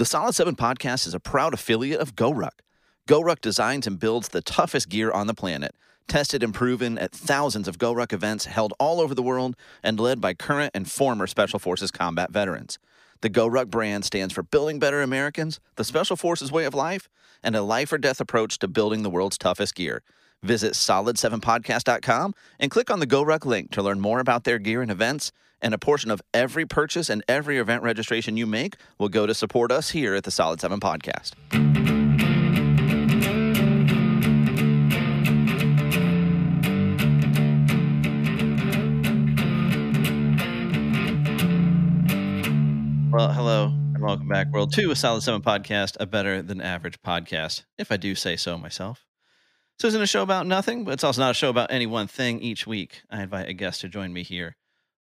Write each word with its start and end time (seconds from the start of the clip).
The 0.00 0.06
Solid 0.06 0.34
7 0.34 0.56
podcast 0.56 1.06
is 1.06 1.12
a 1.12 1.20
proud 1.20 1.52
affiliate 1.52 2.00
of 2.00 2.16
GoRuck. 2.16 2.60
GoRuck 3.06 3.42
designs 3.42 3.86
and 3.86 4.00
builds 4.00 4.28
the 4.28 4.40
toughest 4.40 4.88
gear 4.88 5.10
on 5.10 5.26
the 5.26 5.34
planet, 5.34 5.74
tested 6.08 6.42
and 6.42 6.54
proven 6.54 6.96
at 6.96 7.12
thousands 7.12 7.68
of 7.68 7.76
GoRuck 7.76 8.14
events 8.14 8.46
held 8.46 8.72
all 8.80 9.02
over 9.02 9.14
the 9.14 9.22
world 9.22 9.56
and 9.82 10.00
led 10.00 10.18
by 10.18 10.32
current 10.32 10.70
and 10.72 10.90
former 10.90 11.26
Special 11.26 11.58
Forces 11.58 11.90
combat 11.90 12.30
veterans. 12.30 12.78
The 13.20 13.28
GoRuck 13.28 13.68
brand 13.68 14.06
stands 14.06 14.32
for 14.32 14.42
building 14.42 14.78
better 14.78 15.02
Americans, 15.02 15.60
the 15.76 15.84
Special 15.84 16.16
Forces 16.16 16.50
way 16.50 16.64
of 16.64 16.72
life, 16.72 17.10
and 17.42 17.54
a 17.54 17.60
life 17.60 17.92
or 17.92 17.98
death 17.98 18.22
approach 18.22 18.58
to 18.60 18.68
building 18.68 19.02
the 19.02 19.10
world's 19.10 19.36
toughest 19.36 19.74
gear. 19.74 20.02
Visit 20.42 20.72
solid7podcast.com 20.72 22.32
and 22.58 22.70
click 22.70 22.90
on 22.90 23.00
the 23.00 23.06
GoRuck 23.06 23.44
link 23.44 23.70
to 23.72 23.82
learn 23.82 24.00
more 24.00 24.20
about 24.20 24.44
their 24.44 24.58
gear 24.58 24.80
and 24.80 24.90
events. 24.90 25.30
And 25.62 25.74
a 25.74 25.78
portion 25.78 26.10
of 26.10 26.22
every 26.32 26.64
purchase 26.64 27.10
and 27.10 27.22
every 27.28 27.58
event 27.58 27.82
registration 27.82 28.36
you 28.36 28.46
make 28.46 28.76
will 28.98 29.08
go 29.08 29.26
to 29.26 29.34
support 29.34 29.70
us 29.70 29.90
here 29.90 30.14
at 30.14 30.24
the 30.24 30.30
Solid 30.30 30.60
7 30.60 30.80
Podcast. 30.80 31.32
Well, 43.12 43.32
hello 43.32 43.66
and 43.66 44.02
welcome 44.02 44.28
back, 44.28 44.50
World, 44.50 44.72
to 44.74 44.90
a 44.90 44.96
Solid 44.96 45.22
7 45.22 45.42
Podcast, 45.42 45.96
a 46.00 46.06
better 46.06 46.40
than 46.40 46.62
average 46.62 47.02
podcast, 47.02 47.64
if 47.76 47.92
I 47.92 47.98
do 47.98 48.14
say 48.14 48.36
so 48.36 48.56
myself. 48.56 49.04
So, 49.78 49.86
it's 49.86 49.92
isn't 49.92 50.02
a 50.02 50.06
show 50.06 50.22
about 50.22 50.46
nothing, 50.46 50.84
but 50.84 50.92
it's 50.92 51.04
also 51.04 51.20
not 51.20 51.30
a 51.30 51.34
show 51.34 51.48
about 51.50 51.72
any 51.72 51.86
one 51.86 52.06
thing. 52.06 52.40
Each 52.40 52.66
week, 52.66 53.02
I 53.10 53.22
invite 53.22 53.48
a 53.48 53.54
guest 53.54 53.80
to 53.80 53.88
join 53.88 54.12
me 54.12 54.22
here 54.22 54.56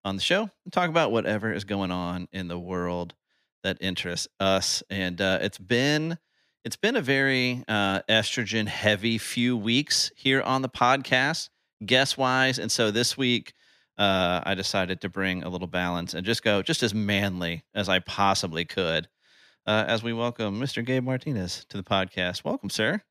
on 0.05 0.17
the 0.17 0.23
show 0.23 0.51
and 0.65 0.73
talk 0.73 0.89
about 0.89 1.13
whatever 1.13 1.53
is 1.53 1.65
going 1.65 1.91
on 1.91 2.29
in 2.33 2.49
the 2.49 2.59
world 2.59 3.15
that 3.63 3.79
interests 3.81 4.29
us. 4.41 4.83
And 4.91 5.21
uh, 5.21 5.39
it's 5.43 5.59
been 5.59 6.19
it's 6.65 6.77
been 6.77 6.97
a 6.97 7.03
very 7.03 7.65
uh, 7.69 8.03
estrogen 8.09 8.67
heavy 8.67 9.17
few 9.19 9.57
weeks 9.57 10.11
here 10.17 10.43
on 10.43 10.63
the 10.63 10.69
podcast, 10.69 11.49
guest 11.85 12.19
wise. 12.19 12.59
And 12.59 12.71
so 12.71 12.91
this 12.91 13.17
week, 13.17 13.55
uh, 13.97 14.41
I 14.45 14.55
decided 14.55 15.01
to 15.01 15.09
bring 15.09 15.43
a 15.43 15.49
little 15.49 15.67
balance 15.67 16.15
and 16.15 16.27
just 16.27 16.43
go 16.43 16.63
just 16.63 16.83
as 16.83 16.95
manly 16.95 17.65
as 17.75 17.89
I 17.89 18.01
possibly 18.01 18.65
could. 18.65 19.09
Uh, 19.67 19.85
as 19.87 20.03
we 20.03 20.13
welcome 20.13 20.59
Mr. 20.59 20.85
Gabe 20.85 21.05
Martinez 21.05 21.67
to 21.69 21.77
the 21.77 21.83
podcast. 21.83 22.43
Welcome, 22.45 22.71
sir. 22.71 23.03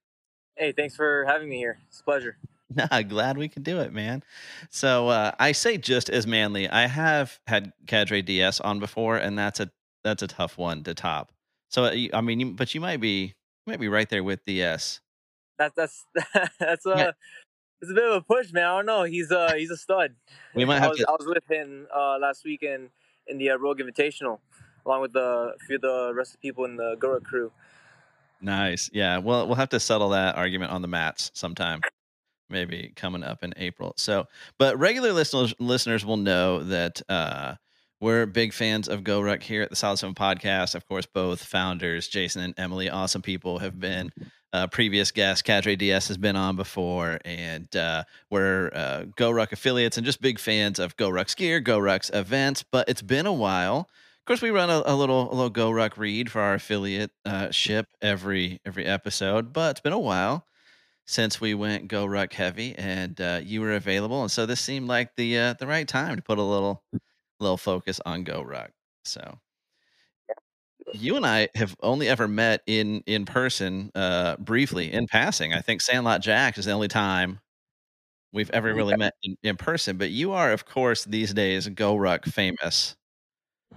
Hey, 0.55 0.71
thanks 0.71 0.95
for 0.95 1.23
having 1.25 1.49
me 1.49 1.57
here. 1.57 1.77
It's 1.87 1.99
a 1.99 2.03
pleasure. 2.03 2.37
Nah, 2.75 3.01
glad 3.01 3.37
we 3.37 3.47
can 3.47 3.63
do 3.63 3.79
it, 3.79 3.93
man. 3.93 4.23
So 4.69 5.07
uh, 5.07 5.31
I 5.39 5.53
say 5.53 5.77
just 5.77 6.09
as 6.09 6.27
manly. 6.27 6.69
I 6.69 6.87
have 6.87 7.39
had 7.47 7.71
Cadre 7.87 8.21
DS 8.21 8.59
on 8.59 8.79
before, 8.79 9.17
and 9.17 9.37
that's 9.37 9.59
a 9.59 9.71
that's 10.03 10.21
a 10.21 10.27
tough 10.27 10.57
one 10.57 10.83
to 10.83 10.93
top. 10.93 11.31
So 11.69 11.85
uh, 11.85 11.95
I 12.13 12.21
mean, 12.21 12.39
you, 12.39 12.51
but 12.51 12.75
you 12.75 12.81
might 12.81 12.99
be 12.99 13.33
you 13.65 13.71
might 13.71 13.79
be 13.79 13.87
right 13.87 14.09
there 14.09 14.23
with 14.23 14.43
DS. 14.45 14.99
That's 15.57 15.73
that's 15.77 16.05
that's 16.59 16.85
a 16.85 16.89
yeah. 16.89 17.11
it's 17.81 17.91
a 17.91 17.93
bit 17.93 18.03
of 18.03 18.15
a 18.15 18.21
push, 18.21 18.51
man. 18.51 18.65
I 18.65 18.75
don't 18.77 18.85
know. 18.85 19.03
He's 19.03 19.31
uh 19.31 19.53
he's 19.55 19.71
a 19.71 19.77
stud. 19.77 20.15
We 20.53 20.65
might 20.65 20.79
have 20.79 20.87
I 20.87 20.89
was, 20.89 20.99
to... 20.99 21.07
I 21.07 21.11
was 21.11 21.25
with 21.25 21.49
him 21.49 21.87
uh, 21.95 22.17
last 22.19 22.43
weekend 22.43 22.89
in 23.27 23.37
the 23.37 23.51
uh, 23.51 23.57
Rogue 23.57 23.79
Invitational, 23.79 24.39
along 24.85 25.01
with 25.01 25.13
the, 25.13 25.53
a 25.55 25.65
few 25.65 25.75
of 25.77 25.81
the 25.81 26.13
rest 26.13 26.31
of 26.31 26.41
the 26.41 26.47
people 26.47 26.65
in 26.65 26.75
the 26.75 26.95
GoRuck 26.99 27.23
crew. 27.23 27.51
Nice. 28.39 28.89
Yeah. 28.93 29.17
Well, 29.17 29.47
we'll 29.47 29.55
have 29.55 29.69
to 29.69 29.79
settle 29.79 30.09
that 30.09 30.35
argument 30.35 30.71
on 30.71 30.81
the 30.81 30.87
mats 30.87 31.31
sometime 31.33 31.81
maybe 32.49 32.93
coming 32.95 33.23
up 33.23 33.43
in 33.43 33.53
April. 33.57 33.93
So, 33.97 34.27
but 34.57 34.77
regular 34.77 35.13
listeners 35.13 35.53
listeners 35.59 36.05
will 36.05 36.17
know 36.17 36.63
that 36.63 37.01
uh, 37.09 37.55
we're 37.99 38.25
big 38.25 38.53
fans 38.53 38.87
of 38.87 39.01
GoRuck 39.01 39.41
here 39.43 39.63
at 39.63 39.69
the 39.69 39.75
Solid 39.75 39.97
Seven 39.97 40.15
Podcast. 40.15 40.75
Of 40.75 40.87
course, 40.87 41.05
both 41.05 41.43
founders, 41.43 42.07
Jason 42.07 42.43
and 42.43 42.53
Emily, 42.57 42.89
awesome 42.89 43.21
people, 43.21 43.59
have 43.59 43.79
been 43.79 44.11
uh, 44.53 44.67
previous 44.67 45.11
guests. 45.11 45.41
Cadre 45.41 45.75
DS 45.75 46.07
has 46.07 46.17
been 46.17 46.35
on 46.35 46.55
before, 46.55 47.19
and 47.25 47.73
uh, 47.75 48.03
we're 48.29 48.71
uh, 48.73 49.05
GoRuck 49.17 49.51
affiliates 49.51 49.97
and 49.97 50.05
just 50.05 50.21
big 50.21 50.39
fans 50.39 50.79
of 50.79 50.95
GoRuck's 50.95 51.35
gear, 51.35 51.61
GoRuck's 51.61 52.11
events. 52.13 52.63
But 52.63 52.87
it's 52.87 53.01
been 53.01 53.25
a 53.25 53.33
while. 53.33 53.79
Of 53.79 54.25
course, 54.25 54.41
we 54.41 54.49
run 54.51 54.69
a, 54.69 54.83
a 54.85 54.95
little 54.95 55.31
a 55.31 55.35
little 55.35 55.51
GoRuck 55.51 55.97
read 55.97 56.29
for 56.31 56.41
our 56.41 56.55
affiliate 56.55 57.11
uh, 57.25 57.49
ship 57.51 57.87
every 58.01 58.59
every 58.65 58.85
episode, 58.85 59.53
but 59.53 59.71
it's 59.71 59.81
been 59.81 59.93
a 59.93 59.99
while 59.99 60.45
since 61.07 61.41
we 61.41 61.53
went 61.55 61.87
go 61.87 62.05
ruck 62.05 62.33
heavy 62.33 62.75
and 62.75 63.19
uh, 63.19 63.39
you 63.43 63.61
were 63.61 63.73
available, 63.73 64.21
and 64.21 64.31
so 64.31 64.45
this 64.45 64.61
seemed 64.61 64.87
like 64.87 65.15
the 65.15 65.37
uh, 65.39 65.53
the 65.53 65.67
right 65.67 65.87
time 65.87 66.15
to 66.17 66.21
put 66.21 66.37
a 66.37 66.43
little 66.43 66.83
little 67.39 67.57
focus 67.57 67.99
on 68.05 68.23
go 68.23 68.41
ruck. 68.41 68.71
So 69.05 69.39
you 70.93 71.15
and 71.15 71.25
I 71.25 71.49
have 71.55 71.75
only 71.81 72.07
ever 72.07 72.27
met 72.27 72.61
in 72.67 73.03
in 73.05 73.25
person, 73.25 73.91
uh, 73.95 74.37
briefly 74.37 74.91
in 74.91 75.07
passing. 75.07 75.53
I 75.53 75.61
think 75.61 75.81
Sandlot 75.81 76.21
Jax 76.21 76.57
is 76.57 76.65
the 76.65 76.71
only 76.71 76.87
time 76.87 77.39
we've 78.33 78.49
ever 78.51 78.73
really 78.73 78.95
met 78.97 79.13
in, 79.23 79.35
in 79.43 79.57
person. 79.57 79.97
But 79.97 80.11
you 80.11 80.33
are, 80.33 80.51
of 80.51 80.65
course, 80.65 81.05
these 81.05 81.33
days 81.33 81.67
GoRuck 81.67 82.25
famous. 82.25 82.95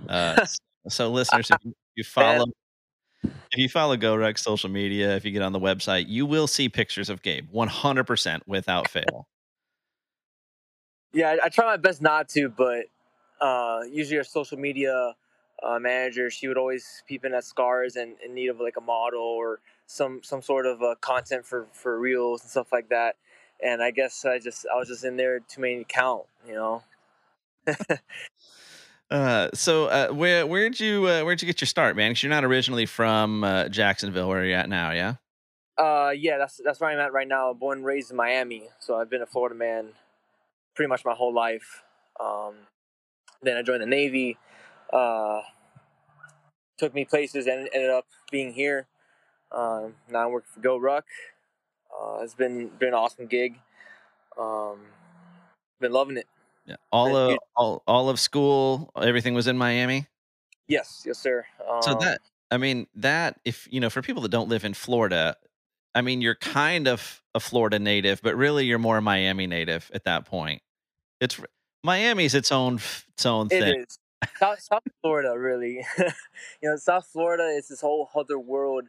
Uh, 0.08 0.44
so 0.88 1.10
listeners, 1.10 1.50
if 1.50 1.58
you 1.96 2.04
follow 2.04 2.46
if 3.22 3.58
you 3.58 3.68
follow 3.68 3.96
GoRuck 3.96 4.38
social 4.38 4.70
media, 4.70 5.16
if 5.16 5.24
you 5.24 5.30
get 5.30 5.42
on 5.42 5.52
the 5.52 5.60
website, 5.60 6.06
you 6.08 6.26
will 6.26 6.46
see 6.46 6.68
pictures 6.68 7.10
of 7.10 7.22
Gabe 7.22 7.50
100% 7.52 8.40
without 8.46 8.88
fail. 8.88 9.26
Yeah, 11.12 11.30
I, 11.30 11.46
I 11.46 11.48
try 11.48 11.64
my 11.64 11.76
best 11.76 12.00
not 12.00 12.28
to, 12.28 12.48
but 12.48 12.84
uh, 13.40 13.80
usually 13.90 14.18
our 14.18 14.22
social 14.22 14.56
media 14.56 15.14
uh, 15.60 15.78
manager, 15.80 16.30
she 16.30 16.48
would 16.48 16.56
always 16.56 17.02
peep 17.06 17.24
in 17.24 17.34
at 17.34 17.44
scars 17.44 17.96
and 17.96 18.14
in 18.24 18.32
need 18.32 18.48
of 18.48 18.60
like 18.60 18.76
a 18.76 18.80
model 18.80 19.20
or 19.20 19.58
some 19.86 20.22
some 20.22 20.40
sort 20.40 20.66
of 20.66 20.82
uh, 20.82 20.94
content 21.00 21.44
for 21.44 21.66
for 21.72 21.98
reels 21.98 22.42
and 22.42 22.50
stuff 22.50 22.72
like 22.72 22.90
that. 22.90 23.16
And 23.60 23.82
I 23.82 23.90
guess 23.90 24.24
I 24.24 24.38
just 24.38 24.66
I 24.72 24.78
was 24.78 24.88
just 24.88 25.04
in 25.04 25.16
there 25.16 25.40
too 25.40 25.60
many 25.60 25.78
to 25.78 25.84
count, 25.84 26.26
you 26.46 26.54
know. 26.54 26.82
Uh, 29.10 29.48
so 29.54 29.86
uh, 29.86 30.08
where 30.08 30.46
where'd 30.46 30.78
you 30.78 31.06
uh, 31.06 31.22
where'd 31.22 31.42
you 31.42 31.46
get 31.46 31.60
your 31.60 31.66
start, 31.66 31.96
man? 31.96 32.10
Because 32.10 32.22
you're 32.22 32.30
not 32.30 32.44
originally 32.44 32.86
from 32.86 33.42
uh, 33.42 33.68
Jacksonville, 33.68 34.28
where 34.28 34.40
are 34.40 34.44
you're 34.44 34.56
at 34.56 34.68
now, 34.68 34.92
yeah. 34.92 35.14
Uh, 35.76 36.10
yeah, 36.10 36.38
that's 36.38 36.60
that's 36.64 36.78
where 36.78 36.90
I'm 36.90 37.00
at 37.00 37.12
right 37.12 37.26
now. 37.26 37.52
Born 37.52 37.78
and 37.78 37.86
raised 37.86 38.10
in 38.10 38.16
Miami, 38.16 38.68
so 38.78 38.96
I've 38.96 39.10
been 39.10 39.22
a 39.22 39.26
Florida 39.26 39.54
man 39.54 39.90
pretty 40.74 40.88
much 40.88 41.04
my 41.04 41.14
whole 41.14 41.34
life. 41.34 41.82
Um, 42.20 42.54
then 43.42 43.56
I 43.56 43.62
joined 43.62 43.82
the 43.82 43.86
Navy. 43.86 44.36
Uh, 44.92 45.40
took 46.78 46.94
me 46.94 47.04
places 47.04 47.46
and 47.46 47.68
ended 47.72 47.90
up 47.90 48.06
being 48.30 48.52
here. 48.52 48.86
Um, 49.52 49.94
now 50.08 50.26
I'm 50.26 50.32
working 50.32 50.50
for 50.54 50.60
GoRuck. 50.60 51.02
Uh, 51.90 52.20
it's 52.22 52.34
been 52.34 52.68
been 52.78 52.88
an 52.88 52.94
awesome 52.94 53.26
gig. 53.26 53.58
Um, 54.38 54.78
been 55.80 55.92
loving 55.92 56.16
it. 56.16 56.26
Yeah. 56.70 56.76
All 56.92 57.16
of 57.16 57.38
all, 57.56 57.82
all 57.88 58.08
of 58.08 58.20
school, 58.20 58.92
everything 58.96 59.34
was 59.34 59.48
in 59.48 59.58
Miami. 59.58 60.06
Yes, 60.68 61.02
yes, 61.04 61.18
sir. 61.18 61.44
Um, 61.68 61.82
so 61.82 61.94
that 61.94 62.20
I 62.50 62.58
mean 62.58 62.86
that 62.94 63.40
if 63.44 63.66
you 63.72 63.80
know 63.80 63.90
for 63.90 64.02
people 64.02 64.22
that 64.22 64.30
don't 64.30 64.48
live 64.48 64.64
in 64.64 64.74
Florida, 64.74 65.36
I 65.96 66.02
mean 66.02 66.20
you're 66.20 66.36
kind 66.36 66.86
of 66.86 67.22
a 67.34 67.40
Florida 67.40 67.80
native, 67.80 68.22
but 68.22 68.36
really 68.36 68.66
you're 68.66 68.78
more 68.78 68.98
a 68.98 69.02
Miami 69.02 69.48
native 69.48 69.90
at 69.92 70.04
that 70.04 70.26
point. 70.26 70.62
It's 71.20 71.40
Miami's 71.82 72.36
its 72.36 72.52
own 72.52 72.76
its 72.76 73.26
own 73.26 73.46
it 73.46 73.60
thing. 73.60 73.80
Is. 73.80 73.98
South, 74.38 74.60
South 74.60 74.82
Florida, 75.00 75.36
really. 75.36 75.84
you 75.98 76.68
know, 76.68 76.76
South 76.76 77.06
Florida 77.06 77.44
is 77.44 77.68
this 77.68 77.80
whole 77.80 78.10
other 78.14 78.38
world 78.38 78.84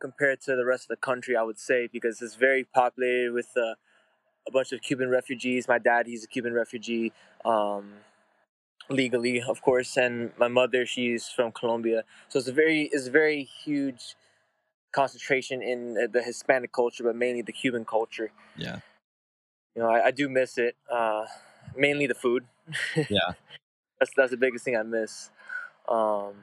compared 0.00 0.42
to 0.42 0.56
the 0.56 0.66
rest 0.66 0.84
of 0.84 0.88
the 0.88 0.96
country. 0.96 1.34
I 1.34 1.44
would 1.44 1.58
say 1.58 1.88
because 1.90 2.20
it's 2.20 2.34
very 2.34 2.64
populated 2.64 3.32
with 3.32 3.54
the 3.54 3.62
uh, 3.62 3.74
a 4.46 4.50
bunch 4.50 4.72
of 4.72 4.80
Cuban 4.82 5.08
refugees. 5.08 5.68
My 5.68 5.78
dad, 5.78 6.06
he's 6.06 6.24
a 6.24 6.26
Cuban 6.26 6.52
refugee, 6.52 7.12
um, 7.44 7.94
legally, 8.88 9.40
of 9.42 9.62
course, 9.62 9.96
and 9.96 10.32
my 10.38 10.48
mother, 10.48 10.84
she's 10.86 11.28
from 11.28 11.52
Colombia. 11.52 12.04
So 12.28 12.38
it's 12.38 12.48
a 12.48 12.52
very, 12.52 12.90
it's 12.92 13.06
a 13.06 13.10
very 13.10 13.44
huge 13.44 14.16
concentration 14.92 15.62
in 15.62 15.94
the 16.12 16.22
Hispanic 16.22 16.72
culture, 16.72 17.04
but 17.04 17.16
mainly 17.16 17.42
the 17.42 17.52
Cuban 17.52 17.84
culture. 17.84 18.30
Yeah. 18.56 18.80
You 19.74 19.82
know, 19.82 19.88
I, 19.88 20.06
I 20.06 20.10
do 20.10 20.28
miss 20.28 20.58
it. 20.58 20.76
Uh, 20.90 21.24
mainly 21.76 22.06
the 22.06 22.14
food. 22.14 22.44
Yeah. 22.96 23.32
that's 23.98 24.12
that's 24.16 24.30
the 24.30 24.36
biggest 24.36 24.64
thing 24.64 24.76
I 24.76 24.82
miss. 24.82 25.30
Um, 25.88 26.34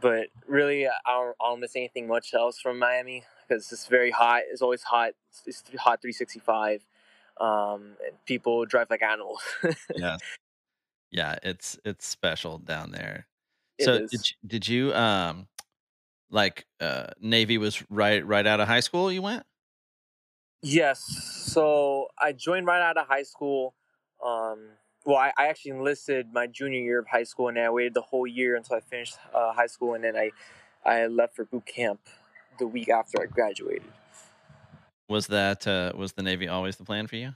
but 0.00 0.28
really, 0.46 0.86
I 0.86 0.90
don't, 1.06 1.36
I 1.40 1.48
don't 1.50 1.60
miss 1.60 1.74
anything 1.74 2.06
much 2.06 2.34
else 2.34 2.60
from 2.60 2.78
Miami 2.78 3.24
because 3.46 3.72
it's 3.72 3.86
very 3.86 4.10
hot. 4.10 4.42
It's 4.50 4.62
always 4.62 4.82
hot. 4.82 5.12
It's, 5.30 5.42
it's 5.46 5.80
hot 5.80 6.02
365 6.02 6.84
um, 7.40 7.96
people 8.26 8.64
drive 8.66 8.88
like 8.90 9.02
animals. 9.02 9.40
yeah, 9.96 10.16
yeah, 11.10 11.36
it's 11.42 11.78
it's 11.84 12.06
special 12.06 12.58
down 12.58 12.92
there. 12.92 13.26
It 13.78 13.84
so 13.84 13.94
is. 13.94 14.10
did 14.10 14.20
you, 14.20 14.36
did 14.46 14.68
you 14.68 14.94
um 14.94 15.46
like 16.30 16.66
uh 16.80 17.08
Navy 17.20 17.58
was 17.58 17.82
right 17.90 18.24
right 18.26 18.46
out 18.46 18.60
of 18.60 18.68
high 18.68 18.80
school? 18.80 19.10
You 19.10 19.22
went. 19.22 19.44
Yes, 20.60 21.00
so 21.00 22.08
I 22.18 22.32
joined 22.32 22.66
right 22.66 22.82
out 22.82 22.96
of 22.96 23.06
high 23.06 23.22
school. 23.22 23.74
Um, 24.24 24.70
well, 25.04 25.16
I, 25.16 25.32
I 25.38 25.46
actually 25.46 25.70
enlisted 25.70 26.32
my 26.32 26.48
junior 26.48 26.80
year 26.80 26.98
of 26.98 27.06
high 27.06 27.22
school, 27.22 27.46
and 27.46 27.56
then 27.56 27.64
I 27.64 27.70
waited 27.70 27.94
the 27.94 28.02
whole 28.02 28.26
year 28.26 28.56
until 28.56 28.76
I 28.76 28.80
finished 28.80 29.16
uh, 29.32 29.52
high 29.52 29.68
school, 29.68 29.94
and 29.94 30.02
then 30.02 30.16
I 30.16 30.32
I 30.84 31.06
left 31.06 31.36
for 31.36 31.44
boot 31.44 31.64
camp 31.64 32.00
the 32.58 32.66
week 32.66 32.88
after 32.88 33.22
I 33.22 33.26
graduated. 33.26 33.84
Was 35.08 35.28
that 35.28 35.66
uh, 35.66 35.92
was 35.96 36.12
the 36.12 36.22
Navy 36.22 36.48
always 36.48 36.76
the 36.76 36.84
plan 36.84 37.06
for 37.06 37.16
you? 37.16 37.32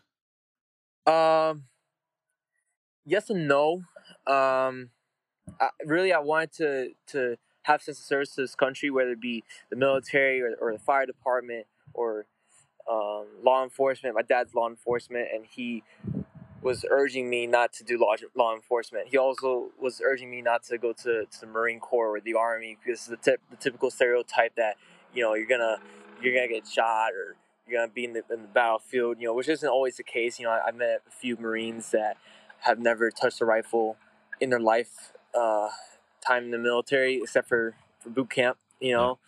Um, 1.10 1.64
yes 3.04 3.30
and 3.30 3.48
no. 3.48 3.82
Um, 4.26 4.90
I, 5.60 5.70
really, 5.84 6.12
I 6.12 6.18
wanted 6.18 6.52
to 6.54 6.90
to 7.08 7.36
have 7.62 7.82
sense 7.82 7.98
of 7.98 8.04
service 8.04 8.34
to 8.34 8.42
this 8.42 8.54
country, 8.54 8.90
whether 8.90 9.12
it 9.12 9.20
be 9.20 9.44
the 9.70 9.76
military 9.76 10.42
or, 10.42 10.54
or 10.60 10.72
the 10.72 10.78
fire 10.78 11.06
department 11.06 11.66
or 11.94 12.26
um, 12.90 13.26
law 13.42 13.62
enforcement. 13.62 14.14
My 14.14 14.22
dad's 14.22 14.54
law 14.54 14.68
enforcement, 14.68 15.28
and 15.32 15.46
he 15.48 15.82
was 16.60 16.84
urging 16.90 17.28
me 17.28 17.46
not 17.46 17.72
to 17.72 17.84
do 17.84 17.98
law, 17.98 18.14
law 18.36 18.54
enforcement. 18.54 19.08
He 19.08 19.16
also 19.16 19.70
was 19.80 20.00
urging 20.04 20.30
me 20.30 20.42
not 20.42 20.62
to 20.64 20.78
go 20.78 20.92
to, 20.92 21.24
to 21.24 21.40
the 21.40 21.46
Marine 21.46 21.80
Corps 21.80 22.16
or 22.16 22.20
the 22.20 22.34
Army 22.34 22.76
because 22.82 23.06
the, 23.06 23.16
tip, 23.16 23.40
the 23.50 23.56
typical 23.56 23.90
stereotype 23.90 24.54
that 24.56 24.76
you 25.14 25.22
know 25.22 25.34
you're 25.34 25.46
gonna 25.46 25.78
you're 26.20 26.34
gonna 26.34 26.48
get 26.48 26.66
shot 26.66 27.12
or 27.12 27.36
you're 27.66 27.80
gonna 27.80 27.92
be 27.92 28.04
in 28.04 28.12
the, 28.12 28.22
in 28.30 28.42
the 28.42 28.48
battlefield. 28.48 29.18
You 29.20 29.28
know, 29.28 29.34
which 29.34 29.48
isn't 29.48 29.68
always 29.68 29.96
the 29.96 30.02
case. 30.02 30.38
You 30.38 30.46
know, 30.46 30.52
I, 30.52 30.68
I 30.68 30.70
met 30.72 31.02
a 31.06 31.10
few 31.10 31.36
Marines 31.36 31.90
that 31.90 32.16
have 32.60 32.78
never 32.78 33.10
touched 33.10 33.40
a 33.40 33.44
rifle 33.44 33.96
in 34.40 34.50
their 34.50 34.60
life 34.60 35.12
uh, 35.34 35.68
time 36.26 36.44
in 36.44 36.50
the 36.50 36.58
military 36.58 37.16
except 37.22 37.48
for, 37.48 37.74
for 38.00 38.10
boot 38.10 38.30
camp. 38.30 38.58
You 38.80 38.92
know, 38.96 39.18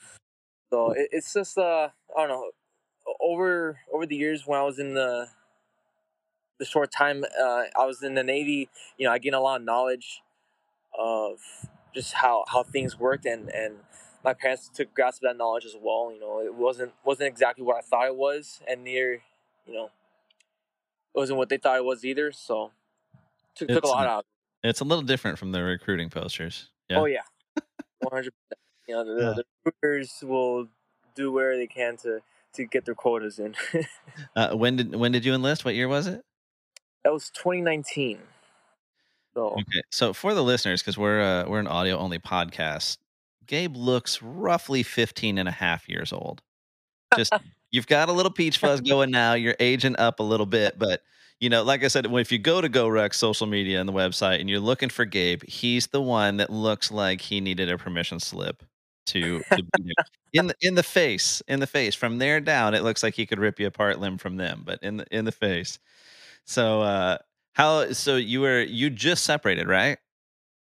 so 0.70 0.92
it, 0.92 1.08
it's 1.12 1.32
just 1.32 1.58
uh, 1.58 1.88
I 2.16 2.20
don't 2.20 2.28
know. 2.28 2.50
Over 3.20 3.81
over 3.92 4.06
the 4.06 4.16
years 4.16 4.46
when 4.46 4.58
I 4.58 4.62
was 4.62 4.78
in 4.78 4.94
the 4.94 5.28
the 6.58 6.64
short 6.64 6.90
time 6.92 7.25
uh, 7.25 7.62
I 7.78 7.84
was 7.84 8.02
in 8.02 8.14
the 8.14 8.22
Navy, 8.22 8.69
you 8.96 9.06
know, 9.06 9.12
I 9.12 9.19
gained 9.19 9.34
a 9.34 9.40
lot 9.40 9.60
of 9.60 9.66
knowledge 9.66 10.22
of 10.98 11.40
just 11.94 12.14
how, 12.14 12.44
how 12.48 12.62
things 12.62 12.98
worked, 12.98 13.26
and, 13.26 13.48
and 13.50 13.76
my 14.24 14.32
parents 14.32 14.70
took 14.72 14.94
grasp 14.94 15.22
of 15.22 15.28
that 15.28 15.36
knowledge 15.36 15.66
as 15.66 15.76
well. 15.80 16.10
You 16.12 16.20
know, 16.20 16.40
it 16.40 16.54
wasn't 16.54 16.92
wasn't 17.04 17.28
exactly 17.28 17.64
what 17.64 17.76
I 17.76 17.80
thought 17.82 18.06
it 18.06 18.16
was, 18.16 18.60
and 18.66 18.82
near, 18.82 19.20
you 19.66 19.74
know, 19.74 19.84
it 19.84 21.18
wasn't 21.18 21.38
what 21.38 21.50
they 21.50 21.58
thought 21.58 21.76
it 21.76 21.84
was 21.84 22.04
either. 22.04 22.32
So, 22.32 22.72
took, 23.54 23.68
took 23.68 23.84
a 23.84 23.88
lot 23.88 24.06
out. 24.06 24.26
It's 24.62 24.80
a 24.80 24.84
little 24.84 25.04
different 25.04 25.38
from 25.38 25.52
the 25.52 25.62
recruiting 25.62 26.08
posters. 26.08 26.70
Yeah. 26.88 27.00
Oh 27.00 27.04
yeah, 27.04 27.20
one 28.00 28.12
hundred 28.12 28.32
percent. 28.32 28.60
You 28.88 28.94
know, 28.94 29.04
the, 29.04 29.22
yeah. 29.22 29.32
the 29.36 29.44
recruiters 29.64 30.12
will 30.22 30.68
do 31.14 31.30
where 31.30 31.56
they 31.56 31.66
can 31.66 31.96
to 31.98 32.20
to 32.54 32.64
get 32.64 32.86
their 32.86 32.94
quotas 32.94 33.38
in. 33.38 33.54
uh, 34.36 34.54
when 34.54 34.76
did 34.76 34.94
when 34.96 35.12
did 35.12 35.24
you 35.24 35.34
enlist? 35.34 35.64
What 35.64 35.74
year 35.74 35.88
was 35.88 36.06
it? 36.06 36.24
That 37.04 37.12
was 37.12 37.30
2019. 37.30 38.18
So. 39.34 39.48
Okay, 39.48 39.82
so 39.90 40.12
for 40.12 40.32
the 40.32 40.44
listeners, 40.44 40.80
because 40.80 40.96
we're 40.96 41.20
uh, 41.20 41.48
we're 41.48 41.58
an 41.58 41.66
audio 41.66 41.98
only 41.98 42.18
podcast, 42.18 42.98
Gabe 43.46 43.76
looks 43.76 44.23
roughly 44.23 44.82
15 44.82 45.38
and 45.38 45.49
a 45.49 45.52
half 45.52 45.88
years 45.88 46.12
old. 46.12 46.43
Just 47.17 47.32
you've 47.70 47.87
got 47.87 48.08
a 48.08 48.12
little 48.12 48.32
peach 48.32 48.58
fuzz 48.58 48.81
going 48.88 49.11
now. 49.11 49.35
You're 49.35 49.56
aging 49.61 49.96
up 49.99 50.20
a 50.20 50.23
little 50.23 50.46
bit, 50.46 50.79
but 50.79 51.02
you 51.41 51.50
know, 51.50 51.62
like 51.62 51.85
I 51.85 51.88
said, 51.88 52.06
if 52.06 52.32
you 52.32 52.38
go 52.38 52.61
to 52.61 52.69
GoRuck 52.69 53.12
social 53.14 53.46
media 53.46 53.81
and 53.81 53.88
the 53.88 53.93
website 53.93 54.41
and 54.41 54.49
you're 54.49 54.61
looking 54.61 54.88
for 54.88 55.05
Gabe, 55.05 55.43
he's 55.44 55.88
the 55.88 56.00
one 56.00 56.38
that 56.38 56.50
looks 56.50 56.91
like 56.91 57.20
he 57.20 57.41
needed 57.41 57.70
a 57.70 57.76
permission 57.76 58.20
slip 58.20 58.62
to, 59.06 59.43
to 59.56 59.62
in 60.32 60.46
the 60.46 60.55
in 60.62 60.75
the 60.75 60.82
face, 60.82 61.43
in 61.49 61.61
the 61.61 61.67
face. 61.67 61.94
From 61.94 62.19
there 62.19 62.41
down, 62.41 62.75
it 62.75 62.82
looks 62.82 63.02
like 63.02 63.14
he 63.14 63.26
could 63.26 63.38
rip 63.38 63.61
you 63.61 63.67
apart 63.67 63.99
limb 64.00 64.19
from 64.19 64.37
limb, 64.37 64.62
but 64.64 64.82
in 64.82 64.99
the 64.99 65.06
in 65.11 65.25
the 65.25 65.32
face. 65.32 65.79
So 66.46 66.82
uh 66.82 67.19
how 67.55 67.93
so 67.93 68.17
you 68.17 68.41
were 68.43 68.62
you 68.62 68.91
just 68.91 69.25
separated, 69.25 69.69
right? 69.69 69.99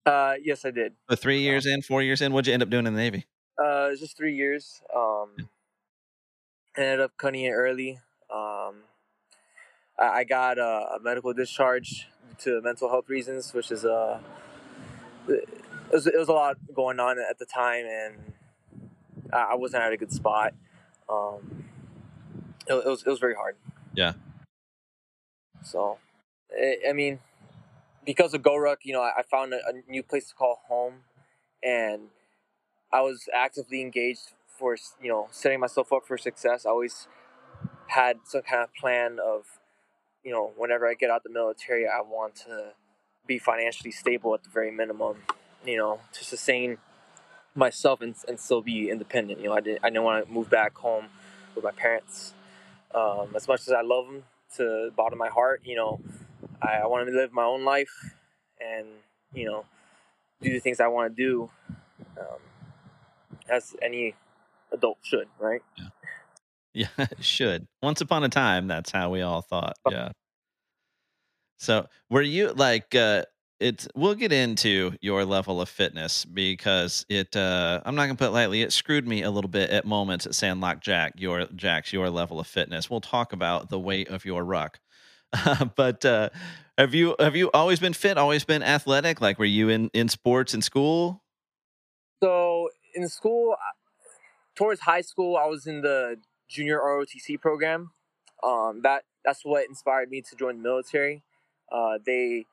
Uh 0.06 0.36
yes 0.42 0.66
I 0.66 0.72
did. 0.72 0.94
So 1.10 1.16
three 1.16 1.40
years 1.40 1.66
in, 1.66 1.82
four 1.82 2.02
years 2.02 2.22
in, 2.22 2.34
what'd 2.34 2.48
you 2.48 2.54
end 2.54 2.64
up 2.64 2.70
doing 2.70 2.88
in 2.88 2.94
the 2.94 3.00
Navy? 3.00 3.26
Uh 3.60 3.88
it 3.88 3.92
was 3.92 4.00
just 4.00 4.18
three 4.18 4.36
years. 4.36 4.82
Um 4.96 5.36
ended 6.78 7.00
up 7.00 7.12
cutting 7.18 7.46
it 7.46 7.52
early. 7.52 8.00
Um 8.34 8.84
I 10.00 10.24
got 10.24 10.58
a, 10.58 10.96
a 10.96 11.00
medical 11.02 11.34
discharge 11.34 12.08
to 12.40 12.62
mental 12.62 12.90
health 12.90 13.08
reasons, 13.10 13.54
which 13.54 13.72
is 13.72 13.86
uh 13.86 14.20
it 15.28 15.48
was, 15.92 16.08
it 16.08 16.18
was 16.18 16.28
a 16.28 16.34
lot 16.34 16.58
going 16.74 17.00
on 17.00 17.18
at 17.20 17.38
the 17.40 17.46
time 17.46 17.86
and 17.86 18.34
I 19.32 19.56
wasn't 19.56 19.84
at 19.84 19.94
a 19.94 19.98
good 19.98 20.12
spot. 20.12 20.54
Um, 21.10 21.66
it, 22.68 22.74
it 22.74 22.86
was 22.86 23.04
it 23.04 23.10
was 23.10 23.20
very 23.20 23.36
hard. 23.36 23.56
Yeah. 23.96 24.14
So, 25.64 25.98
I 26.88 26.94
mean, 26.94 27.20
because 28.06 28.34
of 28.34 28.42
GoRuck, 28.42 28.78
you 28.84 28.94
know, 28.94 29.02
I 29.02 29.22
found 29.30 29.54
a, 29.54 29.58
a 29.58 29.92
new 29.92 30.04
place 30.04 30.30
to 30.30 30.36
call 30.36 30.62
home, 30.68 31.04
and 31.64 32.10
I 32.92 33.02
was 33.02 33.28
actively 33.34 33.82
engaged 33.82 34.34
for 34.48 34.78
you 35.02 35.10
know 35.10 35.28
setting 35.32 35.60
myself 35.60 35.92
up 35.92 36.06
for 36.06 36.18
success. 36.18 36.66
I 36.66 36.70
always 36.70 37.08
had 37.88 38.18
some 38.26 38.42
kind 38.42 38.64
of 38.64 38.74
plan 38.74 39.20
of, 39.24 39.46
you 40.24 40.32
know, 40.32 40.52
whenever 40.58 40.88
I 40.88 40.94
get 40.94 41.10
out 41.10 41.24
the 41.24 41.30
military, 41.30 41.86
I 41.86 42.02
want 42.02 42.36
to 42.48 42.72
be 43.28 43.38
financially 43.38 43.92
stable 43.92 44.34
at 44.34 44.44
the 44.44 44.50
very 44.50 44.72
minimum, 44.72 45.18
you 45.66 45.78
know, 45.78 46.00
to 46.14 46.24
sustain 46.24 46.78
myself 47.56 48.02
and, 48.02 48.16
and 48.28 48.40
still 48.40 48.62
be 48.62 48.90
independent. 48.90 49.40
You 49.40 49.50
know, 49.50 49.56
I 49.56 49.62
didn't 49.62 49.80
I 49.84 49.90
didn't 49.90 50.04
want 50.04 50.26
to 50.26 50.32
move 50.32 50.50
back 50.50 50.76
home 50.78 51.06
with 51.56 51.64
my 51.64 51.72
parents. 51.72 52.34
Um, 52.94 53.30
as 53.36 53.48
much 53.48 53.62
as 53.62 53.72
I 53.72 53.82
love 53.82 54.06
them, 54.06 54.24
to 54.56 54.64
the 54.64 54.92
bottom 54.96 55.14
of 55.14 55.20
my 55.20 55.30
heart. 55.30 55.62
You 55.64 55.76
know, 55.76 56.02
I, 56.64 56.80
I 56.84 56.88
want 56.88 57.08
to 57.08 57.14
live 57.14 57.32
my 57.32 57.44
own 57.44 57.64
life 57.66 58.16
and, 58.60 58.88
you 59.34 59.46
know, 59.46 59.66
do 60.42 60.52
the 60.52 60.60
things 60.60 60.80
I 60.80 60.88
want 60.88 61.16
to 61.16 61.24
do 61.24 61.50
um, 62.18 62.40
as 63.50 63.76
any 63.82 64.16
adult 64.72 64.98
should, 65.04 65.28
right? 65.40 65.62
Yeah. 65.78 65.86
Yeah, 66.76 66.88
should. 67.20 67.68
Once 67.84 68.02
upon 68.02 68.24
a 68.24 68.30
time, 68.30 68.68
that's 68.68 68.90
how 68.90 69.12
we 69.12 69.22
all 69.22 69.44
thought. 69.44 69.76
Yeah. 69.88 70.10
So, 71.60 71.86
were 72.10 72.24
you 72.24 72.52
like 72.52 72.96
uh 72.96 73.26
it's 73.60 73.88
we'll 73.96 74.16
get 74.16 74.34
into 74.34 74.94
your 75.00 75.24
level 75.24 75.62
of 75.62 75.70
fitness 75.70 76.26
because 76.26 77.06
it 77.10 77.36
uh 77.36 77.80
I'm 77.86 77.96
not 77.96 78.08
gonna 78.08 78.16
put 78.16 78.30
it 78.30 78.32
lightly, 78.32 78.64
it 78.64 78.74
screwed 78.74 79.08
me 79.08 79.22
a 79.22 79.32
little 79.32 79.50
bit 79.50 79.70
at 79.70 79.86
moments 79.86 80.26
at 80.26 80.36
Sandlot 80.36 80.82
Jax, 80.82 81.22
your 81.22 81.46
Jack's 81.56 81.94
your 81.94 82.10
level 82.10 82.40
of 82.40 82.48
fitness. 82.48 82.90
We'll 82.90 83.02
talk 83.02 83.34
about 83.34 83.70
the 83.70 83.80
weight 83.80 84.10
of 84.10 84.26
your 84.26 84.44
ruck. 84.44 84.80
but 85.76 86.04
uh 86.06 86.30
have 86.78 86.96
you 86.96 87.16
have 87.20 87.36
you 87.36 87.52
always 87.54 87.80
been 87.80 87.94
fit, 87.94 88.18
always 88.18 88.46
been 88.46 88.64
athletic? 88.64 89.22
Like 89.22 89.38
were 89.38 89.46
you 89.46 89.70
in 89.70 89.90
in 89.94 90.10
sports 90.10 90.54
in 90.54 90.62
school? 90.62 91.22
So 92.22 92.70
in 92.96 93.08
school 93.08 93.56
towards 94.56 94.82
high 94.82 95.02
school 95.02 95.38
I 95.38 95.46
was 95.46 95.68
in 95.68 95.82
the 95.82 96.18
junior 96.50 96.80
ROTC 96.80 97.40
program. 97.40 97.92
Um 98.44 98.82
that 98.84 99.04
that's 99.24 99.44
what 99.44 99.68
inspired 99.68 100.10
me 100.10 100.22
to 100.22 100.36
join 100.36 100.58
the 100.58 100.64
military. 100.64 101.24
Uh 101.72 102.00
they 102.06 102.46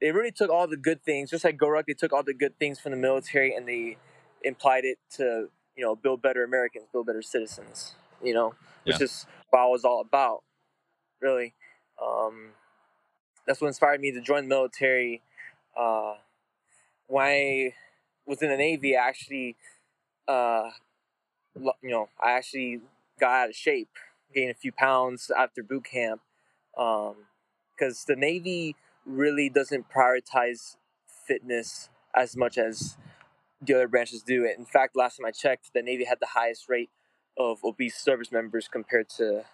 they 0.00 0.12
really 0.12 0.32
took 0.32 0.50
all 0.50 0.66
the 0.66 0.76
good 0.76 1.04
things, 1.04 1.30
just 1.30 1.44
like 1.44 1.58
GoRuck, 1.58 1.84
they 1.86 1.94
took 1.94 2.12
all 2.12 2.22
the 2.22 2.34
good 2.34 2.58
things 2.58 2.80
from 2.80 2.92
the 2.92 2.98
military 2.98 3.54
and 3.54 3.68
they 3.68 3.98
implied 4.42 4.84
it 4.84 4.98
to, 5.16 5.48
you 5.76 5.84
know, 5.84 5.94
build 5.94 6.22
better 6.22 6.42
Americans, 6.42 6.86
build 6.90 7.06
better 7.06 7.22
citizens, 7.22 7.94
you 8.22 8.32
know, 8.32 8.54
which 8.84 8.98
yeah. 8.98 9.04
is 9.04 9.26
what 9.50 9.60
I 9.60 9.66
was 9.66 9.84
all 9.84 10.00
about, 10.00 10.42
really. 11.20 11.54
Um, 12.02 12.50
that's 13.46 13.60
what 13.60 13.68
inspired 13.68 14.00
me 14.00 14.12
to 14.12 14.20
join 14.20 14.44
the 14.44 14.48
military. 14.48 15.22
Uh, 15.76 16.14
when 17.06 17.24
I 17.24 17.74
was 18.26 18.42
in 18.42 18.48
the 18.50 18.56
Navy, 18.56 18.96
I 18.96 19.08
actually, 19.08 19.56
uh, 20.28 20.70
you 21.54 21.90
know, 21.90 22.08
I 22.22 22.32
actually 22.32 22.80
got 23.18 23.30
out 23.32 23.48
of 23.50 23.56
shape, 23.56 23.90
gained 24.34 24.50
a 24.50 24.54
few 24.54 24.72
pounds 24.72 25.30
after 25.36 25.62
boot 25.62 25.84
camp, 25.84 26.20
because 26.72 27.10
um, 27.10 27.94
the 28.06 28.16
Navy 28.16 28.76
really 29.04 29.48
doesn't 29.48 29.86
prioritize 29.90 30.76
fitness 31.26 31.88
as 32.14 32.36
much 32.36 32.58
as 32.58 32.96
the 33.60 33.74
other 33.74 33.88
branches 33.88 34.22
do. 34.22 34.44
In 34.44 34.64
fact, 34.64 34.96
last 34.96 35.18
time 35.18 35.26
I 35.26 35.30
checked, 35.32 35.72
the 35.74 35.82
Navy 35.82 36.04
had 36.04 36.18
the 36.20 36.28
highest 36.34 36.68
rate 36.68 36.90
of 37.38 37.64
obese 37.64 37.96
service 37.96 38.32
members 38.32 38.68
compared 38.68 39.08
to 39.10 39.44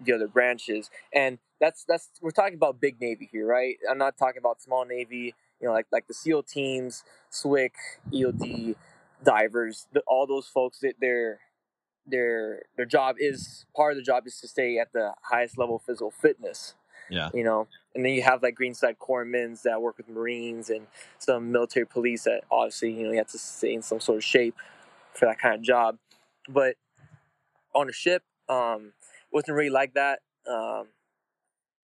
the 0.00 0.12
other 0.12 0.28
branches. 0.28 0.90
And 1.12 1.38
that's 1.60 1.84
that's 1.84 2.10
we're 2.20 2.30
talking 2.30 2.54
about 2.54 2.80
big 2.80 3.00
Navy 3.00 3.28
here, 3.30 3.46
right? 3.46 3.76
I'm 3.90 3.98
not 3.98 4.16
talking 4.16 4.38
about 4.38 4.60
small 4.60 4.84
Navy, 4.84 5.34
you 5.60 5.68
know, 5.68 5.72
like 5.72 5.86
like 5.92 6.06
the 6.06 6.14
SEAL 6.14 6.44
teams, 6.44 7.04
SWCC, 7.32 7.70
EOD, 8.12 8.76
divers, 9.22 9.86
the, 9.92 10.00
all 10.06 10.26
those 10.26 10.46
folks 10.46 10.80
that 10.80 10.94
their 11.00 11.40
their 12.06 12.62
their 12.76 12.86
job 12.86 13.16
is 13.18 13.64
part 13.74 13.92
of 13.92 13.96
the 13.96 14.02
job 14.02 14.26
is 14.26 14.40
to 14.40 14.48
stay 14.48 14.78
at 14.78 14.92
the 14.92 15.14
highest 15.22 15.58
level 15.58 15.76
of 15.76 15.82
physical 15.82 16.10
fitness. 16.10 16.74
Yeah. 17.10 17.30
You 17.34 17.44
know, 17.44 17.66
and 17.94 18.04
then 18.04 18.12
you 18.14 18.22
have 18.22 18.42
like 18.42 18.54
Greenside 18.54 18.96
Corpsmen 18.98 19.60
that 19.62 19.80
work 19.82 19.98
with 19.98 20.08
Marines 20.08 20.70
and 20.70 20.86
some 21.18 21.52
military 21.52 21.86
police 21.86 22.24
that 22.24 22.42
obviously, 22.50 22.92
you 22.92 23.04
know, 23.04 23.10
you 23.10 23.18
have 23.18 23.28
to 23.28 23.38
stay 23.38 23.74
in 23.74 23.82
some 23.82 24.00
sort 24.00 24.16
of 24.16 24.24
shape 24.24 24.56
for 25.12 25.26
that 25.26 25.38
kind 25.38 25.54
of 25.54 25.62
job. 25.62 25.98
But 26.48 26.76
on 27.74 27.88
a 27.88 27.92
ship, 27.92 28.22
um, 28.48 28.92
wasn't 29.34 29.56
really 29.56 29.70
like 29.70 29.92
that. 29.94 30.20
Um, 30.50 30.86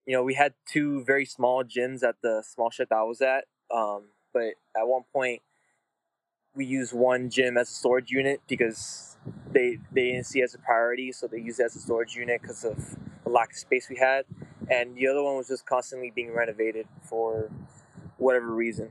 you 0.04 0.14
know, 0.14 0.22
we 0.22 0.34
had 0.34 0.54
two 0.66 1.04
very 1.04 1.24
small 1.24 1.62
gyms 1.64 2.02
at 2.02 2.16
the 2.22 2.42
small 2.46 2.70
shit 2.70 2.88
that 2.90 2.96
I 2.96 3.02
was 3.04 3.20
at. 3.22 3.44
Um, 3.74 4.06
but 4.34 4.54
at 4.76 4.86
one 4.86 5.02
point, 5.12 5.42
we 6.54 6.64
used 6.66 6.92
one 6.92 7.30
gym 7.30 7.56
as 7.56 7.68
a 7.70 7.72
storage 7.74 8.10
unit 8.10 8.40
because 8.48 9.16
they 9.52 9.78
they 9.92 10.10
didn't 10.12 10.24
see 10.26 10.40
it 10.40 10.44
as 10.44 10.54
a 10.54 10.58
priority, 10.58 11.12
so 11.12 11.26
they 11.26 11.38
used 11.38 11.60
it 11.60 11.64
as 11.64 11.76
a 11.76 11.80
storage 11.80 12.16
unit 12.16 12.42
because 12.42 12.64
of 12.64 12.96
the 13.24 13.30
lack 13.30 13.50
of 13.52 13.56
space 13.56 13.88
we 13.88 13.96
had. 13.96 14.24
And 14.70 14.96
the 14.96 15.06
other 15.06 15.22
one 15.22 15.36
was 15.36 15.48
just 15.48 15.64
constantly 15.66 16.10
being 16.14 16.32
renovated 16.34 16.86
for 17.02 17.50
whatever 18.16 18.48
reason. 18.52 18.90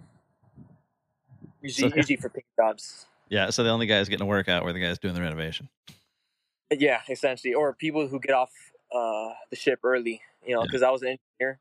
Usually, 1.62 1.90
So- 1.90 1.96
usually 1.96 2.16
for 2.22 2.30
paint 2.30 2.46
jobs. 2.56 3.06
Yeah. 3.30 3.50
So 3.50 3.64
the 3.64 3.70
only 3.72 3.88
guys 3.88 4.08
getting 4.08 4.24
a 4.24 4.28
workout 4.30 4.64
were 4.64 4.72
the 4.72 4.80
guys 4.80 5.00
doing 5.00 5.14
the 5.14 5.22
renovation. 5.22 5.68
Yeah, 6.72 7.02
essentially, 7.10 7.54
or 7.54 7.74
people 7.74 8.08
who 8.08 8.20
get 8.20 8.34
off 8.34 8.52
uh, 8.94 9.30
the 9.50 9.56
ship 9.56 9.80
early. 9.84 10.22
You 10.46 10.56
know, 10.56 10.62
Yeah. 10.62 10.66
because 10.68 10.84
I 10.84 10.90
was 10.92 11.02
an 11.02 11.18
engineer. 11.40 11.60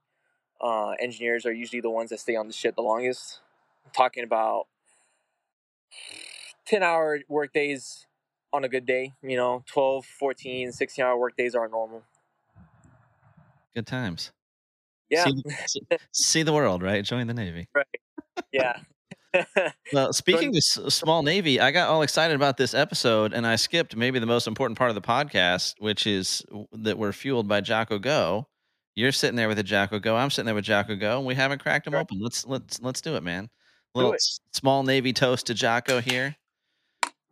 Uh, 0.61 0.91
engineers 0.93 1.45
are 1.47 1.53
usually 1.53 1.81
the 1.81 1.91
ones 1.91 2.11
that 2.11 2.21
stay 2.21 2.35
on 2.37 2.47
the 2.47 2.53
ship 2.53 2.77
the 2.77 2.83
longest. 2.83 3.41
I'm 3.85 3.91
talking 3.93 4.25
about 4.25 4.67
ten 6.65 6.83
hour 6.83 7.21
work 7.29 7.53
days 7.53 8.07
on 8.53 8.65
a 8.65 8.69
good 8.69 8.87
day. 8.87 9.13
You 9.23 9.37
know, 9.37 9.63
12, 9.67 10.07
14, 10.07 10.73
16 10.73 11.05
hour 11.05 11.19
work 11.19 11.37
days 11.37 11.55
are 11.55 11.69
normal. 11.69 12.03
Good 13.75 13.87
times. 13.87 14.33
Yeah, 15.11 15.25
See, 15.25 15.43
see, 15.67 15.81
see 16.13 16.43
the 16.43 16.53
world, 16.53 16.83
right? 16.83 17.05
Join 17.05 17.27
the 17.27 17.35
Navy. 17.35 17.69
Right. 17.75 17.87
Yeah. 18.53 18.79
Well, 19.93 20.13
speaking 20.13 20.55
of 20.57 20.93
small 20.93 21.23
Navy, 21.23 21.61
I 21.61 21.71
got 21.71 21.89
all 21.89 22.03
excited 22.03 22.35
about 22.35 22.57
this 22.57 22.75
episode 22.75 23.33
and 23.33 23.47
I 23.47 23.57
skipped 23.57 23.95
maybe 23.97 24.19
the 24.19 24.27
most 24.27 24.47
important 24.47 24.77
part 24.79 24.91
of 24.91 24.95
the 24.95 25.01
podcast, 25.03 25.75
which 25.79 26.07
is 26.07 26.43
that 26.73 26.99
we're 26.99 27.13
fueled 27.13 27.47
by 27.49 27.61
Jocko 27.61 27.99
Go. 27.99 28.49
You're 28.95 29.13
sitting 29.13 29.37
there 29.37 29.49
with 29.49 29.59
a 29.59 29.63
Jocko 29.63 29.99
Go. 29.99 30.17
I'm 30.17 30.31
sitting 30.31 30.47
there 30.47 30.55
with 30.55 30.65
Jocko 30.65 30.97
Go, 30.97 31.19
and 31.19 31.27
we 31.27 31.35
haven't 31.35 31.61
cracked 31.63 31.85
them 31.85 31.93
Sure. 31.93 32.01
open. 32.01 32.19
Let's 32.21 32.47
let's 32.47 32.81
let's 32.81 33.01
do 33.01 33.15
it, 33.17 33.23
man. 33.23 33.45
Do 33.45 33.51
Little 33.95 34.13
it. 34.15 34.23
small 34.53 34.83
Navy 34.83 35.13
toast 35.13 35.47
to 35.47 35.55
Jocko 35.55 36.01
here. 36.01 36.35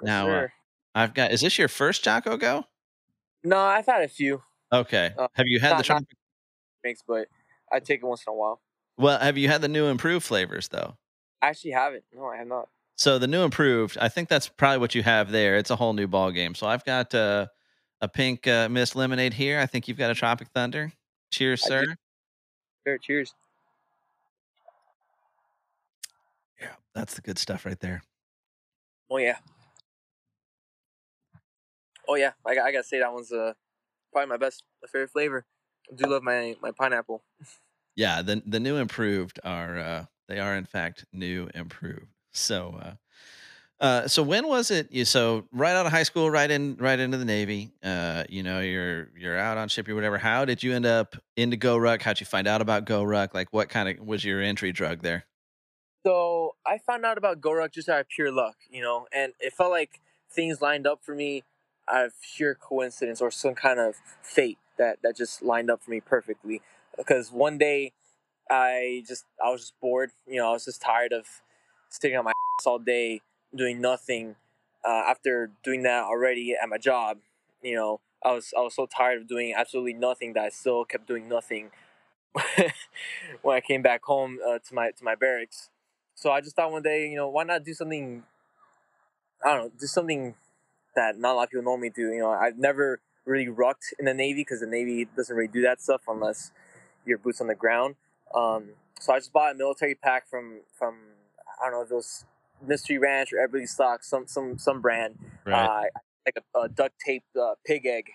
Now, 0.02 0.28
uh, 0.30 0.46
I've 0.94 1.14
got. 1.14 1.32
Is 1.32 1.40
this 1.40 1.58
your 1.58 1.68
first 1.68 2.04
Jocko 2.04 2.36
Go? 2.36 2.64
no, 3.42 3.58
I've 3.58 3.86
had 3.86 4.02
a 4.02 4.08
few 4.08 4.42
Okay. 4.72 5.12
Uh, 5.18 5.28
have 5.34 5.46
you 5.46 5.60
had 5.60 5.70
the 5.70 5.74
not- 5.74 5.78
not- 5.78 5.86
tropic? 5.86 6.08
mix, 6.82 7.00
but 7.06 7.28
I 7.72 7.80
take 7.80 8.00
it 8.02 8.06
once 8.06 8.22
in 8.26 8.30
a 8.32 8.34
while. 8.34 8.60
Well, 8.98 9.18
have 9.18 9.36
you 9.38 9.48
had 9.48 9.60
the 9.62 9.68
new 9.68 9.86
improved 9.86 10.24
flavors 10.24 10.68
though? 10.68 10.96
I 11.44 11.48
actually 11.48 11.72
haven't. 11.72 12.04
No, 12.14 12.24
I 12.26 12.38
have 12.38 12.46
not. 12.46 12.68
So 12.96 13.18
the 13.18 13.26
new 13.26 13.42
improved, 13.42 13.98
I 14.00 14.08
think 14.08 14.30
that's 14.30 14.48
probably 14.48 14.78
what 14.78 14.94
you 14.94 15.02
have 15.02 15.30
there. 15.30 15.56
It's 15.56 15.68
a 15.68 15.76
whole 15.76 15.92
new 15.92 16.06
ball 16.06 16.30
game. 16.30 16.54
So 16.54 16.66
I've 16.66 16.84
got 16.86 17.14
uh, 17.14 17.48
a 18.00 18.08
pink 18.08 18.46
uh, 18.46 18.68
mist 18.70 18.96
lemonade 18.96 19.34
here. 19.34 19.60
I 19.60 19.66
think 19.66 19.86
you've 19.86 19.98
got 19.98 20.10
a 20.10 20.14
Tropic 20.14 20.48
Thunder. 20.54 20.90
Cheers, 21.30 21.62
I 21.66 21.68
sir. 21.68 21.96
Sure, 22.86 22.98
cheers. 22.98 23.34
Yeah, 26.58 26.72
that's 26.94 27.14
the 27.14 27.20
good 27.20 27.38
stuff 27.38 27.66
right 27.66 27.78
there. 27.78 28.02
Oh 29.10 29.18
yeah. 29.18 29.36
Oh 32.08 32.14
yeah, 32.14 32.32
I, 32.46 32.54
got- 32.54 32.64
I 32.64 32.72
gotta 32.72 32.84
say 32.84 33.00
that 33.00 33.12
one's 33.12 33.32
uh 33.32 33.52
probably 34.12 34.30
my 34.30 34.38
best, 34.38 34.62
my 34.82 34.86
favorite 34.88 35.10
flavor. 35.10 35.44
I 35.92 35.94
do 35.96 36.06
love 36.08 36.22
my 36.22 36.56
my 36.62 36.70
pineapple. 36.70 37.22
Yeah, 37.96 38.22
the 38.22 38.42
the 38.46 38.60
new 38.60 38.76
improved 38.76 39.40
are 39.44 39.78
uh, 39.78 40.04
they 40.28 40.38
are 40.38 40.56
in 40.56 40.64
fact 40.64 41.04
new 41.12 41.48
improved. 41.54 42.06
So 42.32 42.78
uh, 42.82 42.94
uh, 43.80 44.08
so 44.08 44.22
when 44.22 44.46
was 44.46 44.70
it? 44.70 44.90
You 44.90 45.04
so 45.04 45.44
right 45.52 45.74
out 45.74 45.86
of 45.86 45.92
high 45.92 46.04
school, 46.04 46.30
right 46.30 46.50
in 46.50 46.76
right 46.76 46.98
into 46.98 47.18
the 47.18 47.24
Navy. 47.24 47.72
Uh, 47.82 48.24
you 48.28 48.42
know, 48.42 48.60
you're 48.60 49.08
you're 49.16 49.38
out 49.38 49.58
on 49.58 49.68
ship 49.68 49.88
or 49.88 49.94
whatever. 49.94 50.18
How 50.18 50.44
did 50.44 50.62
you 50.62 50.72
end 50.72 50.86
up 50.86 51.16
into 51.36 51.56
Go 51.56 51.76
Ruck? 51.76 52.02
How'd 52.02 52.20
you 52.20 52.26
find 52.26 52.46
out 52.46 52.60
about 52.60 52.84
Go 52.84 53.02
Ruck? 53.02 53.34
Like, 53.34 53.48
what 53.52 53.68
kind 53.68 53.88
of 53.88 54.06
was 54.06 54.24
your 54.24 54.40
entry 54.40 54.72
drug 54.72 55.02
there? 55.02 55.26
So 56.06 56.54
I 56.66 56.78
found 56.78 57.06
out 57.06 57.16
about 57.16 57.40
Goruck 57.40 57.72
just 57.72 57.88
out 57.88 58.00
of 58.00 58.08
pure 58.08 58.30
luck, 58.30 58.56
you 58.70 58.82
know, 58.82 59.06
and 59.10 59.32
it 59.40 59.54
felt 59.54 59.70
like 59.70 60.00
things 60.30 60.60
lined 60.60 60.86
up 60.86 61.00
for 61.02 61.14
me 61.14 61.44
out 61.90 62.06
of 62.06 62.12
sheer 62.20 62.54
coincidence 62.54 63.22
or 63.22 63.30
some 63.30 63.54
kind 63.54 63.80
of 63.80 63.96
fate 64.22 64.58
that 64.78 64.98
that 65.02 65.16
just 65.16 65.42
lined 65.42 65.70
up 65.70 65.82
for 65.82 65.90
me 65.90 66.00
perfectly. 66.00 66.60
Because 66.96 67.32
one 67.32 67.58
day 67.58 67.92
I 68.50 69.04
just 69.06 69.24
I 69.44 69.50
was 69.50 69.62
just 69.62 69.80
bored, 69.80 70.10
you 70.26 70.36
know, 70.36 70.48
I 70.48 70.52
was 70.52 70.64
just 70.64 70.82
tired 70.82 71.12
of 71.12 71.26
sitting 71.88 72.16
on 72.16 72.24
my 72.24 72.30
ass 72.30 72.66
all 72.66 72.78
day 72.78 73.20
doing 73.54 73.80
nothing. 73.80 74.36
Uh, 74.86 75.02
after 75.08 75.50
doing 75.62 75.82
that 75.82 76.04
already 76.04 76.54
at 76.60 76.68
my 76.68 76.76
job, 76.76 77.18
you 77.62 77.74
know, 77.74 78.00
I 78.22 78.32
was 78.32 78.52
I 78.56 78.60
was 78.60 78.74
so 78.74 78.86
tired 78.86 79.22
of 79.22 79.28
doing 79.28 79.54
absolutely 79.56 79.94
nothing 79.94 80.34
that 80.34 80.44
I 80.44 80.48
still 80.50 80.84
kept 80.84 81.06
doing 81.06 81.28
nothing 81.28 81.70
when 83.42 83.56
I 83.56 83.60
came 83.60 83.82
back 83.82 84.04
home 84.04 84.38
uh, 84.46 84.58
to 84.58 84.74
my 84.74 84.90
to 84.90 85.04
my 85.04 85.14
barracks. 85.14 85.70
So 86.14 86.30
I 86.30 86.40
just 86.40 86.56
thought 86.56 86.70
one 86.70 86.82
day, 86.82 87.08
you 87.08 87.16
know, 87.16 87.28
why 87.28 87.44
not 87.44 87.64
do 87.64 87.74
something? 87.74 88.24
I 89.44 89.54
don't 89.54 89.64
know, 89.64 89.70
do 89.78 89.86
something 89.86 90.34
that 90.94 91.18
not 91.18 91.32
a 91.32 91.36
lot 91.36 91.42
of 91.44 91.50
people 91.50 91.64
normally 91.64 91.90
do. 91.90 92.12
You 92.12 92.20
know, 92.20 92.30
I've 92.30 92.58
never 92.58 93.00
really 93.24 93.48
rucked 93.48 93.94
in 93.98 94.04
the 94.04 94.14
Navy 94.14 94.40
because 94.40 94.60
the 94.60 94.66
Navy 94.66 95.06
doesn't 95.16 95.34
really 95.34 95.48
do 95.48 95.62
that 95.62 95.80
stuff 95.80 96.02
unless 96.08 96.52
you're 97.04 97.18
boots 97.18 97.40
on 97.40 97.46
the 97.46 97.54
ground. 97.54 97.96
Um, 98.34 98.70
so 99.00 99.12
I 99.12 99.18
just 99.18 99.32
bought 99.32 99.52
a 99.52 99.54
military 99.54 99.94
pack 99.94 100.28
from 100.28 100.60
from 100.76 100.96
I 101.60 101.66
don't 101.66 101.74
know 101.74 101.82
if 101.82 101.90
it 101.90 101.94
was 101.94 102.24
Mystery 102.66 102.98
Ranch 102.98 103.32
or 103.32 103.46
Eberlestock, 103.46 104.02
some 104.02 104.26
some 104.26 104.58
some 104.58 104.80
brand. 104.80 105.18
Uh, 105.46 105.82
like 106.26 106.36
a, 106.36 106.58
a 106.58 106.68
duct 106.68 106.94
tape 107.04 107.24
uh, 107.40 107.54
pig 107.66 107.86
egg. 107.86 108.06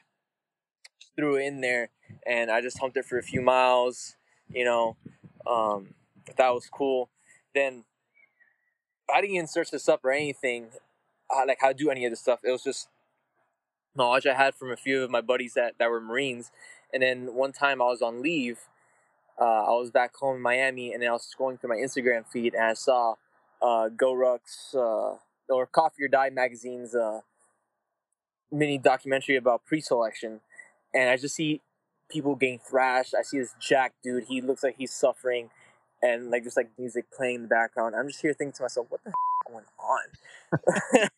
Just 1.00 1.14
threw 1.16 1.36
it 1.36 1.46
in 1.46 1.62
there, 1.62 1.90
and 2.26 2.52
I 2.52 2.62
just 2.62 2.80
humped 2.80 2.98
it 2.98 3.06
for 3.06 3.18
a 3.18 3.24
few 3.24 3.42
miles. 3.42 4.16
You 4.50 4.66
know, 4.66 4.98
um, 5.48 5.94
that 6.38 6.50
was 6.50 6.68
cool. 6.72 7.10
Then 7.54 7.84
I 9.14 9.22
didn't 9.22 9.36
even 9.36 9.48
search 9.48 9.72
this 9.72 9.88
up 9.90 10.04
or 10.04 10.12
anything, 10.12 10.68
uh, 11.30 11.44
like 11.48 11.60
how 11.62 11.70
to 11.70 11.74
do 11.74 11.90
any 11.90 12.06
of 12.06 12.12
this 12.12 12.20
stuff. 12.20 12.40
It 12.44 12.52
was 12.52 12.64
just 12.64 12.88
knowledge 13.96 14.26
I 14.26 14.34
had 14.34 14.56
from 14.56 14.72
a 14.72 14.78
few 14.78 15.04
of 15.04 15.10
my 15.10 15.22
buddies 15.22 15.54
that, 15.54 15.76
that 15.80 15.90
were 15.90 16.02
Marines. 16.02 16.52
And 16.94 17.04
then 17.04 17.34
one 17.34 17.52
time 17.52 17.82
I 17.82 17.86
was 17.86 18.02
on 18.02 18.22
leave, 18.22 18.60
uh, 19.39 19.43
I 19.43 19.72
was 19.72 19.91
back 19.91 20.15
home 20.15 20.38
in 20.38 20.41
Miami, 20.41 20.93
and 20.93 21.03
I 21.03 21.12
was 21.12 21.27
scrolling 21.27 21.60
through 21.60 21.69
my 21.69 21.77
Instagram 21.77 22.27
feed, 22.27 22.53
and 22.53 22.63
I 22.63 22.74
saw 22.74 23.15
uh, 23.62 23.89
Go 23.89 24.13
Ruck's 24.13 24.74
uh, 24.75 25.15
or 25.50 25.65
Coffee 25.72 26.03
or 26.03 26.08
Die 26.08 26.29
magazine's 26.29 26.93
uh, 26.93 27.22
mini 28.51 28.77
documentary 28.77 29.36
about 29.36 29.65
pre-selection, 29.65 30.41
and 30.93 31.10
I 31.10 31.17
just 31.17 31.36
see 31.36 31.62
people 32.10 32.36
getting 32.36 32.60
thrashed. 32.60 33.15
I 33.17 33.22
see 33.22 33.39
this 33.39 33.55
Jack 33.60 33.93
dude; 34.03 34.25
he 34.25 34.41
looks 34.41 34.63
like 34.63 34.75
he's 34.77 34.93
suffering, 34.93 35.50
and 36.01 36.29
like 36.29 36.43
just 36.43 36.58
like 36.58 36.69
music 36.77 37.05
playing 37.15 37.36
in 37.36 37.41
the 37.43 37.48
background. 37.48 37.96
I'm 37.96 38.08
just 38.08 38.22
here 38.22 38.34
thinking 38.34 38.53
to 38.53 38.63
myself, 38.63 38.88
"What 38.89 39.01
the 39.03 39.12
f- 39.12 39.51
going 39.51 39.65
on?" 39.79 41.10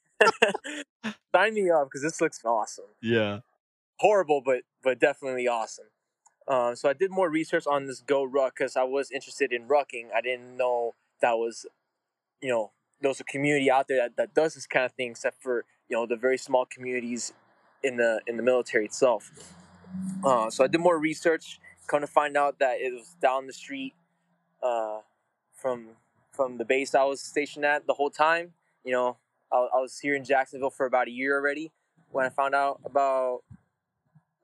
Sign 1.36 1.54
me 1.54 1.70
up 1.72 1.88
because 1.88 2.04
this 2.04 2.22
looks 2.22 2.40
awesome 2.46 2.86
yeah. 3.02 3.40
horrible, 4.00 4.42
but 4.46 4.62
but 4.84 5.00
definitely 5.00 5.48
awesome. 5.48 5.86
Um, 6.52 6.76
so 6.76 6.90
I 6.90 6.94
did 6.94 7.12
more 7.12 7.30
research 7.30 7.66
on 7.66 7.86
this 7.88 8.02
Go 8.02 8.26
Ruck 8.26 8.56
because 8.58 8.76
I 8.76 8.84
was 8.84 9.10
interested 9.10 9.54
in 9.54 9.70
rucking. 9.70 10.08
I 10.14 10.20
didn't 10.20 10.58
know 10.58 10.96
that 11.22 11.38
was, 11.38 11.66
you 12.42 12.50
know, 12.50 12.72
there 13.00 13.08
was 13.08 13.22
a 13.22 13.24
community 13.24 13.72
out 13.72 13.88
there 13.88 14.02
that, 14.02 14.18
that 14.18 14.34
does 14.34 14.56
this 14.56 14.68
kind 14.68 14.86
of 14.86 14.92
thing, 14.92 15.12
except 15.12 15.42
for 15.42 15.64
you 15.88 15.96
know 15.96 16.06
the 16.06 16.18
very 16.18 16.38
small 16.38 16.66
communities 16.66 17.32
in 17.82 17.96
the 17.96 18.20
in 18.28 18.36
the 18.36 18.44
military 18.44 18.84
itself. 18.84 19.32
Uh, 20.26 20.50
so 20.50 20.66
I 20.66 20.68
did 20.68 20.82
more 20.82 21.00
research. 21.00 21.58
Come 21.88 22.02
to 22.02 22.08
find 22.08 22.36
out 22.36 22.60
that 22.60 22.82
it 22.82 22.94
was 22.94 23.16
down 23.22 23.48
the 23.48 23.54
street 23.54 23.94
uh, 24.62 25.00
from 25.56 25.92
from 26.34 26.58
the 26.58 26.66
base 26.66 26.94
I 26.94 27.06
was 27.06 27.22
stationed 27.22 27.64
at 27.64 27.88
the 27.88 27.94
whole 27.94 28.10
time. 28.10 28.56
You 28.84 28.92
know, 28.92 29.18
I, 29.54 29.58
I 29.58 29.80
was 29.80 30.00
here 30.00 30.16
in 30.16 30.26
Jacksonville 30.26 30.70
for 30.70 30.86
about 30.86 31.08
a 31.08 31.12
year 31.12 31.38
already 31.38 31.72
when 32.12 32.26
I 32.26 32.30
found 32.30 32.56
out 32.56 32.82
about 32.84 33.40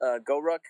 uh, 0.02 0.20
Go 0.20 0.40
Ruck, 0.40 0.62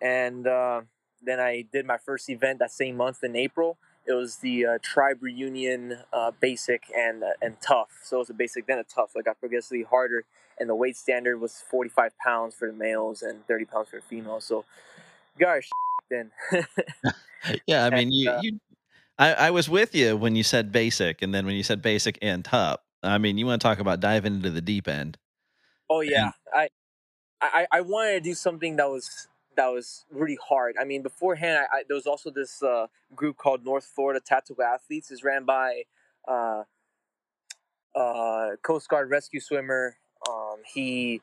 and 0.00 0.46
uh, 0.46 0.82
then 1.22 1.40
I 1.40 1.64
did 1.72 1.86
my 1.86 1.98
first 1.98 2.28
event 2.28 2.58
that 2.58 2.70
same 2.70 2.96
month 2.96 3.22
in 3.22 3.36
April. 3.36 3.78
It 4.06 4.12
was 4.12 4.36
the 4.36 4.66
uh, 4.66 4.78
Tribe 4.82 5.22
Reunion 5.22 5.98
uh, 6.12 6.32
Basic 6.38 6.82
and 6.96 7.24
uh, 7.24 7.30
and 7.40 7.60
Tough. 7.60 7.88
So 8.02 8.16
it 8.16 8.20
was 8.20 8.30
a 8.30 8.34
basic 8.34 8.66
then 8.66 8.78
a 8.78 8.84
Tough. 8.84 9.12
It 9.14 9.24
got 9.24 9.40
progressively 9.40 9.84
harder, 9.84 10.24
and 10.58 10.68
the 10.68 10.74
weight 10.74 10.96
standard 10.96 11.40
was 11.40 11.62
45 11.70 12.12
pounds 12.18 12.54
for 12.54 12.68
the 12.68 12.74
males 12.74 13.22
and 13.22 13.46
30 13.46 13.64
pounds 13.64 13.88
for 13.88 13.96
the 13.96 14.02
females. 14.02 14.44
So 14.44 14.64
got 15.38 15.62
then. 16.10 16.30
Yeah, 17.66 17.84
I 17.84 17.90
mean, 17.90 17.98
And, 17.98 18.12
you, 18.14 18.30
uh, 18.30 18.40
you, 18.42 18.60
I, 19.18 19.34
I 19.34 19.50
was 19.50 19.68
with 19.68 19.94
you 19.94 20.16
when 20.16 20.34
you 20.34 20.42
said 20.42 20.72
basic, 20.72 21.20
and 21.20 21.34
then 21.34 21.44
when 21.44 21.54
you 21.54 21.62
said 21.62 21.82
basic 21.82 22.18
and 22.22 22.42
tough. 22.42 22.80
I 23.02 23.18
mean, 23.18 23.36
you 23.36 23.44
want 23.44 23.60
to 23.60 23.68
talk 23.68 23.78
about 23.78 24.00
diving 24.00 24.36
into 24.36 24.50
the 24.50 24.62
deep 24.62 24.88
end? 24.88 25.18
Oh 25.90 26.00
yeah, 26.00 26.32
I, 26.54 26.68
I 27.42 27.66
I 27.70 27.80
wanted 27.82 28.14
to 28.14 28.20
do 28.20 28.34
something 28.34 28.76
that 28.76 28.88
was 28.88 29.28
that 29.56 29.68
was 29.68 30.04
really 30.10 30.38
hard. 30.48 30.76
I 30.80 30.84
mean, 30.84 31.02
beforehand, 31.02 31.66
I, 31.72 31.78
I 31.78 31.82
there 31.88 31.96
was 31.96 32.06
also 32.06 32.30
this 32.30 32.62
uh, 32.62 32.88
group 33.14 33.36
called 33.38 33.64
North 33.64 33.84
Florida 33.84 34.20
Tactical 34.24 34.64
Athletes. 34.64 35.10
is 35.10 35.24
ran 35.24 35.44
by 35.44 35.84
uh, 36.28 36.64
uh, 37.94 38.56
Coast 38.62 38.88
Guard 38.88 39.10
rescue 39.10 39.40
swimmer. 39.40 39.96
Um, 40.28 40.58
he 40.66 41.20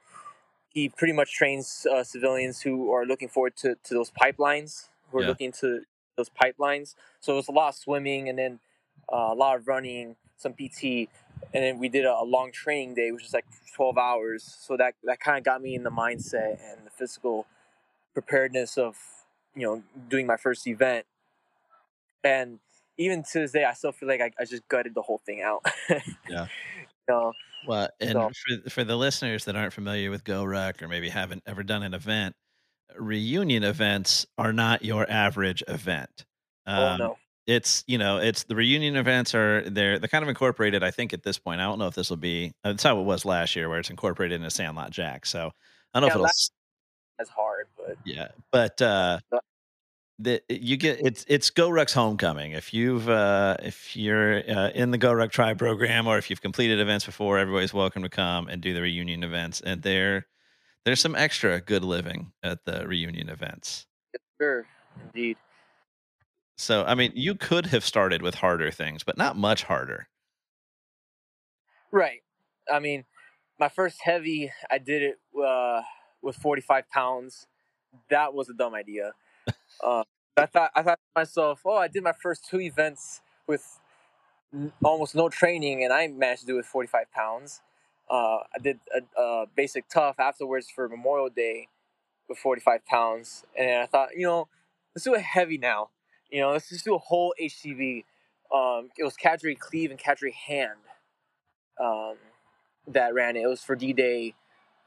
he 0.70 0.90
pretty 0.90 1.14
much 1.14 1.34
trains 1.34 1.88
uh, 1.92 2.04
civilians 2.04 2.62
who 2.62 2.92
are 2.94 3.06
looking 3.06 3.30
forward 3.30 3.56
to, 3.58 3.76
to 3.84 3.94
those 3.94 4.12
pipelines. 4.12 4.90
Who 5.12 5.20
are 5.20 5.22
Yeah. 5.22 5.28
looking 5.30 5.52
to 5.54 5.84
those 6.18 6.30
pipelines. 6.30 6.96
So 7.22 7.34
it 7.34 7.38
was 7.38 7.48
a 7.50 7.52
lot 7.54 7.70
of 7.70 7.76
swimming 7.76 8.30
and 8.30 8.38
then 8.40 8.60
uh, 9.12 9.30
a 9.32 9.36
lot 9.36 9.58
of 9.58 9.68
running. 9.68 10.16
some 10.38 10.54
PT, 10.54 11.10
and 11.54 11.64
then 11.64 11.80
we 11.80 11.90
did 11.90 12.06
a, 12.06 12.14
a 12.14 12.24
long 12.26 12.52
training 12.52 12.96
day, 12.96 13.12
which 13.12 13.24
was 13.24 13.34
like 13.34 13.46
12 13.76 13.98
hours. 13.98 14.44
So 14.62 14.78
that 14.78 14.96
that 15.04 15.20
kind 15.20 15.38
of 15.38 15.44
got 15.44 15.62
me 15.62 15.76
in 15.76 15.84
the 15.84 15.92
mindset 15.92 16.58
and 16.70 16.86
the 16.86 16.92
physical 16.92 17.46
preparedness 18.14 18.78
of 18.78 18.96
you 19.56 19.66
know 19.66 19.84
doing 20.10 20.26
my 20.28 20.38
first 20.38 20.68
event. 20.68 21.06
And 22.24 22.60
even 22.98 23.24
to 23.32 23.40
this 23.40 23.52
day, 23.52 23.64
I 23.64 23.74
still 23.74 23.92
feel 23.92 24.08
like 24.08 24.22
I, 24.22 24.32
I 24.40 24.46
just 24.46 24.68
gutted 24.68 24.94
the 24.94 25.02
whole 25.02 25.20
thing 25.26 25.42
out. 25.42 25.66
Yeah. 26.30 26.48
know, 27.10 27.34
Well, 27.68 27.90
and 28.00 28.12
so 28.12 28.30
for 28.64 28.70
for 28.70 28.84
the 28.84 28.96
listeners 28.96 29.46
that 29.46 29.56
aren't 29.56 29.74
familiar 29.74 30.10
with 30.12 30.24
GoRuck 30.24 30.82
or 30.82 30.88
maybe 30.88 31.10
haven't 31.10 31.44
ever 31.46 31.64
done 31.64 31.84
an 31.84 31.94
event, 31.94 32.36
reunion 32.98 33.64
events 33.64 34.26
are 34.38 34.54
not 34.54 34.84
your 34.86 35.10
average 35.10 35.64
event. 35.68 36.26
oh 36.68 36.74
Um, 36.90 36.98
no, 37.00 37.18
it's 37.48 37.84
you 37.88 37.98
know 37.98 38.18
it's 38.20 38.44
the 38.44 38.56
reunion 38.56 38.96
events 38.96 39.34
are 39.34 39.68
they're 39.70 39.98
they're 40.00 40.08
kind 40.08 40.24
of 40.24 40.30
incorporated. 40.30 40.84
I 40.84 40.92
think 40.92 41.12
at 41.12 41.24
this 41.24 41.40
point, 41.40 41.60
I 41.60 41.66
don't 41.66 41.80
know 41.80 41.88
if 41.88 41.96
this 41.96 42.10
will 42.10 42.18
be. 42.18 42.54
That's 42.64 42.84
how 42.84 43.00
it 43.00 43.04
was 43.04 43.26
last 43.26 43.56
year, 43.56 43.68
where 43.68 43.80
it's 43.80 43.90
incorporated 43.90 44.36
into 44.36 44.52
Sandlot 44.52 44.92
Jax. 44.92 45.30
So 45.32 45.52
I 45.94 46.00
don't 46.00 46.02
know 46.02 46.08
if 46.08 46.12
it'll. 46.14 46.24
last 46.24 46.52
s- 46.54 46.58
that's 47.18 47.30
hard, 47.32 47.68
but 47.92 47.98
Yeah, 48.06 48.28
but 48.52 48.82
uh, 48.82 49.20
you 50.50 50.78
get 50.78 51.00
it's 51.06 51.26
it's 51.28 51.52
GoRuck's 51.52 51.94
homecoming. 51.94 52.52
If 52.54 52.74
you've 52.74 53.10
uh, 53.10 53.58
if 53.62 53.96
you're 53.96 54.38
uh, 54.50 54.70
in 54.70 54.92
the 54.92 54.98
GoRuck 54.98 55.32
Tribe 55.32 55.58
program, 55.58 56.08
or 56.08 56.18
if 56.18 56.30
you've 56.30 56.42
completed 56.42 56.80
events 56.80 57.06
before, 57.06 57.38
everybody's 57.38 57.74
welcome 57.74 58.04
to 58.04 58.10
come 58.10 58.48
and 58.48 58.62
do 58.62 58.74
the 58.74 58.82
reunion 58.82 59.24
events. 59.24 59.62
And 59.62 59.82
there 59.82 60.28
there's 60.86 61.00
some 61.00 61.16
extra 61.16 61.62
good 61.62 61.84
living 61.84 62.32
at 62.44 62.66
the 62.66 62.88
reunion 62.88 63.30
events. 63.30 63.86
sure, 64.40 64.66
indeed. 65.06 65.38
So 66.58 66.84
I 66.84 66.96
mean, 66.96 67.12
you 67.16 67.36
could 67.36 67.68
have 67.68 67.86
started 67.86 68.22
with 68.22 68.36
harder 68.36 68.72
things, 68.72 69.04
but 69.04 69.18
not 69.18 69.38
much 69.38 69.64
harder. 69.64 70.08
Right. 71.92 72.22
I 72.72 72.80
mean, 72.80 73.04
my 73.60 73.70
first 73.70 73.98
heavy, 74.02 74.52
I 74.70 74.78
did 74.78 75.02
it 75.02 75.20
uh, 75.38 75.82
with 76.22 76.36
45 76.38 76.90
pounds. 76.90 77.48
That 78.10 78.34
was 78.34 78.50
a 78.50 78.54
dumb 78.54 78.76
idea. 78.76 79.14
Uh, 79.84 80.04
I 80.38 80.46
thought 80.46 80.72
I 80.76 80.84
thought 80.84 81.00
to 81.00 81.20
myself, 81.22 81.62
oh, 81.66 81.78
I 81.78 81.88
did 81.88 82.04
my 82.04 82.14
first 82.14 82.48
two 82.50 82.62
events 82.62 83.22
with 83.48 83.80
almost 84.84 85.16
no 85.16 85.30
training, 85.30 85.84
and 85.84 85.94
I 85.94 86.08
managed 86.08 86.42
to 86.42 86.48
do 86.48 86.54
it 86.56 86.58
with 86.58 86.66
45 86.68 87.12
pounds. 87.12 87.62
Uh, 88.10 88.40
I 88.56 88.60
did 88.62 88.80
a, 88.96 89.22
a 89.22 89.46
basic 89.56 89.88
tough 89.90 90.20
afterwards 90.20 90.68
for 90.70 90.90
Memorial 90.90 91.30
Day 91.30 91.70
with 92.30 92.38
45 92.38 92.86
pounds, 92.86 93.46
and 93.58 93.82
I 93.84 93.86
thought, 93.86 94.10
you 94.16 94.26
know, 94.26 94.48
let's 94.96 95.06
do 95.06 95.16
a 95.16 95.20
heavy 95.20 95.58
now. 95.58 95.90
You 96.30 96.42
know, 96.42 96.52
let's 96.52 96.70
just 96.70 96.86
do 96.86 96.96
a 96.96 97.00
whole 97.00 97.34
HCV. 97.42 98.06
Um, 98.54 98.90
it 98.98 99.04
was 99.04 99.16
Cadre 99.16 99.56
Cleve 99.56 99.92
and 99.92 100.00
Cadre 100.00 100.32
Hand 100.34 100.80
um, 101.80 102.16
that 102.88 103.14
ran 103.14 103.36
it. 103.36 103.44
It 103.44 103.48
was 103.48 103.64
for 103.64 103.76
D 103.76 103.94
Day 103.94 104.36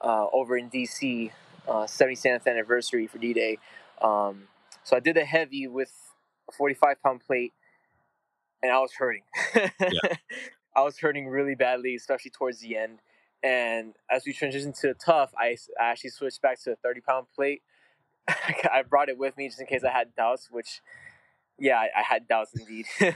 uh, 0.00 0.26
over 0.32 0.56
in 0.56 0.70
DC, 0.70 1.30
uh, 1.68 1.84
77th 1.84 2.46
anniversary 2.46 3.06
for 3.06 3.18
D 3.18 3.32
Day. 3.32 3.58
Um, 4.00 4.44
so 4.82 4.96
I 4.96 5.00
did 5.00 5.16
a 5.16 5.24
heavy 5.24 5.66
with 5.66 5.92
a 6.48 6.52
45 6.52 7.02
pound 7.02 7.20
plate, 7.26 7.52
and 8.62 8.72
I 8.72 8.78
was 8.78 8.92
hurting. 8.94 9.22
I 10.76 10.82
was 10.82 10.98
hurting 10.98 11.28
really 11.28 11.54
badly, 11.54 11.94
especially 11.94 12.30
towards 12.30 12.60
the 12.60 12.76
end. 12.76 12.98
And 13.42 13.94
as 14.10 14.24
we 14.26 14.32
transitioned 14.32 14.78
to 14.80 14.88
the 14.88 14.94
tough, 14.94 15.32
I, 15.38 15.56
I 15.80 15.90
actually 15.90 16.10
switched 16.10 16.40
back 16.42 16.60
to 16.62 16.72
a 16.72 16.76
30 16.76 17.00
pound 17.02 17.26
plate. 17.34 17.62
I 18.28 18.82
brought 18.88 19.08
it 19.08 19.18
with 19.18 19.36
me 19.36 19.48
just 19.48 19.60
in 19.60 19.66
case 19.66 19.84
I 19.84 19.90
had 19.90 20.14
doubts, 20.16 20.48
which, 20.50 20.80
yeah, 21.58 21.76
I, 21.76 22.00
I 22.00 22.02
had 22.02 22.26
doubts 22.26 22.52
indeed. 22.58 22.86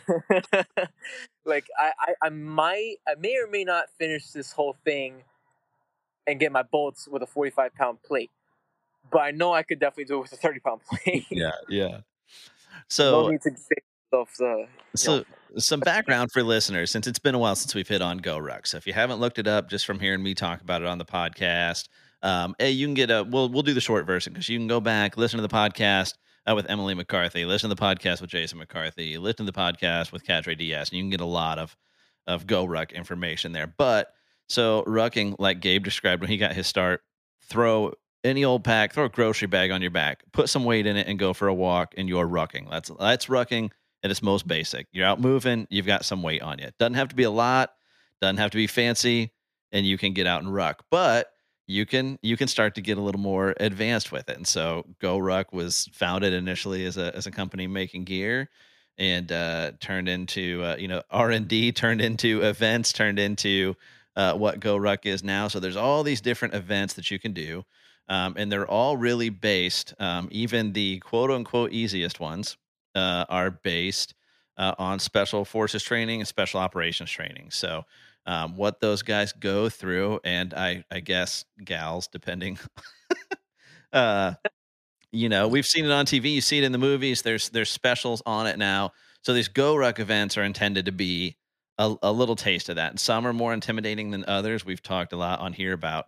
like, 1.47 1.65
I, 1.79 1.93
I, 1.99 2.15
I 2.23 2.29
might, 2.29 2.97
I 3.09 3.15
may 3.19 3.39
or 3.39 3.49
may 3.51 3.65
not 3.65 3.87
finish 3.99 4.31
this 4.31 4.53
whole 4.53 4.77
thing 4.85 5.23
and 6.27 6.39
get 6.39 6.53
my 6.53 6.63
bolts 6.63 7.09
with 7.09 7.23
a 7.23 7.27
45 7.27 7.75
pound 7.75 8.03
plate. 8.03 8.31
But 9.11 9.21
I 9.21 9.31
know 9.31 9.53
I 9.53 9.63
could 9.63 9.81
definitely 9.81 10.05
do 10.05 10.19
it 10.19 10.23
with 10.23 10.33
a 10.33 10.37
30 10.37 10.61
pound 10.61 10.81
plate. 11.05 11.27
Yeah, 11.31 11.51
yeah. 11.69 12.01
So 12.89 13.29
need 13.29 13.43
to 13.43 13.57
say 13.57 13.77
stuff. 14.09 14.29
Uh, 14.41 14.45
you 14.47 14.57
know, 14.57 14.67
So, 14.95 15.25
some 15.57 15.81
background 15.95 16.31
for 16.33 16.43
listeners, 16.43 16.91
since 16.91 17.07
it's 17.07 17.19
been 17.19 17.35
a 17.35 17.39
while 17.39 17.57
since 17.57 17.75
we've 17.75 17.89
hit 17.89 18.03
on 18.03 18.21
GoRuck. 18.21 18.67
So, 18.67 18.77
if 18.77 18.87
you 18.87 18.93
haven't 18.93 19.21
looked 19.21 19.39
it 19.39 19.47
up, 19.47 19.69
just 19.69 19.87
from 19.87 20.01
hearing 20.01 20.23
me 20.23 20.35
talk 20.35 20.61
about 20.61 20.83
it 20.83 20.89
on 20.89 20.99
the 20.99 21.05
podcast, 21.05 21.89
um, 22.23 22.55
hey, 22.59 22.71
you 22.71 22.87
can 22.87 22.95
get 22.95 23.11
a. 23.11 23.25
We'll 23.25 23.49
we'll 23.49 23.63
do 23.63 23.75
the 23.75 23.81
short 23.81 24.07
version 24.07 24.33
because 24.33 24.49
you 24.49 24.59
can 24.59 24.67
go 24.67 24.81
back, 24.81 25.17
listen 25.17 25.39
to 25.39 25.47
the 25.47 25.55
podcast 25.55 26.15
uh, 26.49 26.55
with 26.55 26.69
Emily 26.69 26.95
McCarthy, 26.95 27.45
listen 27.45 27.71
to 27.71 27.75
the 27.75 27.81
podcast 27.83 28.21
with 28.21 28.31
Jason 28.31 28.59
McCarthy, 28.59 29.19
listen 29.19 29.47
to 29.47 29.53
the 29.53 29.59
podcast 29.59 30.13
with 30.13 30.25
Cadre 30.25 30.55
Diaz, 30.55 30.91
and 30.91 30.99
you 30.99 31.03
can 31.03 31.11
get 31.11 31.21
a 31.21 31.27
lot 31.27 31.59
of 31.59 31.77
of 32.27 32.47
GoRuck 32.47 32.93
information 32.93 33.53
there. 33.53 33.67
But 33.67 34.13
so 34.49 34.83
rucking, 34.87 35.37
like 35.39 35.61
Gabe 35.61 35.85
described 35.85 36.21
when 36.21 36.31
he 36.31 36.37
got 36.37 36.53
his 36.53 36.67
start, 36.67 37.03
throw 37.43 37.93
any 38.25 38.45
old 38.45 38.65
pack, 38.65 38.93
throw 38.93 39.05
a 39.05 39.09
grocery 39.09 39.49
bag 39.49 39.71
on 39.71 39.81
your 39.83 39.91
back, 39.91 40.23
put 40.33 40.49
some 40.49 40.65
weight 40.65 40.87
in 40.87 40.97
it, 40.97 41.07
and 41.07 41.19
go 41.19 41.33
for 41.33 41.49
a 41.49 41.55
walk, 41.55 41.95
and 41.97 42.09
you're 42.09 42.27
rucking. 42.27 42.71
That's 42.71 42.91
that's 42.99 43.27
rucking 43.27 43.71
at 44.03 44.11
its 44.11 44.23
most 44.23 44.47
basic. 44.47 44.87
You're 44.93 45.07
out 45.07 45.21
moving, 45.21 45.67
you've 45.71 45.87
got 45.87 46.05
some 46.05 46.23
weight 46.23 46.43
on 46.43 46.59
you. 46.59 46.69
Doesn't 46.79 46.95
have 46.95 47.09
to 47.09 47.17
be 47.17 47.25
a 47.25 47.31
lot, 47.31 47.73
doesn't 48.21 48.39
have 48.39 48.51
to 48.53 48.57
be 48.57 48.67
fancy, 48.67 49.33
and 49.73 49.87
you 49.87 49.99
can 49.99 50.13
get 50.13 50.27
out 50.27 50.43
and 50.43 50.53
ruck. 50.53 50.85
But 50.91 51.31
you 51.69 51.85
can 51.85 52.19
you 52.23 52.37
can 52.37 52.49
start 52.49 52.75
to 52.77 52.81
get 52.81 52.99
a 52.99 53.01
little 53.01 53.21
more 53.21 53.55
advanced 53.61 54.11
with 54.11 54.29
it. 54.29 54.37
And 54.37 54.47
so 54.47 54.85
Go 55.01 55.19
Ruck 55.19 55.53
was 55.53 55.89
founded 55.93 56.33
initially 56.33 56.85
as 56.87 56.97
a 56.97 57.15
as 57.15 57.27
a 57.27 57.31
company 57.31 57.67
making 57.67 58.05
gear 58.05 58.49
and 58.97 59.31
uh, 59.31 59.73
turned 59.79 60.09
into 60.09 60.63
uh, 60.65 60.77
you 60.79 60.89
know 60.89 61.03
R 61.11 61.31
and 61.31 61.47
D 61.47 61.71
turned 61.71 62.01
into 62.01 62.43
events 62.43 62.93
turned 62.93 63.19
into 63.19 63.77
uh, 64.17 64.33
what 64.33 64.61
Go 64.61 64.77
Ruck 64.77 65.07
is 65.07 65.23
now. 65.23 65.47
So 65.47 65.61
there's 65.61 65.77
all 65.77 66.03
these 66.03 66.21
different 66.21 66.55
events 66.55 66.95
that 66.95 67.11
you 67.11 67.19
can 67.19 67.33
do. 67.33 67.65
Um, 68.09 68.35
and 68.37 68.51
they're 68.51 68.67
all 68.67 68.97
really 68.97 69.29
based, 69.29 69.95
um, 69.99 70.29
even 70.31 70.73
the 70.73 70.99
quote 71.01 71.31
unquote 71.31 71.73
easiest 71.73 72.21
ones 72.21 72.57
uh, 72.95 73.27
are 73.29 73.51
based 73.51 74.15
uh, 74.57 74.75
on 74.79 74.99
special 74.99 75.45
forces 75.45 75.83
training 75.83 76.21
and 76.21 76.29
special 76.29 76.61
operations 76.61 77.11
training. 77.11 77.51
So, 77.51 77.85
um, 78.27 78.57
what 78.57 78.81
those 78.81 79.03
guys 79.03 79.33
go 79.33 79.69
through, 79.69 80.21
and 80.25 80.53
I, 80.53 80.85
I 80.91 81.01
guess 81.01 81.45
gals, 81.65 82.09
depending, 82.09 82.59
uh, 83.93 84.35
you 85.13 85.29
know, 85.29 85.49
we've 85.49 85.67
seen 85.67 85.87
it 85.87 85.91
on 85.91 86.05
TV, 86.05 86.33
you 86.33 86.41
see 86.41 86.59
it 86.59 86.65
in 86.65 86.73
the 86.73 86.79
movies. 86.79 87.23
There's 87.23 87.49
there's 87.51 87.71
specials 87.71 88.23
on 88.27 88.47
it 88.47 88.59
now. 88.59 88.93
So 89.23 89.33
these 89.33 89.49
Go 89.49 89.77
Ruck 89.77 89.99
events 89.99 90.37
are 90.37 90.43
intended 90.43 90.87
to 90.87 90.93
be 90.93 91.37
a, 91.79 91.95
a 92.03 92.13
little 92.13 92.37
taste 92.37 92.69
of 92.69 92.77
that. 92.77 92.91
And 92.91 93.01
some 93.01 93.27
are 93.27 93.33
more 93.33 93.53
intimidating 93.53 94.11
than 94.11 94.25
others. 94.27 94.65
We've 94.65 94.83
talked 94.83 95.13
a 95.13 95.17
lot 95.17 95.41
on 95.41 95.53
here 95.53 95.73
about 95.73 96.07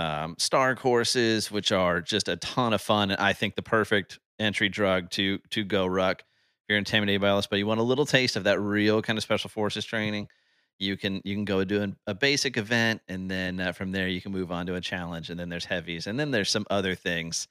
um, 0.00 0.34
star 0.38 0.74
courses, 0.74 1.50
which 1.50 1.72
are 1.72 2.00
just 2.00 2.28
a 2.28 2.36
ton 2.36 2.72
of 2.72 2.80
fun. 2.80 3.12
I 3.12 3.34
think 3.34 3.54
the 3.54 3.62
perfect 3.62 4.18
entry 4.38 4.68
drug 4.68 5.10
to 5.10 5.38
to 5.50 5.62
Go 5.62 5.86
Ruck. 5.86 6.20
If 6.20 6.68
you're 6.68 6.78
intimidated 6.78 7.20
by 7.20 7.28
all 7.28 7.36
this, 7.36 7.46
but 7.46 7.58
you 7.58 7.66
want 7.66 7.80
a 7.80 7.84
little 7.84 8.06
taste 8.06 8.36
of 8.36 8.44
that 8.44 8.60
real 8.60 9.02
kind 9.02 9.18
of 9.18 9.22
special 9.22 9.50
forces 9.50 9.84
training, 9.84 10.28
you 10.78 10.96
can 10.96 11.20
you 11.24 11.34
can 11.34 11.44
go 11.44 11.64
do 11.64 11.82
an, 11.82 11.96
a 12.06 12.14
basic 12.14 12.56
event, 12.56 13.02
and 13.08 13.30
then 13.30 13.60
uh, 13.60 13.72
from 13.72 13.92
there 13.92 14.08
you 14.08 14.22
can 14.22 14.32
move 14.32 14.50
on 14.50 14.66
to 14.66 14.74
a 14.74 14.80
challenge, 14.80 15.28
and 15.28 15.38
then 15.38 15.50
there's 15.50 15.66
heavies, 15.66 16.06
and 16.06 16.18
then 16.18 16.30
there's 16.30 16.50
some 16.50 16.66
other 16.70 16.94
things 16.94 17.46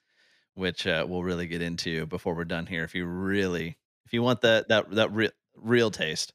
which 0.54 0.86
uh, 0.86 1.06
we'll 1.08 1.22
really 1.22 1.46
get 1.46 1.62
into 1.62 2.04
before 2.06 2.34
we're 2.34 2.44
done 2.44 2.66
here. 2.66 2.82
If 2.82 2.94
you 2.96 3.06
really 3.06 3.78
if 4.06 4.12
you 4.12 4.22
want 4.22 4.40
that 4.40 4.68
that 4.68 4.90
that 4.90 5.12
real 5.12 5.30
real 5.54 5.90
taste 5.92 6.32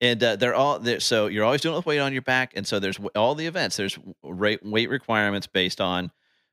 and 0.00 0.22
uh, 0.22 0.36
they're 0.36 0.54
all 0.54 0.78
there. 0.78 1.00
So 1.00 1.26
you're 1.26 1.44
always 1.44 1.60
doing 1.60 1.74
it 1.74 1.78
with 1.78 1.86
weight 1.86 1.98
on 1.98 2.12
your 2.12 2.22
back, 2.22 2.52
and 2.54 2.66
so 2.66 2.78
there's 2.78 2.98
all 3.14 3.34
the 3.34 3.46
events. 3.46 3.76
There's 3.76 3.98
rate, 4.22 4.64
weight 4.64 4.90
requirements 4.90 5.46
based 5.46 5.80
on 5.80 6.10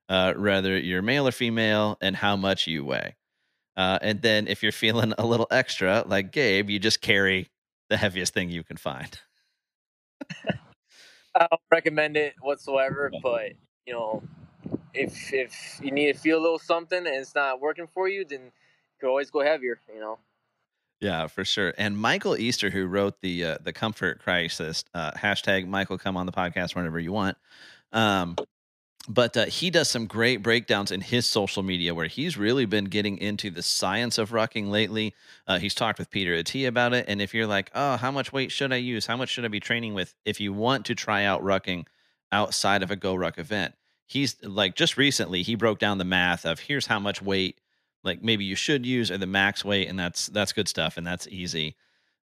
uh, 0.10 0.34
whether 0.34 0.78
you're 0.78 1.02
male 1.02 1.28
or 1.28 1.32
female 1.32 1.98
and 2.02 2.16
how 2.16 2.36
much 2.36 2.68
you 2.68 2.84
weigh. 2.86 3.16
Uh, 3.78 4.00
and 4.02 4.22
then 4.22 4.48
if 4.48 4.64
you're 4.64 4.72
feeling 4.72 5.14
a 5.18 5.26
little 5.26 5.48
extra, 5.52 6.04
like 6.08 6.32
Gabe, 6.32 6.70
you 6.70 6.80
just 6.80 7.02
carry 7.02 7.50
the 7.90 7.98
heaviest 7.98 8.34
thing 8.34 8.50
you 8.50 8.64
can 8.64 8.78
find. 8.78 9.20
I 11.36 11.48
don't 11.52 11.62
recommend 11.70 12.16
it 12.16 12.36
whatsoever, 12.42 13.12
but 13.22 13.52
you 13.86 13.94
know, 13.94 14.24
if 14.94 15.34
if 15.34 15.80
you 15.84 15.92
need 15.92 16.14
to 16.14 16.20
feel 16.20 16.40
a 16.40 16.42
little 16.42 16.60
something 16.60 16.98
and 16.98 17.08
it's 17.08 17.36
not 17.36 17.60
working 17.60 17.88
for 17.94 18.08
you, 18.08 18.24
then 18.24 18.40
you 18.42 18.52
can 19.00 19.10
always 19.10 19.30
go 19.30 19.42
heavier. 19.42 19.80
You 19.94 20.00
know. 20.00 20.20
Yeah, 21.06 21.28
for 21.28 21.46
sure. 21.46 21.72
And 21.78 21.96
Michael 21.96 22.36
Easter, 22.36 22.72
who 22.72 22.88
wrote 22.88 23.22
the 23.22 23.46
uh, 23.46 23.58
the 23.62 23.72
Comfort 23.72 24.18
Crisis 24.18 24.84
uh, 24.96 25.12
hashtag, 25.12 25.68
Michael, 25.68 26.00
come 26.00 26.18
on 26.18 26.26
the 26.26 26.32
podcast 26.32 26.76
whenever 26.76 27.00
you 27.00 27.12
want. 27.12 27.38
Um, 27.92 28.36
but 29.08 29.38
uh, 29.38 29.46
he 29.46 29.70
does 29.70 29.88
some 29.88 30.08
great 30.08 30.38
breakdowns 30.42 30.92
in 30.92 31.02
his 31.02 31.28
social 31.28 31.62
media 31.62 31.94
where 31.94 32.08
he's 32.08 32.38
really 32.40 32.66
been 32.66 32.86
getting 32.86 33.20
into 33.20 33.52
the 33.52 33.62
science 33.62 34.18
of 34.18 34.32
rucking 34.32 34.72
lately. 34.72 35.14
Uh, 35.46 35.60
he's 35.60 35.76
talked 35.76 36.00
with 36.00 36.10
Peter 36.10 36.32
Attia 36.32 36.70
about 36.70 36.96
it. 36.96 37.06
And 37.08 37.22
if 37.22 37.36
you're 37.36 37.46
like, 37.46 37.70
oh, 37.76 37.98
how 37.98 38.10
much 38.10 38.34
weight 38.34 38.52
should 38.52 38.74
I 38.74 38.78
use? 38.78 39.06
How 39.06 39.16
much 39.16 39.30
should 39.30 39.46
I 39.46 39.50
be 39.50 39.60
training 39.60 39.94
with? 39.94 40.16
If 40.26 40.42
you 40.42 40.54
want 40.54 40.88
to 40.88 40.96
try 40.96 41.24
out 41.24 41.44
rucking 41.44 41.86
outside 42.32 42.82
of 42.82 42.90
a 42.90 42.96
Go 42.96 43.14
Ruck 43.14 43.38
event, 43.38 43.76
he's 44.08 44.44
like 44.44 44.74
just 44.74 44.98
recently 44.98 45.44
he 45.44 45.54
broke 45.54 45.78
down 45.78 46.00
the 46.00 46.04
math 46.04 46.48
of 46.48 46.62
here's 46.62 46.88
how 46.88 47.00
much 47.00 47.22
weight 47.22 47.60
like 48.06 48.24
maybe 48.24 48.46
you 48.46 48.56
should 48.56 48.86
use 48.86 49.12
or 49.12 49.18
the 49.18 49.28
max 49.28 49.66
weight, 49.66 49.90
and 49.90 50.00
that's 50.00 50.28
that's 50.28 50.54
good 50.54 50.68
stuff 50.68 50.98
and 50.98 51.06
that's 51.06 51.28
easy. 51.28 51.76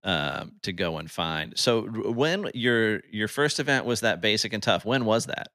um, 0.03 0.53
to 0.63 0.73
go 0.73 0.97
and 0.97 1.09
find. 1.09 1.57
So 1.57 1.83
when 1.83 2.49
your 2.53 3.01
your 3.11 3.27
first 3.27 3.59
event 3.59 3.85
was 3.85 4.01
that 4.01 4.21
basic 4.21 4.53
and 4.53 4.63
tough, 4.63 4.85
when 4.85 5.05
was 5.05 5.27
that? 5.27 5.49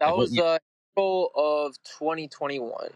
That 0.00 0.08
like, 0.08 0.16
was 0.16 0.38
uh, 0.38 0.58
April 0.92 1.30
of 1.34 1.74
2021. 1.98 2.90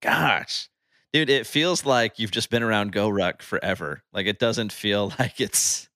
Gosh, 0.00 0.68
dude, 1.12 1.30
it 1.30 1.46
feels 1.46 1.84
like 1.84 2.18
you've 2.18 2.30
just 2.30 2.50
been 2.50 2.62
around 2.62 2.92
GoRuck 2.92 3.42
forever. 3.42 4.02
Like 4.12 4.26
it 4.26 4.38
doesn't 4.38 4.72
feel 4.72 5.12
like 5.18 5.40
it's. 5.40 5.88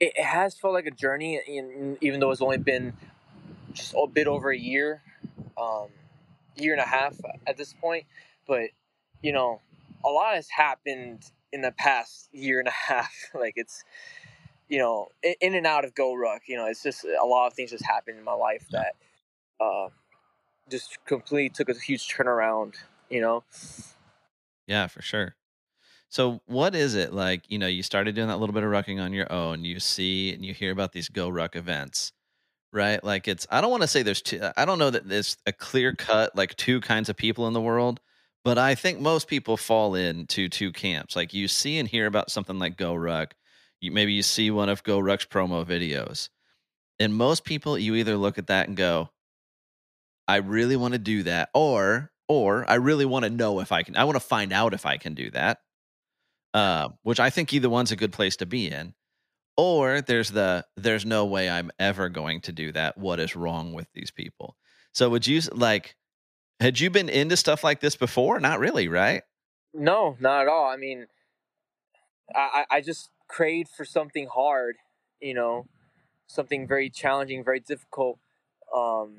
It 0.00 0.20
has 0.20 0.54
felt 0.54 0.74
like 0.74 0.86
a 0.86 0.90
journey, 0.90 1.40
even 2.00 2.20
though 2.20 2.30
it's 2.32 2.42
only 2.42 2.58
been 2.58 2.92
just 3.72 3.94
a 3.96 4.06
bit 4.06 4.26
over 4.26 4.50
a 4.50 4.58
year, 4.58 5.00
um, 5.56 5.86
year 6.56 6.72
and 6.72 6.80
a 6.80 6.86
half 6.86 7.14
at 7.46 7.56
this 7.56 7.72
point. 7.72 8.04
But 8.46 8.70
you 9.24 9.32
know, 9.32 9.62
a 10.04 10.08
lot 10.10 10.34
has 10.34 10.48
happened 10.50 11.24
in 11.50 11.62
the 11.62 11.72
past 11.72 12.28
year 12.32 12.58
and 12.58 12.68
a 12.68 12.70
half. 12.88 13.12
like 13.34 13.54
it's, 13.56 13.82
you 14.68 14.78
know, 14.78 15.08
in 15.40 15.54
and 15.54 15.66
out 15.66 15.84
of 15.84 15.94
GoRuck. 15.94 16.40
You 16.46 16.56
know, 16.56 16.66
it's 16.66 16.82
just 16.82 17.04
a 17.04 17.24
lot 17.24 17.46
of 17.46 17.54
things 17.54 17.70
just 17.70 17.86
happened 17.86 18.18
in 18.18 18.24
my 18.24 18.34
life 18.34 18.66
that 18.70 18.96
uh, 19.60 19.88
just 20.70 20.98
completely 21.06 21.48
took 21.48 21.68
a 21.70 21.80
huge 21.80 22.06
turnaround. 22.06 22.74
You 23.08 23.22
know. 23.22 23.44
Yeah, 24.66 24.86
for 24.86 25.02
sure. 25.02 25.36
So 26.08 26.40
what 26.46 26.74
is 26.74 26.94
it 26.94 27.12
like? 27.12 27.44
You 27.48 27.58
know, 27.58 27.66
you 27.66 27.82
started 27.82 28.14
doing 28.14 28.28
that 28.28 28.38
little 28.38 28.54
bit 28.54 28.62
of 28.62 28.70
rucking 28.70 29.02
on 29.02 29.12
your 29.12 29.30
own. 29.32 29.64
You 29.64 29.80
see 29.80 30.32
and 30.34 30.44
you 30.44 30.52
hear 30.52 30.70
about 30.70 30.92
these 30.92 31.08
GoRuck 31.08 31.56
events, 31.56 32.12
right? 32.72 33.02
Like 33.02 33.26
it's. 33.26 33.46
I 33.50 33.62
don't 33.62 33.70
want 33.70 33.82
to 33.82 33.88
say 33.88 34.02
there's 34.02 34.22
two. 34.22 34.40
I 34.54 34.66
don't 34.66 34.78
know 34.78 34.90
that 34.90 35.08
there's 35.08 35.38
a 35.46 35.52
clear 35.52 35.94
cut 35.94 36.36
like 36.36 36.56
two 36.56 36.82
kinds 36.82 37.08
of 37.08 37.16
people 37.16 37.46
in 37.46 37.54
the 37.54 37.60
world 37.60 38.00
but 38.44 38.58
I 38.58 38.74
think 38.74 39.00
most 39.00 39.26
people 39.26 39.56
fall 39.56 39.94
into 39.94 40.48
two 40.48 40.70
camps. 40.70 41.16
Like 41.16 41.32
you 41.32 41.48
see 41.48 41.78
and 41.78 41.88
hear 41.88 42.06
about 42.06 42.30
something 42.30 42.58
like 42.58 42.76
GoRuck. 42.76 43.32
You, 43.80 43.90
maybe 43.90 44.12
you 44.12 44.22
see 44.22 44.50
one 44.50 44.68
of 44.68 44.84
GoRuck's 44.84 45.26
promo 45.26 45.64
videos. 45.64 46.28
And 47.00 47.14
most 47.14 47.44
people, 47.44 47.78
you 47.78 47.94
either 47.96 48.16
look 48.16 48.38
at 48.38 48.48
that 48.48 48.68
and 48.68 48.76
go, 48.76 49.08
I 50.28 50.36
really 50.36 50.76
want 50.76 50.92
to 50.92 50.98
do 50.98 51.24
that, 51.24 51.50
or 51.54 52.10
or 52.28 52.68
I 52.70 52.76
really 52.76 53.04
want 53.04 53.24
to 53.24 53.30
know 53.30 53.60
if 53.60 53.72
I 53.72 53.82
can. 53.82 53.96
I 53.96 54.04
want 54.04 54.16
to 54.16 54.20
find 54.20 54.52
out 54.52 54.72
if 54.72 54.86
I 54.86 54.96
can 54.96 55.14
do 55.14 55.30
that. 55.32 55.58
Uh, 56.54 56.90
which 57.02 57.18
I 57.20 57.30
think 57.30 57.52
either 57.52 57.68
one's 57.68 57.92
a 57.92 57.96
good 57.96 58.12
place 58.12 58.36
to 58.36 58.46
be 58.46 58.68
in. 58.70 58.94
Or 59.56 60.00
there's 60.00 60.30
the 60.30 60.64
there's 60.76 61.04
no 61.04 61.26
way 61.26 61.50
I'm 61.50 61.70
ever 61.78 62.08
going 62.08 62.40
to 62.42 62.52
do 62.52 62.72
that. 62.72 62.96
What 62.96 63.20
is 63.20 63.36
wrong 63.36 63.72
with 63.72 63.88
these 63.92 64.10
people? 64.10 64.56
So 64.92 65.10
would 65.10 65.26
you 65.26 65.40
like 65.52 65.96
had 66.60 66.80
you 66.80 66.90
been 66.90 67.08
into 67.08 67.36
stuff 67.36 67.64
like 67.64 67.80
this 67.80 67.96
before? 67.96 68.40
Not 68.40 68.58
really, 68.58 68.88
right? 68.88 69.22
No, 69.72 70.16
not 70.20 70.42
at 70.42 70.48
all. 70.48 70.66
I 70.66 70.76
mean, 70.76 71.06
I, 72.34 72.64
I 72.70 72.80
just 72.80 73.10
craved 73.28 73.70
for 73.76 73.84
something 73.84 74.28
hard, 74.32 74.76
you 75.20 75.34
know, 75.34 75.66
something 76.26 76.66
very 76.66 76.90
challenging, 76.90 77.44
very 77.44 77.60
difficult. 77.60 78.18
Um, 78.74 79.16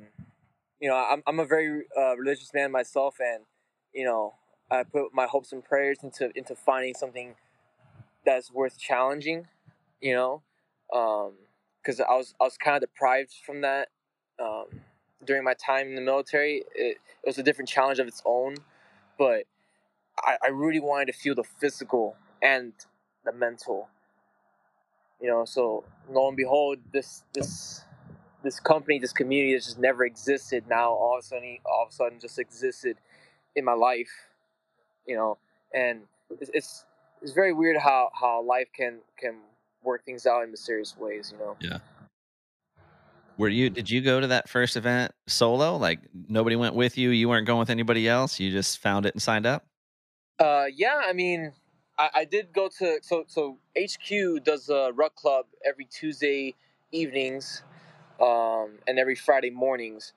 you 0.80 0.90
know, 0.90 0.96
I'm, 0.96 1.24
I'm 1.28 1.40
a 1.40 1.46
very 1.46 1.84
uh, 1.98 2.16
religious 2.18 2.54
man 2.54 2.72
myself, 2.72 3.16
and 3.20 3.44
you 3.94 4.06
know, 4.06 4.36
I 4.72 4.84
put 4.84 5.14
my 5.14 5.26
hopes 5.26 5.52
and 5.52 5.64
prayers 5.64 6.00
into 6.04 6.32
into 6.36 6.56
finding 6.56 6.94
something 6.94 7.36
that's 8.26 8.52
worth 8.52 8.78
challenging. 8.78 9.48
You 10.02 10.14
know, 10.14 10.44
because 10.90 12.00
um, 12.00 12.06
I 12.10 12.16
was 12.16 12.34
I 12.40 12.44
was 12.44 12.58
kind 12.58 12.76
of 12.76 12.82
deprived 12.82 13.34
from 13.46 13.62
that. 13.62 13.90
Um, 14.40 14.82
during 15.24 15.44
my 15.44 15.54
time 15.54 15.88
in 15.88 15.96
the 15.96 16.02
military. 16.02 16.64
It, 16.76 16.98
it 17.24 17.28
was 17.28 17.38
a 17.38 17.44
different 17.44 17.70
challenge 17.70 18.00
of 18.00 18.08
its 18.08 18.22
own, 18.26 18.56
but 19.18 19.44
I, 20.20 20.38
I 20.44 20.48
really 20.50 20.80
wanted 20.80 21.08
to 21.08 21.14
feel 21.14 21.36
the 21.36 21.44
physical 21.44 22.16
and 22.42 22.74
the 23.24 23.32
mental. 23.32 23.90
You 25.22 25.30
know, 25.30 25.46
so 25.46 25.84
lo 26.10 26.28
and 26.28 26.38
behold, 26.38 26.80
this 26.92 27.24
this 27.34 27.82
this 28.44 28.60
company, 28.60 29.00
this 29.00 29.14
community 29.14 29.54
that 29.54 29.64
just 29.64 29.80
never 29.80 30.06
existed 30.06 30.66
now 30.70 30.92
all 30.92 31.18
of 31.18 31.24
a 31.24 31.28
sudden 31.28 31.58
all 31.66 31.84
of 31.84 31.90
a 31.90 31.94
sudden 31.94 32.20
just 32.20 32.38
existed 32.38 32.98
in 33.56 33.66
my 33.66 33.74
life. 33.74 34.12
You 35.08 35.16
know, 35.16 35.38
and 35.74 36.02
it's 36.30 36.52
it's, 36.54 36.86
it's 37.22 37.32
very 37.32 37.54
weird 37.54 37.78
how, 37.78 38.12
how 38.14 38.44
life 38.44 38.68
can 38.76 39.00
can 39.18 39.38
work 39.84 40.04
things 40.06 40.26
out 40.26 40.44
in 40.44 40.52
mysterious 40.52 40.96
ways, 40.98 41.32
you 41.32 41.44
know. 41.44 41.56
Yeah. 41.60 41.78
Were 43.38 43.50
you? 43.50 43.70
Did 43.70 43.90
you 43.90 44.02
go 44.02 44.20
to 44.20 44.28
that 44.28 44.48
first 44.48 44.78
event 44.78 45.12
solo? 45.28 45.76
Like 45.76 46.00
nobody 46.30 46.56
went 46.56 46.74
with 46.74 46.98
you. 46.98 47.10
You 47.10 47.28
weren't 47.28 47.46
going 47.46 47.60
with 47.60 47.70
anybody 47.70 48.08
else. 48.08 48.40
You 48.40 48.52
just 48.52 48.80
found 48.80 49.06
it 49.06 49.14
and 49.14 49.22
signed 49.22 49.46
up. 49.46 49.66
Uh, 50.40 50.66
yeah. 50.74 51.02
I 51.06 51.14
mean, 51.14 51.52
I, 51.98 52.10
I 52.16 52.26
did 52.26 52.54
go 52.54 52.70
to 52.80 53.00
so 53.02 53.26
so 53.28 53.58
HQ 53.78 54.44
does 54.44 54.70
a 54.70 54.92
ruck 54.94 55.16
club 55.16 55.46
every 55.66 55.86
Tuesday 55.86 56.56
evenings, 56.92 57.64
um, 58.22 58.80
and 58.88 58.98
every 58.98 59.16
Friday 59.16 59.50
mornings. 59.50 60.14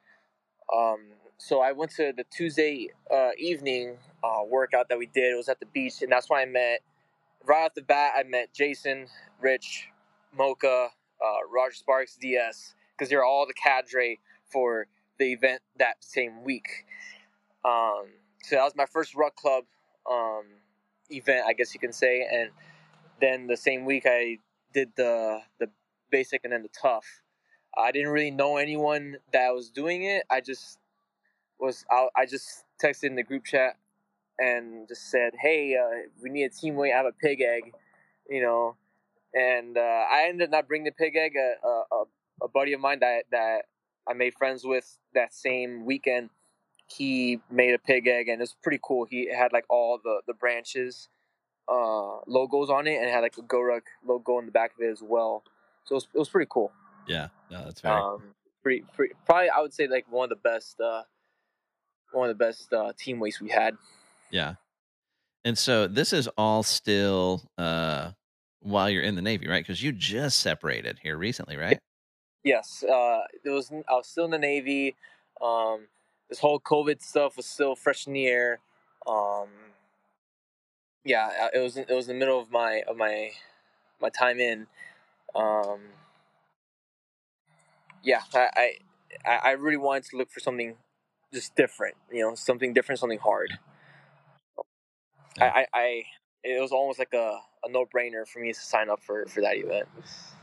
Um, 0.73 1.01
so 1.39 1.61
I 1.61 1.73
went 1.73 1.91
to 1.93 2.13
the 2.17 2.25
Tuesday 2.31 2.91
uh, 3.13 3.31
evening 3.37 3.97
uh, 4.23 4.45
workout 4.45 4.89
that 4.91 4.99
we 4.99 5.07
did. 5.07 5.33
It 5.33 5.37
was 5.37 5.49
at 5.49 5.59
the 5.59 5.67
beach, 5.67 6.03
and 6.03 6.13
that's 6.13 6.31
why 6.31 6.43
I 6.43 6.47
met. 6.47 6.81
Right 7.45 7.65
off 7.65 7.75
the 7.75 7.83
bat, 7.83 8.13
I 8.17 8.25
met 8.25 8.53
Jason, 8.53 9.07
Rich, 9.41 9.89
Mocha, 10.37 10.89
uh, 11.25 11.39
Roger 11.51 11.75
Sparks, 11.75 12.17
DS 12.21 12.75
because 12.99 13.09
they're 13.11 13.25
all 13.25 13.47
the 13.47 13.55
cadre 13.55 14.19
for 14.51 14.87
the 15.19 15.33
event 15.33 15.63
that 15.79 15.97
same 16.01 16.43
week. 16.43 16.69
Um, 17.65 18.07
so 18.43 18.57
that 18.57 18.65
was 18.65 18.75
my 18.77 18.87
first 18.87 19.15
Ruck 19.15 19.37
Club 19.37 19.65
um, 20.11 20.45
event, 21.11 21.45
I 21.47 21.53
guess 21.53 21.75
you 21.75 21.81
can 21.81 21.93
say. 21.93 22.27
And 22.31 22.51
then 23.21 23.47
the 23.47 23.57
same 23.57 23.85
week, 23.85 24.05
I 24.07 24.39
did 24.73 24.91
the 24.97 25.41
the 25.59 25.69
basic 26.11 26.43
and 26.45 26.53
then 26.53 26.63
the 26.63 26.69
tough. 26.69 27.23
I 27.77 27.93
didn't 27.93 28.11
really 28.11 28.31
know 28.31 28.57
anyone 28.57 29.19
that 29.33 29.55
was 29.55 29.71
doing 29.71 30.05
it. 30.05 30.25
I 30.31 30.41
just 30.41 30.79
was 31.59 31.85
out. 31.93 32.11
I 32.17 32.27
just 32.27 32.65
texted 32.83 33.05
in 33.05 33.17
the 33.17 33.23
group 33.23 33.45
chat 33.45 33.77
and 34.39 34.89
just 34.89 35.11
said, 35.11 35.35
"Hey, 35.41 35.77
uh, 35.77 36.09
we 36.23 36.31
need 36.31 36.45
a 36.45 36.51
team 36.51 36.77
weight. 36.77 36.93
I 36.93 36.97
have 36.97 37.07
a 37.07 37.13
pig 37.13 37.41
egg," 37.41 37.75
you 38.29 38.43
know. 38.43 38.77
And 39.35 39.77
uh, 39.77 39.81
I 39.81 40.27
ended 40.29 40.49
up 40.49 40.53
not 40.53 40.69
bringing 40.69 40.87
the 40.87 40.93
pig 40.93 41.15
egg. 41.17 41.35
A, 41.37 41.67
a, 41.67 41.83
a 41.93 42.05
buddy 42.47 42.73
of 42.73 42.81
mine 42.81 43.01
that 43.01 43.25
that 43.33 43.63
I 44.09 44.13
made 44.13 44.35
friends 44.35 44.65
with 44.65 44.99
that 45.15 45.35
same 45.35 45.85
weekend. 45.85 46.31
He 46.87 47.41
made 47.51 47.75
a 47.75 47.79
pig 47.79 48.07
egg, 48.07 48.29
and 48.29 48.41
it 48.41 48.43
was 48.43 48.55
pretty 48.63 48.79
cool. 48.83 49.05
He 49.05 49.29
had 49.35 49.53
like 49.53 49.65
all 49.69 49.99
the 50.03 50.21
the 50.27 50.35
branches 50.35 51.09
uh, 51.69 52.21
logos 52.27 52.71
on 52.71 52.87
it, 52.87 52.97
and 52.97 53.07
it 53.07 53.13
had 53.13 53.21
like 53.21 53.37
a 53.37 53.43
GoRuck 53.43 53.83
logo 54.07 54.39
in 54.39 54.47
the 54.47 54.53
back 54.53 54.73
of 54.75 54.81
it 54.81 54.91
as 54.91 55.03
well. 55.03 55.43
So 55.85 55.95
it 55.95 55.97
was, 55.97 56.09
it 56.15 56.19
was 56.19 56.29
pretty 56.29 56.49
cool. 56.51 56.73
Yeah, 57.07 57.29
no, 57.51 57.65
that's 57.65 57.81
very 57.81 58.01
um, 58.01 58.23
pretty, 58.63 58.85
pretty. 58.95 59.15
Probably, 59.27 59.51
I 59.51 59.61
would 59.61 59.73
say 59.73 59.87
like 59.87 60.07
one 60.11 60.25
of 60.25 60.31
the 60.31 60.37
best, 60.49 60.81
uh, 60.81 61.03
one 62.13 62.31
of 62.31 62.39
the 62.39 62.45
best 62.45 62.73
uh, 62.73 62.93
team 62.99 63.19
weights 63.21 63.41
we 63.41 63.51
had. 63.51 63.77
Yeah, 64.31 64.55
and 65.45 65.57
so 65.57 65.87
this 65.87 66.13
is 66.13 66.29
all 66.39 66.63
still 66.63 67.43
uh, 67.57 68.11
while 68.61 68.91
you're 68.91 69.03
in 69.03 69.15
the 69.15 69.23
Navy, 69.23 69.49
right? 69.49 69.63
Because 69.63 69.83
you 69.83 69.93
just 69.93 70.41
separated 70.41 70.99
here 71.03 71.17
recently, 71.17 71.57
right? 71.57 71.79
Yes, 72.45 72.85
uh, 72.85 73.23
it 73.45 73.51
was. 73.51 73.71
I 73.89 73.95
was 73.95 74.07
still 74.07 74.27
in 74.27 74.31
the 74.31 74.39
Navy. 74.39 74.97
Um, 75.43 75.89
this 76.29 76.41
whole 76.41 76.61
COVID 76.61 77.03
stuff 77.03 77.37
was 77.37 77.47
still 77.47 77.77
fresh 77.77 78.07
in 78.07 78.15
the 78.15 78.27
air. 78.27 78.61
Um, 79.07 79.49
yeah, 81.05 81.49
it 81.55 81.59
was. 81.59 81.77
It 81.77 81.91
was 81.91 82.09
in 82.09 82.17
the 82.17 82.21
middle 82.21 82.41
of 82.41 82.51
my 82.51 82.83
of 82.89 82.97
my 82.97 83.33
my 84.01 84.11
time 84.11 84.41
in. 84.41 84.67
Um, 85.35 85.81
yeah, 88.03 88.23
I, 88.35 88.77
I 89.27 89.31
I 89.37 89.51
really 89.53 89.77
wanted 89.77 90.05
to 90.11 90.17
look 90.17 90.31
for 90.31 90.41
something 90.41 90.77
just 91.33 91.57
different. 91.57 91.97
You 92.13 92.23
know, 92.23 92.35
something 92.35 92.73
different, 92.73 93.01
something 93.01 93.19
hard. 93.21 93.59
I, 95.41 95.47
I, 95.47 95.67
I 95.75 96.05
it 96.45 96.61
was 96.61 96.73
almost 96.73 96.99
like 96.99 97.15
a, 97.15 97.41
a 97.65 97.71
no 97.71 97.87
brainer 97.87 98.27
for 98.27 98.41
me 98.41 98.53
to 98.53 98.61
sign 98.61 98.91
up 98.91 99.03
for 99.03 99.27
for 99.27 99.43
that 99.43 99.57
event. 99.57 99.89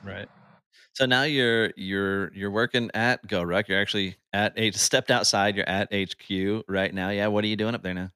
Right. 0.05 0.27
So 0.95 1.05
now 1.05 1.23
you're 1.23 1.71
you're 1.75 2.33
you're 2.33 2.51
working 2.51 2.89
at 2.93 3.27
GoRuck. 3.27 3.67
You're 3.67 3.81
actually 3.81 4.15
at 4.31 4.53
a 4.55 4.71
stepped 4.71 5.11
outside. 5.11 5.57
You're 5.57 5.67
at 5.67 5.93
HQ 5.93 6.63
right 6.69 6.93
now. 6.93 7.09
Yeah. 7.09 7.27
What 7.27 7.43
are 7.43 7.47
you 7.47 7.57
doing 7.57 7.75
up 7.75 7.83
there 7.83 7.93
now? 7.93 8.11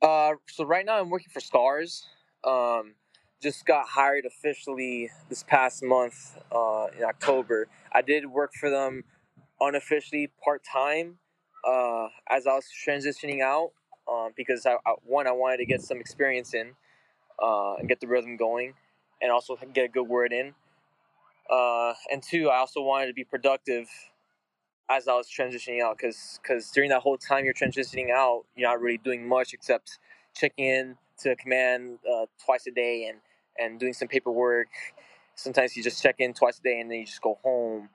Uh, 0.00 0.32
so 0.48 0.64
right 0.64 0.86
now 0.86 0.98
I'm 0.98 1.10
working 1.10 1.28
for 1.30 1.40
Scars. 1.40 2.06
Um, 2.42 2.94
just 3.42 3.66
got 3.66 3.86
hired 3.86 4.24
officially 4.24 5.10
this 5.28 5.42
past 5.42 5.82
month 5.82 6.38
uh, 6.50 6.86
in 6.96 7.04
October. 7.04 7.68
I 7.92 8.00
did 8.00 8.24
work 8.24 8.52
for 8.58 8.70
them 8.70 9.04
unofficially 9.60 10.30
part 10.42 10.62
time 10.64 11.18
uh, 11.68 12.08
as 12.30 12.46
I 12.46 12.54
was 12.54 12.64
transitioning 12.86 13.42
out 13.42 13.72
um, 14.10 14.30
because 14.34 14.64
I, 14.64 14.76
I, 14.86 14.94
one 15.04 15.26
I 15.26 15.32
wanted 15.32 15.58
to 15.58 15.66
get 15.66 15.82
some 15.82 15.98
experience 15.98 16.54
in 16.54 16.72
uh, 17.42 17.74
and 17.74 17.88
get 17.90 18.00
the 18.00 18.06
rhythm 18.06 18.38
going, 18.38 18.72
and 19.20 19.30
also 19.30 19.58
get 19.74 19.84
a 19.84 19.88
good 19.88 20.08
word 20.08 20.32
in. 20.32 20.54
Uh, 21.48 21.94
and 22.10 22.22
two, 22.22 22.48
I 22.48 22.58
also 22.58 22.82
wanted 22.82 23.06
to 23.06 23.14
be 23.14 23.24
productive 23.24 23.88
as 24.90 25.06
I 25.06 25.14
was 25.14 25.28
transitioning 25.28 25.80
out 25.80 25.96
because 25.96 26.40
because 26.42 26.70
during 26.72 26.90
that 26.90 27.00
whole 27.00 27.16
time 27.16 27.44
you're 27.44 27.54
transitioning 27.54 28.10
out, 28.10 28.42
you're 28.56 28.68
not 28.68 28.80
really 28.80 28.98
doing 28.98 29.26
much 29.26 29.54
except 29.54 29.98
checking 30.34 30.64
in 30.64 30.96
to 31.20 31.36
command 31.36 31.98
uh, 32.10 32.26
twice 32.44 32.66
a 32.66 32.70
day 32.70 33.06
and 33.08 33.18
and 33.58 33.78
doing 33.78 33.92
some 33.92 34.08
paperwork. 34.08 34.68
Sometimes 35.36 35.76
you 35.76 35.82
just 35.82 36.02
check 36.02 36.16
in 36.18 36.34
twice 36.34 36.58
a 36.58 36.62
day 36.62 36.80
and 36.80 36.90
then 36.90 36.98
you 36.98 37.06
just 37.06 37.22
go 37.22 37.38
home. 37.42 37.88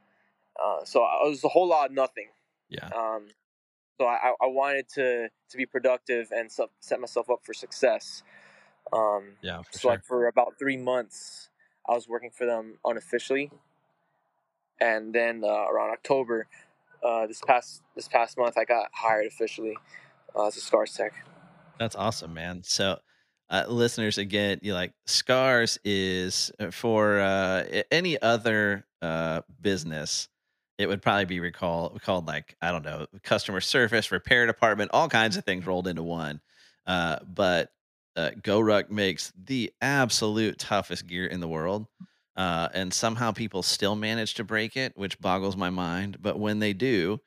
Uh, 0.62 0.84
so 0.86 1.04
it 1.04 1.30
was 1.30 1.44
a 1.44 1.50
whole 1.50 1.68
lot 1.68 1.90
of 1.90 1.92
nothing. 1.92 2.30
Yeah. 2.70 2.88
Um, 2.88 3.28
so 3.98 4.06
I, 4.06 4.34
I 4.42 4.48
wanted 4.48 4.88
to 4.96 5.30
to 5.50 5.58
be 5.58 5.66
productive 5.66 6.30
and 6.32 6.50
set 6.52 7.00
myself 7.00 7.30
up 7.30 7.40
for 7.44 7.54
success. 7.54 8.24
Um, 8.94 9.34
yeah. 9.42 9.62
so 9.72 9.80
sure. 9.80 9.92
like 9.92 10.04
for 10.04 10.28
about 10.28 10.54
three 10.60 10.78
months, 10.78 11.50
I 11.88 11.94
was 11.94 12.08
working 12.08 12.32
for 12.32 12.46
them 12.46 12.78
unofficially, 12.86 13.52
and 14.80 15.14
then 15.14 15.44
uh, 15.44 15.48
around 15.48 15.92
October, 15.92 16.48
uh, 17.04 17.28
this 17.28 17.42
past 17.46 17.82
this 17.96 18.08
past 18.08 18.38
month, 18.38 18.58
I 18.58 18.66
got 18.66 18.90
hired 18.92 19.28
officially 19.28 19.78
uh, 20.36 20.48
as 20.48 20.58
a 20.58 20.62
Scars 20.62 20.94
tech. 20.94 21.14
That's 21.80 21.96
awesome, 21.96 22.34
man. 22.34 22.62
So, 22.64 23.00
uh, 23.50 23.66
listeners, 23.68 24.18
again, 24.18 24.60
you 24.62 24.74
like 24.74 24.94
Scars 25.06 25.78
is 25.84 26.52
uh, 26.60 26.72
for 26.72 27.20
uh, 27.20 27.64
any 27.92 28.22
other 28.22 28.86
business. 29.62 30.30
It 30.78 30.88
would 30.88 31.02
probably 31.02 31.26
be 31.26 31.40
recall 31.40 31.90
called 32.02 32.28
like 32.28 32.56
I 32.62 32.72
don't 32.72 32.84
know, 32.84 33.06
customer 33.24 33.62
service, 33.62 34.12
repair 34.12 34.46
department, 34.46 34.92
all 34.94 35.08
kinds 35.08 35.38
of 35.38 35.46
things 35.46 35.66
rolled 35.66 35.88
into 35.88 36.04
one. 36.04 36.42
Uh, 36.88 37.20
but 37.26 37.72
uh, 38.16 38.32
GoRuck 38.42 38.90
makes 38.90 39.32
the 39.36 39.74
absolute 39.82 40.60
toughest 40.60 41.08
gear 41.08 41.26
in 41.26 41.40
the 41.40 41.48
world. 41.48 41.88
Uh, 42.36 42.68
and 42.74 42.94
somehow 42.94 43.32
people 43.32 43.64
still 43.64 43.96
manage 43.96 44.34
to 44.34 44.44
break 44.44 44.76
it, 44.76 44.92
which 44.96 45.20
boggles 45.20 45.56
my 45.56 45.70
mind. 45.70 46.18
But 46.22 46.38
when 46.38 46.60
they 46.60 46.74
do, 46.74 47.22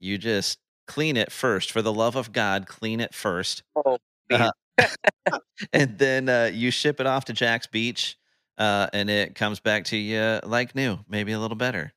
you 0.00 0.16
just 0.16 0.58
clean 0.86 1.16
it 1.16 1.30
first. 1.30 1.70
For 1.70 1.82
the 1.82 1.92
love 1.92 2.16
of 2.16 2.32
God, 2.32 2.66
clean 2.66 3.00
it 3.00 3.14
first. 3.14 3.62
Oh, 3.76 3.98
uh, 4.30 4.50
and 5.72 5.98
then 5.98 6.28
uh, 6.28 6.50
you 6.52 6.70
ship 6.70 6.98
it 6.98 7.06
off 7.06 7.26
to 7.26 7.32
Jax 7.34 7.66
Beach, 7.66 8.16
uh, 8.56 8.88
and 8.92 9.10
it 9.10 9.34
comes 9.34 9.60
back 9.60 9.84
to 9.86 9.96
you 9.96 10.40
like 10.44 10.74
new, 10.74 10.98
maybe 11.08 11.32
a 11.32 11.38
little 11.38 11.56
better. 11.56 11.92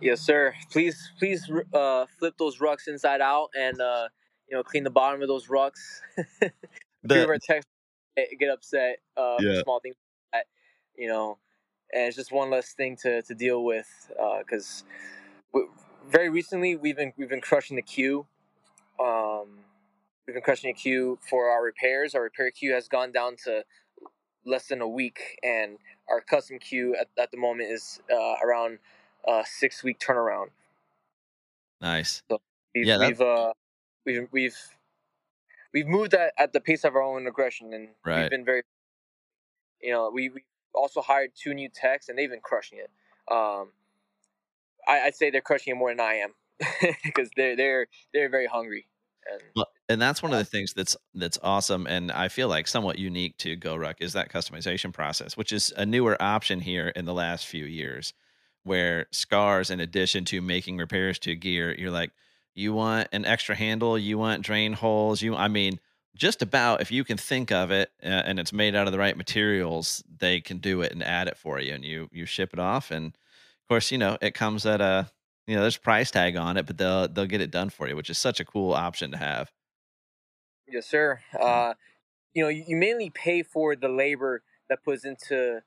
Yes, 0.00 0.20
sir. 0.20 0.52
Please, 0.72 1.12
please 1.18 1.48
uh, 1.72 2.06
flip 2.18 2.34
those 2.36 2.58
rucks 2.58 2.88
inside 2.88 3.20
out, 3.20 3.50
and 3.56 3.80
uh, 3.80 4.08
you 4.48 4.56
know, 4.56 4.64
clean 4.64 4.82
the 4.82 4.90
bottom 4.90 5.22
of 5.22 5.28
those 5.28 5.46
rucks. 5.46 6.00
the, 7.02 7.26
our 7.26 7.38
text 7.38 7.68
get 8.38 8.50
upset 8.50 8.98
uh, 9.16 9.36
yeah. 9.40 9.62
small 9.62 9.80
things 9.80 9.96
like 10.32 10.42
that 10.42 10.46
you 10.96 11.08
know, 11.08 11.38
and 11.92 12.08
it's 12.08 12.16
just 12.16 12.32
one 12.32 12.50
less 12.50 12.72
thing 12.72 12.96
to, 13.02 13.22
to 13.22 13.34
deal 13.34 13.64
with 13.64 14.10
because 14.40 14.84
uh, 15.54 15.60
very 16.08 16.28
recently 16.28 16.76
we've 16.76 16.96
been 16.96 17.12
we've 17.16 17.28
been 17.28 17.40
crushing 17.40 17.76
the 17.76 17.82
queue. 17.82 18.26
Um, 19.00 19.58
we've 20.26 20.34
been 20.34 20.42
crushing 20.42 20.70
the 20.70 20.74
queue 20.74 21.18
for 21.28 21.48
our 21.50 21.62
repairs. 21.62 22.14
Our 22.14 22.22
repair 22.22 22.50
queue 22.50 22.72
has 22.72 22.88
gone 22.88 23.12
down 23.12 23.36
to 23.44 23.64
less 24.44 24.68
than 24.68 24.80
a 24.80 24.88
week, 24.88 25.38
and 25.42 25.78
our 26.08 26.20
custom 26.20 26.58
queue 26.58 26.96
at, 27.00 27.08
at 27.18 27.30
the 27.30 27.38
moment 27.38 27.70
is 27.70 28.00
uh, 28.12 28.34
around 28.44 28.78
a 29.26 29.44
six 29.46 29.82
week 29.82 29.98
turnaround. 29.98 30.48
Nice. 31.80 32.22
So 32.30 32.40
we've, 32.74 32.86
yeah, 32.86 32.98
we've 32.98 33.20
uh, 33.20 33.52
we've 34.04 34.28
we've 34.30 34.58
we've 35.72 35.86
moved 35.86 36.14
at, 36.14 36.32
at 36.38 36.52
the 36.52 36.60
pace 36.60 36.84
of 36.84 36.94
our 36.94 37.02
own 37.02 37.26
aggression, 37.26 37.72
and 37.72 37.88
right. 38.04 38.22
we've 38.22 38.30
been 38.30 38.44
very. 38.44 38.62
You 39.80 39.92
know, 39.92 40.10
we 40.12 40.28
we 40.28 40.44
also 40.74 41.00
hired 41.00 41.30
two 41.34 41.54
new 41.54 41.68
techs, 41.68 42.08
and 42.08 42.18
they've 42.18 42.30
been 42.30 42.40
crushing 42.40 42.78
it. 42.78 42.90
Um, 43.32 43.70
I, 44.86 45.04
would 45.04 45.14
say 45.14 45.30
they're 45.30 45.40
crushing 45.40 45.74
it 45.74 45.78
more 45.78 45.90
than 45.90 46.00
I 46.00 46.14
am 46.14 46.34
because 47.04 47.30
they're 47.36 47.56
they're 47.56 47.86
they're 48.12 48.30
very 48.30 48.46
hungry. 48.46 48.86
And, 49.30 49.40
well, 49.54 49.68
and 49.88 50.02
that's 50.02 50.20
one 50.20 50.32
of 50.32 50.38
the 50.38 50.44
things 50.44 50.72
that's 50.72 50.96
that's 51.14 51.38
awesome, 51.42 51.86
and 51.86 52.10
I 52.10 52.28
feel 52.28 52.48
like 52.48 52.66
somewhat 52.66 52.98
unique 52.98 53.36
to 53.38 53.56
GoRuck 53.56 53.96
is 54.00 54.14
that 54.14 54.32
customization 54.32 54.92
process, 54.92 55.36
which 55.36 55.52
is 55.52 55.72
a 55.76 55.86
newer 55.86 56.20
option 56.20 56.60
here 56.60 56.88
in 56.88 57.04
the 57.04 57.14
last 57.14 57.46
few 57.46 57.64
years, 57.64 58.14
where 58.64 59.06
scars, 59.12 59.70
in 59.70 59.78
addition 59.78 60.24
to 60.26 60.40
making 60.40 60.78
repairs 60.78 61.18
to 61.20 61.36
gear, 61.36 61.74
you're 61.78 61.90
like, 61.90 62.10
you 62.54 62.72
want 62.72 63.08
an 63.12 63.24
extra 63.24 63.54
handle, 63.54 63.98
you 63.98 64.18
want 64.18 64.42
drain 64.42 64.72
holes, 64.72 65.22
you, 65.22 65.34
I 65.34 65.48
mean 65.48 65.80
just 66.14 66.42
about 66.42 66.80
if 66.80 66.90
you 66.90 67.04
can 67.04 67.16
think 67.16 67.50
of 67.50 67.70
it 67.70 67.90
uh, 68.02 68.06
and 68.06 68.38
it's 68.38 68.52
made 68.52 68.74
out 68.74 68.86
of 68.86 68.92
the 68.92 68.98
right 68.98 69.16
materials 69.16 70.02
they 70.18 70.40
can 70.40 70.58
do 70.58 70.82
it 70.82 70.92
and 70.92 71.02
add 71.02 71.28
it 71.28 71.36
for 71.36 71.58
you 71.60 71.72
and 71.72 71.84
you 71.84 72.08
you 72.12 72.26
ship 72.26 72.50
it 72.52 72.58
off 72.58 72.90
and 72.90 73.06
of 73.06 73.68
course 73.68 73.90
you 73.90 73.98
know 73.98 74.18
it 74.20 74.34
comes 74.34 74.66
at 74.66 74.80
a 74.80 75.10
you 75.46 75.54
know 75.54 75.62
there's 75.62 75.76
price 75.76 76.10
tag 76.10 76.36
on 76.36 76.56
it 76.56 76.66
but 76.66 76.76
they'll 76.76 77.08
they'll 77.08 77.26
get 77.26 77.40
it 77.40 77.50
done 77.50 77.70
for 77.70 77.88
you 77.88 77.96
which 77.96 78.10
is 78.10 78.18
such 78.18 78.40
a 78.40 78.44
cool 78.44 78.72
option 78.72 79.10
to 79.10 79.16
have. 79.16 79.50
Yes 80.68 80.86
sir. 80.86 81.20
Uh 81.38 81.74
you 82.34 82.42
know 82.42 82.48
you, 82.48 82.64
you 82.66 82.76
mainly 82.76 83.10
pay 83.10 83.42
for 83.42 83.74
the 83.74 83.88
labor 83.88 84.42
that 84.68 84.84
puts 84.84 85.04
into 85.04 85.62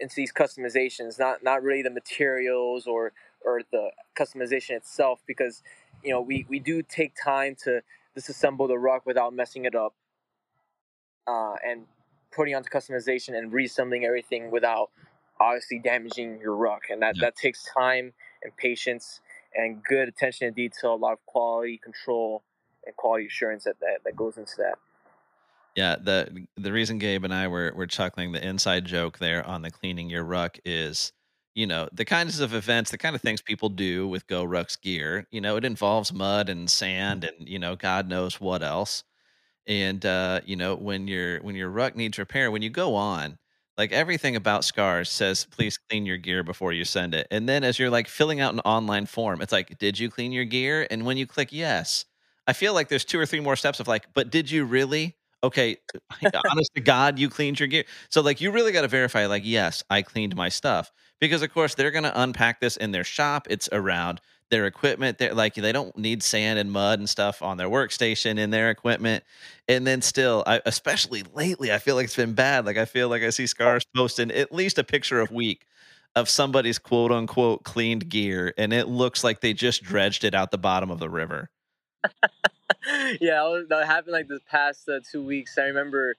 into 0.00 0.14
these 0.16 0.32
customizations 0.32 1.18
not 1.18 1.42
not 1.42 1.62
really 1.62 1.82
the 1.82 1.90
materials 1.90 2.86
or 2.86 3.12
or 3.44 3.60
the 3.70 3.90
customization 4.18 4.70
itself 4.70 5.20
because 5.26 5.62
you 6.02 6.10
know 6.10 6.20
we 6.20 6.46
we 6.48 6.58
do 6.58 6.82
take 6.82 7.14
time 7.22 7.56
to 7.64 7.82
disassemble 8.16 8.68
the 8.68 8.78
ruck 8.78 9.06
without 9.06 9.32
messing 9.32 9.64
it 9.64 9.74
up, 9.74 9.94
uh, 11.26 11.54
and 11.64 11.84
putting 12.30 12.54
onto 12.54 12.68
customization 12.68 13.36
and 13.36 13.52
reassembling 13.52 14.04
everything 14.04 14.50
without 14.50 14.90
obviously 15.40 15.78
damaging 15.78 16.40
your 16.40 16.54
ruck, 16.54 16.84
and 16.90 17.02
that 17.02 17.16
that 17.20 17.36
takes 17.36 17.64
time 17.74 18.12
and 18.42 18.56
patience 18.56 19.20
and 19.54 19.82
good 19.84 20.08
attention 20.08 20.48
to 20.48 20.54
detail, 20.54 20.94
a 20.94 20.96
lot 20.96 21.12
of 21.12 21.24
quality 21.26 21.78
control 21.78 22.42
and 22.86 22.96
quality 22.96 23.26
assurance 23.26 23.64
that, 23.64 23.78
that, 23.80 23.98
that 24.04 24.16
goes 24.16 24.36
into 24.36 24.54
that. 24.58 24.78
Yeah, 25.76 25.96
the 26.02 26.46
the 26.56 26.72
reason 26.72 26.98
Gabe 26.98 27.24
and 27.24 27.32
I 27.32 27.48
were 27.48 27.72
were 27.74 27.86
chuckling 27.86 28.32
the 28.32 28.46
inside 28.46 28.84
joke 28.84 29.18
there 29.18 29.46
on 29.46 29.62
the 29.62 29.70
cleaning 29.70 30.10
your 30.10 30.22
ruck 30.22 30.58
is 30.66 31.12
you 31.54 31.66
know 31.66 31.88
the 31.92 32.04
kinds 32.04 32.40
of 32.40 32.54
events 32.54 32.90
the 32.90 32.98
kind 32.98 33.14
of 33.14 33.22
things 33.22 33.42
people 33.42 33.68
do 33.68 34.06
with 34.08 34.26
GoRuck's 34.26 34.76
gear 34.76 35.26
you 35.30 35.40
know 35.40 35.56
it 35.56 35.64
involves 35.64 36.12
mud 36.12 36.48
and 36.48 36.70
sand 36.70 37.24
and 37.24 37.48
you 37.48 37.58
know 37.58 37.76
god 37.76 38.08
knows 38.08 38.40
what 38.40 38.62
else. 38.62 39.04
And 39.66 40.04
uh 40.06 40.40
you 40.44 40.56
know 40.56 40.74
when 40.74 41.06
your 41.08 41.40
when 41.42 41.54
your 41.56 41.70
ruck 41.70 41.96
needs 41.96 42.18
repair 42.18 42.50
when 42.50 42.62
you 42.62 42.70
go 42.70 42.94
on 42.96 43.38
like 43.78 43.92
everything 43.92 44.36
about 44.36 44.64
scars 44.64 45.08
says 45.10 45.46
please 45.46 45.78
clean 45.90 46.04
your 46.06 46.18
gear 46.18 46.42
before 46.42 46.72
you 46.72 46.84
send 46.84 47.14
it. 47.14 47.26
And 47.30 47.48
then 47.48 47.64
as 47.64 47.78
you're 47.78 47.90
like 47.90 48.08
filling 48.08 48.40
out 48.40 48.54
an 48.54 48.60
online 48.60 49.06
form 49.06 49.40
it's 49.42 49.52
like 49.52 49.78
did 49.78 49.98
you 49.98 50.10
clean 50.10 50.32
your 50.32 50.44
gear? 50.44 50.86
And 50.90 51.04
when 51.06 51.16
you 51.16 51.26
click 51.26 51.52
yes 51.52 52.04
i 52.48 52.52
feel 52.52 52.74
like 52.74 52.88
there's 52.88 53.04
two 53.04 53.18
or 53.20 53.26
three 53.26 53.40
more 53.40 53.56
steps 53.56 53.80
of 53.80 53.88
like 53.88 54.06
but 54.14 54.30
did 54.30 54.50
you 54.50 54.64
really? 54.64 55.16
Okay 55.44 55.76
honest 56.50 56.70
to 56.74 56.80
god 56.80 57.18
you 57.18 57.28
cleaned 57.28 57.60
your 57.60 57.68
gear. 57.68 57.84
So 58.10 58.20
like 58.22 58.40
you 58.40 58.50
really 58.52 58.72
got 58.72 58.82
to 58.82 58.88
verify 58.88 59.26
like 59.26 59.42
yes 59.44 59.82
i 59.90 60.02
cleaned 60.02 60.36
my 60.36 60.48
stuff 60.48 60.90
because 61.22 61.40
of 61.40 61.54
course 61.54 61.76
they're 61.76 61.92
going 61.92 62.02
to 62.02 62.20
unpack 62.20 62.58
this 62.58 62.76
in 62.76 62.90
their 62.90 63.04
shop 63.04 63.46
it's 63.48 63.68
around 63.70 64.20
their 64.50 64.66
equipment 64.66 65.18
they're 65.18 65.32
like 65.32 65.54
they 65.54 65.70
don't 65.70 65.96
need 65.96 66.20
sand 66.20 66.58
and 66.58 66.72
mud 66.72 66.98
and 66.98 67.08
stuff 67.08 67.40
on 67.42 67.56
their 67.56 67.68
workstation 67.68 68.38
in 68.38 68.50
their 68.50 68.70
equipment 68.70 69.22
and 69.68 69.86
then 69.86 70.02
still 70.02 70.42
I, 70.48 70.60
especially 70.66 71.22
lately 71.32 71.72
i 71.72 71.78
feel 71.78 71.94
like 71.94 72.06
it's 72.06 72.16
been 72.16 72.34
bad 72.34 72.66
like 72.66 72.76
i 72.76 72.84
feel 72.84 73.08
like 73.08 73.22
i 73.22 73.30
see 73.30 73.46
scars 73.46 73.86
posting 73.96 74.32
at 74.32 74.52
least 74.52 74.78
a 74.78 74.84
picture 74.84 75.20
a 75.20 75.28
week 75.30 75.64
of 76.16 76.28
somebody's 76.28 76.80
quote 76.80 77.12
unquote 77.12 77.62
cleaned 77.62 78.08
gear 78.08 78.52
and 78.58 78.72
it 78.72 78.88
looks 78.88 79.22
like 79.22 79.40
they 79.40 79.54
just 79.54 79.84
dredged 79.84 80.24
it 80.24 80.34
out 80.34 80.50
the 80.50 80.58
bottom 80.58 80.90
of 80.90 80.98
the 80.98 81.08
river. 81.08 81.48
Yeah 83.20 83.62
that 83.68 83.86
happened 83.86 84.12
like 84.12 84.26
this 84.26 84.40
past 84.50 84.88
uh, 84.88 84.98
two 85.08 85.22
weeks 85.22 85.56
i 85.56 85.62
remember 85.62 86.16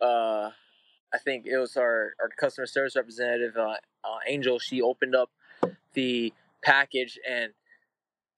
uh 0.00 0.50
I 1.14 1.18
think 1.18 1.46
it 1.46 1.56
was 1.56 1.76
our, 1.76 2.14
our 2.20 2.28
customer 2.28 2.66
service 2.66 2.96
representative, 2.96 3.56
uh, 3.56 3.76
uh, 4.02 4.18
Angel. 4.26 4.58
She 4.58 4.82
opened 4.82 5.14
up 5.14 5.30
the 5.92 6.32
package 6.62 7.18
and 7.28 7.52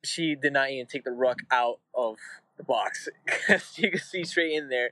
she 0.04 0.34
did 0.34 0.52
not 0.52 0.70
even 0.70 0.86
take 0.86 1.04
the 1.04 1.10
ruck 1.10 1.38
out 1.50 1.80
of 1.94 2.18
the 2.58 2.64
box. 2.64 3.08
you 3.76 3.90
could 3.90 4.02
see 4.02 4.24
straight 4.24 4.52
in 4.52 4.68
there. 4.68 4.90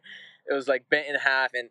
It 0.49 0.55
was 0.55 0.67
like 0.67 0.89
bent 0.89 1.09
in 1.09 1.17
half 1.17 1.51
and 1.53 1.69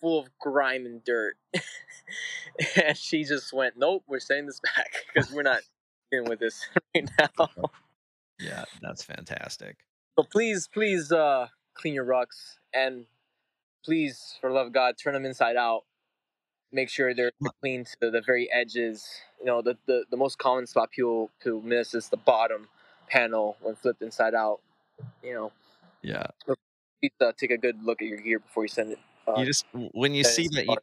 full 0.00 0.20
of 0.20 0.28
grime 0.38 0.86
and 0.86 1.02
dirt. 1.02 1.36
and 2.76 2.96
she 2.96 3.24
just 3.24 3.52
went, 3.52 3.74
"Nope, 3.76 4.04
we're 4.06 4.20
sending 4.20 4.46
this 4.46 4.60
back 4.60 4.92
because 5.14 5.32
we're 5.32 5.42
not 5.42 5.60
dealing 6.10 6.28
with 6.28 6.40
this 6.40 6.66
right 6.94 7.08
now." 7.18 7.46
Yeah, 8.40 8.64
that's 8.80 9.02
fantastic. 9.02 9.76
So 10.16 10.24
please, 10.24 10.68
please, 10.72 11.12
uh, 11.12 11.48
clean 11.74 11.94
your 11.94 12.04
rucks 12.04 12.58
and 12.72 13.06
please, 13.84 14.36
for 14.40 14.50
love 14.50 14.68
of 14.68 14.72
God, 14.72 14.96
turn 15.02 15.14
them 15.14 15.24
inside 15.24 15.56
out. 15.56 15.82
Make 16.70 16.90
sure 16.90 17.14
they're 17.14 17.32
clean 17.60 17.84
to 18.00 18.10
the 18.10 18.20
very 18.20 18.50
edges. 18.52 19.06
You 19.40 19.46
know, 19.46 19.62
the, 19.62 19.78
the, 19.86 20.04
the 20.10 20.16
most 20.16 20.38
common 20.38 20.66
spot 20.66 20.90
people, 20.90 21.30
miss 21.62 21.94
is 21.94 22.08
the 22.08 22.16
bottom 22.16 22.68
panel 23.08 23.56
when 23.60 23.74
flipped 23.74 24.02
inside 24.02 24.34
out. 24.34 24.60
You 25.22 25.34
know. 25.34 25.52
Yeah. 26.02 26.26
Please, 27.00 27.12
uh, 27.20 27.32
take 27.36 27.50
a 27.50 27.56
good 27.56 27.82
look 27.82 28.02
at 28.02 28.08
your 28.08 28.18
gear 28.18 28.38
before 28.38 28.64
you 28.64 28.68
send 28.68 28.92
it. 28.92 28.98
Uh, 29.26 29.38
you 29.38 29.46
just 29.46 29.64
when 29.72 30.14
you 30.14 30.24
see 30.24 30.48
that, 30.52 30.66
you, 30.66 30.76